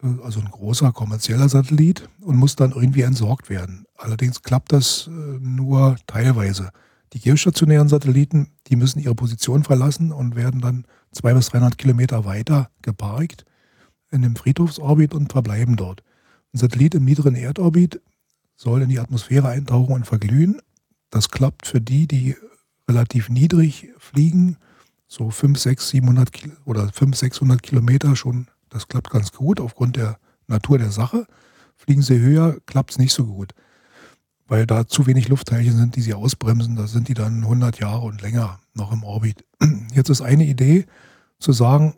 äh, 0.03 0.23
also 0.23 0.41
ein 0.41 0.51
großer 0.51 0.93
kommerzieller 0.93 1.49
Satellit, 1.49 2.09
und 2.21 2.37
muss 2.37 2.57
dann 2.57 2.73
irgendwie 2.73 3.03
entsorgt 3.03 3.51
werden. 3.51 3.85
Allerdings 3.97 4.43
klappt 4.43 4.73
das 4.73 5.09
äh, 5.09 5.11
nur 5.11 5.97
teilweise. 6.07 6.71
Die 7.13 7.21
geostationären 7.21 7.89
Satelliten, 7.89 8.49
die 8.69 8.77
müssen 8.77 9.01
ihre 9.01 9.15
Position 9.15 9.65
verlassen 9.65 10.13
und 10.13 10.37
werden 10.37 10.61
dann 10.61 10.85
200 11.13 11.39
bis 11.39 11.49
300 11.51 11.79
Kilometer 11.79 12.25
weiter 12.25 12.71
geparkt 12.83 13.45
in 14.11 14.23
dem 14.23 14.37
Friedhofsorbit 14.37 15.15
und 15.15 15.33
verbleiben 15.33 15.77
dort. 15.77 16.03
Ein 16.53 16.59
Satellit 16.59 16.95
im 16.95 17.05
niederen 17.05 17.35
Erdorbit 17.35 18.01
soll 18.57 18.83
in 18.83 18.89
die 18.89 19.01
Atmosphäre 19.01 19.49
eintauchen 19.49 19.95
und 19.95 20.07
verglühen. 20.07 20.61
Das 21.11 21.31
klappt 21.31 21.67
für 21.67 21.81
die, 21.81 22.07
die 22.07 22.37
relativ 22.89 23.29
niedrig 23.29 23.89
fliegen 23.99 24.57
so 25.09 25.31
5, 25.31 25.59
6, 25.59 25.89
700 25.89 26.31
oder 26.67 26.93
5, 26.93 27.17
600 27.17 27.63
Kilometer 27.63 28.15
schon, 28.15 28.47
das 28.69 28.87
klappt 28.87 29.11
ganz 29.11 29.33
gut 29.33 29.59
aufgrund 29.59 29.97
der 29.97 30.19
Natur 30.47 30.79
der 30.79 30.91
Sache. 30.91 31.27
Fliegen 31.77 32.03
sie 32.03 32.19
höher, 32.21 32.59
klappt 32.67 32.93
es 32.93 32.99
nicht 32.99 33.15
so 33.15 33.25
gut, 33.25 33.55
weil 34.47 34.67
da 34.67 34.87
zu 34.87 35.07
wenig 35.07 35.29
Luftteilchen 35.29 35.77
sind, 35.77 35.97
die 35.97 36.03
sie 36.03 36.15
ausbremsen. 36.15 36.77
Da 36.77 36.87
sind 36.87 37.09
die 37.09 37.15
dann 37.15 37.43
100 37.43 37.79
Jahre 37.81 38.05
und 38.05 38.21
länger 38.21 38.61
noch 38.75 38.93
im 38.93 39.03
Orbit. 39.03 39.45
Jetzt 39.93 40.11
ist 40.11 40.21
eine 40.21 40.45
Idee 40.45 40.87
zu 41.39 41.53
sagen, 41.53 41.95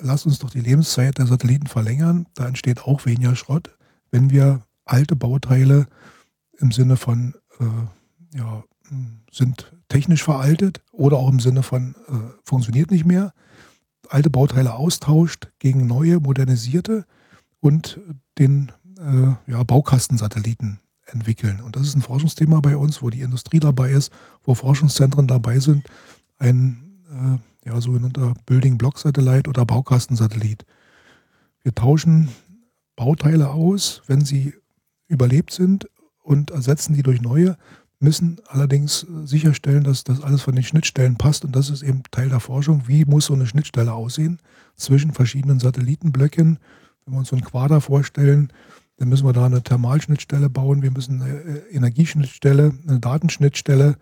lass 0.00 0.24
uns 0.24 0.38
doch 0.38 0.50
die 0.50 0.60
Lebenszeit 0.60 1.18
der 1.18 1.26
Satelliten 1.26 1.66
verlängern. 1.66 2.26
Da 2.34 2.46
entsteht 2.46 2.82
auch 2.82 3.04
weniger 3.06 3.34
Schrott, 3.34 3.76
wenn 4.10 4.30
wir 4.30 4.62
alte 4.84 5.16
Bauteile 5.16 5.86
im 6.58 6.70
Sinne 6.70 6.96
von 6.96 7.34
äh, 7.58 8.38
ja, 8.38 8.62
sind 9.32 9.73
technisch 9.88 10.22
veraltet 10.22 10.82
oder 10.92 11.18
auch 11.18 11.28
im 11.28 11.40
Sinne 11.40 11.62
von 11.62 11.94
äh, 12.08 12.12
funktioniert 12.44 12.90
nicht 12.90 13.04
mehr, 13.04 13.32
alte 14.08 14.30
Bauteile 14.30 14.74
austauscht 14.74 15.48
gegen 15.58 15.86
neue, 15.86 16.20
modernisierte 16.20 17.04
und 17.60 18.00
den 18.38 18.72
äh, 18.98 19.50
ja, 19.50 19.62
Baukastensatelliten 19.62 20.80
entwickeln. 21.06 21.60
Und 21.60 21.76
das 21.76 21.82
ist 21.82 21.96
ein 21.96 22.02
Forschungsthema 22.02 22.60
bei 22.60 22.76
uns, 22.76 23.02
wo 23.02 23.10
die 23.10 23.20
Industrie 23.20 23.60
dabei 23.60 23.90
ist, 23.90 24.12
wo 24.42 24.54
Forschungszentren 24.54 25.26
dabei 25.26 25.60
sind, 25.60 25.86
ein 26.38 27.00
äh, 27.10 27.68
ja, 27.68 27.80
sogenannter 27.80 28.34
Building 28.46 28.78
Block 28.78 28.98
Satellite 28.98 29.48
oder 29.48 29.64
Baukastensatellit. 29.64 30.64
Wir 31.62 31.74
tauschen 31.74 32.28
Bauteile 32.96 33.50
aus, 33.50 34.02
wenn 34.06 34.24
sie 34.24 34.54
überlebt 35.08 35.52
sind 35.52 35.88
und 36.22 36.50
ersetzen 36.50 36.94
die 36.94 37.02
durch 37.02 37.20
neue 37.20 37.56
müssen 38.00 38.40
allerdings 38.48 39.04
äh, 39.04 39.26
sicherstellen, 39.26 39.84
dass 39.84 40.04
das 40.04 40.22
alles 40.22 40.42
von 40.42 40.54
den 40.54 40.64
Schnittstellen 40.64 41.16
passt. 41.16 41.44
Und 41.44 41.54
das 41.54 41.70
ist 41.70 41.82
eben 41.82 42.02
Teil 42.10 42.28
der 42.28 42.40
Forschung. 42.40 42.84
Wie 42.86 43.04
muss 43.04 43.26
so 43.26 43.34
eine 43.34 43.46
Schnittstelle 43.46 43.92
aussehen 43.92 44.38
zwischen 44.76 45.12
verschiedenen 45.12 45.60
Satellitenblöcken? 45.60 46.58
Wenn 47.04 47.14
wir 47.14 47.18
uns 47.18 47.28
so 47.28 47.36
einen 47.36 47.44
Quader 47.44 47.80
vorstellen, 47.80 48.52
dann 48.96 49.08
müssen 49.08 49.26
wir 49.26 49.32
da 49.32 49.46
eine 49.46 49.62
Thermalschnittstelle 49.62 50.48
bauen. 50.48 50.82
Wir 50.82 50.90
müssen 50.90 51.22
eine 51.22 51.34
äh, 51.34 51.74
Energieschnittstelle, 51.74 52.74
eine 52.86 53.00
Datenschnittstelle. 53.00 53.96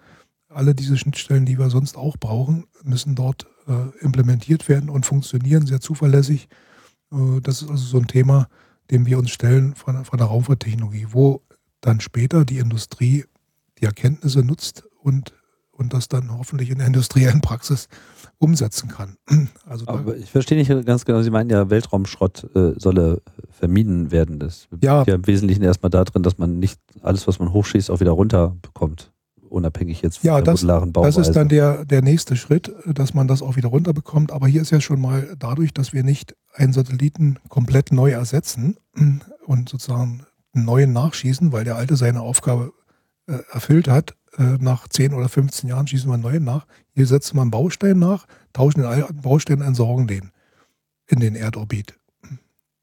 Alle 0.49 0.75
diese 0.75 0.99
Schnittstellen, 0.99 1.47
die 1.47 1.59
wir 1.59 1.71
sonst 1.71 1.97
auch 1.97 2.17
brauchen, 2.19 2.65
müssen 2.83 3.15
dort 3.15 3.47
äh, 3.67 4.05
implementiert 4.05 4.69
werden 4.69 4.91
und 4.91 5.07
funktionieren 5.07 5.67
sehr 5.67 5.81
zuverlässig. 5.81 6.49
Äh, 7.13 7.41
das 7.43 7.63
ist 7.63 7.71
also 7.71 7.85
so 7.85 7.99
ein 7.99 8.07
Thema, 8.07 8.49
dem 8.91 9.07
wir 9.07 9.19
uns 9.19 9.31
stellen 9.31 9.75
von, 9.75 10.05
von 10.05 10.19
der 10.19 10.27
Raumfahrttechnologie, 10.27 11.09
wo 11.11 11.43
dann 11.81 12.01
später 12.01 12.45
die 12.45 12.59
Industrie 12.59 13.25
die 13.83 13.87
Erkenntnisse 13.87 14.41
nutzt 14.41 14.85
und, 15.03 15.35
und 15.73 15.93
das 15.93 16.09
dann 16.09 16.37
hoffentlich 16.39 16.71
in 16.71 16.79
der 16.79 16.87
industriellen 16.87 17.41
Praxis 17.41 17.89
umsetzen 18.39 18.89
kann. 18.89 19.17
Also 19.67 19.87
Aber 19.89 20.17
ich 20.17 20.31
verstehe 20.31 20.59
nicht 20.59 20.87
ganz 20.87 21.05
genau, 21.05 21.23
Sie 21.23 21.31
meinen 21.31 21.51
ja, 21.51 21.71
Weltraumschrott 21.71 22.55
äh, 22.55 22.73
solle 22.79 23.23
vermieden 23.51 24.11
werden. 24.11 24.39
Das 24.39 24.69
ja. 24.83 25.05
ja 25.07 25.15
im 25.15 25.27
Wesentlichen 25.27 25.63
erstmal 25.63 25.91
darin, 25.91 26.23
dass 26.23 26.39
man 26.39 26.59
nicht 26.59 26.81
alles, 27.01 27.27
was 27.27 27.39
man 27.39 27.53
hochschießt, 27.53 27.91
auch 27.91 28.01
wieder 28.01 28.11
runterbekommt. 28.11 29.13
Unabhängig 29.49 30.01
jetzt 30.01 30.19
von 30.19 30.29
ja, 30.29 30.35
der 30.37 30.45
das, 30.45 30.63
modularen 30.63 30.93
Bauweise. 30.93 31.19
Das 31.21 31.29
ist 31.29 31.35
dann 31.37 31.49
der, 31.49 31.85
der 31.85 32.01
nächste 32.01 32.37
Schritt, 32.37 32.73
dass 32.87 33.13
man 33.13 33.29
das 33.29 33.43
auch 33.43 33.57
wieder 33.57 33.69
runterbekommt. 33.69 34.33
Aber 34.33 34.47
hier 34.47 34.63
ist 34.63 34.71
ja 34.71 34.81
schon 34.81 35.01
mal 35.01 35.37
dadurch, 35.39 35.75
dass 35.75 35.93
wir 35.93 36.05
nicht 36.05 36.35
einen 36.55 36.73
Satelliten 36.73 37.39
komplett 37.49 37.93
neu 37.93 38.11
ersetzen 38.11 38.77
und 39.47 39.69
sozusagen 39.69 40.25
einen 40.55 40.65
neuen 40.65 40.93
nachschießen, 40.93 41.53
weil 41.53 41.65
der 41.65 41.77
alte 41.77 41.97
seine 41.97 42.21
Aufgabe 42.21 42.73
äh, 43.27 43.39
erfüllt 43.53 43.89
hat, 43.89 44.15
äh, 44.39 44.57
nach 44.61 44.89
10 44.89 45.15
oder 45.15 45.29
15 45.29 45.69
Jahren 45.69 45.87
schießen 45.87 46.09
wir 46.09 46.15
einen 46.15 46.23
neuen 46.23 46.45
nach. 46.45 46.67
Hier 46.95 47.07
setzen 47.07 47.37
wir 47.37 47.43
einen 47.43 47.51
Baustein 47.51 47.99
nach, 47.99 48.27
tauschen 48.53 48.81
den 48.81 48.89
alten 48.89 49.21
Baustein, 49.21 49.61
entsorgen 49.61 50.07
den 50.07 50.31
in 51.07 51.21
den 51.21 51.35
Erdorbit. 51.35 51.95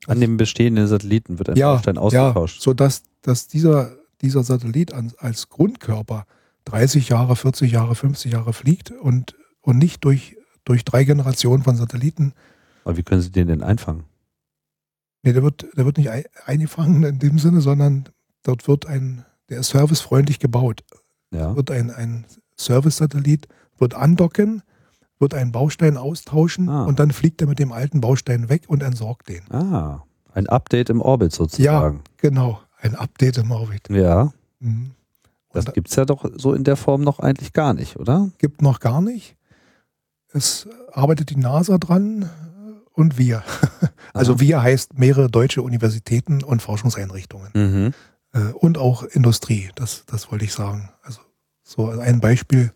An 0.07 0.19
dem 0.19 0.37
bestehenden 0.37 0.87
Satelliten 0.87 1.39
wird 1.39 1.49
ein 1.49 1.55
ja, 1.55 1.73
Baustein 1.73 1.97
ausgetauscht. 1.97 2.57
Ja, 2.57 2.63
sodass 2.63 3.03
dass 3.21 3.47
dieser, 3.47 3.95
dieser 4.21 4.43
Satellit 4.43 4.93
an, 4.93 5.13
als 5.17 5.49
Grundkörper 5.49 6.25
30 6.65 7.09
Jahre, 7.09 7.35
40 7.35 7.71
Jahre, 7.71 7.95
50 7.95 8.31
Jahre 8.31 8.53
fliegt 8.53 8.91
und, 8.91 9.35
und 9.61 9.77
nicht 9.77 10.03
durch, 10.05 10.37
durch 10.65 10.85
drei 10.85 11.03
Generationen 11.03 11.63
von 11.63 11.75
Satelliten. 11.75 12.33
Aber 12.83 12.97
wie 12.97 13.03
können 13.03 13.21
Sie 13.21 13.31
den 13.31 13.47
denn 13.47 13.63
einfangen? 13.63 14.03
Nee, 15.23 15.33
der 15.33 15.43
wird, 15.43 15.67
der 15.75 15.85
wird 15.85 15.97
nicht 15.97 16.11
eingefangen 16.45 17.03
in 17.03 17.19
dem 17.19 17.39
Sinne, 17.39 17.61
sondern 17.61 18.07
dort 18.43 18.67
wird 18.67 18.85
ein, 18.85 19.25
der 19.49 19.59
ist 19.59 19.69
servicefreundlich 19.69 20.39
gebaut. 20.39 20.83
Ja. 21.31 21.55
Wird 21.55 21.71
ein, 21.71 21.91
ein 21.91 22.25
Service-Satellit, 22.57 23.47
wird 23.77 23.93
andocken, 23.93 24.63
wird 25.19 25.33
einen 25.33 25.51
Baustein 25.51 25.97
austauschen 25.97 26.69
ah. 26.69 26.85
und 26.85 26.99
dann 26.99 27.11
fliegt 27.11 27.41
er 27.41 27.47
mit 27.47 27.59
dem 27.59 27.71
alten 27.71 28.01
Baustein 28.01 28.49
weg 28.49 28.63
und 28.67 28.83
entsorgt 28.83 29.29
den. 29.29 29.43
Ah, 29.51 30.03
ein 30.33 30.47
Update 30.47 30.89
im 30.89 31.01
Orbit 31.01 31.33
sozusagen. 31.33 31.97
Ja, 31.97 32.03
genau, 32.17 32.61
ein 32.81 32.95
Update 32.95 33.37
im 33.37 33.51
Orbit. 33.51 33.89
Ja. 33.89 34.31
Mhm. 34.59 34.91
Das 35.51 35.65
gibt 35.73 35.89
es 35.89 35.95
ja 35.95 36.05
doch 36.05 36.29
so 36.35 36.53
in 36.53 36.63
der 36.63 36.75
Form 36.75 37.01
noch 37.01 37.19
eigentlich 37.19 37.53
gar 37.53 37.73
nicht, 37.73 37.97
oder? 37.97 38.29
Gibt 38.37 38.61
noch 38.61 38.79
gar 38.79 39.01
nicht. 39.01 39.35
Es 40.31 40.67
arbeitet 40.91 41.31
die 41.31 41.37
NASA 41.37 41.79
dran 41.79 42.29
und 42.93 43.17
wir. 43.17 43.43
Also 44.11 44.33
Aha. 44.33 44.39
wir 44.39 44.61
heißt 44.63 44.97
mehrere 44.97 45.29
deutsche 45.29 45.61
Universitäten 45.61 46.43
und 46.43 46.63
Forschungseinrichtungen. 46.63 47.51
Mhm 47.53 47.93
äh, 48.33 48.51
und 48.53 48.77
auch 48.77 49.03
Industrie, 49.03 49.69
das, 49.75 50.03
das 50.05 50.31
wollte 50.31 50.45
ich 50.45 50.53
sagen. 50.53 50.89
Also 51.01 51.21
so 51.63 51.89
ein 51.89 52.19
Beispiel, 52.19 52.73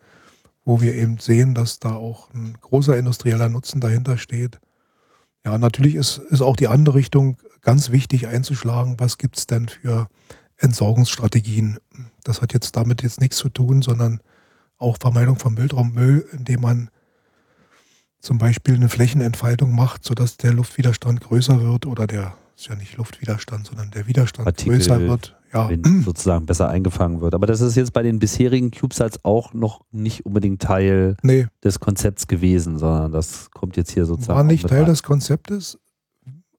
wo 0.66 0.82
wir 0.82 0.96
eben 0.96 1.18
sehen, 1.18 1.56
dass 1.56 1.80
da 1.80 1.94
auch 1.94 2.34
ein 2.34 2.58
großer 2.62 2.98
industrieller 2.98 3.50
Nutzen 3.50 3.82
dahinter 3.82 4.18
steht. 4.18 4.60
Ja, 5.46 5.58
natürlich 5.58 5.96
ist, 5.96 6.20
ist 6.30 6.42
auch 6.42 6.56
die 6.56 6.68
andere 6.68 6.96
Richtung 6.96 7.38
ganz 7.62 7.92
wichtig 7.92 8.28
einzuschlagen. 8.28 9.00
Was 9.00 9.18
gibt 9.18 9.38
es 9.38 9.48
denn 9.48 9.68
für 9.68 10.08
Entsorgungsstrategien? 10.58 11.80
Das 12.24 12.42
hat 12.42 12.54
jetzt 12.54 12.76
damit 12.78 13.04
jetzt 13.04 13.20
nichts 13.20 13.38
zu 13.38 13.50
tun, 13.50 13.82
sondern 13.82 14.22
auch 14.78 14.98
Vermeidung 15.00 15.38
von 15.38 15.58
Wildraummüll, 15.58 16.28
indem 16.32 16.62
man 16.62 16.90
zum 18.20 18.38
Beispiel 18.38 18.76
eine 18.76 18.88
Flächenentfaltung 18.88 19.76
macht, 19.76 20.06
sodass 20.06 20.38
der 20.38 20.54
Luftwiderstand 20.54 21.20
größer 21.20 21.62
wird 21.62 21.86
oder 21.86 22.08
der 22.08 22.38
ist 22.56 22.68
ja 22.68 22.76
nicht 22.76 22.96
Luftwiderstand, 22.96 23.68
sondern 23.68 23.92
der 23.92 24.08
Widerstand 24.08 24.46
Partikel 24.46 24.78
größer 24.78 25.00
wird. 25.02 25.36
Ja. 25.54 25.70
sozusagen 26.04 26.46
besser 26.46 26.70
eingefangen 26.70 27.22
wird. 27.22 27.36
Aber 27.36 27.46
das 27.46 27.62
ist 27.62 27.76
jetzt 27.76 27.94
bei 27.94 28.02
den 28.02 28.20
bisherigen 28.20 28.72
CubeSats 28.72 29.24
auch 29.24 29.54
noch 29.54 29.82
nicht 29.92 30.26
unbedingt 30.26 30.62
Teil 30.62 31.16
nee. 31.22 31.48
des 31.64 31.80
Konzepts 31.80 32.28
gewesen, 32.28 32.80
sondern 32.80 33.12
das 33.12 33.52
kommt 33.52 33.78
jetzt 33.78 33.92
hier 33.92 34.06
sozusagen. 34.06 34.38
War 34.38 34.44
nicht 34.44 34.68
Teil 34.68 34.80
rein. 34.80 34.90
des 34.90 35.04
Konzeptes. 35.04 35.78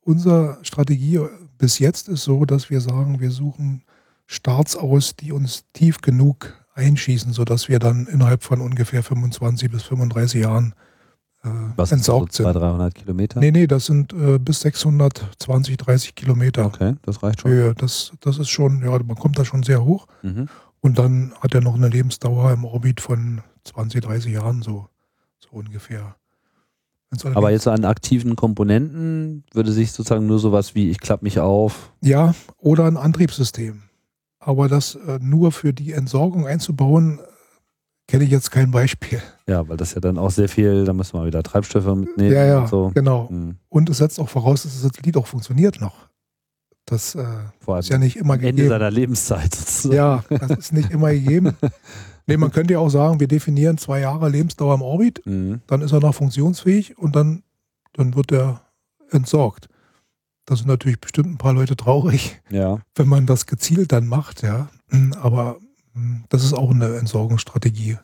Unsere 0.01 0.59
Strategie 0.63 1.21
bis 1.59 1.79
jetzt 1.79 2.09
ist 2.09 2.25
so, 2.25 2.45
dass 2.45 2.71
wir 2.71 2.81
sagen, 2.81 3.21
wir 3.21 3.31
suchen 3.31 3.83
Starts 4.27 4.77
aus, 4.77 5.17
die 5.17 5.33
uns 5.33 5.65
tief 5.73 6.01
genug 6.01 6.55
einschießen, 6.75 7.33
sodass 7.33 7.69
wir 7.69 7.79
dann 7.79 8.07
innerhalb 8.07 8.43
von 8.43 8.61
ungefähr 8.61 9.03
25 9.03 9.71
bis 9.71 9.83
35 9.85 10.43
Jahren 10.43 10.75
äh, 11.45 11.49
Was 11.77 11.93
entsaugt 11.93 12.33
so 12.33 12.45
200, 12.45 12.63
300 12.63 12.95
Kilometer? 12.95 13.41
Nee, 13.41 13.51
nee, 13.51 13.67
das 13.67 13.87
sind 13.87 14.13
äh, 14.13 14.39
bis 14.39 14.61
620, 14.61 15.77
30 15.77 16.15
Kilometer. 16.15 16.67
Okay, 16.67 16.95
das 17.03 17.23
reicht 17.23 17.43
schon. 17.43 17.57
Ja, 17.57 17.75
das, 17.75 18.13
das 18.21 18.39
ist 18.39 18.49
schon, 18.49 18.83
ja, 18.83 18.91
man 18.91 19.17
kommt 19.17 19.39
da 19.39 19.45
schon 19.45 19.63
sehr 19.63 19.85
hoch. 19.85 20.07
Mhm. 20.23 20.49
Und 20.81 20.99
dann 20.99 21.33
hat 21.41 21.55
er 21.55 21.61
noch 21.61 21.75
eine 21.75 21.89
Lebensdauer 21.89 22.53
im 22.53 22.65
Orbit 22.65 23.01
von 23.01 23.43
20, 23.65 24.03
30 24.03 24.33
Jahren, 24.33 24.63
so, 24.63 24.89
so 25.39 25.49
ungefähr. 25.51 26.17
Aber 27.35 27.51
jetzt 27.51 27.69
an 27.69 27.85
aktiven 27.85 28.35
Komponenten 28.35 29.45
würde 29.53 29.71
sich 29.71 29.93
sozusagen 29.93 30.27
nur 30.27 30.39
sowas 30.39 30.75
wie 30.75 30.91
ich 30.91 30.99
klappe 30.99 31.25
mich 31.25 31.39
auf. 31.39 31.93
Ja, 32.01 32.35
oder 32.59 32.87
ein 32.87 32.97
Antriebssystem. 32.97 33.83
Aber 34.41 34.69
das 34.69 34.97
äh, 34.97 35.19
nur 35.21 35.53
für 35.53 35.73
die 35.73 35.93
Entsorgung 35.93 36.47
einzubauen, 36.47 37.21
kenne 38.07 38.25
ich 38.25 38.31
jetzt 38.31 38.51
kein 38.51 38.71
Beispiel. 38.71 39.21
Ja, 39.47 39.69
weil 39.69 39.77
das 39.77 39.95
ja 39.95 40.01
dann 40.01 40.19
auch 40.19 40.31
sehr 40.31 40.49
viel, 40.49 40.85
da 40.85 40.93
müssen 40.93 41.19
wir 41.19 41.27
wieder 41.27 41.43
Treibstoffe 41.43 41.87
mitnehmen. 41.95 42.33
Ja, 42.33 42.45
ja, 42.45 42.67
so. 42.67 42.91
genau. 42.95 43.29
Hm. 43.29 43.57
Und 43.69 43.91
es 43.91 43.99
setzt 43.99 44.21
auch 44.21 44.29
voraus, 44.29 44.63
dass 44.63 44.73
das 44.73 44.83
Satellit 44.83 45.17
auch 45.17 45.27
funktioniert 45.27 45.81
noch. 45.81 46.09
Das 46.87 47.15
äh, 47.15 47.79
ist 47.79 47.89
ja 47.89 47.97
nicht 47.99 48.17
immer 48.17 48.37
gegeben. 48.37 48.59
Ende 48.59 48.69
seiner 48.69 48.91
Lebenszeit 48.91 49.55
sozusagen. 49.55 49.95
Ja, 49.95 50.25
das 50.29 50.51
ist 50.59 50.73
nicht 50.73 50.91
immer 50.91 51.13
gegeben. 51.13 51.57
nee, 52.27 52.37
man 52.37 52.53
könnte 52.53 52.75
ja 52.75 52.79
auch 52.79 52.91
sagen, 52.91 53.21
wir 53.21 53.29
definieren 53.29 53.79
zwei 53.79 54.01
Jahre 54.01 54.29
Lebensdauer 54.29 54.75
im 54.75 54.83
Orbit, 54.83 55.23
mhm. 55.25 55.63
dann 55.67 55.81
ist 55.81 55.93
er 55.93 56.01
noch 56.01 56.15
funktionsfähig 56.15 56.99
und 56.99 57.17
dann, 57.17 57.43
dann 57.95 58.15
wird 58.15 58.33
er 58.33 58.63
entsorgt. 59.11 59.69
Da 60.45 60.57
sind 60.57 60.67
natürlich 60.67 61.01
bestimmt 61.01 61.29
ein 61.29 61.39
paar 61.39 61.55
Leute 61.55 61.75
traurig, 61.75 62.43
ja. 62.51 62.79
wenn 62.97 63.09
man 63.09 63.25
das 63.25 63.47
gezielt 63.47 63.93
dann 63.93 64.07
macht, 64.07 64.43
ja. 64.43 64.69
Aber 65.23 65.57
das 66.29 66.45
ist 66.45 66.53
auch 66.53 66.71
eine 66.71 66.97
Entsorgungsstrategie. 66.97 67.99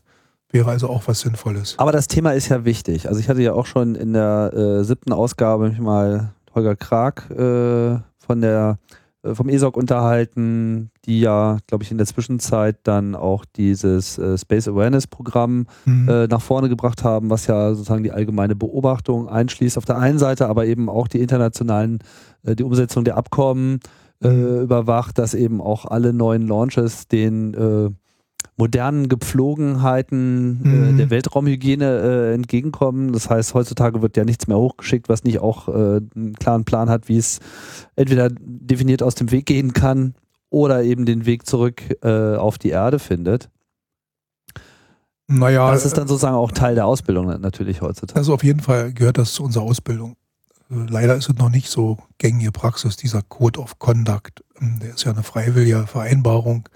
Wäre 0.53 0.71
also 0.71 0.89
auch 0.89 1.07
was 1.07 1.21
Sinnvolles. 1.21 1.75
Aber 1.79 1.93
das 1.93 2.09
Thema 2.09 2.33
ist 2.33 2.49
ja 2.49 2.65
wichtig. 2.65 3.09
Also 3.09 3.21
ich 3.21 3.29
hatte 3.29 3.43
ja 3.43 3.53
auch 3.53 3.67
schon 3.67 3.95
in 3.95 4.13
der 4.13 4.53
äh, 4.53 4.85
siebten 4.85 5.13
Ausgabe 5.13 5.69
mich 5.69 5.79
mal 5.79 6.33
Holger 6.55 6.75
Krag 6.75 7.31
äh, 7.31 8.01
von 8.19 8.41
der 8.41 8.79
äh, 9.23 9.35
vom 9.35 9.49
ESOC 9.49 9.77
unterhalten, 9.77 10.91
die 11.05 11.21
ja, 11.21 11.59
glaube 11.67 11.85
ich, 11.85 11.91
in 11.91 11.99
der 11.99 12.07
Zwischenzeit 12.07 12.79
dann 12.85 13.15
auch 13.15 13.45
dieses 13.45 14.19
äh, 14.19 14.39
Space 14.39 14.67
Awareness 14.67 15.07
Programm 15.07 15.67
mhm. 15.85 16.09
äh, 16.09 16.27
nach 16.27 16.41
vorne 16.41 16.69
gebracht 16.69 17.05
haben, 17.05 17.31
was 17.31 17.47
ja 17.47 17.75
sozusagen 17.75 18.03
die 18.03 18.13
allgemeine 18.13 18.57
Beobachtung 18.57 19.29
einschließt 19.29 19.77
auf 19.79 19.85
der 19.85 19.99
einen 19.99 20.19
Seite, 20.19 20.49
aber 20.49 20.67
eben 20.67 20.89
auch 20.89 21.07
die 21.07 21.21
internationalen, 21.21 21.99
äh, 22.45 22.57
die 22.57 22.65
Umsetzung 22.65 23.05
der 23.05 23.17
Abkommen 23.17 23.81
äh, 24.23 24.63
überwacht, 24.63 25.19
dass 25.19 25.35
eben 25.35 25.61
auch 25.61 25.85
alle 25.87 26.13
neuen 26.13 26.47
Launches 26.47 27.09
den 27.09 27.55
äh, 27.55 27.91
modernen 28.57 29.09
Gepflogenheiten 29.09 30.61
äh, 30.65 30.69
mhm. 30.69 30.99
der 30.99 31.11
Weltraumhygiene 31.11 32.01
äh, 32.31 32.35
entgegenkommen. 32.35 33.13
Das 33.13 33.31
heißt, 33.31 33.55
heutzutage 33.55 34.03
wird 34.03 34.17
ja 34.17 34.25
nichts 34.25 34.47
mehr 34.47 34.59
hochgeschickt, 34.59 35.09
was 35.09 35.25
nicht 35.25 35.41
auch 35.41 35.69
äh, 35.69 36.01
einen 36.15 36.35
klaren 36.39 36.65
Plan 36.65 36.91
hat, 36.91 37.09
wie 37.09 37.17
es 37.17 37.41
entweder 37.97 38.29
definiert 38.31 39.03
aus 39.03 39.15
dem 39.15 39.31
Weg 39.31 39.47
gehen 39.47 39.73
kann 39.73 40.15
oder 40.51 40.83
eben 40.83 41.07
den 41.07 41.27
Weg 41.27 41.47
zurück 41.47 41.81
auf 42.03 42.59
die 42.59 42.71
Erde 42.71 42.99
findet. 42.99 43.49
Naja, 45.29 45.71
das 45.71 45.87
ist 45.87 45.97
dann 45.97 46.09
sozusagen 46.09 46.35
auch 46.35 46.51
Teil 46.51 46.75
der 46.75 46.87
Ausbildung 46.87 47.27
natürlich 47.41 47.81
heutzutage. 47.83 48.19
Also 48.19 48.35
auf 48.35 48.43
jeden 48.43 48.59
Fall 48.59 48.93
gehört 48.93 49.17
das 49.17 49.33
zu 49.33 49.45
unserer 49.45 49.63
Ausbildung. 49.63 50.17
Leider 50.73 51.17
ist 51.17 51.29
es 51.29 51.37
noch 51.37 51.51
nicht 51.51 51.69
so 51.69 51.99
gängige 52.19 52.53
Praxis, 52.53 52.97
dieser 52.97 53.23
Code 53.23 53.59
of 53.59 53.81
Conduct. 53.81 54.45
Ähm, 54.61 54.79
der 54.79 54.95
ist 54.95 55.05
ja 55.05 55.11
eine 55.11 55.25
freiwillige 55.25 55.85
Vereinbarung. 55.89 56.69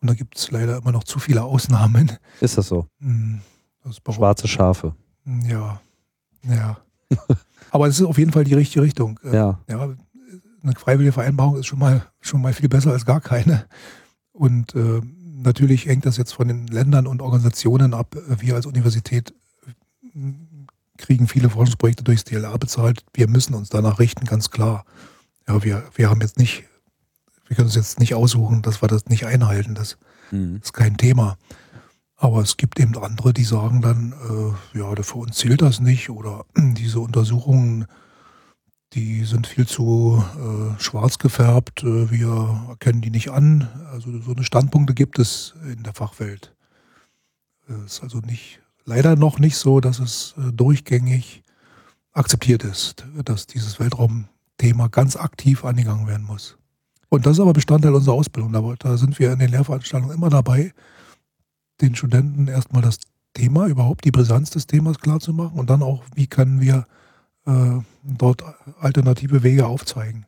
Und 0.00 0.10
da 0.10 0.14
gibt 0.14 0.36
es 0.36 0.50
leider 0.50 0.78
immer 0.78 0.90
noch 0.90 1.04
zu 1.04 1.20
viele 1.20 1.44
Ausnahmen. 1.44 2.18
Ist 2.40 2.58
das 2.58 2.66
so? 2.66 2.86
Hm, 3.00 3.40
das 3.84 4.00
Schwarze 4.12 4.48
Schafe. 4.48 4.94
Hm, 5.24 5.42
ja, 5.48 5.80
ja. 6.42 6.78
Aber 7.70 7.86
es 7.86 8.00
ist 8.00 8.06
auf 8.06 8.18
jeden 8.18 8.32
Fall 8.32 8.42
die 8.42 8.54
richtige 8.54 8.82
Richtung. 8.82 9.20
Äh, 9.22 9.36
ja. 9.36 9.60
ja. 9.68 9.94
Eine 10.62 10.74
freiwillige 10.74 11.12
Vereinbarung 11.12 11.56
ist 11.56 11.66
schon 11.66 11.78
mal, 11.78 12.04
schon 12.20 12.42
mal 12.42 12.52
viel 12.52 12.68
besser 12.68 12.90
als 12.90 13.06
gar 13.06 13.20
keine. 13.20 13.66
Und 14.32 14.74
äh, 14.74 15.00
natürlich 15.24 15.86
hängt 15.86 16.06
das 16.06 16.16
jetzt 16.16 16.32
von 16.32 16.48
den 16.48 16.66
Ländern 16.66 17.06
und 17.06 17.22
Organisationen 17.22 17.94
ab. 17.94 18.16
Wir 18.40 18.56
als 18.56 18.66
Universität 18.66 19.32
kriegen 20.98 21.28
viele 21.28 21.48
Forschungsprojekte 21.48 22.04
durchs 22.04 22.24
DLA 22.24 22.56
bezahlt. 22.56 23.04
Wir 23.14 23.28
müssen 23.28 23.54
uns 23.54 23.70
danach 23.70 23.98
richten, 23.98 24.26
ganz 24.26 24.50
klar. 24.50 24.84
Ja, 25.46 25.62
wir, 25.62 25.84
wir 25.94 26.10
haben 26.10 26.20
jetzt 26.20 26.38
nicht, 26.38 26.64
wir 27.46 27.56
können 27.56 27.68
uns 27.68 27.76
jetzt 27.76 27.98
nicht 27.98 28.14
aussuchen, 28.14 28.62
dass 28.62 28.82
wir 28.82 28.88
das 28.88 29.06
nicht 29.06 29.24
einhalten. 29.24 29.74
Das 29.74 29.96
mhm. 30.30 30.60
ist 30.62 30.72
kein 30.72 30.96
Thema. 30.96 31.38
Aber 32.16 32.42
es 32.42 32.56
gibt 32.56 32.80
eben 32.80 32.98
andere, 32.98 33.32
die 33.32 33.44
sagen 33.44 33.80
dann, 33.80 34.12
äh, 34.74 34.78
ja, 34.78 35.02
für 35.02 35.18
uns 35.18 35.36
zählt 35.36 35.62
das 35.62 35.80
nicht 35.80 36.10
oder 36.10 36.44
diese 36.56 37.00
Untersuchungen, 37.00 37.86
die 38.94 39.24
sind 39.24 39.46
viel 39.46 39.66
zu 39.66 40.24
äh, 40.36 40.80
schwarz 40.80 41.18
gefärbt, 41.18 41.84
äh, 41.84 42.10
wir 42.10 42.66
erkennen 42.68 43.02
die 43.02 43.10
nicht 43.10 43.30
an. 43.30 43.68
Also 43.92 44.18
so 44.20 44.32
eine 44.32 44.42
Standpunkte 44.42 44.94
gibt 44.94 45.18
es 45.18 45.54
in 45.64 45.84
der 45.84 45.94
Fachwelt. 45.94 46.54
Es 47.68 47.94
ist 47.94 48.02
also 48.02 48.18
nicht 48.18 48.60
leider 48.88 49.16
noch 49.16 49.38
nicht 49.38 49.56
so, 49.56 49.80
dass 49.80 49.98
es 50.00 50.34
äh, 50.38 50.50
durchgängig 50.50 51.42
akzeptiert 52.12 52.64
ist, 52.64 53.06
dass 53.24 53.46
dieses 53.46 53.78
Weltraumthema 53.78 54.88
ganz 54.88 55.14
aktiv 55.14 55.64
angegangen 55.64 56.08
werden 56.08 56.26
muss. 56.26 56.56
Und 57.10 57.26
das 57.26 57.34
ist 57.34 57.40
aber 57.40 57.52
Bestandteil 57.52 57.94
unserer 57.94 58.14
Ausbildung. 58.14 58.76
Da, 58.78 58.96
sind 58.96 59.18
wir 59.18 59.32
in 59.32 59.38
den 59.38 59.50
Lehrveranstaltungen 59.50 60.16
immer 60.16 60.30
dabei, 60.30 60.72
den 61.80 61.94
Studenten 61.94 62.48
erstmal 62.48 62.82
das 62.82 62.98
Thema, 63.34 63.66
überhaupt 63.66 64.04
die 64.04 64.10
Brisanz 64.10 64.50
des 64.50 64.66
Themas 64.66 64.98
klarzumachen 64.98 65.58
und 65.58 65.70
dann 65.70 65.82
auch, 65.82 66.02
wie 66.14 66.26
können 66.26 66.60
wir 66.60 66.86
äh, 67.46 67.80
dort 68.02 68.42
alternative 68.80 69.42
Wege 69.42 69.66
aufzeigen. 69.66 70.26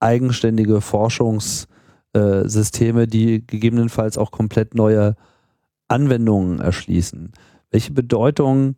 eigenständige 0.00 0.80
Forschungssysteme, 0.80 3.06
die 3.06 3.46
gegebenenfalls 3.46 4.18
auch 4.18 4.30
komplett 4.30 4.74
neue 4.74 5.14
Anwendungen 5.90 6.60
erschließen. 6.60 7.32
Welche 7.70 7.92
Bedeutung 7.92 8.76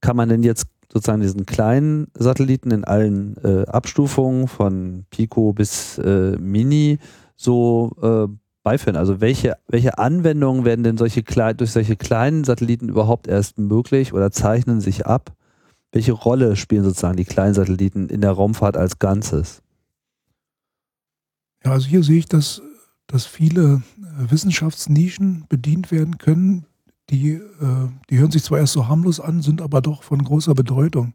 kann 0.00 0.16
man 0.16 0.28
denn 0.28 0.42
jetzt 0.42 0.66
sozusagen 0.92 1.22
diesen 1.22 1.46
kleinen 1.46 2.08
Satelliten 2.14 2.70
in 2.70 2.84
allen 2.84 3.36
äh, 3.42 3.66
Abstufungen 3.66 4.48
von 4.48 5.04
Pico 5.10 5.52
bis 5.52 5.98
äh, 5.98 6.36
Mini 6.38 6.98
so 7.34 7.92
äh, 8.02 8.32
beiführen? 8.62 8.96
Also 8.96 9.20
welche, 9.20 9.54
welche 9.68 9.98
Anwendungen 9.98 10.64
werden 10.64 10.84
denn 10.84 10.96
solche 10.96 11.22
durch 11.22 11.72
solche 11.72 11.96
kleinen 11.96 12.44
Satelliten 12.44 12.88
überhaupt 12.88 13.26
erst 13.26 13.58
möglich 13.58 14.12
oder 14.12 14.30
zeichnen 14.30 14.80
sich 14.80 15.06
ab? 15.06 15.32
Welche 15.92 16.12
Rolle 16.12 16.56
spielen 16.56 16.84
sozusagen 16.84 17.16
die 17.16 17.24
kleinen 17.24 17.54
Satelliten 17.54 18.08
in 18.08 18.20
der 18.20 18.32
Raumfahrt 18.32 18.76
als 18.76 18.98
Ganzes? 18.98 19.62
Ja, 21.64 21.72
also 21.72 21.86
hier 21.88 22.02
sehe 22.02 22.18
ich 22.18 22.26
das 22.26 22.62
dass 23.06 23.26
viele 23.26 23.82
äh, 23.98 24.30
Wissenschaftsnischen 24.30 25.46
bedient 25.48 25.90
werden 25.90 26.18
können, 26.18 26.66
die, 27.10 27.32
äh, 27.32 27.40
die 28.10 28.18
hören 28.18 28.30
sich 28.30 28.42
zwar 28.42 28.58
erst 28.58 28.72
so 28.72 28.88
harmlos 28.88 29.20
an, 29.20 29.42
sind 29.42 29.62
aber 29.62 29.80
doch 29.80 30.02
von 30.02 30.22
großer 30.22 30.54
Bedeutung. 30.54 31.14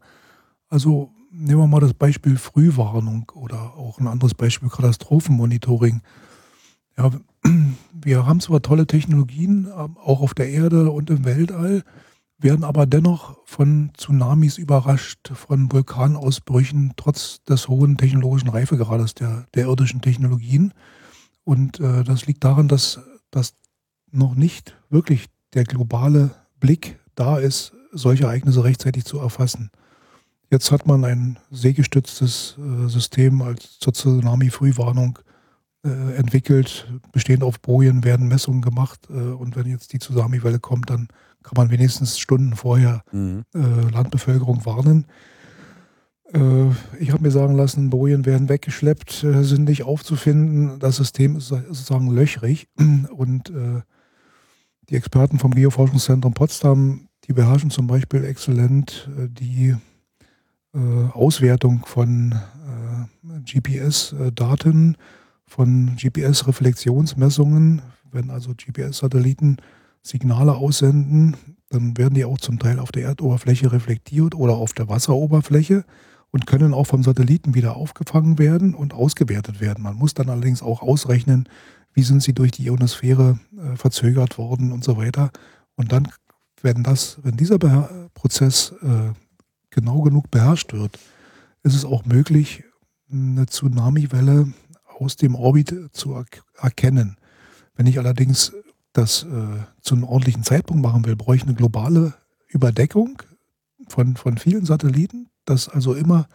Also 0.68 1.10
nehmen 1.30 1.60
wir 1.60 1.66
mal 1.66 1.80
das 1.80 1.94
Beispiel 1.94 2.36
Frühwarnung 2.36 3.30
oder 3.34 3.74
auch 3.76 3.98
ein 3.98 4.06
anderes 4.06 4.34
Beispiel 4.34 4.68
Katastrophenmonitoring. 4.68 6.00
Ja, 6.96 7.10
wir 7.92 8.26
haben 8.26 8.40
zwar 8.40 8.62
tolle 8.62 8.86
Technologien, 8.86 9.66
ähm, 9.66 9.96
auch 9.98 10.20
auf 10.20 10.34
der 10.34 10.48
Erde 10.48 10.90
und 10.90 11.10
im 11.10 11.24
Weltall, 11.24 11.82
werden 12.38 12.64
aber 12.64 12.86
dennoch 12.86 13.38
von 13.44 13.92
Tsunamis 13.96 14.58
überrascht, 14.58 15.30
von 15.32 15.70
Vulkanausbrüchen, 15.70 16.94
trotz 16.96 17.42
des 17.44 17.68
hohen 17.68 17.96
technologischen 17.96 18.48
Reifegrades 18.48 19.14
der, 19.14 19.46
der 19.54 19.66
irdischen 19.66 20.00
Technologien. 20.00 20.72
Und 21.44 21.80
äh, 21.80 22.04
das 22.04 22.26
liegt 22.26 22.44
daran, 22.44 22.68
dass, 22.68 23.00
dass 23.30 23.54
noch 24.10 24.34
nicht 24.34 24.76
wirklich 24.90 25.26
der 25.54 25.64
globale 25.64 26.30
Blick 26.60 26.98
da 27.14 27.38
ist, 27.38 27.72
solche 27.92 28.24
Ereignisse 28.24 28.64
rechtzeitig 28.64 29.04
zu 29.04 29.18
erfassen. 29.18 29.70
Jetzt 30.50 30.70
hat 30.70 30.86
man 30.86 31.04
ein 31.04 31.38
seegestütztes 31.50 32.56
äh, 32.58 32.88
System 32.88 33.42
als 33.42 33.78
zur 33.78 33.94
Tsunami-Frühwarnung 33.94 35.18
äh, 35.84 36.14
entwickelt. 36.14 36.86
Bestehend 37.10 37.42
auf 37.42 37.60
Bojen 37.60 38.04
werden 38.04 38.28
Messungen 38.28 38.62
gemacht 38.62 39.08
äh, 39.10 39.14
und 39.14 39.56
wenn 39.56 39.66
jetzt 39.66 39.92
die 39.92 39.98
Tsunami-Welle 39.98 40.60
kommt, 40.60 40.90
dann 40.90 41.08
kann 41.42 41.54
man 41.56 41.70
wenigstens 41.70 42.18
Stunden 42.18 42.54
vorher 42.54 43.02
mhm. 43.12 43.44
Äh, 43.54 43.90
Landbevölkerung 43.90 44.64
warnen. 44.64 45.06
Äh, 46.32 46.70
ich 46.98 47.10
habe 47.12 47.22
mir 47.22 47.30
sagen 47.30 47.54
lassen, 47.54 47.90
Bojen 47.90 48.26
werden 48.26 48.48
weggeschleppt, 48.48 49.24
äh, 49.24 49.42
sind 49.42 49.64
nicht 49.64 49.84
aufzufinden. 49.84 50.78
Das 50.78 50.96
System 50.96 51.36
ist 51.36 51.48
sozusagen 51.48 52.10
löchrig 52.10 52.68
und 53.16 53.52
die 54.88 54.96
Experten 54.96 55.38
vom 55.38 55.52
Geoforschungszentrum 55.52 56.34
Potsdam, 56.34 57.08
die 57.24 57.32
beherrschen 57.32 57.70
zum 57.70 57.86
Beispiel 57.86 58.24
exzellent 58.24 59.08
die 59.28 59.74
äh, 60.74 60.78
Auswertung 61.12 61.84
von 61.84 62.32
äh, 62.32 63.40
GPS-Daten, 63.40 64.96
von 65.46 65.96
GPS-Reflexionsmessungen. 65.96 67.82
Wenn 68.10 68.30
also 68.30 68.54
GPS-Satelliten 68.54 69.58
Signale 70.02 70.54
aussenden, 70.54 71.36
dann 71.68 71.96
werden 71.98 72.14
die 72.14 72.24
auch 72.24 72.38
zum 72.38 72.58
Teil 72.58 72.78
auf 72.78 72.90
der 72.90 73.04
Erdoberfläche 73.04 73.70
reflektiert 73.70 74.34
oder 74.34 74.54
auf 74.54 74.72
der 74.72 74.88
Wasseroberfläche 74.88 75.84
und 76.32 76.46
können 76.46 76.74
auch 76.74 76.86
vom 76.86 77.02
Satelliten 77.02 77.54
wieder 77.54 77.76
aufgefangen 77.76 78.38
werden 78.38 78.74
und 78.74 78.94
ausgewertet 78.94 79.60
werden. 79.60 79.84
Man 79.84 79.96
muss 79.96 80.14
dann 80.14 80.30
allerdings 80.30 80.62
auch 80.62 80.82
ausrechnen, 80.82 81.48
wie 81.92 82.02
sind 82.02 82.22
sie 82.22 82.32
durch 82.32 82.50
die 82.50 82.64
Ionosphäre 82.64 83.38
äh, 83.56 83.76
verzögert 83.76 84.38
worden 84.38 84.72
und 84.72 84.82
so 84.82 84.96
weiter. 84.96 85.30
Und 85.76 85.92
dann, 85.92 86.08
wenn 86.62 86.82
das, 86.82 87.18
wenn 87.22 87.36
dieser 87.36 87.58
Be 87.58 88.10
Prozess 88.14 88.72
äh, 88.82 89.12
genau 89.70 90.00
genug 90.00 90.30
beherrscht 90.30 90.72
wird, 90.72 90.98
ist 91.62 91.74
es 91.74 91.84
auch 91.84 92.04
möglich, 92.04 92.64
eine 93.10 93.46
Tsunamiwelle 93.46 94.52
aus 94.98 95.16
dem 95.16 95.34
Orbit 95.34 95.74
zu 95.92 96.14
er 96.14 96.24
erkennen. 96.56 97.16
Wenn 97.74 97.86
ich 97.86 97.98
allerdings 97.98 98.52
das 98.92 99.24
äh, 99.24 99.26
zu 99.80 99.94
einem 99.94 100.04
ordentlichen 100.04 100.44
Zeitpunkt 100.44 100.82
machen 100.82 101.04
will, 101.04 101.16
brauche 101.16 101.36
ich 101.36 101.42
eine 101.42 101.54
globale 101.54 102.14
Überdeckung 102.48 103.22
von, 103.88 104.16
von 104.16 104.38
vielen 104.38 104.64
Satelliten, 104.64 105.28
dass 105.52 105.68
also 105.68 105.94
immer 105.94 106.26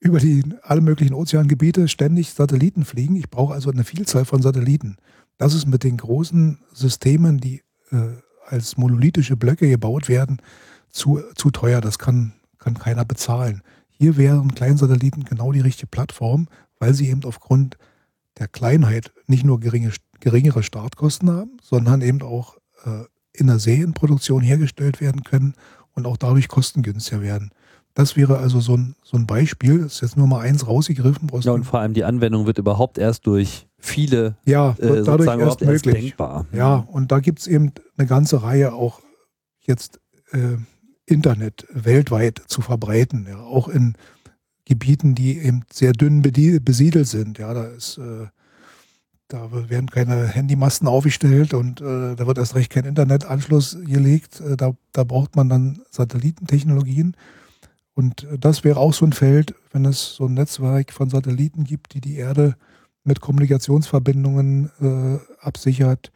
über 0.00 0.18
die 0.18 0.42
alle 0.62 0.80
möglichen 0.80 1.14
Ozeangebiete 1.14 1.86
ständig 1.88 2.30
Satelliten 2.30 2.84
fliegen. 2.84 3.16
Ich 3.16 3.30
brauche 3.30 3.54
also 3.54 3.70
eine 3.70 3.84
Vielzahl 3.84 4.24
von 4.24 4.42
Satelliten. 4.42 4.96
Das 5.38 5.54
ist 5.54 5.66
mit 5.66 5.84
den 5.84 5.96
großen 5.96 6.58
Systemen, 6.72 7.38
die 7.38 7.62
äh, 7.90 8.16
als 8.46 8.76
monolithische 8.76 9.36
Blöcke 9.36 9.68
gebaut 9.68 10.08
werden, 10.08 10.38
zu, 10.90 11.20
zu 11.36 11.50
teuer. 11.50 11.80
Das 11.80 11.98
kann 11.98 12.32
kann 12.62 12.78
keiner 12.78 13.04
bezahlen. 13.04 13.62
Hier 13.88 14.16
wären 14.16 14.54
Kleinsatelliten 14.54 15.24
genau 15.24 15.52
die 15.52 15.60
richtige 15.60 15.88
Plattform, 15.88 16.48
weil 16.78 16.94
sie 16.94 17.08
eben 17.08 17.24
aufgrund 17.24 17.76
der 18.38 18.48
Kleinheit 18.48 19.12
nicht 19.26 19.44
nur 19.44 19.60
geringe, 19.60 19.92
geringere 20.20 20.62
Startkosten 20.62 21.30
haben, 21.30 21.58
sondern 21.60 22.00
eben 22.00 22.22
auch 22.22 22.56
äh, 22.84 23.04
in 23.32 23.48
der 23.48 23.58
Serienproduktion 23.58 24.42
hergestellt 24.42 25.00
werden 25.00 25.24
können 25.24 25.54
und 25.92 26.06
auch 26.06 26.16
dadurch 26.16 26.48
kostengünstiger 26.48 27.20
werden. 27.20 27.50
Das 27.94 28.16
wäre 28.16 28.38
also 28.38 28.60
so 28.60 28.76
ein, 28.76 28.94
so 29.02 29.16
ein 29.16 29.26
Beispiel. 29.26 29.80
Das 29.80 29.94
ist 29.94 30.00
jetzt 30.00 30.16
nur 30.16 30.26
mal 30.26 30.40
eins 30.40 30.66
rausgegriffen. 30.66 31.28
Ja, 31.40 31.52
und 31.52 31.64
vor 31.64 31.80
allem 31.80 31.92
die 31.92 32.04
Anwendung 32.04 32.46
wird 32.46 32.58
überhaupt 32.58 32.96
erst 32.96 33.26
durch 33.26 33.68
viele 33.78 34.36
ja, 34.46 34.74
äh, 34.78 35.02
dadurch 35.02 35.28
erst 35.38 35.60
möglich. 35.60 35.68
Erst 35.68 35.86
denkbar. 35.86 36.46
Ja, 36.52 36.76
und 36.76 37.12
da 37.12 37.20
gibt 37.20 37.40
es 37.40 37.46
eben 37.46 37.72
eine 37.96 38.06
ganze 38.06 38.42
Reihe 38.42 38.72
auch 38.72 39.00
jetzt 39.60 40.00
äh, 40.32 40.56
Internet 41.04 41.66
weltweit 41.70 42.42
zu 42.46 42.62
verbreiten, 42.62 43.26
ja, 43.28 43.40
auch 43.40 43.68
in 43.68 43.94
Gebieten, 44.64 45.14
die 45.14 45.38
eben 45.38 45.64
sehr 45.70 45.92
dünn 45.92 46.22
besiedelt 46.22 47.08
sind. 47.08 47.38
Ja, 47.38 47.52
da 47.52 47.64
ist, 47.64 47.98
äh, 47.98 48.26
da 49.28 49.50
werden 49.68 49.90
keine 49.90 50.28
Handymasten 50.28 50.86
aufgestellt 50.86 51.52
und 51.52 51.80
äh, 51.80 52.14
da 52.14 52.26
wird 52.26 52.38
erst 52.38 52.54
recht 52.54 52.70
kein 52.70 52.84
Internetanschluss 52.84 53.76
gelegt. 53.84 54.40
Äh, 54.40 54.56
da, 54.56 54.72
da 54.92 55.04
braucht 55.04 55.36
man 55.36 55.48
dann 55.48 55.82
Satellitentechnologien. 55.90 57.16
Und 57.94 58.26
das 58.38 58.64
wäre 58.64 58.78
auch 58.78 58.94
so 58.94 59.04
ein 59.04 59.12
Feld, 59.12 59.54
wenn 59.70 59.84
es 59.84 60.14
so 60.14 60.26
ein 60.26 60.34
Netzwerk 60.34 60.92
von 60.92 61.10
Satelliten 61.10 61.64
gibt, 61.64 61.94
die 61.94 62.00
die 62.00 62.16
Erde 62.16 62.56
mit 63.04 63.20
Kommunikationsverbindungen 63.20 64.70
äh, 64.80 65.44
absichert, 65.44 66.12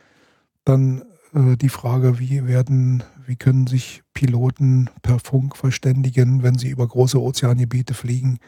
dann 0.64 1.02
äh, 1.34 1.56
die 1.56 1.68
Frage, 1.68 2.18
wie 2.18 2.46
werden, 2.46 3.02
wie 3.26 3.36
können 3.36 3.66
sich 3.66 4.02
Piloten 4.14 4.88
per 5.02 5.18
Funk 5.18 5.56
verständigen, 5.56 6.42
wenn 6.42 6.58
sie 6.58 6.70
über 6.70 6.86
große 6.86 7.20
Ozeangebiete 7.20 7.94
fliegen? 7.94 8.38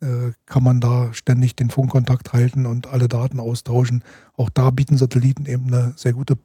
Äh, 0.00 0.32
kann 0.46 0.62
man 0.62 0.80
da 0.80 1.12
ständig 1.14 1.56
den 1.56 1.70
Funkkontakt 1.70 2.32
halten 2.32 2.66
und 2.66 2.88
alle 2.88 3.08
Daten 3.08 3.40
austauschen? 3.40 4.04
Auch 4.36 4.50
da 4.50 4.70
bieten 4.70 4.96
Satelliten 4.96 5.46
eben 5.46 5.68
eine 5.68 5.94
sehr 5.96 6.12
gute 6.12 6.36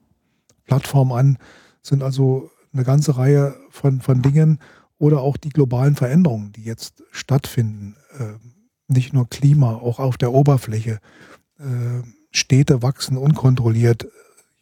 Plattform 0.66 1.12
an, 1.12 1.38
sind 1.82 2.04
also 2.04 2.52
eine 2.72 2.84
ganze 2.84 3.18
Reihe 3.18 3.56
von, 3.72 4.02
von 4.02 4.22
Dingen 4.22 4.60
oder 5.00 5.22
auch 5.22 5.38
die 5.38 5.50
globalen 5.50 5.96
Veränderungen, 5.96 6.52
die 6.52 6.64
jetzt 6.64 7.04
stattfinden. 7.12 7.96
Äh, 8.18 8.34
nicht 8.88 9.14
nur 9.14 9.30
Klima, 9.30 9.74
auch 9.74 10.00
auf 10.00 10.18
der 10.18 10.34
Oberfläche. 10.34 11.00
Städte 12.32 12.82
wachsen 12.82 13.18
unkontrolliert 13.18 14.08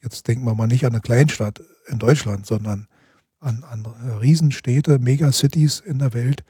jetzt 0.01 0.27
denken 0.27 0.45
wir 0.45 0.55
mal 0.55 0.67
nicht 0.67 0.85
an 0.85 0.93
eine 0.93 1.01
Kleinstadt 1.01 1.61
in 1.87 1.99
Deutschland, 1.99 2.45
sondern 2.45 2.87
an, 3.39 3.63
an 3.69 3.85
Riesenstädte, 4.21 4.99
Megacities 4.99 5.79
in 5.79 5.99
der 5.99 6.13
Welt, 6.13 6.43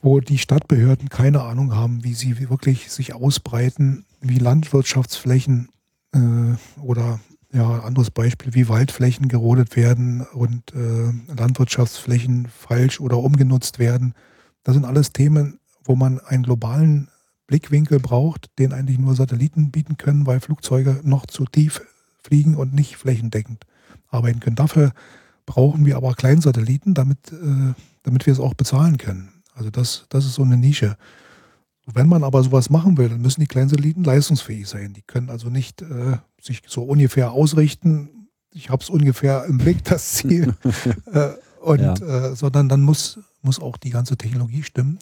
wo 0.00 0.20
die 0.20 0.38
Stadtbehörden 0.38 1.08
keine 1.08 1.42
Ahnung 1.42 1.74
haben, 1.74 2.04
wie 2.04 2.14
sie 2.14 2.50
wirklich 2.50 2.90
sich 2.90 3.14
ausbreiten, 3.14 4.04
wie 4.20 4.38
Landwirtschaftsflächen 4.38 5.68
äh, 6.14 6.80
oder 6.80 7.20
ja, 7.52 7.80
anderes 7.80 8.10
Beispiel, 8.10 8.54
wie 8.54 8.68
Waldflächen 8.68 9.28
gerodet 9.28 9.76
werden 9.76 10.26
und 10.32 10.74
äh, 10.74 11.12
Landwirtschaftsflächen 11.36 12.48
falsch 12.48 13.00
oder 13.00 13.18
umgenutzt 13.18 13.78
werden. 13.78 14.14
Das 14.64 14.74
sind 14.74 14.84
alles 14.84 15.12
Themen, 15.12 15.60
wo 15.84 15.94
man 15.94 16.18
einen 16.20 16.44
globalen 16.44 17.08
Blickwinkel 17.46 18.00
braucht, 18.00 18.50
den 18.58 18.72
eigentlich 18.72 18.98
nur 18.98 19.14
Satelliten 19.14 19.70
bieten 19.70 19.98
können, 19.98 20.26
weil 20.26 20.40
Flugzeuge 20.40 21.00
noch 21.02 21.26
zu 21.26 21.44
tief 21.44 21.82
fliegen 22.22 22.56
und 22.56 22.72
nicht 22.72 22.96
flächendeckend 22.96 23.66
arbeiten 24.08 24.40
können. 24.40 24.56
Dafür 24.56 24.92
brauchen 25.44 25.84
wir 25.84 25.96
aber 25.96 26.14
Kleinsatelliten, 26.14 26.94
damit, 26.94 27.32
äh, 27.32 27.74
damit 28.02 28.24
wir 28.24 28.32
es 28.32 28.40
auch 28.40 28.54
bezahlen 28.54 28.96
können. 28.96 29.42
Also 29.54 29.70
das, 29.70 30.06
das 30.08 30.24
ist 30.24 30.34
so 30.34 30.42
eine 30.42 30.56
Nische. 30.56 30.96
Wenn 31.84 32.08
man 32.08 32.24
aber 32.24 32.42
sowas 32.42 32.70
machen 32.70 32.96
will, 32.96 33.08
dann 33.08 33.20
müssen 33.20 33.40
die 33.40 33.46
Kleinsatelliten 33.46 34.04
leistungsfähig 34.04 34.68
sein. 34.68 34.94
Die 34.94 35.02
können 35.02 35.28
also 35.28 35.50
nicht 35.50 35.82
äh, 35.82 36.16
sich 36.42 36.62
so 36.66 36.82
ungefähr 36.82 37.32
ausrichten. 37.32 38.28
Ich 38.52 38.70
habe 38.70 38.82
es 38.82 38.90
ungefähr 38.90 39.44
im 39.44 39.58
Blick, 39.58 39.84
das 39.84 40.12
Ziel. 40.12 40.54
äh, 41.12 41.30
und, 41.60 41.80
ja. 41.80 41.94
äh, 41.94 42.36
sondern 42.36 42.68
dann 42.68 42.82
muss, 42.82 43.20
muss 43.40 43.60
auch 43.60 43.76
die 43.76 43.90
ganze 43.90 44.16
Technologie 44.16 44.62
stimmen. 44.62 44.98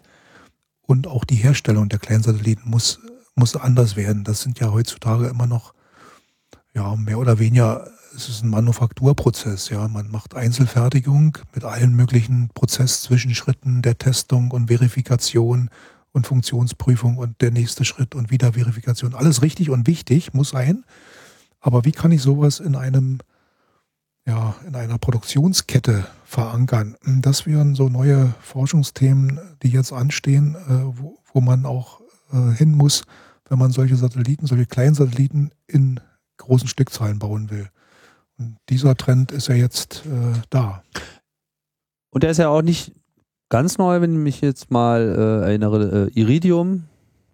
Und 0.83 1.07
auch 1.07 1.25
die 1.25 1.37
Herstellung 1.37 1.89
der 1.89 2.01
Kleinsatelliten 2.01 2.69
muss, 2.69 3.01
muss 3.35 3.57
anders 3.57 3.97
werden. 3.97 4.25
Das 4.25 4.43
sind 4.43 4.59
ja 4.59 4.73
heutzutage 4.73 5.29
immer 5.29 5.47
noch 5.47 5.73
ja, 6.75 6.95
mehr 6.97 7.19
oder 7.19 7.39
weniger, 7.39 7.89
es 8.15 8.29
ist 8.29 8.43
ein 8.43 8.51
Manufakturprozess, 8.51 9.71
ja. 9.71 9.87
Man 9.89 10.11
macht 10.11 10.35
Einzelfertigung 10.35 11.39
mit 11.55 11.65
allen 11.65 11.95
möglichen 11.95 12.49
Prozesszwischenschritten 12.55 13.83
der 13.83 13.99
Testung 13.99 14.51
und 14.51 14.69
Verifikation 14.69 15.71
und 16.13 16.27
Funktionsprüfung 16.27 17.19
und 17.19 17.41
der 17.41 17.53
nächste 17.53 17.85
Schritt 17.85 18.15
und 18.15 18.31
Wiederverifikation. 18.31 19.15
Alles 19.15 19.43
richtig 19.43 19.71
und 19.71 19.87
wichtig, 19.87 20.35
muss 20.35 20.51
sein. 20.51 20.85
Aber 21.61 21.85
wie 21.85 21.93
kann 21.93 22.13
ich 22.13 22.23
sowas 22.23 22.59
in 22.59 22.75
einem, 22.75 23.19
ja, 24.27 24.55
in 24.67 24.75
einer 24.75 24.99
Produktionskette 24.99 26.07
verankern? 26.25 26.97
Das 27.21 27.47
wären 27.47 27.75
so 27.75 27.89
neue 27.89 28.35
Forschungsthemen, 28.41 29.39
die 29.63 29.69
jetzt 29.69 29.93
anstehen, 29.93 30.55
äh, 30.55 30.99
wo, 30.99 31.19
wo 31.33 31.41
man 31.41 31.67
auch 31.67 32.01
äh, 32.33 32.53
hin 32.53 32.73
muss, 32.73 33.05
wenn 33.49 33.59
man 33.59 33.73
solche 33.73 33.97
Satelliten, 33.97 34.47
solche 34.47 34.67
Kleinsatelliten 34.67 35.51
in 35.67 36.01
großen 36.39 36.69
Stückzahlen 36.69 37.19
bauen 37.19 37.51
will. 37.51 37.69
Und 38.39 38.57
dieser 38.71 38.97
Trend 38.97 39.33
ist 39.33 39.49
ja 39.49 39.55
jetzt 39.55 40.05
äh, 40.07 40.41
da. 40.49 40.83
Und 42.11 42.23
der 42.23 42.31
ist 42.31 42.39
ja 42.39 42.49
auch 42.49 42.63
nicht 42.63 42.93
ganz 43.51 43.77
neu, 43.77 44.01
wenn 44.01 44.13
ich 44.13 44.19
mich 44.19 44.41
jetzt 44.41 44.71
mal 44.71 45.01
äh, 45.01 45.47
erinnere, 45.47 46.09
äh, 46.15 46.19
Iridium 46.19 46.85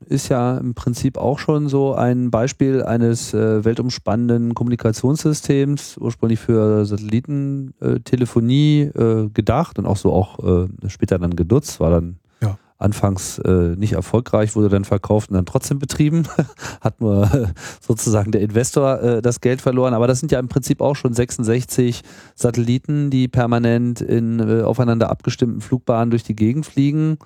ist 0.04 0.28
ja 0.28 0.58
im 0.58 0.74
Prinzip 0.74 1.16
auch 1.16 1.38
schon 1.38 1.68
so 1.68 1.94
ein 1.94 2.30
Beispiel 2.30 2.82
eines 2.82 3.32
äh, 3.34 3.64
weltumspannenden 3.64 4.54
Kommunikationssystems, 4.54 5.96
ursprünglich 5.98 6.38
für 6.38 6.84
Satellitentelefonie 6.84 8.82
äh, 8.82 9.28
gedacht 9.32 9.78
und 9.78 9.86
auch 9.86 9.96
so 9.96 10.12
auch 10.12 10.38
äh, 10.64 10.68
später 10.88 11.18
dann 11.18 11.34
genutzt, 11.34 11.80
war 11.80 11.90
dann 11.90 12.18
ja. 12.42 12.58
anfangs 12.78 13.38
äh, 13.38 13.74
nicht 13.76 13.94
erfolgreich, 13.94 14.54
wurde 14.54 14.68
dann 14.68 14.84
verkauft 14.84 15.30
und 15.30 15.36
dann 15.36 15.46
trotzdem 15.46 15.78
betrieben. 15.78 16.24
Hat 16.80 17.00
nur 17.00 17.48
sozusagen 17.80 18.32
der 18.32 18.42
Investor 18.42 19.00
äh, 19.00 19.22
das 19.22 19.40
Geld 19.40 19.62
verloren. 19.62 19.94
Aber 19.94 20.06
das 20.06 20.20
sind 20.20 20.30
ja 20.30 20.38
im 20.38 20.48
Prinzip 20.48 20.80
auch 20.82 20.94
schon 20.94 21.14
66 21.14 22.02
Satelliten, 22.34 23.10
die 23.10 23.28
permanent 23.28 24.02
in 24.02 24.40
äh, 24.40 24.62
aufeinander 24.62 25.10
abgestimmten 25.10 25.62
Flugbahnen 25.62 26.10
durch 26.10 26.22
die 26.22 26.36
Gegend 26.36 26.66
fliegen 26.66 27.18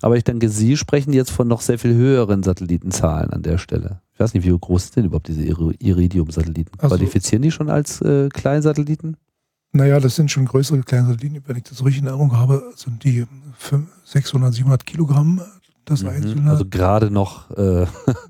aber 0.00 0.16
ich 0.16 0.24
denke, 0.24 0.48
Sie 0.48 0.76
sprechen 0.76 1.12
jetzt 1.12 1.30
von 1.30 1.46
noch 1.46 1.60
sehr 1.60 1.78
viel 1.78 1.94
höheren 1.94 2.42
Satellitenzahlen 2.42 3.30
an 3.30 3.42
der 3.42 3.58
Stelle. 3.58 4.00
Ich 4.14 4.20
weiß 4.20 4.34
nicht, 4.34 4.44
wie 4.44 4.56
groß 4.58 4.84
sind 4.84 4.96
denn 4.96 5.04
überhaupt 5.06 5.28
diese 5.28 5.42
Iridium-Satelliten? 5.42 6.72
Also, 6.78 6.96
Qualifizieren 6.96 7.42
die 7.42 7.50
schon 7.50 7.70
als 7.70 8.00
äh, 8.00 8.28
Kleinsatelliten? 8.28 9.16
Naja, 9.72 10.00
das 10.00 10.16
sind 10.16 10.30
schon 10.30 10.44
größere 10.44 10.82
Kleinsatelliten. 10.82 11.42
Wenn 11.46 11.56
ich 11.56 11.64
das 11.64 11.84
richtig 11.84 12.02
in 12.02 12.08
Erinnerung 12.08 12.36
habe, 12.36 12.62
sind 12.76 13.04
die 13.04 13.26
600, 14.04 14.52
700 14.52 14.84
Kilogramm 14.84 15.40
das 15.84 16.02
mhm. 16.02 16.08
einzelne. 16.10 16.50
Also 16.50 16.64
gerade 16.66 17.10
noch. 17.10 17.50
Äh, 17.52 17.86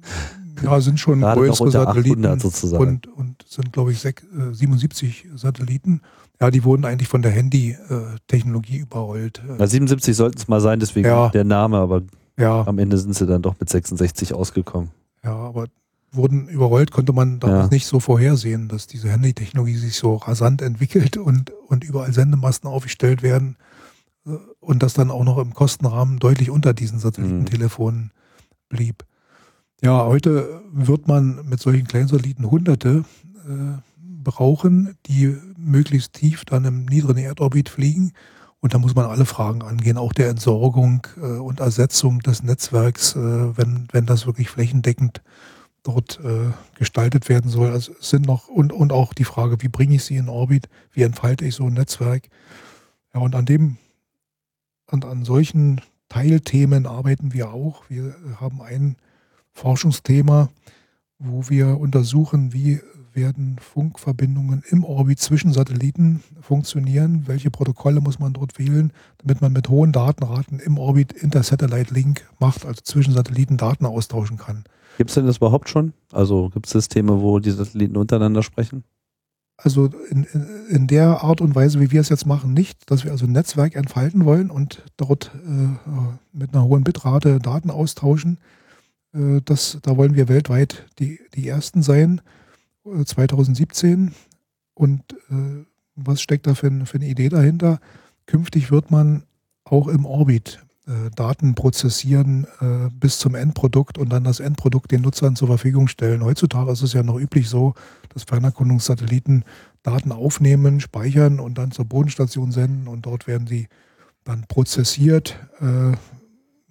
ja, 0.62 0.80
sind 0.80 1.01
schon 1.01 1.20
größere 1.22 1.70
Satelliten 1.70 2.39
sozusagen. 2.39 2.82
Und, 2.82 3.06
und 3.09 3.44
sind, 3.48 3.72
glaube 3.72 3.93
ich, 3.93 3.98
6, 3.98 4.22
äh, 4.22 4.55
77 4.55 5.28
Satelliten. 5.34 6.01
Ja, 6.43 6.51
die 6.51 6.64
wurden 6.64 6.85
eigentlich 6.85 7.09
von 7.09 7.23
der 7.23 7.31
Handy-Technologie 7.31 8.78
überrollt. 8.78 9.40
Na, 9.47 9.64
77 9.64 10.16
sollten 10.16 10.39
es 10.39 10.48
mal 10.48 10.60
sein, 10.60 10.81
deswegen 10.81 11.06
ja. 11.06 11.28
der 11.28 11.44
Name, 11.44 11.77
aber 11.77 12.02
ja. 12.36 12.66
am 12.66 12.81
Ende 12.81 12.98
sind 12.98 13.14
sie 13.14 13.27
dann 13.27 13.43
doch 13.43 13.55
mit 13.60 13.70
66 13.70 14.35
ausgekommen. 14.35 14.90
Ja, 15.23 15.36
aber 15.36 15.66
wurden 16.10 16.48
überrollt, 16.48 16.90
konnte 16.90 17.12
man 17.12 17.39
damals 17.39 17.66
ja. 17.66 17.70
nicht 17.70 17.86
so 17.86 18.01
vorhersehen, 18.01 18.66
dass 18.66 18.89
diese 18.89 19.09
Handy-Technologie 19.09 19.77
sich 19.77 19.94
so 19.94 20.16
rasant 20.16 20.62
entwickelt 20.62 21.16
und, 21.16 21.52
und 21.69 21.85
überall 21.85 22.12
Sendemasten 22.12 22.69
aufgestellt 22.69 23.23
werden 23.23 23.56
äh, 24.27 24.32
und 24.59 24.82
das 24.82 24.94
dann 24.94 25.12
auch 25.12 25.23
noch 25.23 25.39
im 25.39 25.55
Kostenrahmen 25.55 26.19
deutlich 26.19 26.51
unter 26.51 26.74
diesen 26.74 26.98
Satellitentelefonen 26.98 28.01
mhm. 28.01 28.10
blieb. 28.69 29.05
Ja, 29.81 30.06
heute 30.06 30.60
wird 30.73 31.06
man 31.06 31.48
mit 31.48 31.60
solchen 31.60 31.86
Kleinsatelliten 31.86 32.51
Hunderte 32.51 33.05
äh, 33.48 33.78
brauchen, 34.24 34.97
die 35.06 35.36
möglichst 35.64 36.14
tief 36.14 36.44
dann 36.44 36.64
im 36.64 36.84
niedrigen 36.84 37.24
Erdorbit 37.24 37.68
fliegen. 37.68 38.12
Und 38.60 38.74
da 38.74 38.78
muss 38.78 38.94
man 38.94 39.06
alle 39.06 39.24
Fragen 39.24 39.62
angehen, 39.62 39.98
auch 39.98 40.12
der 40.12 40.28
Entsorgung 40.28 41.06
äh, 41.16 41.26
und 41.26 41.60
Ersetzung 41.60 42.20
des 42.20 42.43
Netzwerks, 42.43 43.16
äh, 43.16 43.56
wenn, 43.56 43.89
wenn 43.90 44.06
das 44.06 44.26
wirklich 44.26 44.51
flächendeckend 44.51 45.20
dort 45.82 46.20
äh, 46.22 46.52
gestaltet 46.78 47.28
werden 47.28 47.51
soll. 47.51 47.70
Also 47.70 47.93
es 47.98 48.10
sind 48.10 48.26
noch, 48.26 48.47
und, 48.48 48.72
und 48.72 48.93
auch 48.93 49.14
die 49.14 49.24
Frage, 49.24 49.60
wie 49.62 49.68
bringe 49.68 49.97
ich 49.97 50.05
sie 50.05 50.16
in 50.16 50.28
Orbit, 50.28 50.68
wie 50.93 51.02
entfalte 51.02 51.44
ich 51.44 51.56
so 51.56 51.66
ein 51.66 51.72
Netzwerk. 51.72 52.28
Ja, 53.14 53.20
und 53.20 53.34
an 53.34 53.47
dem, 53.47 53.78
und 54.90 55.05
an 55.05 55.24
solchen 55.24 55.80
Teilthemen 56.09 56.86
arbeiten 56.86 57.32
wir 57.32 57.52
auch. 57.52 57.84
Wir 57.89 58.14
haben 58.39 58.60
ein 58.62 58.97
Forschungsthema, 59.52 60.51
wo 61.18 61.48
wir 61.48 61.80
untersuchen, 61.80 62.52
wie 62.52 62.80
werden 63.14 63.56
Funkverbindungen 63.59 64.62
im 64.68 64.84
Orbit 64.84 65.18
zwischen 65.18 65.52
Satelliten 65.52 66.22
funktionieren? 66.40 67.24
Welche 67.26 67.51
Protokolle 67.51 68.01
muss 68.01 68.18
man 68.18 68.32
dort 68.32 68.59
wählen, 68.59 68.93
damit 69.18 69.40
man 69.40 69.52
mit 69.52 69.68
hohen 69.68 69.93
Datenraten 69.93 70.59
im 70.60 70.78
Orbit 70.78 71.12
Inter-Satellite-Link 71.12 72.26
macht, 72.39 72.64
also 72.64 72.80
zwischen 72.82 73.14
Satelliten 73.14 73.56
Daten 73.56 73.86
austauschen 73.86 74.36
kann? 74.39 74.64
Gibt 74.98 75.10
es 75.10 75.14
denn 75.14 75.26
das 75.26 75.39
überhaupt 75.39 75.68
schon? 75.68 75.93
Also 76.12 76.51
gibt 76.51 76.66
es 76.66 76.72
Systeme, 76.72 77.20
wo 77.20 77.39
die 77.39 77.51
Satelliten 77.51 77.97
untereinander 77.97 78.43
sprechen? 78.43 78.84
Also 79.56 79.86
in, 80.10 80.24
in, 80.68 80.86
der 80.89 81.22
Art 81.22 81.40
und 81.40 81.55
Weise, 81.55 81.78
wie 81.80 81.93
wir 81.93 82.01
es 82.01 82.09
jetzt 82.09 82.26
machen, 82.26 82.52
nicht, 82.52 82.90
dass 82.90 83.05
wir 83.05 83.12
also 83.12 83.26
ein 83.26 83.32
Netzwerk 83.32 83.76
entfalten 83.76 84.24
wollen 84.24 84.51
und 84.51 84.82
dort 84.97 85.30
äh, 85.47 85.68
mit 86.32 86.52
einer 86.52 86.64
hohen 86.64 86.82
Bitrate 86.82 87.39
Daten 87.39 87.70
austauschen. 87.70 88.39
Äh, 89.14 89.40
das, 89.44 89.78
da 89.82 89.97
wollen 89.97 90.16
wir 90.16 90.28
weltweit 90.28 90.86
die, 90.98 91.20
die 91.34 91.47
Ersten 91.47 91.82
sein. 91.82 92.20
2017. 92.85 94.15
Und 94.75 95.13
äh, 95.31 95.65
was 95.95 96.21
steckt 96.21 96.47
da 96.47 96.55
für, 96.55 96.71
für, 96.87 96.97
eine 96.97 97.09
Idee 97.09 97.29
dahinter? 97.29 97.81
Künftig 98.27 98.71
wird 98.71 98.91
man 98.91 99.25
auch 99.65 99.89
im 99.89 100.07
Orbit 100.07 100.65
äh, 100.87 101.11
Daten 101.15 101.55
prozessieren 101.55 102.47
äh, 102.61 102.91
bis 102.93 103.19
zum 103.19 103.35
Endprodukt 103.35 103.99
und 103.99 104.09
dann 104.09 104.25
das 104.25 104.41
Endprodukt 104.41 104.91
den 104.91 105.03
Nutzern 105.03 105.37
zur 105.37 105.49
Verfügung 105.49 105.89
stellen. 105.89 106.25
Heutzutage 106.25 106.73
ist 106.73 106.83
es 106.83 106.93
ja 106.93 107.03
noch 107.03 107.19
üblich 107.19 107.49
so, 107.49 107.75
dass 108.13 108.25
Fernerkundungssatelliten 108.25 109.45
Daten 109.83 110.13
aufnehmen, 110.13 110.81
speichern 110.81 111.41
und 111.41 111.59
dann 111.59 111.71
zur 111.73 111.85
Bodenstation 111.85 112.53
senden 112.53 112.89
und 112.89 113.07
dort 113.07 113.27
werden 113.27 113.47
sie 113.47 113.69
dann 114.25 114.45
prozessiert, 114.47 115.39
äh, 115.61 115.93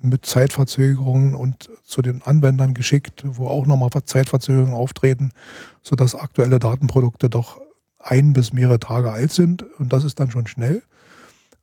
mit 0.02 0.26
Zeitverzögerungen 0.26 1.36
und 1.36 1.70
zu 1.84 2.02
den 2.02 2.22
Anwendern 2.24 2.74
geschickt, 2.74 3.24
wo 3.26 3.48
auch 3.48 3.66
nochmal 3.66 3.90
Zeitverzögerungen 4.04 4.74
auftreten, 4.74 5.32
sodass 5.82 6.16
aktuelle 6.16 6.60
Datenprodukte 6.60 7.30
doch 7.30 7.62
ein 8.00 8.34
bis 8.34 8.54
mehrere 8.54 8.80
Tage 8.80 9.12
alt 9.12 9.32
sind. 9.32 9.64
Und 9.80 9.94
das 9.94 10.04
ist 10.04 10.20
dann 10.20 10.32
schon 10.32 10.48
schnell. 10.48 10.82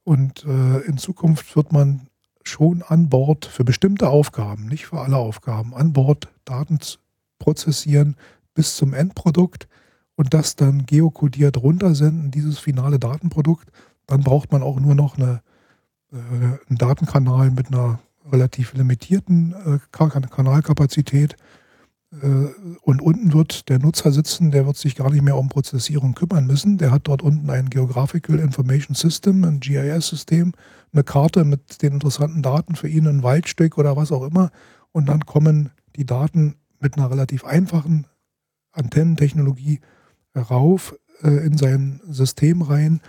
Und 0.04 0.44
äh, 0.44 0.78
in 0.86 0.98
Zukunft 0.98 1.54
wird 1.56 1.72
man 1.72 2.08
schon 2.42 2.82
an 2.82 3.08
Bord 3.08 3.44
für 3.44 3.64
bestimmte 3.64 4.08
Aufgaben, 4.08 4.66
nicht 4.66 4.86
für 4.86 5.00
alle 5.00 5.16
Aufgaben, 5.16 5.74
an 5.74 5.92
Bord 5.92 6.28
Daten 6.44 6.78
prozessieren 7.38 8.16
bis 8.54 8.76
zum 8.76 8.94
Endprodukt 8.94 9.68
und 10.16 10.34
das 10.34 10.56
dann 10.56 10.86
geokodiert 10.86 11.58
runtersenden, 11.58 12.30
dieses 12.30 12.58
finale 12.58 12.98
Datenprodukt. 12.98 13.68
Dann 14.06 14.22
braucht 14.22 14.50
man 14.50 14.62
auch 14.62 14.80
nur 14.80 14.94
noch 14.94 15.16
eine, 15.16 15.42
äh, 16.12 16.16
einen 16.16 16.78
Datenkanal 16.78 17.50
mit 17.50 17.68
einer 17.68 18.00
relativ 18.30 18.74
limitierten 18.74 19.54
äh, 19.54 19.78
Kanalkapazität. 19.90 21.36
Äh, 22.12 22.46
und 22.82 23.02
unten 23.02 23.32
wird 23.32 23.68
der 23.68 23.78
Nutzer 23.78 24.12
sitzen, 24.12 24.50
der 24.50 24.66
wird 24.66 24.76
sich 24.76 24.96
gar 24.96 25.10
nicht 25.10 25.22
mehr 25.22 25.36
um 25.36 25.48
Prozessierung 25.48 26.14
kümmern 26.14 26.46
müssen. 26.46 26.78
Der 26.78 26.90
hat 26.90 27.02
dort 27.04 27.22
unten 27.22 27.50
ein 27.50 27.70
Geographical 27.70 28.38
Information 28.38 28.94
System, 28.94 29.44
ein 29.44 29.60
GIS-System, 29.60 30.52
eine 30.92 31.04
Karte 31.04 31.44
mit 31.44 31.82
den 31.82 31.94
interessanten 31.94 32.42
Daten 32.42 32.76
für 32.76 32.88
ihn, 32.88 33.06
ein 33.06 33.22
Waldstück 33.22 33.78
oder 33.78 33.96
was 33.96 34.12
auch 34.12 34.26
immer. 34.26 34.50
Und 34.92 35.08
dann 35.08 35.26
kommen 35.26 35.70
die 35.96 36.06
Daten 36.06 36.56
mit 36.80 36.96
einer 36.96 37.10
relativ 37.10 37.44
einfachen 37.44 38.06
Antennentechnologie 38.72 39.80
rauf 40.36 40.94
äh, 41.22 41.44
in 41.44 41.58
sein 41.58 42.00
System 42.08 42.62
rein, 42.62 43.00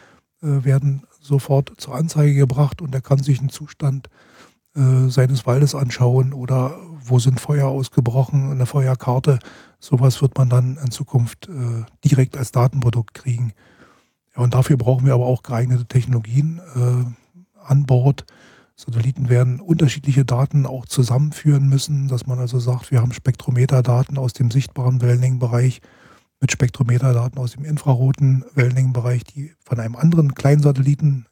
äh, 0.42 0.64
werden 0.64 1.04
sofort 1.22 1.74
zur 1.78 1.96
Anzeige 1.96 2.34
gebracht 2.34 2.82
und 2.82 2.96
er 2.96 3.02
kann 3.02 3.20
sich 3.20 3.40
einen 3.40 3.50
Zustand 3.50 4.08
äh, 4.08 4.29
seines 4.76 5.46
Waldes 5.46 5.76
anschauen 5.76 6.32
oder 6.32 6.78
wo 7.04 7.20
sind 7.20 7.40
Feuer 7.40 7.68
ausgebrochen, 7.68 8.52
eine 8.52 8.66
Feuerkarte. 8.66 9.40
Sowas 9.80 10.22
wird 10.22 10.38
man 10.38 10.50
dann 10.50 10.78
in 10.78 10.92
Zukunft 10.92 11.48
äh, 11.48 11.84
direkt 12.06 12.38
als 12.38 12.52
Datenprodukt 12.52 13.14
kriegen. 13.14 13.54
Ja, 14.36 14.44
und 14.44 14.54
dafür 14.54 14.78
brauchen 14.78 15.06
wir 15.06 15.14
aber 15.14 15.26
auch 15.26 15.44
geeignete 15.44 15.86
Technologien 15.86 16.62
äh, 16.76 17.64
an 17.66 17.86
Bord. 17.86 18.26
Satelliten 18.76 19.28
werden 19.28 19.60
unterschiedliche 19.60 20.24
Daten 20.24 20.66
auch 20.66 20.86
zusammenführen 20.86 21.68
müssen, 21.68 22.08
dass 22.08 22.28
man 22.28 22.40
also 22.40 22.60
sagt, 22.60 22.92
wir 22.92 23.02
haben 23.02 23.12
Spektrometerdaten 23.12 24.18
aus 24.18 24.34
dem 24.34 24.52
sichtbaren 24.52 25.02
Wellenlängenbereich 25.02 25.82
mit 26.40 26.52
Spektrometerdaten 26.52 27.38
aus 27.38 27.52
dem 27.52 27.66
infraroten 27.66 28.46
Wellenlängenbereich, 28.54 29.26
die 29.26 29.54
von 29.66 29.80
einem 29.80 29.98
anderen 29.98 30.34
kleinen 30.34 30.62
Satelliten 30.62 31.26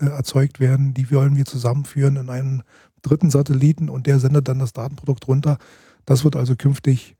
äh, 0.00 0.06
erzeugt 0.06 0.60
werden, 0.60 0.94
die 0.94 1.10
wollen 1.10 1.36
wir 1.36 1.44
zusammenführen 1.44 2.16
in 2.16 2.30
einen 2.30 2.62
dritten 3.02 3.30
Satelliten 3.30 3.88
und 3.88 4.06
der 4.06 4.18
sendet 4.18 4.48
dann 4.48 4.58
das 4.58 4.72
Datenprodukt 4.72 5.28
runter. 5.28 5.58
Das 6.04 6.24
wird 6.24 6.36
also 6.36 6.56
künftig 6.56 7.16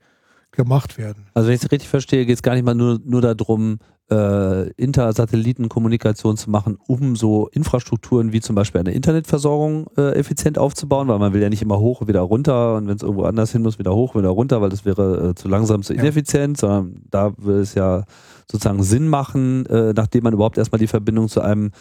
gemacht 0.51 0.97
werden. 0.97 1.27
Also 1.33 1.47
wenn 1.47 1.55
ich 1.55 1.63
es 1.63 1.71
richtig 1.71 1.89
verstehe, 1.89 2.25
geht 2.25 2.35
es 2.35 2.41
gar 2.41 2.55
nicht 2.55 2.65
mal 2.65 2.75
nur, 2.75 2.99
nur 3.05 3.21
darum, 3.21 3.79
äh, 4.09 4.69
Intersatellitenkommunikation 4.71 6.37
zu 6.37 6.49
machen, 6.49 6.77
um 6.87 7.15
so 7.15 7.47
Infrastrukturen 7.49 8.31
wie 8.31 8.39
zum 8.39 8.55
Beispiel 8.55 8.79
eine 8.79 8.91
Internetversorgung 8.91 9.87
äh, 9.97 10.13
effizient 10.17 10.57
aufzubauen, 10.57 11.07
weil 11.09 11.19
man 11.19 11.33
will 11.33 11.41
ja 11.41 11.49
nicht 11.49 11.61
immer 11.61 11.79
hoch 11.79 12.01
und 12.01 12.07
wieder 12.07 12.21
runter 12.21 12.75
und 12.75 12.87
wenn 12.87 12.95
es 12.95 13.03
irgendwo 13.03 13.23
anders 13.23 13.51
hin 13.51 13.61
muss, 13.61 13.79
wieder 13.79 13.93
hoch, 13.93 14.15
wieder 14.15 14.29
runter, 14.29 14.61
weil 14.61 14.69
das 14.69 14.85
wäre 14.85 15.29
äh, 15.29 15.35
zu 15.35 15.47
langsam, 15.47 15.83
zu 15.83 15.93
ineffizient, 15.93 16.61
ja. 16.61 16.67
sondern 16.67 17.01
da 17.09 17.33
will 17.37 17.57
es 17.57 17.73
ja 17.73 18.05
sozusagen 18.49 18.81
Sinn 18.83 19.09
machen, 19.09 19.65
äh, 19.65 19.93
nachdem 19.93 20.23
man 20.23 20.33
überhaupt 20.33 20.57
erstmal 20.57 20.79
die 20.79 20.87
Verbindung 20.87 21.27
zu 21.27 21.41
einem 21.41 21.71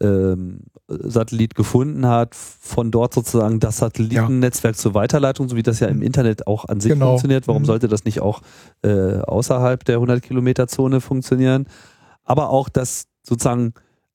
ähm, 0.00 0.60
Satellit 0.88 1.54
gefunden 1.54 2.06
hat, 2.06 2.34
von 2.34 2.90
dort 2.90 3.14
sozusagen 3.14 3.58
das 3.60 3.78
Satellitennetzwerk 3.78 4.76
ja. 4.76 4.80
zur 4.80 4.94
Weiterleitung, 4.94 5.48
so 5.48 5.56
wie 5.56 5.62
das 5.62 5.80
ja 5.80 5.88
im 5.88 6.02
Internet 6.02 6.46
auch 6.46 6.66
an 6.66 6.80
sich 6.80 6.92
genau. 6.92 7.08
funktioniert. 7.08 7.48
Warum 7.48 7.62
mhm. 7.62 7.66
sollte 7.66 7.88
das 7.88 8.04
nicht 8.04 8.20
auch 8.20 8.42
äh, 8.82 9.18
außerhalb 9.18 9.84
der 9.84 9.96
100 9.96 10.22
Kilometer 10.22 10.68
Zone 10.68 11.00
funktionieren? 11.00 11.66
Aber 12.24 12.50
auch, 12.50 12.68
dass 12.68 13.06
sozusagen 13.22 13.74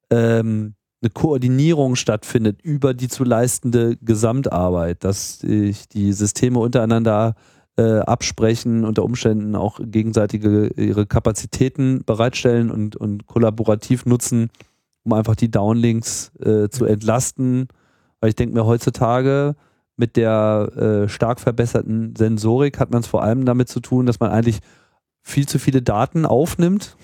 ähm, 0.09 0.75
eine 1.01 1.09
Koordinierung 1.09 1.95
stattfindet 1.95 2.61
über 2.61 2.93
die 2.93 3.07
zu 3.07 3.23
leistende 3.23 3.97
Gesamtarbeit, 3.97 5.03
dass 5.03 5.39
sich 5.39 5.89
die 5.89 6.13
Systeme 6.13 6.59
untereinander 6.59 7.35
äh, 7.77 7.99
absprechen, 7.99 8.85
unter 8.85 9.03
Umständen 9.03 9.55
auch 9.55 9.79
gegenseitige 9.81 10.67
ihre 10.67 11.05
Kapazitäten 11.05 12.03
bereitstellen 12.05 12.69
und, 12.69 12.95
und 12.95 13.25
kollaborativ 13.25 14.05
nutzen, 14.05 14.49
um 15.03 15.13
einfach 15.13 15.35
die 15.35 15.51
Downlinks 15.51 16.31
äh, 16.39 16.69
zu 16.69 16.85
entlasten. 16.85 17.67
Weil 18.19 18.29
ich 18.29 18.35
denke 18.35 18.55
mir 18.55 18.65
heutzutage 18.65 19.55
mit 19.97 20.15
der 20.15 20.71
äh, 20.75 21.09
stark 21.09 21.39
verbesserten 21.39 22.15
Sensorik 22.15 22.79
hat 22.79 22.91
man 22.91 23.01
es 23.01 23.07
vor 23.07 23.23
allem 23.23 23.45
damit 23.45 23.69
zu 23.69 23.79
tun, 23.79 24.05
dass 24.05 24.19
man 24.19 24.31
eigentlich 24.31 24.59
viel 25.21 25.47
zu 25.47 25.59
viele 25.59 25.81
Daten 25.81 26.25
aufnimmt, 26.25 26.95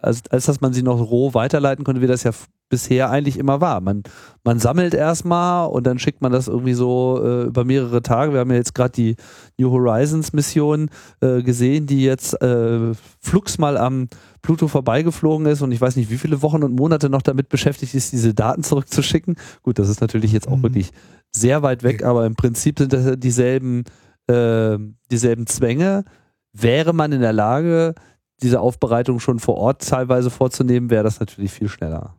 als, 0.00 0.22
als 0.30 0.46
dass 0.46 0.60
man 0.60 0.72
sie 0.72 0.82
noch 0.82 1.00
roh 1.00 1.34
weiterleiten 1.34 1.84
konnte, 1.84 2.00
wie 2.00 2.06
das 2.06 2.22
ja 2.22 2.32
bisher 2.68 3.10
eigentlich 3.10 3.38
immer 3.38 3.60
war. 3.60 3.80
Man, 3.80 4.02
man 4.42 4.58
sammelt 4.58 4.94
erstmal 4.94 5.68
und 5.68 5.86
dann 5.86 5.98
schickt 5.98 6.22
man 6.22 6.32
das 6.32 6.48
irgendwie 6.48 6.74
so 6.74 7.20
äh, 7.22 7.42
über 7.44 7.64
mehrere 7.64 8.02
Tage. 8.02 8.32
Wir 8.32 8.40
haben 8.40 8.50
ja 8.50 8.56
jetzt 8.56 8.74
gerade 8.74 8.92
die 8.92 9.16
New 9.58 9.70
Horizons 9.70 10.32
Mission 10.32 10.90
äh, 11.20 11.42
gesehen, 11.42 11.86
die 11.86 12.02
jetzt 12.02 12.40
äh, 12.42 12.92
flugs 13.20 13.58
mal 13.58 13.76
am 13.76 14.08
Pluto 14.42 14.68
vorbeigeflogen 14.68 15.46
ist 15.46 15.62
und 15.62 15.72
ich 15.72 15.80
weiß 15.80 15.96
nicht, 15.96 16.10
wie 16.10 16.18
viele 16.18 16.42
Wochen 16.42 16.62
und 16.62 16.74
Monate 16.74 17.08
noch 17.08 17.22
damit 17.22 17.48
beschäftigt 17.48 17.94
ist, 17.94 18.12
diese 18.12 18.34
Daten 18.34 18.62
zurückzuschicken. 18.62 19.36
Gut, 19.62 19.78
das 19.78 19.88
ist 19.88 20.00
natürlich 20.00 20.32
jetzt 20.32 20.48
auch 20.48 20.56
mhm. 20.56 20.64
wirklich 20.64 20.90
sehr 21.30 21.62
weit 21.62 21.82
weg, 21.82 22.04
aber 22.04 22.26
im 22.26 22.34
Prinzip 22.34 22.78
sind 22.78 22.92
das 22.92 23.18
dieselben, 23.18 23.84
äh, 24.26 24.78
dieselben 25.10 25.46
Zwänge. 25.46 26.04
Wäre 26.52 26.92
man 26.92 27.12
in 27.12 27.20
der 27.20 27.32
Lage, 27.32 27.94
diese 28.42 28.60
Aufbereitung 28.60 29.20
schon 29.20 29.38
vor 29.38 29.56
Ort 29.56 29.88
teilweise 29.88 30.30
vorzunehmen, 30.30 30.90
wäre 30.90 31.04
das 31.04 31.20
natürlich 31.20 31.52
viel 31.52 31.68
schneller. 31.68 32.14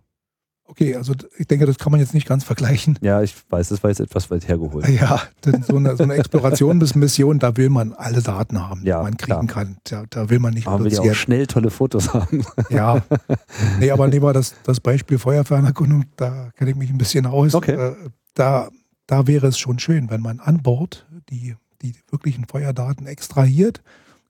Okay, 0.67 0.95
also 0.95 1.13
ich 1.37 1.45
denke, 1.45 1.67
das 1.67 1.77
kann 1.77 1.91
man 1.91 1.99
jetzt 1.99 2.15
nicht 2.15 2.27
ganz 2.27 2.43
vergleichen. 2.43 2.97
Ja, 3.01 3.21
ich 3.21 3.35
weiß, 3.49 3.69
das 3.69 3.83
war 3.83 3.91
jetzt 3.91 3.99
etwas 3.99 4.31
weit 4.31 4.47
hergeholt. 4.47 4.87
Ja, 4.89 5.21
denn 5.45 5.61
so 5.61 5.75
eine, 5.75 5.95
so 5.95 6.03
eine 6.03 6.15
Exploration 6.15 6.79
bis 6.79 6.95
Mission, 6.95 7.37
da 7.37 7.55
will 7.55 7.69
man 7.69 7.93
alle 7.93 8.21
Daten 8.21 8.59
haben, 8.59 8.81
die 8.81 8.87
ja, 8.87 9.01
man 9.01 9.15
kriegen 9.15 9.47
klar. 9.47 9.65
kann. 9.65 9.77
Da, 9.83 10.05
da, 10.09 10.29
will 10.29 10.39
man 10.39 10.55
nicht 10.55 10.67
Aber 10.67 10.83
will 10.83 10.91
ja 10.91 11.01
auch 11.01 11.13
schnell 11.13 11.45
tolle 11.45 11.69
Fotos 11.69 12.13
haben. 12.13 12.43
Ja, 12.69 13.03
nee, 13.79 13.91
aber 13.91 14.07
nehmen 14.07 14.23
wir 14.23 14.33
das, 14.33 14.55
das 14.63 14.79
Beispiel 14.79 15.19
Feuerfahrenerkundung, 15.19 16.05
da 16.15 16.49
kenne 16.57 16.71
ich 16.71 16.75
mich 16.75 16.89
ein 16.89 16.97
bisschen 16.97 17.27
aus. 17.27 17.53
Okay. 17.53 17.73
Äh, 17.73 17.95
da, 18.33 18.69
da 19.05 19.27
wäre 19.27 19.47
es 19.47 19.59
schon 19.59 19.77
schön, 19.77 20.09
wenn 20.09 20.21
man 20.21 20.39
an 20.39 20.63
Bord 20.63 21.05
die, 21.29 21.55
die 21.83 21.93
wirklichen 22.09 22.45
Feuerdaten 22.45 23.05
extrahiert 23.05 23.81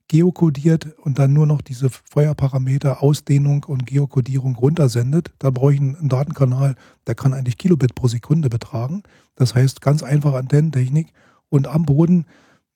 geokodiert 0.08 0.96
und 0.98 1.18
dann 1.18 1.32
nur 1.32 1.46
noch 1.46 1.62
diese 1.62 1.90
Feuerparameter 1.90 3.02
Ausdehnung 3.02 3.64
und 3.64 3.86
Geokodierung 3.86 4.54
runtersendet. 4.54 5.32
Da 5.38 5.50
brauche 5.50 5.74
ich 5.74 5.80
einen 5.80 6.08
Datenkanal, 6.08 6.76
der 7.06 7.14
kann 7.14 7.32
eigentlich 7.32 7.58
Kilobit 7.58 7.94
pro 7.94 8.06
Sekunde 8.08 8.48
betragen. 8.48 9.02
Das 9.34 9.54
heißt 9.54 9.80
ganz 9.80 10.02
einfache 10.02 10.36
Antennentechnik. 10.36 11.12
Und 11.48 11.66
am 11.66 11.84
Boden 11.84 12.26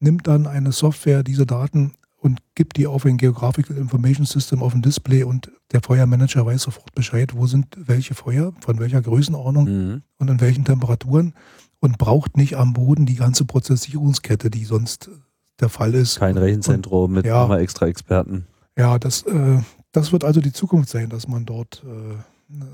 nimmt 0.00 0.26
dann 0.26 0.46
eine 0.46 0.72
Software 0.72 1.22
diese 1.22 1.46
Daten 1.46 1.92
und 2.16 2.40
gibt 2.54 2.76
die 2.76 2.86
auf 2.86 3.06
ein 3.06 3.16
Geographical 3.16 3.76
Information 3.76 4.26
System 4.26 4.62
auf 4.62 4.74
ein 4.74 4.82
Display 4.82 5.22
und 5.22 5.50
der 5.72 5.80
Feuermanager 5.82 6.44
weiß 6.44 6.62
sofort 6.62 6.94
Bescheid, 6.94 7.34
wo 7.34 7.46
sind 7.46 7.76
welche 7.78 8.14
Feuer, 8.14 8.52
von 8.60 8.78
welcher 8.78 9.00
Größenordnung 9.00 9.64
mhm. 9.64 10.02
und 10.18 10.28
in 10.28 10.40
welchen 10.40 10.64
Temperaturen 10.64 11.34
und 11.80 11.96
braucht 11.96 12.36
nicht 12.36 12.56
am 12.56 12.74
Boden 12.74 13.06
die 13.06 13.14
ganze 13.14 13.46
Prozessierungskette, 13.46 14.50
die 14.50 14.64
sonst 14.64 15.10
der 15.60 15.68
Fall 15.68 15.94
ist. 15.94 16.18
Kein 16.18 16.36
Rechenzentrum 16.36 17.12
mit 17.12 17.26
ja, 17.26 17.40
nochmal 17.40 17.60
extra 17.60 17.86
Experten. 17.86 18.46
Ja, 18.76 18.98
das, 18.98 19.22
äh, 19.22 19.58
das 19.92 20.12
wird 20.12 20.24
also 20.24 20.40
die 20.40 20.52
Zukunft 20.52 20.88
sein, 20.88 21.08
dass 21.10 21.28
man 21.28 21.44
dort 21.46 21.84
äh, 21.84 22.16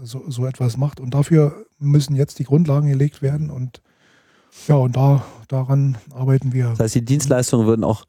so, 0.02 0.24
so 0.28 0.46
etwas 0.46 0.76
macht. 0.76 1.00
Und 1.00 1.14
dafür 1.14 1.66
müssen 1.78 2.16
jetzt 2.16 2.38
die 2.38 2.44
Grundlagen 2.44 2.88
gelegt 2.88 3.22
werden 3.22 3.50
und 3.50 3.82
ja, 4.68 4.76
und 4.76 4.96
da, 4.96 5.24
daran 5.48 5.98
arbeiten 6.14 6.52
wir. 6.52 6.70
Das 6.70 6.80
heißt, 6.80 6.94
die 6.94 7.04
Dienstleistungen 7.04 7.66
würden 7.66 7.84
auch 7.84 8.06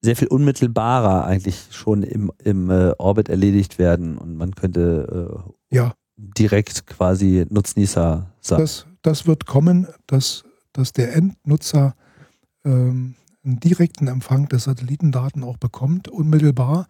sehr 0.00 0.16
viel 0.16 0.28
unmittelbarer 0.28 1.24
eigentlich 1.24 1.68
schon 1.70 2.02
im, 2.02 2.32
im 2.42 2.70
äh, 2.70 2.92
Orbit 2.98 3.28
erledigt 3.28 3.78
werden 3.78 4.18
und 4.18 4.36
man 4.36 4.54
könnte 4.54 5.44
äh, 5.70 5.76
ja. 5.76 5.94
direkt 6.16 6.86
quasi 6.86 7.46
Nutznießer 7.48 8.30
sein. 8.40 8.58
Das, 8.60 8.86
das 9.02 9.26
wird 9.26 9.46
kommen, 9.46 9.86
dass, 10.06 10.44
dass 10.72 10.92
der 10.92 11.14
Endnutzer 11.14 11.94
ähm, 12.64 13.14
einen 13.44 13.60
direkten 13.60 14.08
Empfang 14.08 14.48
der 14.48 14.58
Satellitendaten 14.58 15.42
auch 15.44 15.56
bekommt, 15.56 16.08
unmittelbar 16.08 16.86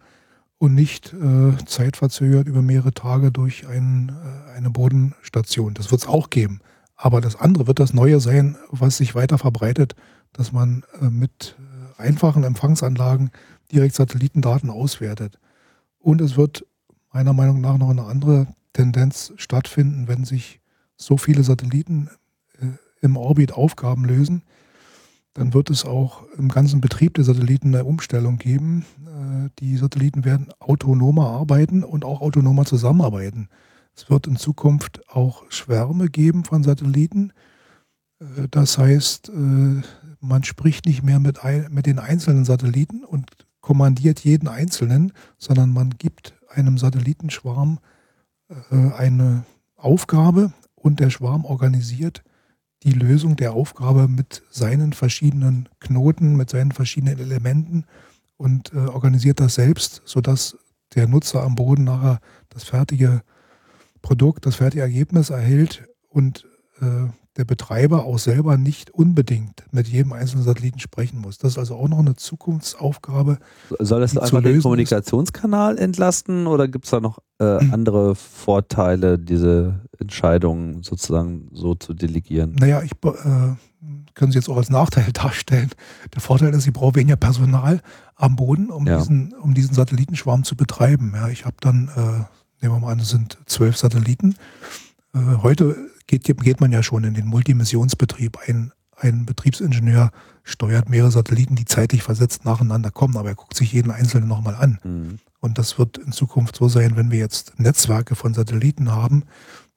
und 0.57 0.75
nicht 0.75 1.13
äh, 1.13 1.57
zeitverzögert 1.65 2.47
über 2.47 2.61
mehrere 2.61 2.93
Tage 2.93 3.31
durch 3.31 3.67
ein, 3.67 4.09
äh, 4.09 4.51
eine 4.51 4.69
Bodenstation. 4.69 5.73
Das 5.73 5.91
wird 5.91 6.01
es 6.01 6.07
auch 6.07 6.29
geben. 6.29 6.59
Aber 6.95 7.21
das 7.21 7.35
andere 7.35 7.67
wird 7.67 7.79
das 7.79 7.93
Neue 7.93 8.19
sein, 8.19 8.55
was 8.69 8.97
sich 8.97 9.15
weiter 9.15 9.37
verbreitet, 9.37 9.95
dass 10.31 10.51
man 10.51 10.83
äh, 11.01 11.09
mit 11.09 11.57
äh, 11.97 12.01
einfachen 12.01 12.43
Empfangsanlagen 12.43 13.31
direkt 13.71 13.95
Satellitendaten 13.95 14.69
auswertet. 14.69 15.39
Und 15.99 16.21
es 16.21 16.37
wird 16.37 16.65
meiner 17.11 17.33
Meinung 17.33 17.61
nach 17.61 17.77
noch 17.77 17.89
eine 17.89 18.05
andere 18.05 18.47
Tendenz 18.73 19.33
stattfinden, 19.37 20.07
wenn 20.07 20.23
sich 20.23 20.61
so 20.95 21.17
viele 21.17 21.43
Satelliten 21.43 22.09
äh, 22.59 22.67
im 23.01 23.17
Orbit 23.17 23.53
Aufgaben 23.53 24.05
lösen, 24.05 24.43
dann 25.33 25.53
wird 25.53 25.69
es 25.69 25.85
auch 25.85 26.23
im 26.37 26.49
ganzen 26.49 26.79
Betrieb 26.79 27.15
der 27.15 27.23
Satelliten 27.23 27.73
eine 27.73 27.85
Umstellung 27.85 28.37
geben. 28.37 28.85
Äh, 29.05 29.49
die 29.59 29.77
Satelliten 29.77 30.25
werden 30.25 30.49
autonomer 30.59 31.27
arbeiten 31.27 31.83
und 31.83 32.05
auch 32.05 32.21
autonomer 32.21 32.65
zusammenarbeiten. 32.65 33.49
Es 33.95 34.09
wird 34.09 34.27
in 34.27 34.35
Zukunft 34.35 35.01
auch 35.09 35.43
Schwärme 35.49 36.09
geben 36.09 36.43
von 36.43 36.63
Satelliten. 36.63 37.33
Äh, 38.19 38.47
das 38.51 38.77
heißt, 38.77 39.29
äh, 39.29 39.81
man 40.19 40.43
spricht 40.43 40.85
nicht 40.85 41.03
mehr 41.03 41.19
mit, 41.19 41.39
mit 41.69 41.85
den 41.85 41.99
einzelnen 41.99 42.45
Satelliten 42.45 43.03
und 43.03 43.31
kommandiert 43.59 44.19
jeden 44.19 44.47
einzelnen, 44.47 45.13
sondern 45.37 45.71
man 45.71 45.91
gibt 45.97 46.33
einem 46.49 46.77
Satellitenschwarm 46.77 47.79
eine 48.69 49.45
Aufgabe 49.75 50.53
und 50.75 50.99
der 50.99 51.09
Schwarm 51.09 51.43
organisiert 51.43 52.23
die 52.83 52.91
Lösung 52.91 53.35
der 53.35 53.53
Aufgabe 53.53 54.07
mit 54.07 54.43
seinen 54.49 54.93
verschiedenen 54.93 55.69
Knoten, 55.79 56.35
mit 56.35 56.49
seinen 56.49 56.71
verschiedenen 56.71 57.17
Elementen 57.17 57.85
und 58.37 58.73
äh, 58.73 58.77
organisiert 58.77 59.39
das 59.39 59.55
selbst, 59.55 60.01
sodass 60.05 60.57
der 60.95 61.07
Nutzer 61.07 61.43
am 61.43 61.55
Boden 61.55 61.85
nachher 61.85 62.19
das 62.49 62.63
fertige 62.63 63.21
Produkt, 64.01 64.45
das 64.45 64.55
fertige 64.55 64.83
Ergebnis 64.83 65.29
erhält 65.29 65.85
und 66.09 66.45
äh, 66.81 67.07
der 67.37 67.45
Betreiber 67.45 68.05
auch 68.05 68.19
selber 68.19 68.57
nicht 68.57 68.91
unbedingt 68.91 69.63
mit 69.71 69.87
jedem 69.87 70.13
einzelnen 70.13 70.43
Satelliten 70.43 70.79
sprechen 70.79 71.19
muss. 71.19 71.39
Das 71.39 71.53
ist 71.53 71.57
also 71.57 71.75
auch 71.75 71.87
noch 71.87 71.99
eine 71.99 72.15
Zukunftsaufgabe. 72.15 73.39
Soll 73.79 74.01
das 74.01 74.15
einfach 74.17 74.43
den 74.43 74.61
Kommunikationskanal 74.61 75.79
entlasten 75.79 76.45
oder 76.45 76.67
gibt 76.67 76.85
es 76.85 76.91
da 76.91 76.99
noch 76.99 77.19
äh, 77.39 77.59
hm. 77.59 77.73
andere 77.73 78.15
Vorteile, 78.15 79.17
diese 79.17 79.81
Entscheidungen 79.97 80.83
sozusagen 80.83 81.49
so 81.51 81.73
zu 81.73 81.93
delegieren? 81.93 82.55
Naja, 82.59 82.83
ich 82.83 82.91
äh, 82.91 83.55
können 84.13 84.31
Sie 84.31 84.37
jetzt 84.37 84.49
auch 84.49 84.57
als 84.57 84.69
Nachteil 84.69 85.11
darstellen. 85.13 85.71
Der 86.13 86.21
Vorteil 86.21 86.53
ist, 86.53 86.63
Sie 86.63 86.71
brauchen 86.71 86.95
weniger 86.95 87.15
Personal 87.15 87.81
am 88.15 88.35
Boden, 88.35 88.69
um, 88.69 88.85
ja. 88.85 88.99
diesen, 88.99 89.33
um 89.33 89.55
diesen 89.55 89.73
Satellitenschwarm 89.73 90.43
zu 90.43 90.55
betreiben. 90.55 91.13
Ja, 91.15 91.29
ich 91.29 91.45
habe 91.45 91.55
dann, 91.61 91.89
äh, 91.95 92.01
nehmen 92.61 92.75
wir 92.75 92.79
mal 92.79 92.91
an, 92.91 92.99
es 92.99 93.09
sind 93.09 93.39
zwölf 93.47 93.75
Satelliten. 93.75 94.35
Äh, 95.15 95.19
heute 95.41 95.75
geht, 96.21 96.41
geht 96.41 96.61
man 96.61 96.71
ja 96.71 96.83
schon 96.83 97.03
in 97.03 97.13
den 97.13 97.25
Multimissionsbetrieb. 97.25 98.37
Ein, 98.47 98.71
ein 98.95 99.25
Betriebsingenieur 99.25 100.11
steuert 100.43 100.89
mehrere 100.89 101.11
Satelliten, 101.11 101.55
die 101.55 101.65
zeitlich 101.65 102.03
versetzt 102.03 102.45
nacheinander 102.45 102.91
kommen, 102.91 103.17
aber 103.17 103.29
er 103.29 103.35
guckt 103.35 103.55
sich 103.55 103.71
jeden 103.73 103.91
einzelnen 103.91 104.27
nochmal 104.27 104.55
an. 104.55 104.79
Mhm. 104.83 105.19
Und 105.39 105.57
das 105.57 105.77
wird 105.77 105.97
in 105.97 106.11
Zukunft 106.11 106.55
so 106.55 106.69
sein, 106.69 106.95
wenn 106.95 107.11
wir 107.11 107.19
jetzt 107.19 107.59
Netzwerke 107.59 108.15
von 108.15 108.33
Satelliten 108.33 108.91
haben, 108.91 109.23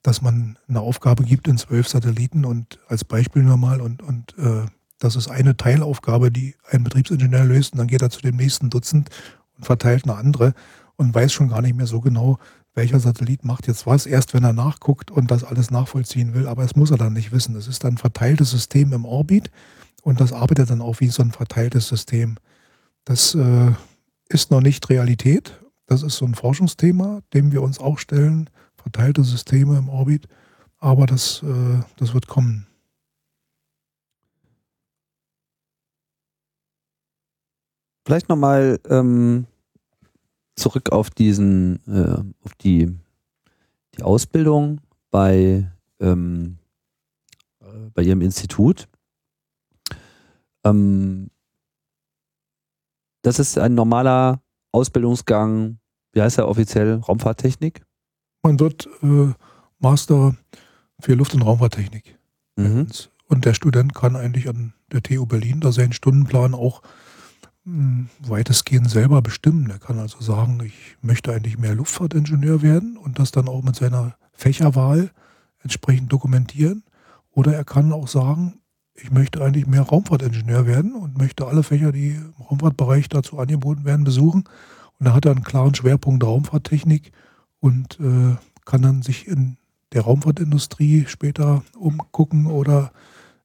dass 0.02 0.22
man 0.22 0.58
eine 0.68 0.80
Aufgabe 0.80 1.24
gibt 1.24 1.48
in 1.48 1.58
zwölf 1.58 1.88
Satelliten 1.88 2.44
und 2.44 2.78
als 2.88 3.04
Beispiel 3.04 3.42
nur 3.42 3.56
mal 3.56 3.80
und, 3.80 4.02
und 4.02 4.36
äh, 4.38 4.66
das 4.98 5.16
ist 5.16 5.28
eine 5.28 5.56
Teilaufgabe, 5.56 6.30
die 6.30 6.54
ein 6.70 6.84
Betriebsingenieur 6.84 7.44
löst 7.44 7.72
und 7.72 7.78
dann 7.78 7.88
geht 7.88 8.02
er 8.02 8.10
zu 8.10 8.22
dem 8.22 8.36
nächsten 8.36 8.70
Dutzend 8.70 9.10
und 9.56 9.64
verteilt 9.64 10.04
eine 10.04 10.14
andere 10.14 10.54
und 10.96 11.14
weiß 11.14 11.32
schon 11.32 11.48
gar 11.48 11.62
nicht 11.62 11.76
mehr 11.76 11.86
so 11.86 12.00
genau, 12.00 12.38
welcher 12.76 13.00
Satellit 13.00 13.44
macht 13.44 13.66
jetzt 13.66 13.86
was, 13.86 14.06
erst 14.06 14.34
wenn 14.34 14.44
er 14.44 14.52
nachguckt 14.52 15.10
und 15.10 15.30
das 15.30 15.44
alles 15.44 15.70
nachvollziehen 15.70 16.34
will, 16.34 16.46
aber 16.46 16.62
es 16.62 16.76
muss 16.76 16.90
er 16.90 16.98
dann 16.98 17.14
nicht 17.14 17.32
wissen. 17.32 17.56
Es 17.56 17.66
ist 17.66 17.84
ein 17.84 17.96
verteiltes 17.96 18.50
System 18.50 18.92
im 18.92 19.04
Orbit 19.04 19.50
und 20.02 20.20
das 20.20 20.32
arbeitet 20.32 20.70
dann 20.70 20.82
auch 20.82 21.00
wie 21.00 21.08
so 21.08 21.22
ein 21.22 21.32
verteiltes 21.32 21.88
System. 21.88 22.36
Das 23.04 23.34
äh, 23.34 23.72
ist 24.28 24.50
noch 24.50 24.60
nicht 24.60 24.88
Realität. 24.90 25.60
Das 25.86 26.02
ist 26.02 26.16
so 26.16 26.26
ein 26.26 26.34
Forschungsthema, 26.34 27.20
dem 27.32 27.50
wir 27.50 27.62
uns 27.62 27.78
auch 27.78 27.98
stellen. 27.98 28.50
Verteilte 28.76 29.24
Systeme 29.24 29.78
im 29.78 29.88
Orbit. 29.88 30.28
Aber 30.78 31.06
das, 31.06 31.42
äh, 31.42 31.80
das 31.96 32.12
wird 32.12 32.26
kommen. 32.26 32.66
Vielleicht 38.04 38.28
nochmal 38.28 38.78
ähm, 38.88 39.46
zurück 40.56 40.90
auf 40.90 41.10
diesen, 41.10 41.80
äh, 41.86 42.22
auf 42.44 42.54
die, 42.54 42.94
die 43.96 44.02
Ausbildung 44.02 44.80
bei 45.10 45.70
ähm, 46.00 46.58
äh, 47.60 47.90
bei 47.94 48.02
Ihrem 48.02 48.20
Institut. 48.20 48.88
Ähm, 50.64 51.30
das 53.22 53.38
ist 53.38 53.58
ein 53.58 53.74
normaler 53.74 54.40
Ausbildungsgang, 54.72 55.78
wie 56.12 56.22
heißt 56.22 56.38
er 56.38 56.48
offiziell? 56.48 56.94
Raumfahrttechnik? 56.94 57.84
Man 58.42 58.60
wird 58.60 58.88
äh, 59.02 59.32
Master 59.78 60.36
für 61.00 61.14
Luft- 61.14 61.34
und 61.34 61.42
Raumfahrttechnik. 61.42 62.18
Mhm. 62.56 62.88
Und 63.28 63.44
der 63.44 63.54
Student 63.54 63.94
kann 63.94 64.16
eigentlich 64.16 64.48
an 64.48 64.74
der 64.92 65.02
TU 65.02 65.26
Berlin 65.26 65.60
da 65.60 65.72
seinen 65.72 65.92
Stundenplan 65.92 66.54
auch 66.54 66.82
weitestgehend 68.20 68.88
selber 68.88 69.22
bestimmen. 69.22 69.68
Er 69.70 69.80
kann 69.80 69.98
also 69.98 70.20
sagen, 70.20 70.60
ich 70.64 70.96
möchte 71.02 71.32
eigentlich 71.32 71.58
mehr 71.58 71.74
Luftfahrtingenieur 71.74 72.62
werden 72.62 72.96
und 72.96 73.18
das 73.18 73.32
dann 73.32 73.48
auch 73.48 73.62
mit 73.62 73.74
seiner 73.74 74.16
Fächerwahl 74.32 75.10
entsprechend 75.62 76.12
dokumentieren. 76.12 76.84
Oder 77.32 77.54
er 77.54 77.64
kann 77.64 77.92
auch 77.92 78.06
sagen, 78.06 78.60
ich 78.94 79.10
möchte 79.10 79.44
eigentlich 79.44 79.66
mehr 79.66 79.82
Raumfahrtingenieur 79.82 80.66
werden 80.66 80.94
und 80.94 81.18
möchte 81.18 81.46
alle 81.46 81.64
Fächer, 81.64 81.90
die 81.90 82.10
im 82.10 82.34
Raumfahrtbereich 82.48 83.08
dazu 83.08 83.38
angeboten 83.38 83.84
werden, 83.84 84.04
besuchen. 84.04 84.44
Und 84.98 85.06
da 85.06 85.12
hat 85.12 85.26
er 85.26 85.32
einen 85.32 85.44
klaren 85.44 85.74
Schwerpunkt 85.74 86.24
Raumfahrttechnik 86.24 87.10
und 87.58 87.98
äh, 88.00 88.36
kann 88.64 88.82
dann 88.82 89.02
sich 89.02 89.26
in 89.26 89.56
der 89.92 90.02
Raumfahrtindustrie 90.02 91.06
später 91.08 91.62
umgucken 91.76 92.46
oder 92.46 92.92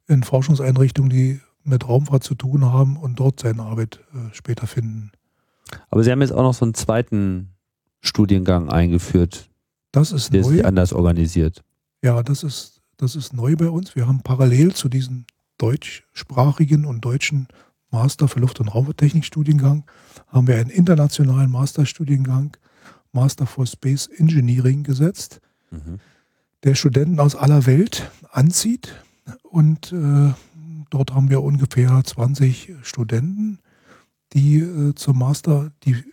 in 0.07 0.23
Forschungseinrichtungen, 0.23 1.09
die 1.09 1.41
mit 1.63 1.87
Raumfahrt 1.87 2.23
zu 2.23 2.35
tun 2.35 2.65
haben 2.65 2.97
und 2.97 3.19
dort 3.19 3.39
seine 3.39 3.63
Arbeit 3.63 3.99
äh, 4.13 4.33
später 4.33 4.67
finden. 4.67 5.11
Aber 5.89 6.03
Sie 6.03 6.11
haben 6.11 6.21
jetzt 6.21 6.33
auch 6.33 6.43
noch 6.43 6.53
so 6.53 6.65
einen 6.65 6.73
zweiten 6.73 7.49
Studiengang 8.01 8.69
eingeführt. 8.69 9.49
Das 9.91 10.11
ist 10.11 10.33
der 10.33 10.41
neu. 10.41 10.55
ist 10.55 10.65
anders 10.65 10.93
organisiert. 10.93 11.63
Ja, 12.01 12.23
das 12.23 12.43
ist, 12.43 12.81
das 12.97 13.15
ist 13.15 13.33
neu 13.33 13.55
bei 13.55 13.69
uns. 13.69 13.95
Wir 13.95 14.07
haben 14.07 14.21
parallel 14.21 14.73
zu 14.73 14.89
diesem 14.89 15.25
deutschsprachigen 15.57 16.85
und 16.85 17.01
deutschen 17.05 17.47
Master 17.91 18.27
für 18.27 18.39
Luft- 18.39 18.59
und 18.59 18.69
Raumfahrttechnik-Studiengang 18.69 19.83
haben 20.27 20.47
wir 20.47 20.55
einen 20.55 20.69
internationalen 20.69 21.51
Masterstudiengang, 21.51 22.55
Master 23.11 23.45
for 23.45 23.65
Space 23.67 24.07
Engineering, 24.07 24.83
gesetzt, 24.83 25.41
Mhm. 25.71 25.99
der 26.63 26.75
Studenten 26.75 27.19
aus 27.19 27.35
aller 27.35 27.65
Welt 27.65 28.09
anzieht. 28.31 28.93
Und 29.43 29.91
äh, 29.91 30.33
dort 30.91 31.15
haben 31.15 31.31
wir 31.31 31.41
ungefähr 31.41 32.03
20 32.03 32.75
Studenten, 32.83 33.59
die 34.33 34.59
äh, 34.59 34.93
zum 34.93 35.17
Master, 35.17 35.71
die 35.83 36.03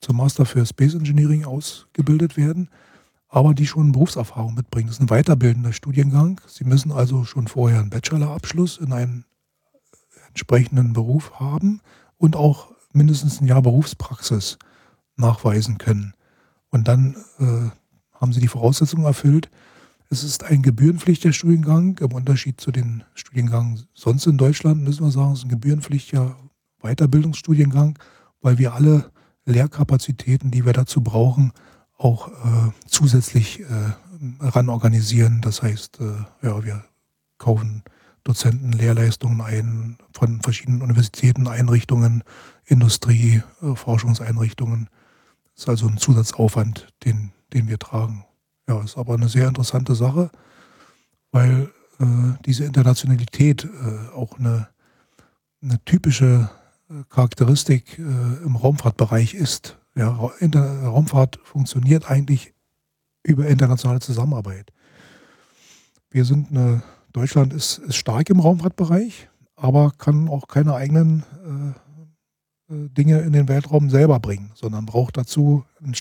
zum 0.00 0.16
Master 0.16 0.44
für 0.44 0.66
Space 0.66 0.94
Engineering 0.94 1.44
ausgebildet 1.44 2.36
werden, 2.36 2.68
aber 3.28 3.54
die 3.54 3.66
schon 3.66 3.92
Berufserfahrung 3.92 4.54
mitbringen. 4.54 4.88
Das 4.88 4.96
ist 4.96 5.02
ein 5.02 5.08
weiterbildender 5.08 5.72
Studiengang. 5.72 6.40
Sie 6.46 6.64
müssen 6.64 6.92
also 6.92 7.24
schon 7.24 7.48
vorher 7.48 7.80
einen 7.80 7.90
Bachelorabschluss 7.90 8.78
in 8.78 8.92
einem 8.92 9.24
entsprechenden 10.28 10.92
Beruf 10.92 11.38
haben 11.38 11.80
und 12.18 12.36
auch 12.36 12.72
mindestens 12.92 13.40
ein 13.40 13.46
Jahr 13.46 13.62
Berufspraxis 13.62 14.58
nachweisen 15.16 15.78
können. 15.78 16.14
Und 16.70 16.88
dann 16.88 17.16
äh, 17.38 17.70
haben 18.12 18.32
sie 18.32 18.40
die 18.40 18.48
Voraussetzungen 18.48 19.04
erfüllt. 19.04 19.50
Es 20.16 20.24
ist 20.24 20.44
ein 20.44 20.62
gebührenpflichtiger 20.62 21.34
Studiengang. 21.34 21.98
Im 21.98 22.12
Unterschied 22.12 22.58
zu 22.58 22.72
den 22.72 23.04
Studiengängen 23.12 23.86
sonst 23.92 24.24
in 24.24 24.38
Deutschland 24.38 24.82
müssen 24.82 25.04
wir 25.04 25.10
sagen, 25.10 25.32
es 25.32 25.40
ist 25.40 25.44
ein 25.44 25.50
gebührenpflichtiger 25.50 26.38
Weiterbildungsstudiengang, 26.80 27.98
weil 28.40 28.56
wir 28.56 28.72
alle 28.72 29.12
Lehrkapazitäten, 29.44 30.50
die 30.50 30.64
wir 30.64 30.72
dazu 30.72 31.02
brauchen, 31.02 31.52
auch 31.98 32.28
äh, 32.28 32.70
zusätzlich 32.86 33.60
äh, 33.60 33.66
ran 34.40 34.70
organisieren. 34.70 35.42
Das 35.42 35.60
heißt, 35.60 36.00
äh, 36.00 36.46
ja, 36.46 36.64
wir 36.64 36.82
kaufen 37.36 37.82
Dozenten 38.24 38.72
Lehrleistungen 38.72 39.42
ein 39.42 39.98
von 40.14 40.40
verschiedenen 40.40 40.80
Universitäten, 40.80 41.46
Einrichtungen, 41.46 42.24
Industrie, 42.64 43.42
äh, 43.60 43.74
Forschungseinrichtungen. 43.74 44.88
Das 45.52 45.64
ist 45.64 45.68
also 45.68 45.88
ein 45.88 45.98
Zusatzaufwand, 45.98 46.88
den, 47.04 47.32
den 47.52 47.68
wir 47.68 47.78
tragen. 47.78 48.24
Ja, 48.68 48.82
ist 48.82 48.98
aber 48.98 49.14
eine 49.14 49.28
sehr 49.28 49.48
interessante 49.48 49.94
Sache, 49.94 50.30
weil 51.30 51.70
äh, 52.00 52.04
diese 52.44 52.64
Internationalität 52.64 53.64
äh, 53.64 54.14
auch 54.14 54.38
eine, 54.38 54.68
eine 55.62 55.82
typische 55.84 56.50
äh, 56.90 57.04
Charakteristik 57.08 57.98
äh, 57.98 58.02
im 58.02 58.56
Raumfahrtbereich 58.56 59.34
ist. 59.34 59.78
Ja, 59.94 60.30
Inter 60.40 60.84
Raumfahrt 60.84 61.38
funktioniert 61.42 62.10
eigentlich 62.10 62.54
über 63.22 63.46
internationale 63.46 64.00
Zusammenarbeit. 64.00 64.72
Wir 66.10 66.24
sind 66.24 66.50
eine, 66.50 66.82
Deutschland 67.12 67.52
ist, 67.52 67.78
ist 67.78 67.96
stark 67.96 68.30
im 68.30 68.40
Raumfahrtbereich, 68.40 69.28
aber 69.56 69.92
kann 69.96 70.28
auch 70.28 70.48
keine 70.48 70.74
eigenen 70.74 71.24
äh, 72.68 72.74
äh, 72.74 72.88
Dinge 72.90 73.20
in 73.20 73.32
den 73.32 73.48
Weltraum 73.48 73.90
selber 73.90 74.20
bringen, 74.20 74.52
sondern 74.54 74.86
braucht 74.86 75.16
dazu 75.16 75.64
ein 75.82 75.94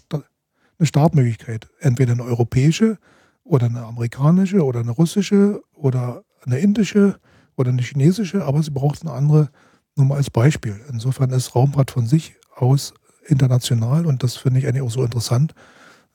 eine 0.77 0.87
Startmöglichkeit. 0.87 1.69
Entweder 1.79 2.13
eine 2.13 2.23
europäische 2.23 2.97
oder 3.43 3.67
eine 3.67 3.83
amerikanische 3.83 4.63
oder 4.63 4.79
eine 4.79 4.91
russische 4.91 5.61
oder 5.73 6.23
eine 6.45 6.59
indische 6.59 7.19
oder 7.55 7.69
eine 7.69 7.81
chinesische, 7.81 8.43
aber 8.43 8.61
sie 8.61 8.71
braucht 8.71 9.01
eine 9.01 9.11
andere, 9.11 9.49
nur 9.95 10.07
mal 10.07 10.17
als 10.17 10.29
Beispiel. 10.29 10.79
Insofern 10.89 11.29
ist 11.31 11.55
Raumfahrt 11.55 11.91
von 11.91 12.05
sich 12.05 12.35
aus 12.55 12.93
international 13.27 14.05
und 14.05 14.23
das 14.23 14.35
finde 14.35 14.59
ich 14.59 14.67
eigentlich 14.67 14.83
auch 14.83 14.91
so 14.91 15.03
interessant 15.03 15.53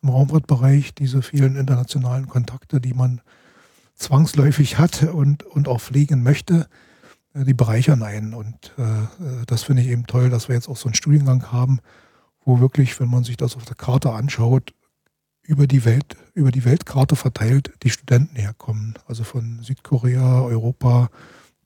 im 0.03 0.09
Raumfahrtbereich, 0.09 0.95
diese 0.95 1.23
vielen 1.23 1.57
internationalen 1.57 2.28
Kontakte, 2.28 2.81
die 2.81 2.95
man 2.95 3.20
zwangsläufig 3.95 4.78
hat 4.78 5.03
und, 5.03 5.43
und 5.43 5.69
auch 5.69 5.81
pflegen 5.81 6.23
möchte, 6.23 6.66
äh, 7.35 7.45
die 7.45 7.55
bereichern 7.55 8.03
einen. 8.03 8.35
Und 8.35 8.74
äh, 8.78 9.45
das 9.47 9.65
finde 9.65 9.82
ich 9.82 9.89
eben 9.89 10.07
toll, 10.07 10.31
dass 10.31 10.49
wir 10.49 10.55
jetzt 10.55 10.69
auch 10.69 10.77
so 10.77 10.89
einen 10.89 10.95
Studiengang 10.95 11.53
haben, 11.53 11.81
wo 12.51 12.59
wirklich, 12.59 12.98
wenn 12.98 13.09
man 13.09 13.22
sich 13.22 13.36
das 13.36 13.55
auf 13.55 13.64
der 13.64 13.77
Karte 13.77 14.10
anschaut, 14.12 14.74
über 15.43 15.68
die 15.68 15.85
Welt, 15.85 16.16
über 16.35 16.51
die 16.51 16.64
Weltkarte 16.64 17.14
verteilt 17.14 17.72
die 17.85 17.90
Studenten 17.90 18.35
herkommen. 18.35 18.94
Also 19.06 19.22
von 19.22 19.60
Südkorea, 19.62 20.43
Europa 20.43 21.10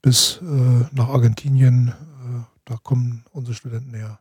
bis 0.03 0.39
äh, 0.43 0.85
nach 0.91 1.09
Argentinien, 1.09 1.87
äh, 1.87 2.43
da 2.65 2.77
kommen 2.77 3.25
unsere 3.31 3.55
Studenten 3.55 3.95
her. 3.95 4.19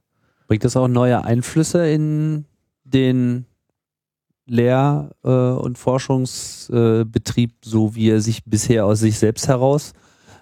Bringt 0.48 0.64
das 0.64 0.76
auch 0.76 0.88
neue 0.88 1.22
Einflüsse 1.22 1.86
in 1.86 2.46
den 2.84 3.44
Lehr- 4.46 5.10
äh, 5.22 5.28
und 5.28 5.76
Forschungsbetrieb, 5.76 7.52
so 7.62 7.94
wie 7.94 8.08
er 8.08 8.22
sich 8.22 8.44
bisher 8.44 8.86
aus 8.86 9.00
sich 9.00 9.18
selbst 9.18 9.48
heraus 9.48 9.92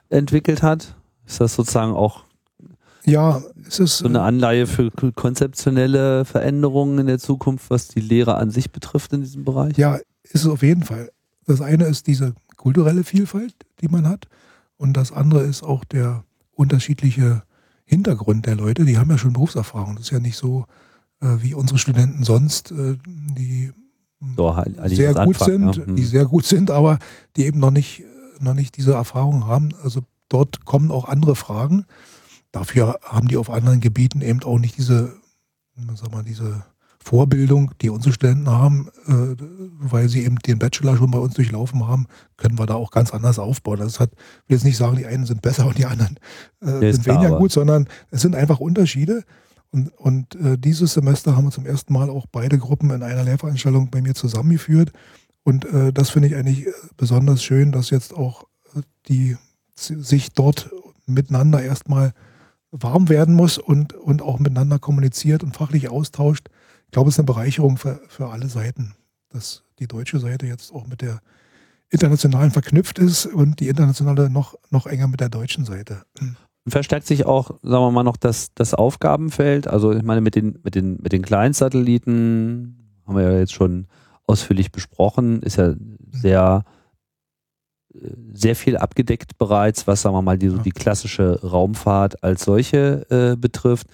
entwickelt 0.08 0.62
hat? 0.62 0.94
Ist 1.26 1.40
das 1.40 1.54
sozusagen 1.54 1.94
auch 1.94 2.24
ja, 3.04 3.42
es 3.66 3.80
ist 3.80 3.98
so 3.98 4.06
eine 4.06 4.22
Anleihe 4.22 4.66
für 4.66 4.90
konzeptionelle 4.90 6.24
Veränderungen 6.24 6.98
in 6.98 7.06
der 7.06 7.18
Zukunft, 7.18 7.70
was 7.70 7.88
die 7.88 8.00
Lehre 8.00 8.36
an 8.36 8.50
sich 8.50 8.70
betrifft 8.70 9.12
in 9.12 9.22
diesem 9.22 9.44
Bereich? 9.44 9.76
Ja, 9.76 9.96
ist 10.22 10.34
es 10.34 10.46
auf 10.46 10.62
jeden 10.62 10.82
Fall. 10.82 11.10
Das 11.46 11.60
eine 11.60 11.84
ist 11.84 12.06
diese 12.06 12.34
kulturelle 12.56 13.02
Vielfalt, 13.04 13.54
die 13.80 13.88
man 13.88 14.08
hat. 14.08 14.28
Und 14.76 14.96
das 14.96 15.12
andere 15.12 15.42
ist 15.42 15.62
auch 15.62 15.84
der 15.84 16.24
unterschiedliche 16.52 17.42
Hintergrund 17.84 18.46
der 18.46 18.54
Leute. 18.54 18.84
Die 18.84 18.98
haben 18.98 19.10
ja 19.10 19.18
schon 19.18 19.32
Berufserfahrung. 19.32 19.96
Das 19.96 20.06
ist 20.06 20.10
ja 20.12 20.20
nicht 20.20 20.36
so 20.36 20.66
äh, 21.20 21.36
wie 21.40 21.54
unsere 21.54 21.78
Studenten 21.78 22.24
sonst, 22.24 22.70
äh, 22.72 22.96
die 23.06 23.72
so, 24.36 24.54
halt, 24.54 24.76
sehr 24.90 25.14
gut 25.14 25.18
Anfang, 25.18 25.48
sind, 25.48 25.76
ja. 25.76 25.84
die 25.94 26.04
sehr 26.04 26.24
gut 26.26 26.44
sind, 26.44 26.70
aber 26.70 26.98
die 27.36 27.44
eben 27.46 27.58
noch 27.58 27.72
nicht, 27.72 28.04
noch 28.38 28.54
nicht 28.54 28.76
diese 28.76 28.92
Erfahrung 28.92 29.46
haben. 29.46 29.70
Also 29.82 30.02
dort 30.28 30.64
kommen 30.64 30.92
auch 30.92 31.06
andere 31.06 31.34
Fragen. 31.34 31.86
Dafür 32.52 33.00
haben 33.02 33.28
die 33.28 33.36
auf 33.36 33.50
anderen 33.50 33.80
Gebieten 33.80 34.20
eben 34.20 34.42
auch 34.42 34.58
nicht 34.58 34.76
diese, 34.76 35.14
sag 35.94 36.12
mal, 36.12 36.22
diese 36.22 36.64
Vorbildung, 37.02 37.72
die 37.80 37.90
unsere 37.90 38.12
Studenten 38.12 38.48
haben, 38.48 38.88
äh, 39.06 39.36
weil 39.80 40.08
sie 40.08 40.24
eben 40.24 40.36
den 40.36 40.58
Bachelor 40.58 40.96
schon 40.96 41.10
bei 41.10 41.18
uns 41.18 41.34
durchlaufen 41.34 41.86
haben, 41.88 42.06
können 42.36 42.58
wir 42.58 42.66
da 42.66 42.74
auch 42.74 42.90
ganz 42.90 43.10
anders 43.12 43.38
aufbauen. 43.38 43.80
Das 43.80 43.98
hat, 43.98 44.10
ich 44.12 44.50
will 44.50 44.56
jetzt 44.56 44.64
nicht 44.64 44.76
sagen, 44.76 44.96
die 44.96 45.06
einen 45.06 45.26
sind 45.26 45.42
besser 45.42 45.66
und 45.66 45.78
die 45.78 45.86
anderen 45.86 46.18
äh, 46.60 46.92
sind 46.92 47.06
weniger 47.06 47.38
gut, 47.38 47.50
sondern 47.50 47.88
es 48.10 48.20
sind 48.20 48.36
einfach 48.36 48.60
Unterschiede. 48.60 49.24
Und, 49.70 49.88
und 49.98 50.34
äh, 50.36 50.58
dieses 50.58 50.92
Semester 50.92 51.34
haben 51.34 51.44
wir 51.44 51.50
zum 51.50 51.66
ersten 51.66 51.92
Mal 51.92 52.08
auch 52.08 52.26
beide 52.30 52.58
Gruppen 52.58 52.90
in 52.90 53.02
einer 53.02 53.24
Lehrveranstaltung 53.24 53.90
bei 53.90 54.00
mir 54.00 54.14
zusammengeführt. 54.14 54.92
Und 55.42 55.64
äh, 55.64 55.92
das 55.92 56.10
finde 56.10 56.28
ich 56.28 56.36
eigentlich 56.36 56.66
besonders 56.96 57.42
schön, 57.42 57.72
dass 57.72 57.90
jetzt 57.90 58.14
auch 58.14 58.44
äh, 58.76 58.82
die 59.08 59.36
sich 59.74 60.32
dort 60.34 60.70
miteinander 61.06 61.62
erstmal 61.62 62.12
warm 62.72 63.08
werden 63.08 63.34
muss 63.34 63.58
und, 63.58 63.92
und 63.92 64.22
auch 64.22 64.38
miteinander 64.38 64.78
kommuniziert 64.78 65.44
und 65.44 65.54
fachlich 65.54 65.90
austauscht. 65.90 66.48
Ich 66.86 66.90
glaube, 66.90 67.08
es 67.08 67.14
ist 67.14 67.20
eine 67.20 67.26
Bereicherung 67.26 67.76
für, 67.76 68.00
für 68.08 68.30
alle 68.30 68.48
Seiten, 68.48 68.94
dass 69.28 69.62
die 69.78 69.86
deutsche 69.86 70.18
Seite 70.18 70.46
jetzt 70.46 70.72
auch 70.72 70.86
mit 70.86 71.02
der 71.02 71.20
internationalen 71.90 72.50
verknüpft 72.50 72.98
ist 72.98 73.26
und 73.26 73.60
die 73.60 73.68
internationale 73.68 74.30
noch, 74.30 74.54
noch 74.70 74.86
enger 74.86 75.08
mit 75.08 75.20
der 75.20 75.28
deutschen 75.28 75.66
Seite. 75.66 76.02
Verstärkt 76.66 77.06
sich 77.06 77.26
auch, 77.26 77.50
sagen 77.62 77.84
wir 77.84 77.90
mal, 77.90 78.02
noch 78.02 78.16
das, 78.16 78.48
das 78.54 78.72
Aufgabenfeld. 78.72 79.68
Also 79.68 79.92
ich 79.92 80.02
meine, 80.02 80.22
mit 80.22 80.34
den, 80.34 80.58
mit 80.62 80.74
den, 80.74 80.98
mit 81.02 81.12
den 81.12 81.22
Kleinsatelliten 81.22 83.02
haben 83.06 83.16
wir 83.16 83.32
ja 83.32 83.38
jetzt 83.38 83.52
schon 83.52 83.86
ausführlich 84.26 84.72
besprochen, 84.72 85.42
ist 85.42 85.56
ja 85.56 85.74
sehr 86.10 86.64
sehr 88.32 88.56
viel 88.56 88.76
abgedeckt 88.76 89.38
bereits, 89.38 89.86
was 89.86 90.02
sagen 90.02 90.14
wir 90.14 90.22
mal 90.22 90.38
die, 90.38 90.48
so 90.48 90.58
die 90.58 90.70
klassische 90.70 91.40
Raumfahrt 91.42 92.22
als 92.22 92.44
solche 92.44 93.06
äh, 93.10 93.36
betrifft. 93.36 93.86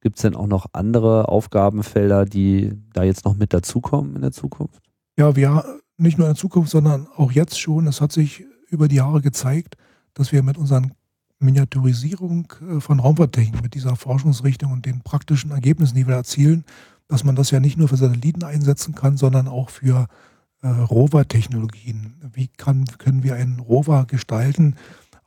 Gibt 0.00 0.16
es 0.16 0.22
denn 0.22 0.36
auch 0.36 0.46
noch 0.46 0.66
andere 0.72 1.28
Aufgabenfelder, 1.28 2.24
die 2.24 2.72
da 2.92 3.04
jetzt 3.04 3.24
noch 3.24 3.36
mit 3.36 3.54
dazukommen 3.54 4.16
in 4.16 4.22
der 4.22 4.32
Zukunft? 4.32 4.82
Ja, 5.16 5.34
wir 5.36 5.64
nicht 5.96 6.18
nur 6.18 6.26
in 6.26 6.34
der 6.34 6.40
Zukunft, 6.40 6.70
sondern 6.70 7.06
auch 7.16 7.32
jetzt 7.32 7.58
schon. 7.58 7.86
Es 7.86 8.00
hat 8.00 8.12
sich 8.12 8.44
über 8.68 8.88
die 8.88 8.96
Jahre 8.96 9.20
gezeigt, 9.20 9.76
dass 10.12 10.32
wir 10.32 10.42
mit 10.42 10.58
unseren 10.58 10.92
Miniaturisierung 11.38 12.52
äh, 12.68 12.80
von 12.80 13.00
Raumfahrttechnik, 13.00 13.62
mit 13.62 13.74
dieser 13.74 13.96
Forschungsrichtung 13.96 14.72
und 14.72 14.86
den 14.86 15.02
praktischen 15.02 15.52
Ergebnissen, 15.52 15.94
die 15.94 16.06
wir 16.06 16.14
erzielen, 16.14 16.64
dass 17.08 17.24
man 17.24 17.36
das 17.36 17.50
ja 17.50 17.60
nicht 17.60 17.76
nur 17.76 17.88
für 17.88 17.96
Satelliten 17.96 18.44
einsetzen 18.44 18.94
kann, 18.94 19.16
sondern 19.16 19.48
auch 19.48 19.70
für 19.70 20.02
äh, 20.02 20.33
Rover-Technologien. 20.68 22.14
Wie 22.32 22.48
kann, 22.48 22.84
können 22.98 23.22
wir 23.22 23.34
einen 23.34 23.60
Rover 23.60 24.06
gestalten, 24.06 24.76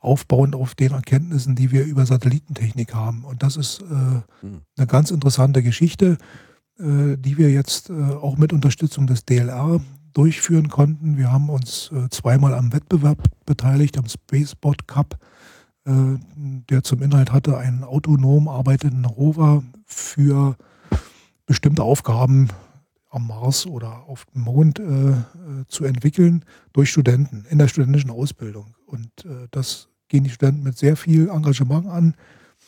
aufbauend 0.00 0.54
auf 0.54 0.74
den 0.74 0.92
Erkenntnissen, 0.92 1.54
die 1.54 1.70
wir 1.70 1.84
über 1.84 2.06
Satellitentechnik 2.06 2.94
haben? 2.94 3.24
Und 3.24 3.42
das 3.42 3.56
ist 3.56 3.82
äh, 3.82 3.84
hm. 3.84 4.60
eine 4.76 4.86
ganz 4.86 5.10
interessante 5.10 5.62
Geschichte, 5.62 6.18
äh, 6.78 7.16
die 7.16 7.38
wir 7.38 7.50
jetzt 7.50 7.90
äh, 7.90 7.92
auch 7.92 8.36
mit 8.36 8.52
Unterstützung 8.52 9.06
des 9.06 9.24
DLR 9.24 9.80
durchführen 10.12 10.68
konnten. 10.68 11.16
Wir 11.16 11.30
haben 11.30 11.48
uns 11.48 11.92
äh, 11.92 12.08
zweimal 12.10 12.54
am 12.54 12.72
Wettbewerb 12.72 13.18
beteiligt, 13.46 13.98
am 13.98 14.06
Spacebot 14.08 14.86
Cup, 14.86 15.18
äh, 15.84 15.92
der 16.70 16.82
zum 16.82 17.02
Inhalt 17.02 17.32
hatte, 17.32 17.56
einen 17.58 17.84
autonom 17.84 18.48
arbeitenden 18.48 19.04
Rover 19.04 19.62
für 19.84 20.56
bestimmte 21.46 21.82
Aufgaben 21.82 22.48
am 23.18 23.26
Mars 23.26 23.66
oder 23.66 24.04
auf 24.06 24.24
dem 24.26 24.42
Mond 24.42 24.78
äh, 24.78 25.10
äh, 25.10 25.14
zu 25.66 25.84
entwickeln 25.84 26.44
durch 26.72 26.90
Studenten 26.90 27.44
in 27.50 27.58
der 27.58 27.68
studentischen 27.68 28.10
Ausbildung. 28.10 28.74
Und 28.86 29.10
äh, 29.24 29.48
das 29.50 29.88
gehen 30.08 30.24
die 30.24 30.30
Studenten 30.30 30.62
mit 30.62 30.78
sehr 30.78 30.96
viel 30.96 31.28
Engagement 31.28 31.86
an. 31.86 32.14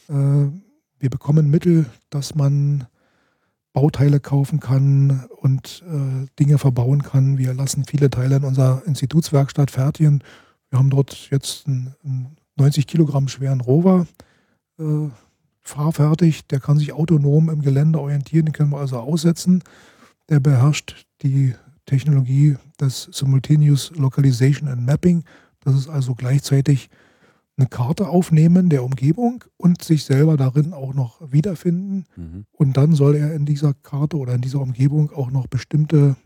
Äh, 0.08 0.50
wir 0.98 1.08
bekommen 1.08 1.50
Mittel, 1.50 1.86
dass 2.10 2.34
man 2.34 2.86
Bauteile 3.72 4.18
kaufen 4.18 4.58
kann 4.58 5.26
und 5.40 5.84
äh, 5.88 6.26
Dinge 6.38 6.58
verbauen 6.58 7.02
kann. 7.02 7.38
Wir 7.38 7.54
lassen 7.54 7.84
viele 7.84 8.10
Teile 8.10 8.36
in 8.36 8.44
unserer 8.44 8.82
Institutswerkstatt 8.84 9.70
fertigen. 9.70 10.24
Wir 10.68 10.80
haben 10.80 10.90
dort 10.90 11.30
jetzt 11.30 11.68
einen, 11.68 11.94
einen 12.04 12.36
90 12.56 12.88
Kilogramm 12.88 13.28
schweren 13.28 13.60
Rover 13.60 14.06
äh, 14.80 15.08
fahrfertig. 15.62 16.46
Der 16.48 16.58
kann 16.58 16.78
sich 16.78 16.92
autonom 16.92 17.48
im 17.48 17.62
Gelände 17.62 18.00
orientieren. 18.00 18.46
Den 18.46 18.52
können 18.52 18.70
wir 18.70 18.78
also 18.78 18.98
aussetzen. 18.98 19.62
Der 20.30 20.40
beherrscht 20.40 21.06
die 21.22 21.54
Technologie 21.86 22.56
des 22.80 23.08
Simultaneous 23.12 23.90
Localization 23.96 24.68
and 24.68 24.86
Mapping. 24.86 25.24
Das 25.60 25.74
ist 25.74 25.88
also 25.88 26.14
gleichzeitig 26.14 26.88
eine 27.56 27.66
Karte 27.66 28.08
aufnehmen 28.08 28.70
der 28.70 28.84
Umgebung 28.84 29.44
und 29.56 29.82
sich 29.82 30.04
selber 30.04 30.36
darin 30.36 30.72
auch 30.72 30.94
noch 30.94 31.20
wiederfinden. 31.32 32.06
Mhm. 32.16 32.46
Und 32.52 32.76
dann 32.76 32.94
soll 32.94 33.16
er 33.16 33.34
in 33.34 33.44
dieser 33.44 33.74
Karte 33.74 34.16
oder 34.16 34.34
in 34.34 34.40
dieser 34.40 34.60
Umgebung 34.60 35.10
auch 35.10 35.30
noch 35.30 35.48
bestimmte 35.48 36.16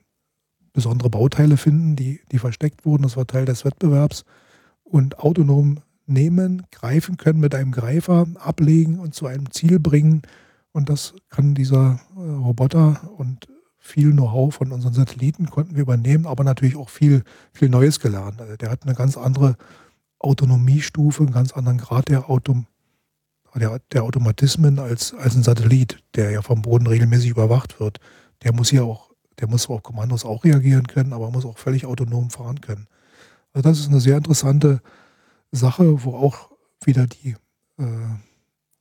besondere 0.75 1.09
Bauteile 1.09 1.57
finden, 1.57 1.97
die, 1.97 2.21
die 2.31 2.39
versteckt 2.39 2.85
wurden. 2.85 3.05
Das 3.05 3.17
war 3.17 3.27
Teil 3.27 3.47
des 3.47 3.65
Wettbewerbs. 3.65 4.25
Und 4.83 5.19
autonom 5.19 5.81
nehmen, 6.07 6.63
greifen 6.71 7.17
können 7.17 7.41
mit 7.41 7.55
einem 7.55 7.73
Greifer, 7.73 8.27
ablegen 8.35 8.99
und 8.99 9.15
zu 9.15 9.27
einem 9.27 9.51
Ziel 9.51 9.81
bringen. 9.81 10.23
Und 10.73 10.91
das 10.91 11.15
kann 11.31 11.55
dieser 11.55 12.01
äh, 12.17 12.21
Roboter 12.21 13.11
und 13.17 13.49
viel 13.85 14.13
Know-how 14.13 14.53
von 14.53 14.73
unseren 14.73 14.95
Satelliten 14.95 15.51
konnten 15.51 15.75
wir 15.75 15.83
übernehmen, 15.83 16.27
aber 16.27 16.43
natürlich 16.43 16.75
auch 16.75 16.89
viel, 16.89 17.23
viel 17.53 17.69
Neues 17.69 18.01
gelernt. 18.01 18.41
Also 18.41 18.57
der 18.57 18.71
hat 18.71 18.85
eine 18.85 18.95
ganz 18.95 19.19
andere 19.19 19.57
Autonomiestufe, 20.19 21.23
einen 21.23 21.35
ganz 21.35 21.53
anderen 21.53 21.77
Grad 21.77 22.09
der, 22.09 22.31
Autom 22.31 22.67
der, 23.55 23.79
der 23.93 24.05
Automatismen 24.05 24.79
als, 24.79 25.13
als 25.13 25.37
ein 25.37 25.43
Satellit, 25.43 26.03
der 26.15 26.31
ja 26.31 26.41
vom 26.41 26.63
Boden 26.63 26.87
regelmäßig 26.87 27.29
überwacht 27.29 27.79
wird. 27.79 28.01
Der 28.43 28.55
muss 28.55 28.71
hier 28.71 28.85
auch, 28.85 29.11
der 29.39 29.49
muss 29.49 29.69
auf 29.69 29.83
Kommandos 29.83 30.25
auch 30.25 30.45
reagieren 30.45 30.87
können, 30.87 31.13
aber 31.13 31.31
muss 31.31 31.45
auch 31.45 31.59
völlig 31.59 31.85
autonom 31.85 32.31
fahren 32.31 32.63
können. 32.63 32.87
Also 33.53 33.69
das 33.69 33.79
ist 33.79 33.89
eine 33.89 34.01
sehr 34.01 34.17
interessante 34.17 34.81
Sache, 35.53 36.05
wo 36.05 36.17
auch 36.17 36.49
wieder 36.83 37.07
die, 37.07 37.37
äh, 37.79 37.85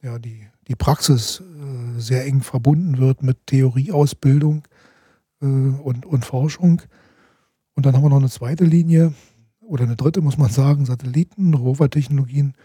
ja, 0.02 0.18
die, 0.18 0.48
die 0.70 0.76
Praxis 0.76 1.42
äh, 1.42 2.00
sehr 2.00 2.26
eng 2.26 2.42
verbunden 2.42 3.00
wird 3.00 3.22
mit 3.22 3.48
Theorieausbildung 3.48 4.64
äh, 5.44 5.45
und, 5.45 6.06
und 6.06 6.26
Forschung. 6.26 6.82
Und 7.76 7.86
dann 7.86 7.95
haben 7.95 8.03
wir 8.03 8.10
noch 8.10 8.18
eine 8.18 8.30
zweite 8.30 8.64
Linie 8.64 9.14
oder 9.60 9.84
eine 9.84 9.95
dritte, 9.95 10.22
muss 10.22 10.38
man 10.38 10.49
sagen, 10.49 10.86
Satelliten, 10.86 11.53
Rover-Technologien 11.53 12.56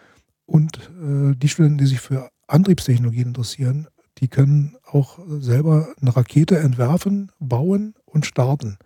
und 0.46 0.90
äh, 1.02 1.34
die 1.36 1.48
Studenten, 1.48 1.78
die 1.78 1.86
sich 1.86 2.00
für 2.00 2.30
Antriebstechnologien 2.46 3.28
interessieren, 3.28 3.88
die 4.18 4.28
können 4.28 4.76
auch 4.84 5.18
selber 5.26 5.88
eine 6.00 6.16
Rakete 6.16 6.58
entwerfen, 6.58 7.30
bauen 7.38 7.94
und 8.04 8.26
starten. 8.26 8.78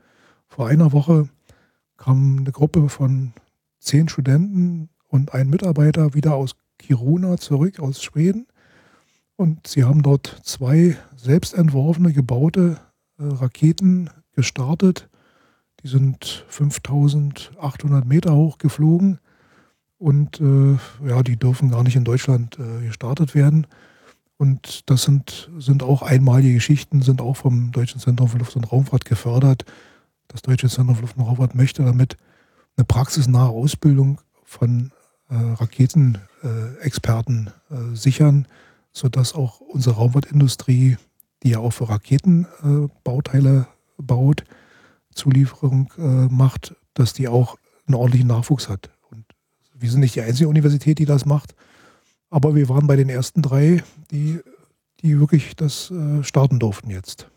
Vor 0.48 0.66
einer 0.66 0.92
Woche 0.92 1.28
kam 1.96 2.38
eine 2.40 2.52
Gruppe 2.52 2.88
von 2.88 3.32
zehn 3.78 4.08
Studenten 4.08 4.90
und 5.08 5.34
ein 5.34 5.48
Mitarbeiter 5.48 6.14
wieder 6.14 6.34
aus 6.34 6.56
Kiruna 6.78 7.36
zurück, 7.38 7.80
aus 7.80 8.02
Schweden. 8.02 8.46
Und 9.36 9.66
sie 9.66 9.84
haben 9.84 10.02
dort 10.02 10.40
zwei 10.42 10.96
selbstentworfene, 11.16 12.12
gebaute 12.12 12.78
äh, 12.78 12.91
Raketen 13.18 14.10
gestartet. 14.34 15.08
Die 15.82 15.88
sind 15.88 16.44
5800 16.48 18.04
Meter 18.04 18.34
hoch 18.34 18.58
geflogen 18.58 19.18
und 19.98 20.40
äh, 20.40 20.76
ja, 21.06 21.22
die 21.22 21.36
dürfen 21.36 21.70
gar 21.70 21.82
nicht 21.82 21.96
in 21.96 22.04
Deutschland 22.04 22.58
äh, 22.58 22.86
gestartet 22.86 23.34
werden. 23.34 23.66
Und 24.36 24.90
das 24.90 25.04
sind, 25.04 25.50
sind 25.58 25.84
auch 25.84 26.02
einmalige 26.02 26.54
Geschichten, 26.54 27.02
sind 27.02 27.20
auch 27.20 27.36
vom 27.36 27.70
Deutschen 27.70 28.00
Zentrum 28.00 28.28
für 28.28 28.38
Luft- 28.38 28.56
und 28.56 28.72
Raumfahrt 28.72 29.04
gefördert. 29.04 29.64
Das 30.26 30.42
Deutsche 30.42 30.68
Zentrum 30.68 30.96
für 30.96 31.02
Luft- 31.02 31.16
und 31.16 31.24
Raumfahrt 31.24 31.54
möchte 31.54 31.84
damit 31.84 32.16
eine 32.76 32.84
praxisnahe 32.84 33.48
Ausbildung 33.48 34.20
von 34.44 34.90
äh, 35.28 35.36
Raketenexperten 35.36 37.50
äh, 37.70 37.94
sichern, 37.94 38.48
sodass 38.90 39.34
auch 39.34 39.60
unsere 39.60 39.94
Raumfahrtindustrie, 39.96 40.96
die 41.42 41.50
ja 41.50 41.58
auch 41.58 41.72
für 41.72 41.88
Raketenbauteile 41.88 43.66
äh, 43.68 44.02
baut, 44.02 44.44
Zulieferung 45.14 45.92
macht, 46.30 46.74
dass 46.94 47.12
die 47.12 47.28
auch 47.28 47.58
einen 47.86 47.96
ordentlichen 47.96 48.28
Nachwuchs 48.28 48.70
hat. 48.70 48.88
Und 49.10 49.26
wir 49.74 49.90
sind 49.90 50.00
nicht 50.00 50.14
die 50.14 50.22
einzige 50.22 50.48
Universität, 50.48 50.98
die 50.98 51.04
das 51.04 51.26
macht, 51.26 51.54
aber 52.30 52.54
wir 52.54 52.70
waren 52.70 52.86
bei 52.86 52.96
den 52.96 53.10
ersten 53.10 53.42
drei, 53.42 53.82
die, 54.10 54.40
die 55.02 55.20
wirklich 55.20 55.54
das 55.54 55.92
starten 56.22 56.58
durften 56.58 56.90
jetzt. 56.90 57.28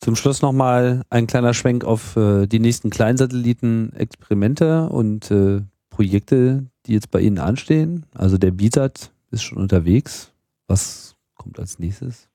Zum 0.00 0.14
Schluss 0.14 0.42
nochmal 0.42 1.02
ein 1.10 1.26
kleiner 1.26 1.54
Schwenk 1.54 1.84
auf 1.84 2.16
äh, 2.16 2.46
die 2.46 2.60
nächsten 2.60 2.90
Kleinsatelliten-Experimente 2.90 4.88
und 4.88 5.30
äh, 5.30 5.62
Projekte, 5.90 6.66
die 6.86 6.92
jetzt 6.92 7.10
bei 7.10 7.20
Ihnen 7.20 7.38
anstehen? 7.38 8.06
Also 8.14 8.38
der 8.38 8.52
BISAT 8.52 9.10
ist 9.32 9.42
schon 9.42 9.58
unterwegs. 9.58 10.30
Was 10.68 11.16
kommt 11.48 11.58
als 11.58 11.78
nächstes? 11.78 12.28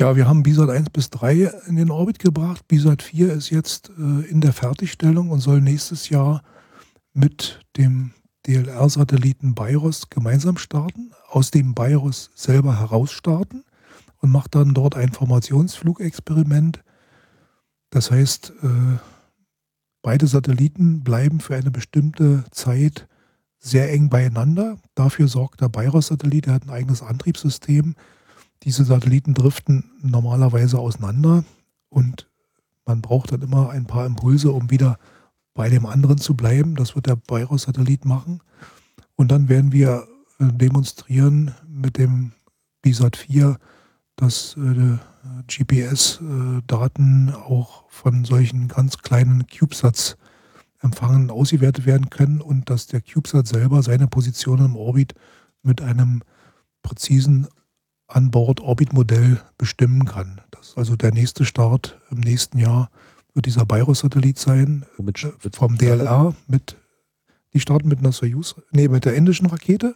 Ja, 0.00 0.16
wir 0.16 0.26
haben 0.26 0.42
BISAT 0.42 0.68
1 0.70 0.90
bis 0.90 1.10
3 1.10 1.52
in 1.68 1.76
den 1.76 1.90
Orbit 1.90 2.18
gebracht. 2.18 2.66
BISAT 2.66 3.02
4 3.02 3.32
ist 3.32 3.50
jetzt 3.50 3.90
äh, 3.90 4.26
in 4.28 4.40
der 4.40 4.52
Fertigstellung 4.52 5.30
und 5.30 5.38
soll 5.38 5.60
nächstes 5.60 6.08
Jahr 6.08 6.42
mit 7.12 7.60
dem 7.76 8.12
DLR-Satelliten 8.46 9.54
BIROS 9.54 10.10
gemeinsam 10.10 10.56
starten, 10.56 11.12
aus 11.28 11.52
dem 11.52 11.74
BIROS 11.74 12.30
selber 12.34 12.80
heraus 12.80 13.12
starten 13.12 13.62
und 14.18 14.32
macht 14.32 14.56
dann 14.56 14.74
dort 14.74 14.96
ein 14.96 15.12
Formationsflugexperiment. 15.12 16.82
Das 17.90 18.10
heißt, 18.10 18.52
äh, 18.62 18.98
Beide 20.04 20.26
Satelliten 20.26 21.04
bleiben 21.04 21.38
für 21.38 21.54
eine 21.54 21.70
bestimmte 21.70 22.42
Zeit 22.50 23.06
sehr 23.62 23.90
eng 23.92 24.10
beieinander. 24.10 24.76
Dafür 24.94 25.28
sorgt 25.28 25.60
der 25.60 25.68
Bayros-Satellit, 25.68 26.46
der 26.46 26.54
hat 26.54 26.64
ein 26.64 26.70
eigenes 26.70 27.00
Antriebssystem. 27.00 27.94
Diese 28.64 28.84
Satelliten 28.84 29.34
driften 29.34 29.90
normalerweise 30.02 30.78
auseinander 30.78 31.44
und 31.88 32.28
man 32.84 33.00
braucht 33.00 33.32
dann 33.32 33.42
immer 33.42 33.70
ein 33.70 33.86
paar 33.86 34.04
Impulse, 34.04 34.50
um 34.50 34.70
wieder 34.70 34.98
bei 35.54 35.68
dem 35.68 35.86
anderen 35.86 36.18
zu 36.18 36.34
bleiben. 36.34 36.74
Das 36.74 36.96
wird 36.96 37.06
der 37.06 37.16
Bayros-Satellit 37.16 38.04
machen. 38.04 38.40
Und 39.14 39.30
dann 39.30 39.48
werden 39.48 39.72
wir 39.72 40.08
äh, 40.40 40.46
demonstrieren 40.46 41.54
mit 41.68 41.98
dem 41.98 42.32
BISAT 42.82 43.16
4, 43.16 43.58
dass 44.16 44.56
äh, 44.56 44.98
GPS-Daten 45.46 47.32
auch 47.32 47.84
von 47.88 48.24
solchen 48.24 48.66
ganz 48.66 48.98
kleinen 48.98 49.46
CubeSats-Empfangen 50.82 51.30
ausgewertet 51.30 51.86
werden 51.86 52.10
können 52.10 52.40
und 52.40 52.68
dass 52.68 52.86
der 52.86 53.00
CubeSat 53.00 53.46
selber 53.46 53.82
seine 53.82 54.08
Position 54.08 54.64
im 54.64 54.76
Orbit 54.76 55.14
mit 55.62 55.80
einem 55.80 56.22
präzisen 56.82 57.46
An-Bord-Orbit-Modell 58.08 59.40
bestimmen 59.56 60.04
kann. 60.04 60.40
Das 60.50 60.70
ist 60.70 60.78
also 60.78 60.96
der 60.96 61.12
nächste 61.12 61.44
Start 61.44 61.98
im 62.10 62.18
nächsten 62.18 62.58
Jahr 62.58 62.90
wird 63.34 63.46
dieser 63.46 63.64
Beirut-Satellit 63.64 64.38
sein. 64.38 64.84
Womit 64.96 65.24
äh, 65.24 65.32
wird 65.40 65.56
vom 65.56 65.78
DLR 65.78 66.34
mit, 66.48 66.76
die 67.54 67.60
starten 67.60 67.88
mit 67.88 68.00
einer 68.00 68.12
Soyuz, 68.12 68.56
nee, 68.72 68.88
mit 68.88 69.04
der 69.04 69.14
indischen 69.14 69.46
Rakete. 69.46 69.94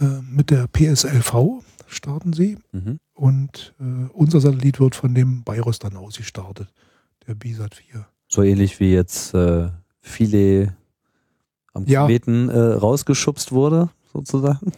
Äh, 0.00 0.20
mit 0.28 0.50
der 0.50 0.66
PSLV 0.66 1.62
starten 1.86 2.34
sie. 2.34 2.58
Mhm. 2.72 2.98
Und 3.14 3.74
äh, 3.80 4.10
unser 4.12 4.40
Satellit 4.40 4.78
wird 4.80 4.94
von 4.94 5.14
dem 5.14 5.44
Beirut 5.44 5.82
dann 5.82 5.96
ausgestartet, 5.96 6.68
der 7.26 7.34
BISAT 7.34 7.74
4. 7.76 8.06
So 8.28 8.42
ähnlich 8.42 8.78
wie 8.80 8.92
jetzt 8.92 9.34
äh, 9.34 9.68
Filet 10.00 10.68
am 11.74 11.84
Ja. 11.86 12.02
Kometen 12.02 12.48
äh, 12.50 12.58
rausgeschubst 12.58 13.52
wurde, 13.52 13.88
sozusagen. 14.12 14.72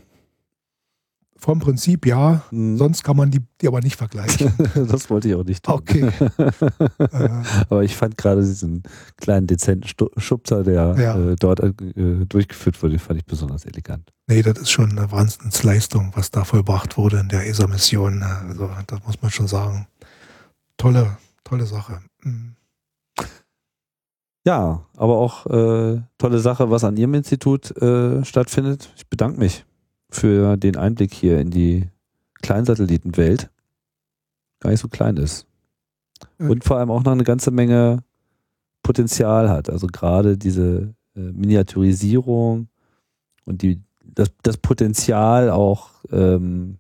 Vom 1.37 1.59
Prinzip 1.59 2.05
ja, 2.05 2.43
Mhm. 2.51 2.77
sonst 2.77 3.03
kann 3.03 3.17
man 3.17 3.31
die, 3.31 3.41
die 3.63 3.67
aber 3.67 3.81
nicht 3.81 3.97
vergleichen. 3.97 4.53
das 4.75 5.09
wollte 5.09 5.29
ich 5.29 5.35
auch 5.35 5.45
nicht 5.45 5.65
tun. 5.65 5.75
Okay. 5.75 6.11
äh, 6.99 7.29
Aber 7.71 7.83
ich 7.83 7.97
fand 7.97 8.19
gerade 8.19 8.43
diesen 8.43 8.83
kleinen 9.17 9.47
dezenten 9.47 9.89
Stu 9.89 10.09
Schubser, 10.19 10.63
der 10.63 10.95
Ja. 10.99 11.19
äh, 11.19 11.37
dort 11.37 11.61
äh, 11.61 11.73
durchgeführt 12.27 12.81
wurde, 12.83 12.99
fand 12.99 13.21
ich 13.21 13.25
besonders 13.25 13.65
elegant. 13.65 14.13
nee, 14.27 14.43
das 14.43 14.59
ist 14.59 14.71
schon 14.71 14.91
eine 14.91 15.11
Wahnsinnsleistung, 15.11 16.13
was 16.15 16.31
da 16.31 16.45
vollbracht 16.45 16.99
wurde 16.99 17.21
in 17.21 17.29
der 17.31 17.47
ESA-Mission. 17.47 18.23
Also, 18.23 18.69
das 18.87 19.03
muss 19.07 19.23
man 19.23 19.31
schon 19.31 19.49
sagen. 19.49 19.87
Tolle, 20.77 21.17
tolle 21.43 21.65
Sache. 21.65 22.01
Mhm. 22.23 22.55
Ja, 24.45 24.87
aber 24.97 25.19
auch 25.19 25.47
äh, 25.47 26.01
tolle 26.19 26.39
Sache, 26.39 26.71
was 26.71 26.85
an 26.85 26.97
Ihrem 26.97 27.15
Institut 27.15 27.77
äh, 27.77 28.25
stattfindet. 28.25 28.91
Ich 28.97 29.07
bedanke 29.09 29.39
mich 29.39 29.65
für 30.11 30.57
den 30.57 30.77
Einblick 30.77 31.13
hier 31.13 31.39
in 31.41 31.51
die 31.51 31.89
Kleinsatellitenwelt. 32.43 33.51
Gar 34.61 34.71
nicht 34.71 34.81
so 34.81 34.89
klein 34.89 35.17
ist. 35.19 35.47
Ja. 36.39 36.49
Und 36.49 36.65
vor 36.65 36.79
allem 36.79 36.91
auch 36.91 37.05
noch 37.05 37.13
eine 37.13 37.25
ganze 37.25 37.51
Menge 37.51 38.03
Potenzial 38.83 39.51
hat. 39.51 39.69
Also 39.69 39.87
gerade 39.87 40.39
diese 40.39 40.95
äh, 41.15 41.21
Miniaturisierung 41.21 42.69
und 43.45 43.63
die, 43.63 43.83
das, 44.03 44.31
das 44.43 44.57
Potenzial 44.57 45.51
auch 45.51 45.91
ähm, 46.11 46.79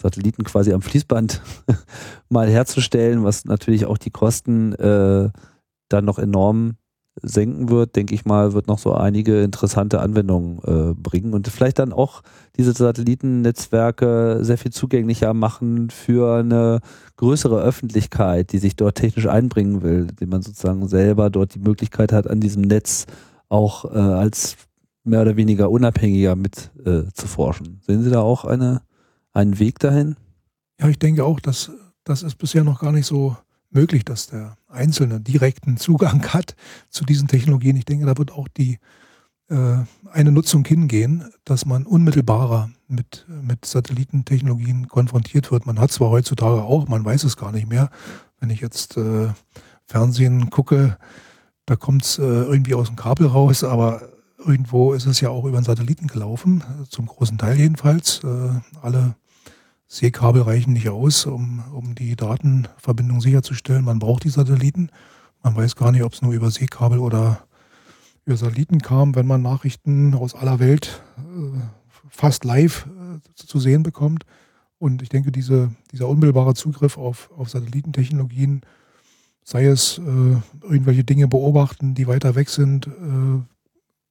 Satelliten 0.00 0.44
quasi 0.44 0.72
am 0.72 0.82
Fließband 0.82 1.40
mal 2.28 2.48
herzustellen, 2.48 3.22
was 3.24 3.44
natürlich 3.44 3.86
auch 3.86 3.98
die 3.98 4.10
Kosten 4.10 4.72
äh, 4.74 5.30
dann 5.88 6.04
noch 6.04 6.18
enorm 6.18 6.76
senken 7.22 7.70
wird, 7.70 7.96
denke 7.96 8.14
ich 8.14 8.24
mal, 8.24 8.52
wird 8.52 8.68
noch 8.68 8.78
so 8.78 8.92
einige 8.92 9.42
interessante 9.42 10.00
Anwendungen 10.00 10.58
äh, 10.64 10.94
bringen 10.94 11.32
und 11.32 11.48
vielleicht 11.48 11.78
dann 11.78 11.92
auch 11.92 12.22
diese 12.56 12.72
Satellitennetzwerke 12.72 14.38
sehr 14.42 14.58
viel 14.58 14.72
zugänglicher 14.72 15.32
machen 15.32 15.90
für 15.90 16.38
eine 16.38 16.80
größere 17.16 17.60
Öffentlichkeit, 17.60 18.52
die 18.52 18.58
sich 18.58 18.76
dort 18.76 18.96
technisch 18.96 19.26
einbringen 19.26 19.82
will, 19.82 20.08
indem 20.10 20.28
man 20.28 20.42
sozusagen 20.42 20.88
selber 20.88 21.30
dort 21.30 21.54
die 21.54 21.60
Möglichkeit 21.60 22.12
hat, 22.12 22.28
an 22.28 22.40
diesem 22.40 22.62
Netz 22.62 23.06
auch 23.48 23.84
äh, 23.86 23.98
als 23.98 24.56
mehr 25.04 25.22
oder 25.22 25.36
weniger 25.36 25.70
unabhängiger 25.70 26.36
mit 26.36 26.70
äh, 26.84 27.04
zu 27.12 27.26
forschen. 27.26 27.80
Sehen 27.86 28.02
Sie 28.02 28.10
da 28.10 28.20
auch 28.20 28.44
eine, 28.44 28.82
einen 29.32 29.58
Weg 29.58 29.78
dahin? 29.78 30.16
Ja, 30.80 30.88
ich 30.88 30.98
denke 30.98 31.24
auch, 31.24 31.40
dass 31.40 31.70
das 32.04 32.22
ist 32.22 32.36
bisher 32.36 32.64
noch 32.64 32.80
gar 32.80 32.92
nicht 32.92 33.06
so 33.06 33.36
möglich, 33.76 34.04
dass 34.04 34.26
der 34.26 34.56
Einzelne 34.68 35.20
direkten 35.20 35.76
Zugang 35.76 36.26
hat 36.32 36.56
zu 36.90 37.04
diesen 37.04 37.28
Technologien. 37.28 37.76
Ich 37.76 37.84
denke, 37.84 38.06
da 38.06 38.18
wird 38.18 38.32
auch 38.32 38.48
die 38.48 38.78
äh, 39.48 39.76
eine 40.10 40.32
Nutzung 40.32 40.64
hingehen, 40.64 41.30
dass 41.44 41.66
man 41.66 41.86
unmittelbarer 41.86 42.70
mit, 42.88 43.26
mit 43.42 43.64
Satellitentechnologien 43.64 44.88
konfrontiert 44.88 45.52
wird. 45.52 45.66
Man 45.66 45.78
hat 45.78 45.92
zwar 45.92 46.10
heutzutage 46.10 46.62
auch, 46.62 46.88
man 46.88 47.04
weiß 47.04 47.24
es 47.24 47.36
gar 47.36 47.52
nicht 47.52 47.68
mehr. 47.68 47.90
Wenn 48.40 48.50
ich 48.50 48.60
jetzt 48.60 48.96
äh, 48.96 49.28
Fernsehen 49.84 50.50
gucke, 50.50 50.98
da 51.66 51.76
kommt 51.76 52.04
es 52.04 52.18
äh, 52.18 52.22
irgendwie 52.22 52.74
aus 52.74 52.88
dem 52.88 52.96
Kabel 52.96 53.26
raus, 53.26 53.62
aber 53.62 54.08
irgendwo 54.38 54.92
ist 54.92 55.06
es 55.06 55.20
ja 55.20 55.30
auch 55.30 55.44
über 55.44 55.60
den 55.60 55.64
Satelliten 55.64 56.06
gelaufen, 56.06 56.62
zum 56.88 57.06
großen 57.06 57.38
Teil 57.38 57.56
jedenfalls. 57.56 58.22
Äh, 58.24 58.60
alle 58.82 59.16
Seekabel 59.88 60.42
reichen 60.42 60.72
nicht 60.72 60.88
aus, 60.88 61.26
um, 61.26 61.62
um 61.72 61.94
die 61.94 62.16
Datenverbindung 62.16 63.20
sicherzustellen. 63.20 63.84
Man 63.84 63.98
braucht 63.98 64.24
die 64.24 64.30
Satelliten. 64.30 64.90
Man 65.42 65.54
weiß 65.54 65.76
gar 65.76 65.92
nicht, 65.92 66.02
ob 66.02 66.12
es 66.12 66.22
nur 66.22 66.32
über 66.32 66.50
Seekabel 66.50 66.98
oder 66.98 67.46
über 68.24 68.36
Satelliten 68.36 68.80
kam, 68.80 69.14
wenn 69.14 69.26
man 69.26 69.42
Nachrichten 69.42 70.14
aus 70.14 70.34
aller 70.34 70.58
Welt 70.58 71.02
äh, 71.18 71.60
fast 72.08 72.44
live 72.44 72.86
äh, 72.86 73.20
zu 73.34 73.60
sehen 73.60 73.84
bekommt. 73.84 74.24
Und 74.78 75.02
ich 75.02 75.08
denke, 75.08 75.30
diese, 75.30 75.70
dieser 75.92 76.08
unmittelbare 76.08 76.54
Zugriff 76.54 76.98
auf, 76.98 77.30
auf 77.36 77.48
Satellitentechnologien, 77.48 78.62
sei 79.44 79.66
es 79.66 79.98
äh, 79.98 80.02
irgendwelche 80.62 81.04
Dinge 81.04 81.28
beobachten, 81.28 81.94
die 81.94 82.08
weiter 82.08 82.34
weg 82.34 82.48
sind, 82.48 82.88
äh, 82.88 83.40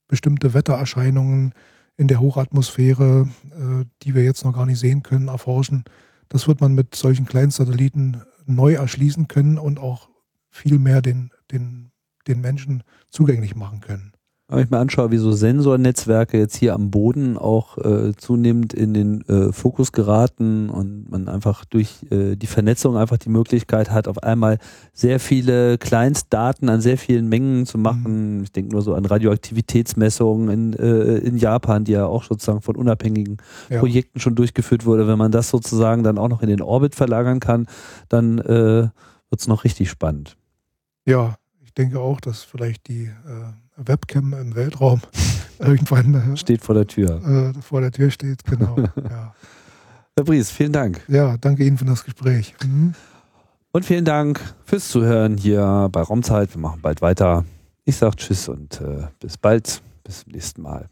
bestimmte 0.08 0.54
Wettererscheinungen 0.54 1.54
in 1.98 2.08
der 2.08 2.20
Hochatmosphäre, 2.20 3.30
äh, 3.52 3.86
die 4.04 4.16
wir 4.16 4.24
jetzt 4.24 4.44
noch 4.44 4.54
gar 4.54 4.66
nicht 4.66 4.80
sehen 4.80 5.04
können, 5.04 5.28
erforschen, 5.28 5.86
das 6.30 6.48
wird 6.48 6.62
man 6.62 6.74
mit 6.74 6.96
solchen 6.96 7.26
kleinen 7.26 7.52
Satelliten 7.52 8.22
neu 8.46 8.74
erschließen 8.74 9.28
können 9.28 9.58
und 9.58 9.80
auch 9.80 10.10
viel 10.50 10.80
mehr 10.80 11.02
den, 11.02 11.32
den, 11.52 11.92
den 12.28 12.42
Menschen 12.42 12.84
zugänglich 13.10 13.56
machen 13.56 13.80
können. 13.80 14.15
Wenn 14.48 14.64
ich 14.64 14.70
mir 14.70 14.78
anschaue, 14.78 15.10
wie 15.10 15.18
so 15.18 15.32
Sensornetzwerke 15.32 16.38
jetzt 16.38 16.56
hier 16.56 16.76
am 16.76 16.92
Boden 16.92 17.36
auch 17.36 17.80
äh, 17.80 18.14
zunehmend 18.16 18.76
in 18.76 18.94
den 18.94 19.28
äh, 19.28 19.52
Fokus 19.52 19.92
geraten 19.92 20.70
und 20.70 21.10
man 21.10 21.28
einfach 21.28 21.66
durch 21.66 22.06
äh, 22.12 22.36
die 22.36 22.46
Vernetzung 22.46 22.96
einfach 22.96 23.18
die 23.18 23.30
Möglichkeit 23.30 23.90
hat, 23.90 24.08
auf 24.08 24.22
einmal 24.22 24.60
sehr 24.94 25.20
viele 25.20 25.80
Kleinstdaten 25.80 26.70
an 26.70 26.80
sehr 26.80 27.00
vielen 27.00 27.28
Mengen 27.28 27.66
zu 27.66 27.80
machen. 27.80 28.44
Ich 28.44 28.52
denke 28.52 28.74
nur 28.74 28.84
so 28.84 28.94
an 28.94 29.06
Radioaktivitätsmessungen 29.06 30.50
in, 30.50 30.74
äh, 30.74 31.18
in 31.18 31.38
Japan, 31.38 31.84
die 31.84 31.94
ja 31.94 32.06
auch 32.06 32.24
sozusagen 32.24 32.62
von 32.62 32.76
unabhängigen 32.76 33.38
Ja. 33.72 33.80
Projekten 33.80 34.20
schon 34.20 34.36
durchgeführt 34.36 34.86
wurde. 34.86 35.08
Wenn 35.08 35.18
man 35.18 35.32
das 35.32 35.50
sozusagen 35.50 36.04
dann 36.04 36.20
auch 36.20 36.30
noch 36.30 36.44
in 36.44 36.50
den 36.50 36.62
Orbit 36.62 36.94
verlagern 36.94 37.40
kann, 37.40 37.66
dann 38.10 38.38
äh, 38.38 38.90
wird 39.30 39.42
es 39.42 39.48
noch 39.48 39.64
richtig 39.64 39.90
spannend. 39.90 40.38
Ja, 41.08 41.38
ich 41.64 41.74
denke 41.74 42.00
auch, 42.00 42.22
dass 42.22 42.44
vielleicht 42.44 42.88
die 42.88 43.06
äh, 43.06 43.65
Webcam 43.78 44.34
im 44.34 44.56
Weltraum 44.56 45.02
irgendwann 45.60 46.34
äh, 46.34 46.38
Steht 46.38 46.62
vor 46.64 46.76
der 46.76 46.88
Tür. 46.88 47.54
äh, 47.56 47.62
vor 47.62 47.82
der 47.82 47.92
Tür 47.92 48.10
steht. 48.12 48.44
Genau. 48.46 48.78
ja. 49.10 49.34
Herr 50.18 50.24
Bries, 50.24 50.50
vielen 50.52 50.72
Dank. 50.72 51.02
ja, 51.08 51.36
danke 51.38 51.66
Ihnen 51.66 51.78
für 51.78 51.86
das 51.86 52.04
Gespräch. 52.06 52.56
Mhm. 52.64 52.94
Und 53.72 53.86
vielen 53.86 54.06
Dank 54.06 54.40
fürs 54.64 54.88
Zuhören 54.88 55.36
hier 55.38 55.90
bei 55.92 56.02
Raumzeit. 56.02 56.54
Wir 56.56 56.62
machen 56.62 56.80
bald 56.82 57.02
weiter. 57.02 57.44
Ich 57.84 57.98
sage 57.98 58.16
Tschüss 58.16 58.48
und 58.48 58.80
äh, 58.80 59.08
bis 59.20 59.38
bald. 59.38 59.82
Bis 60.06 60.22
zum 60.22 60.32
nächsten 60.32 60.62
Mal. 60.62 60.88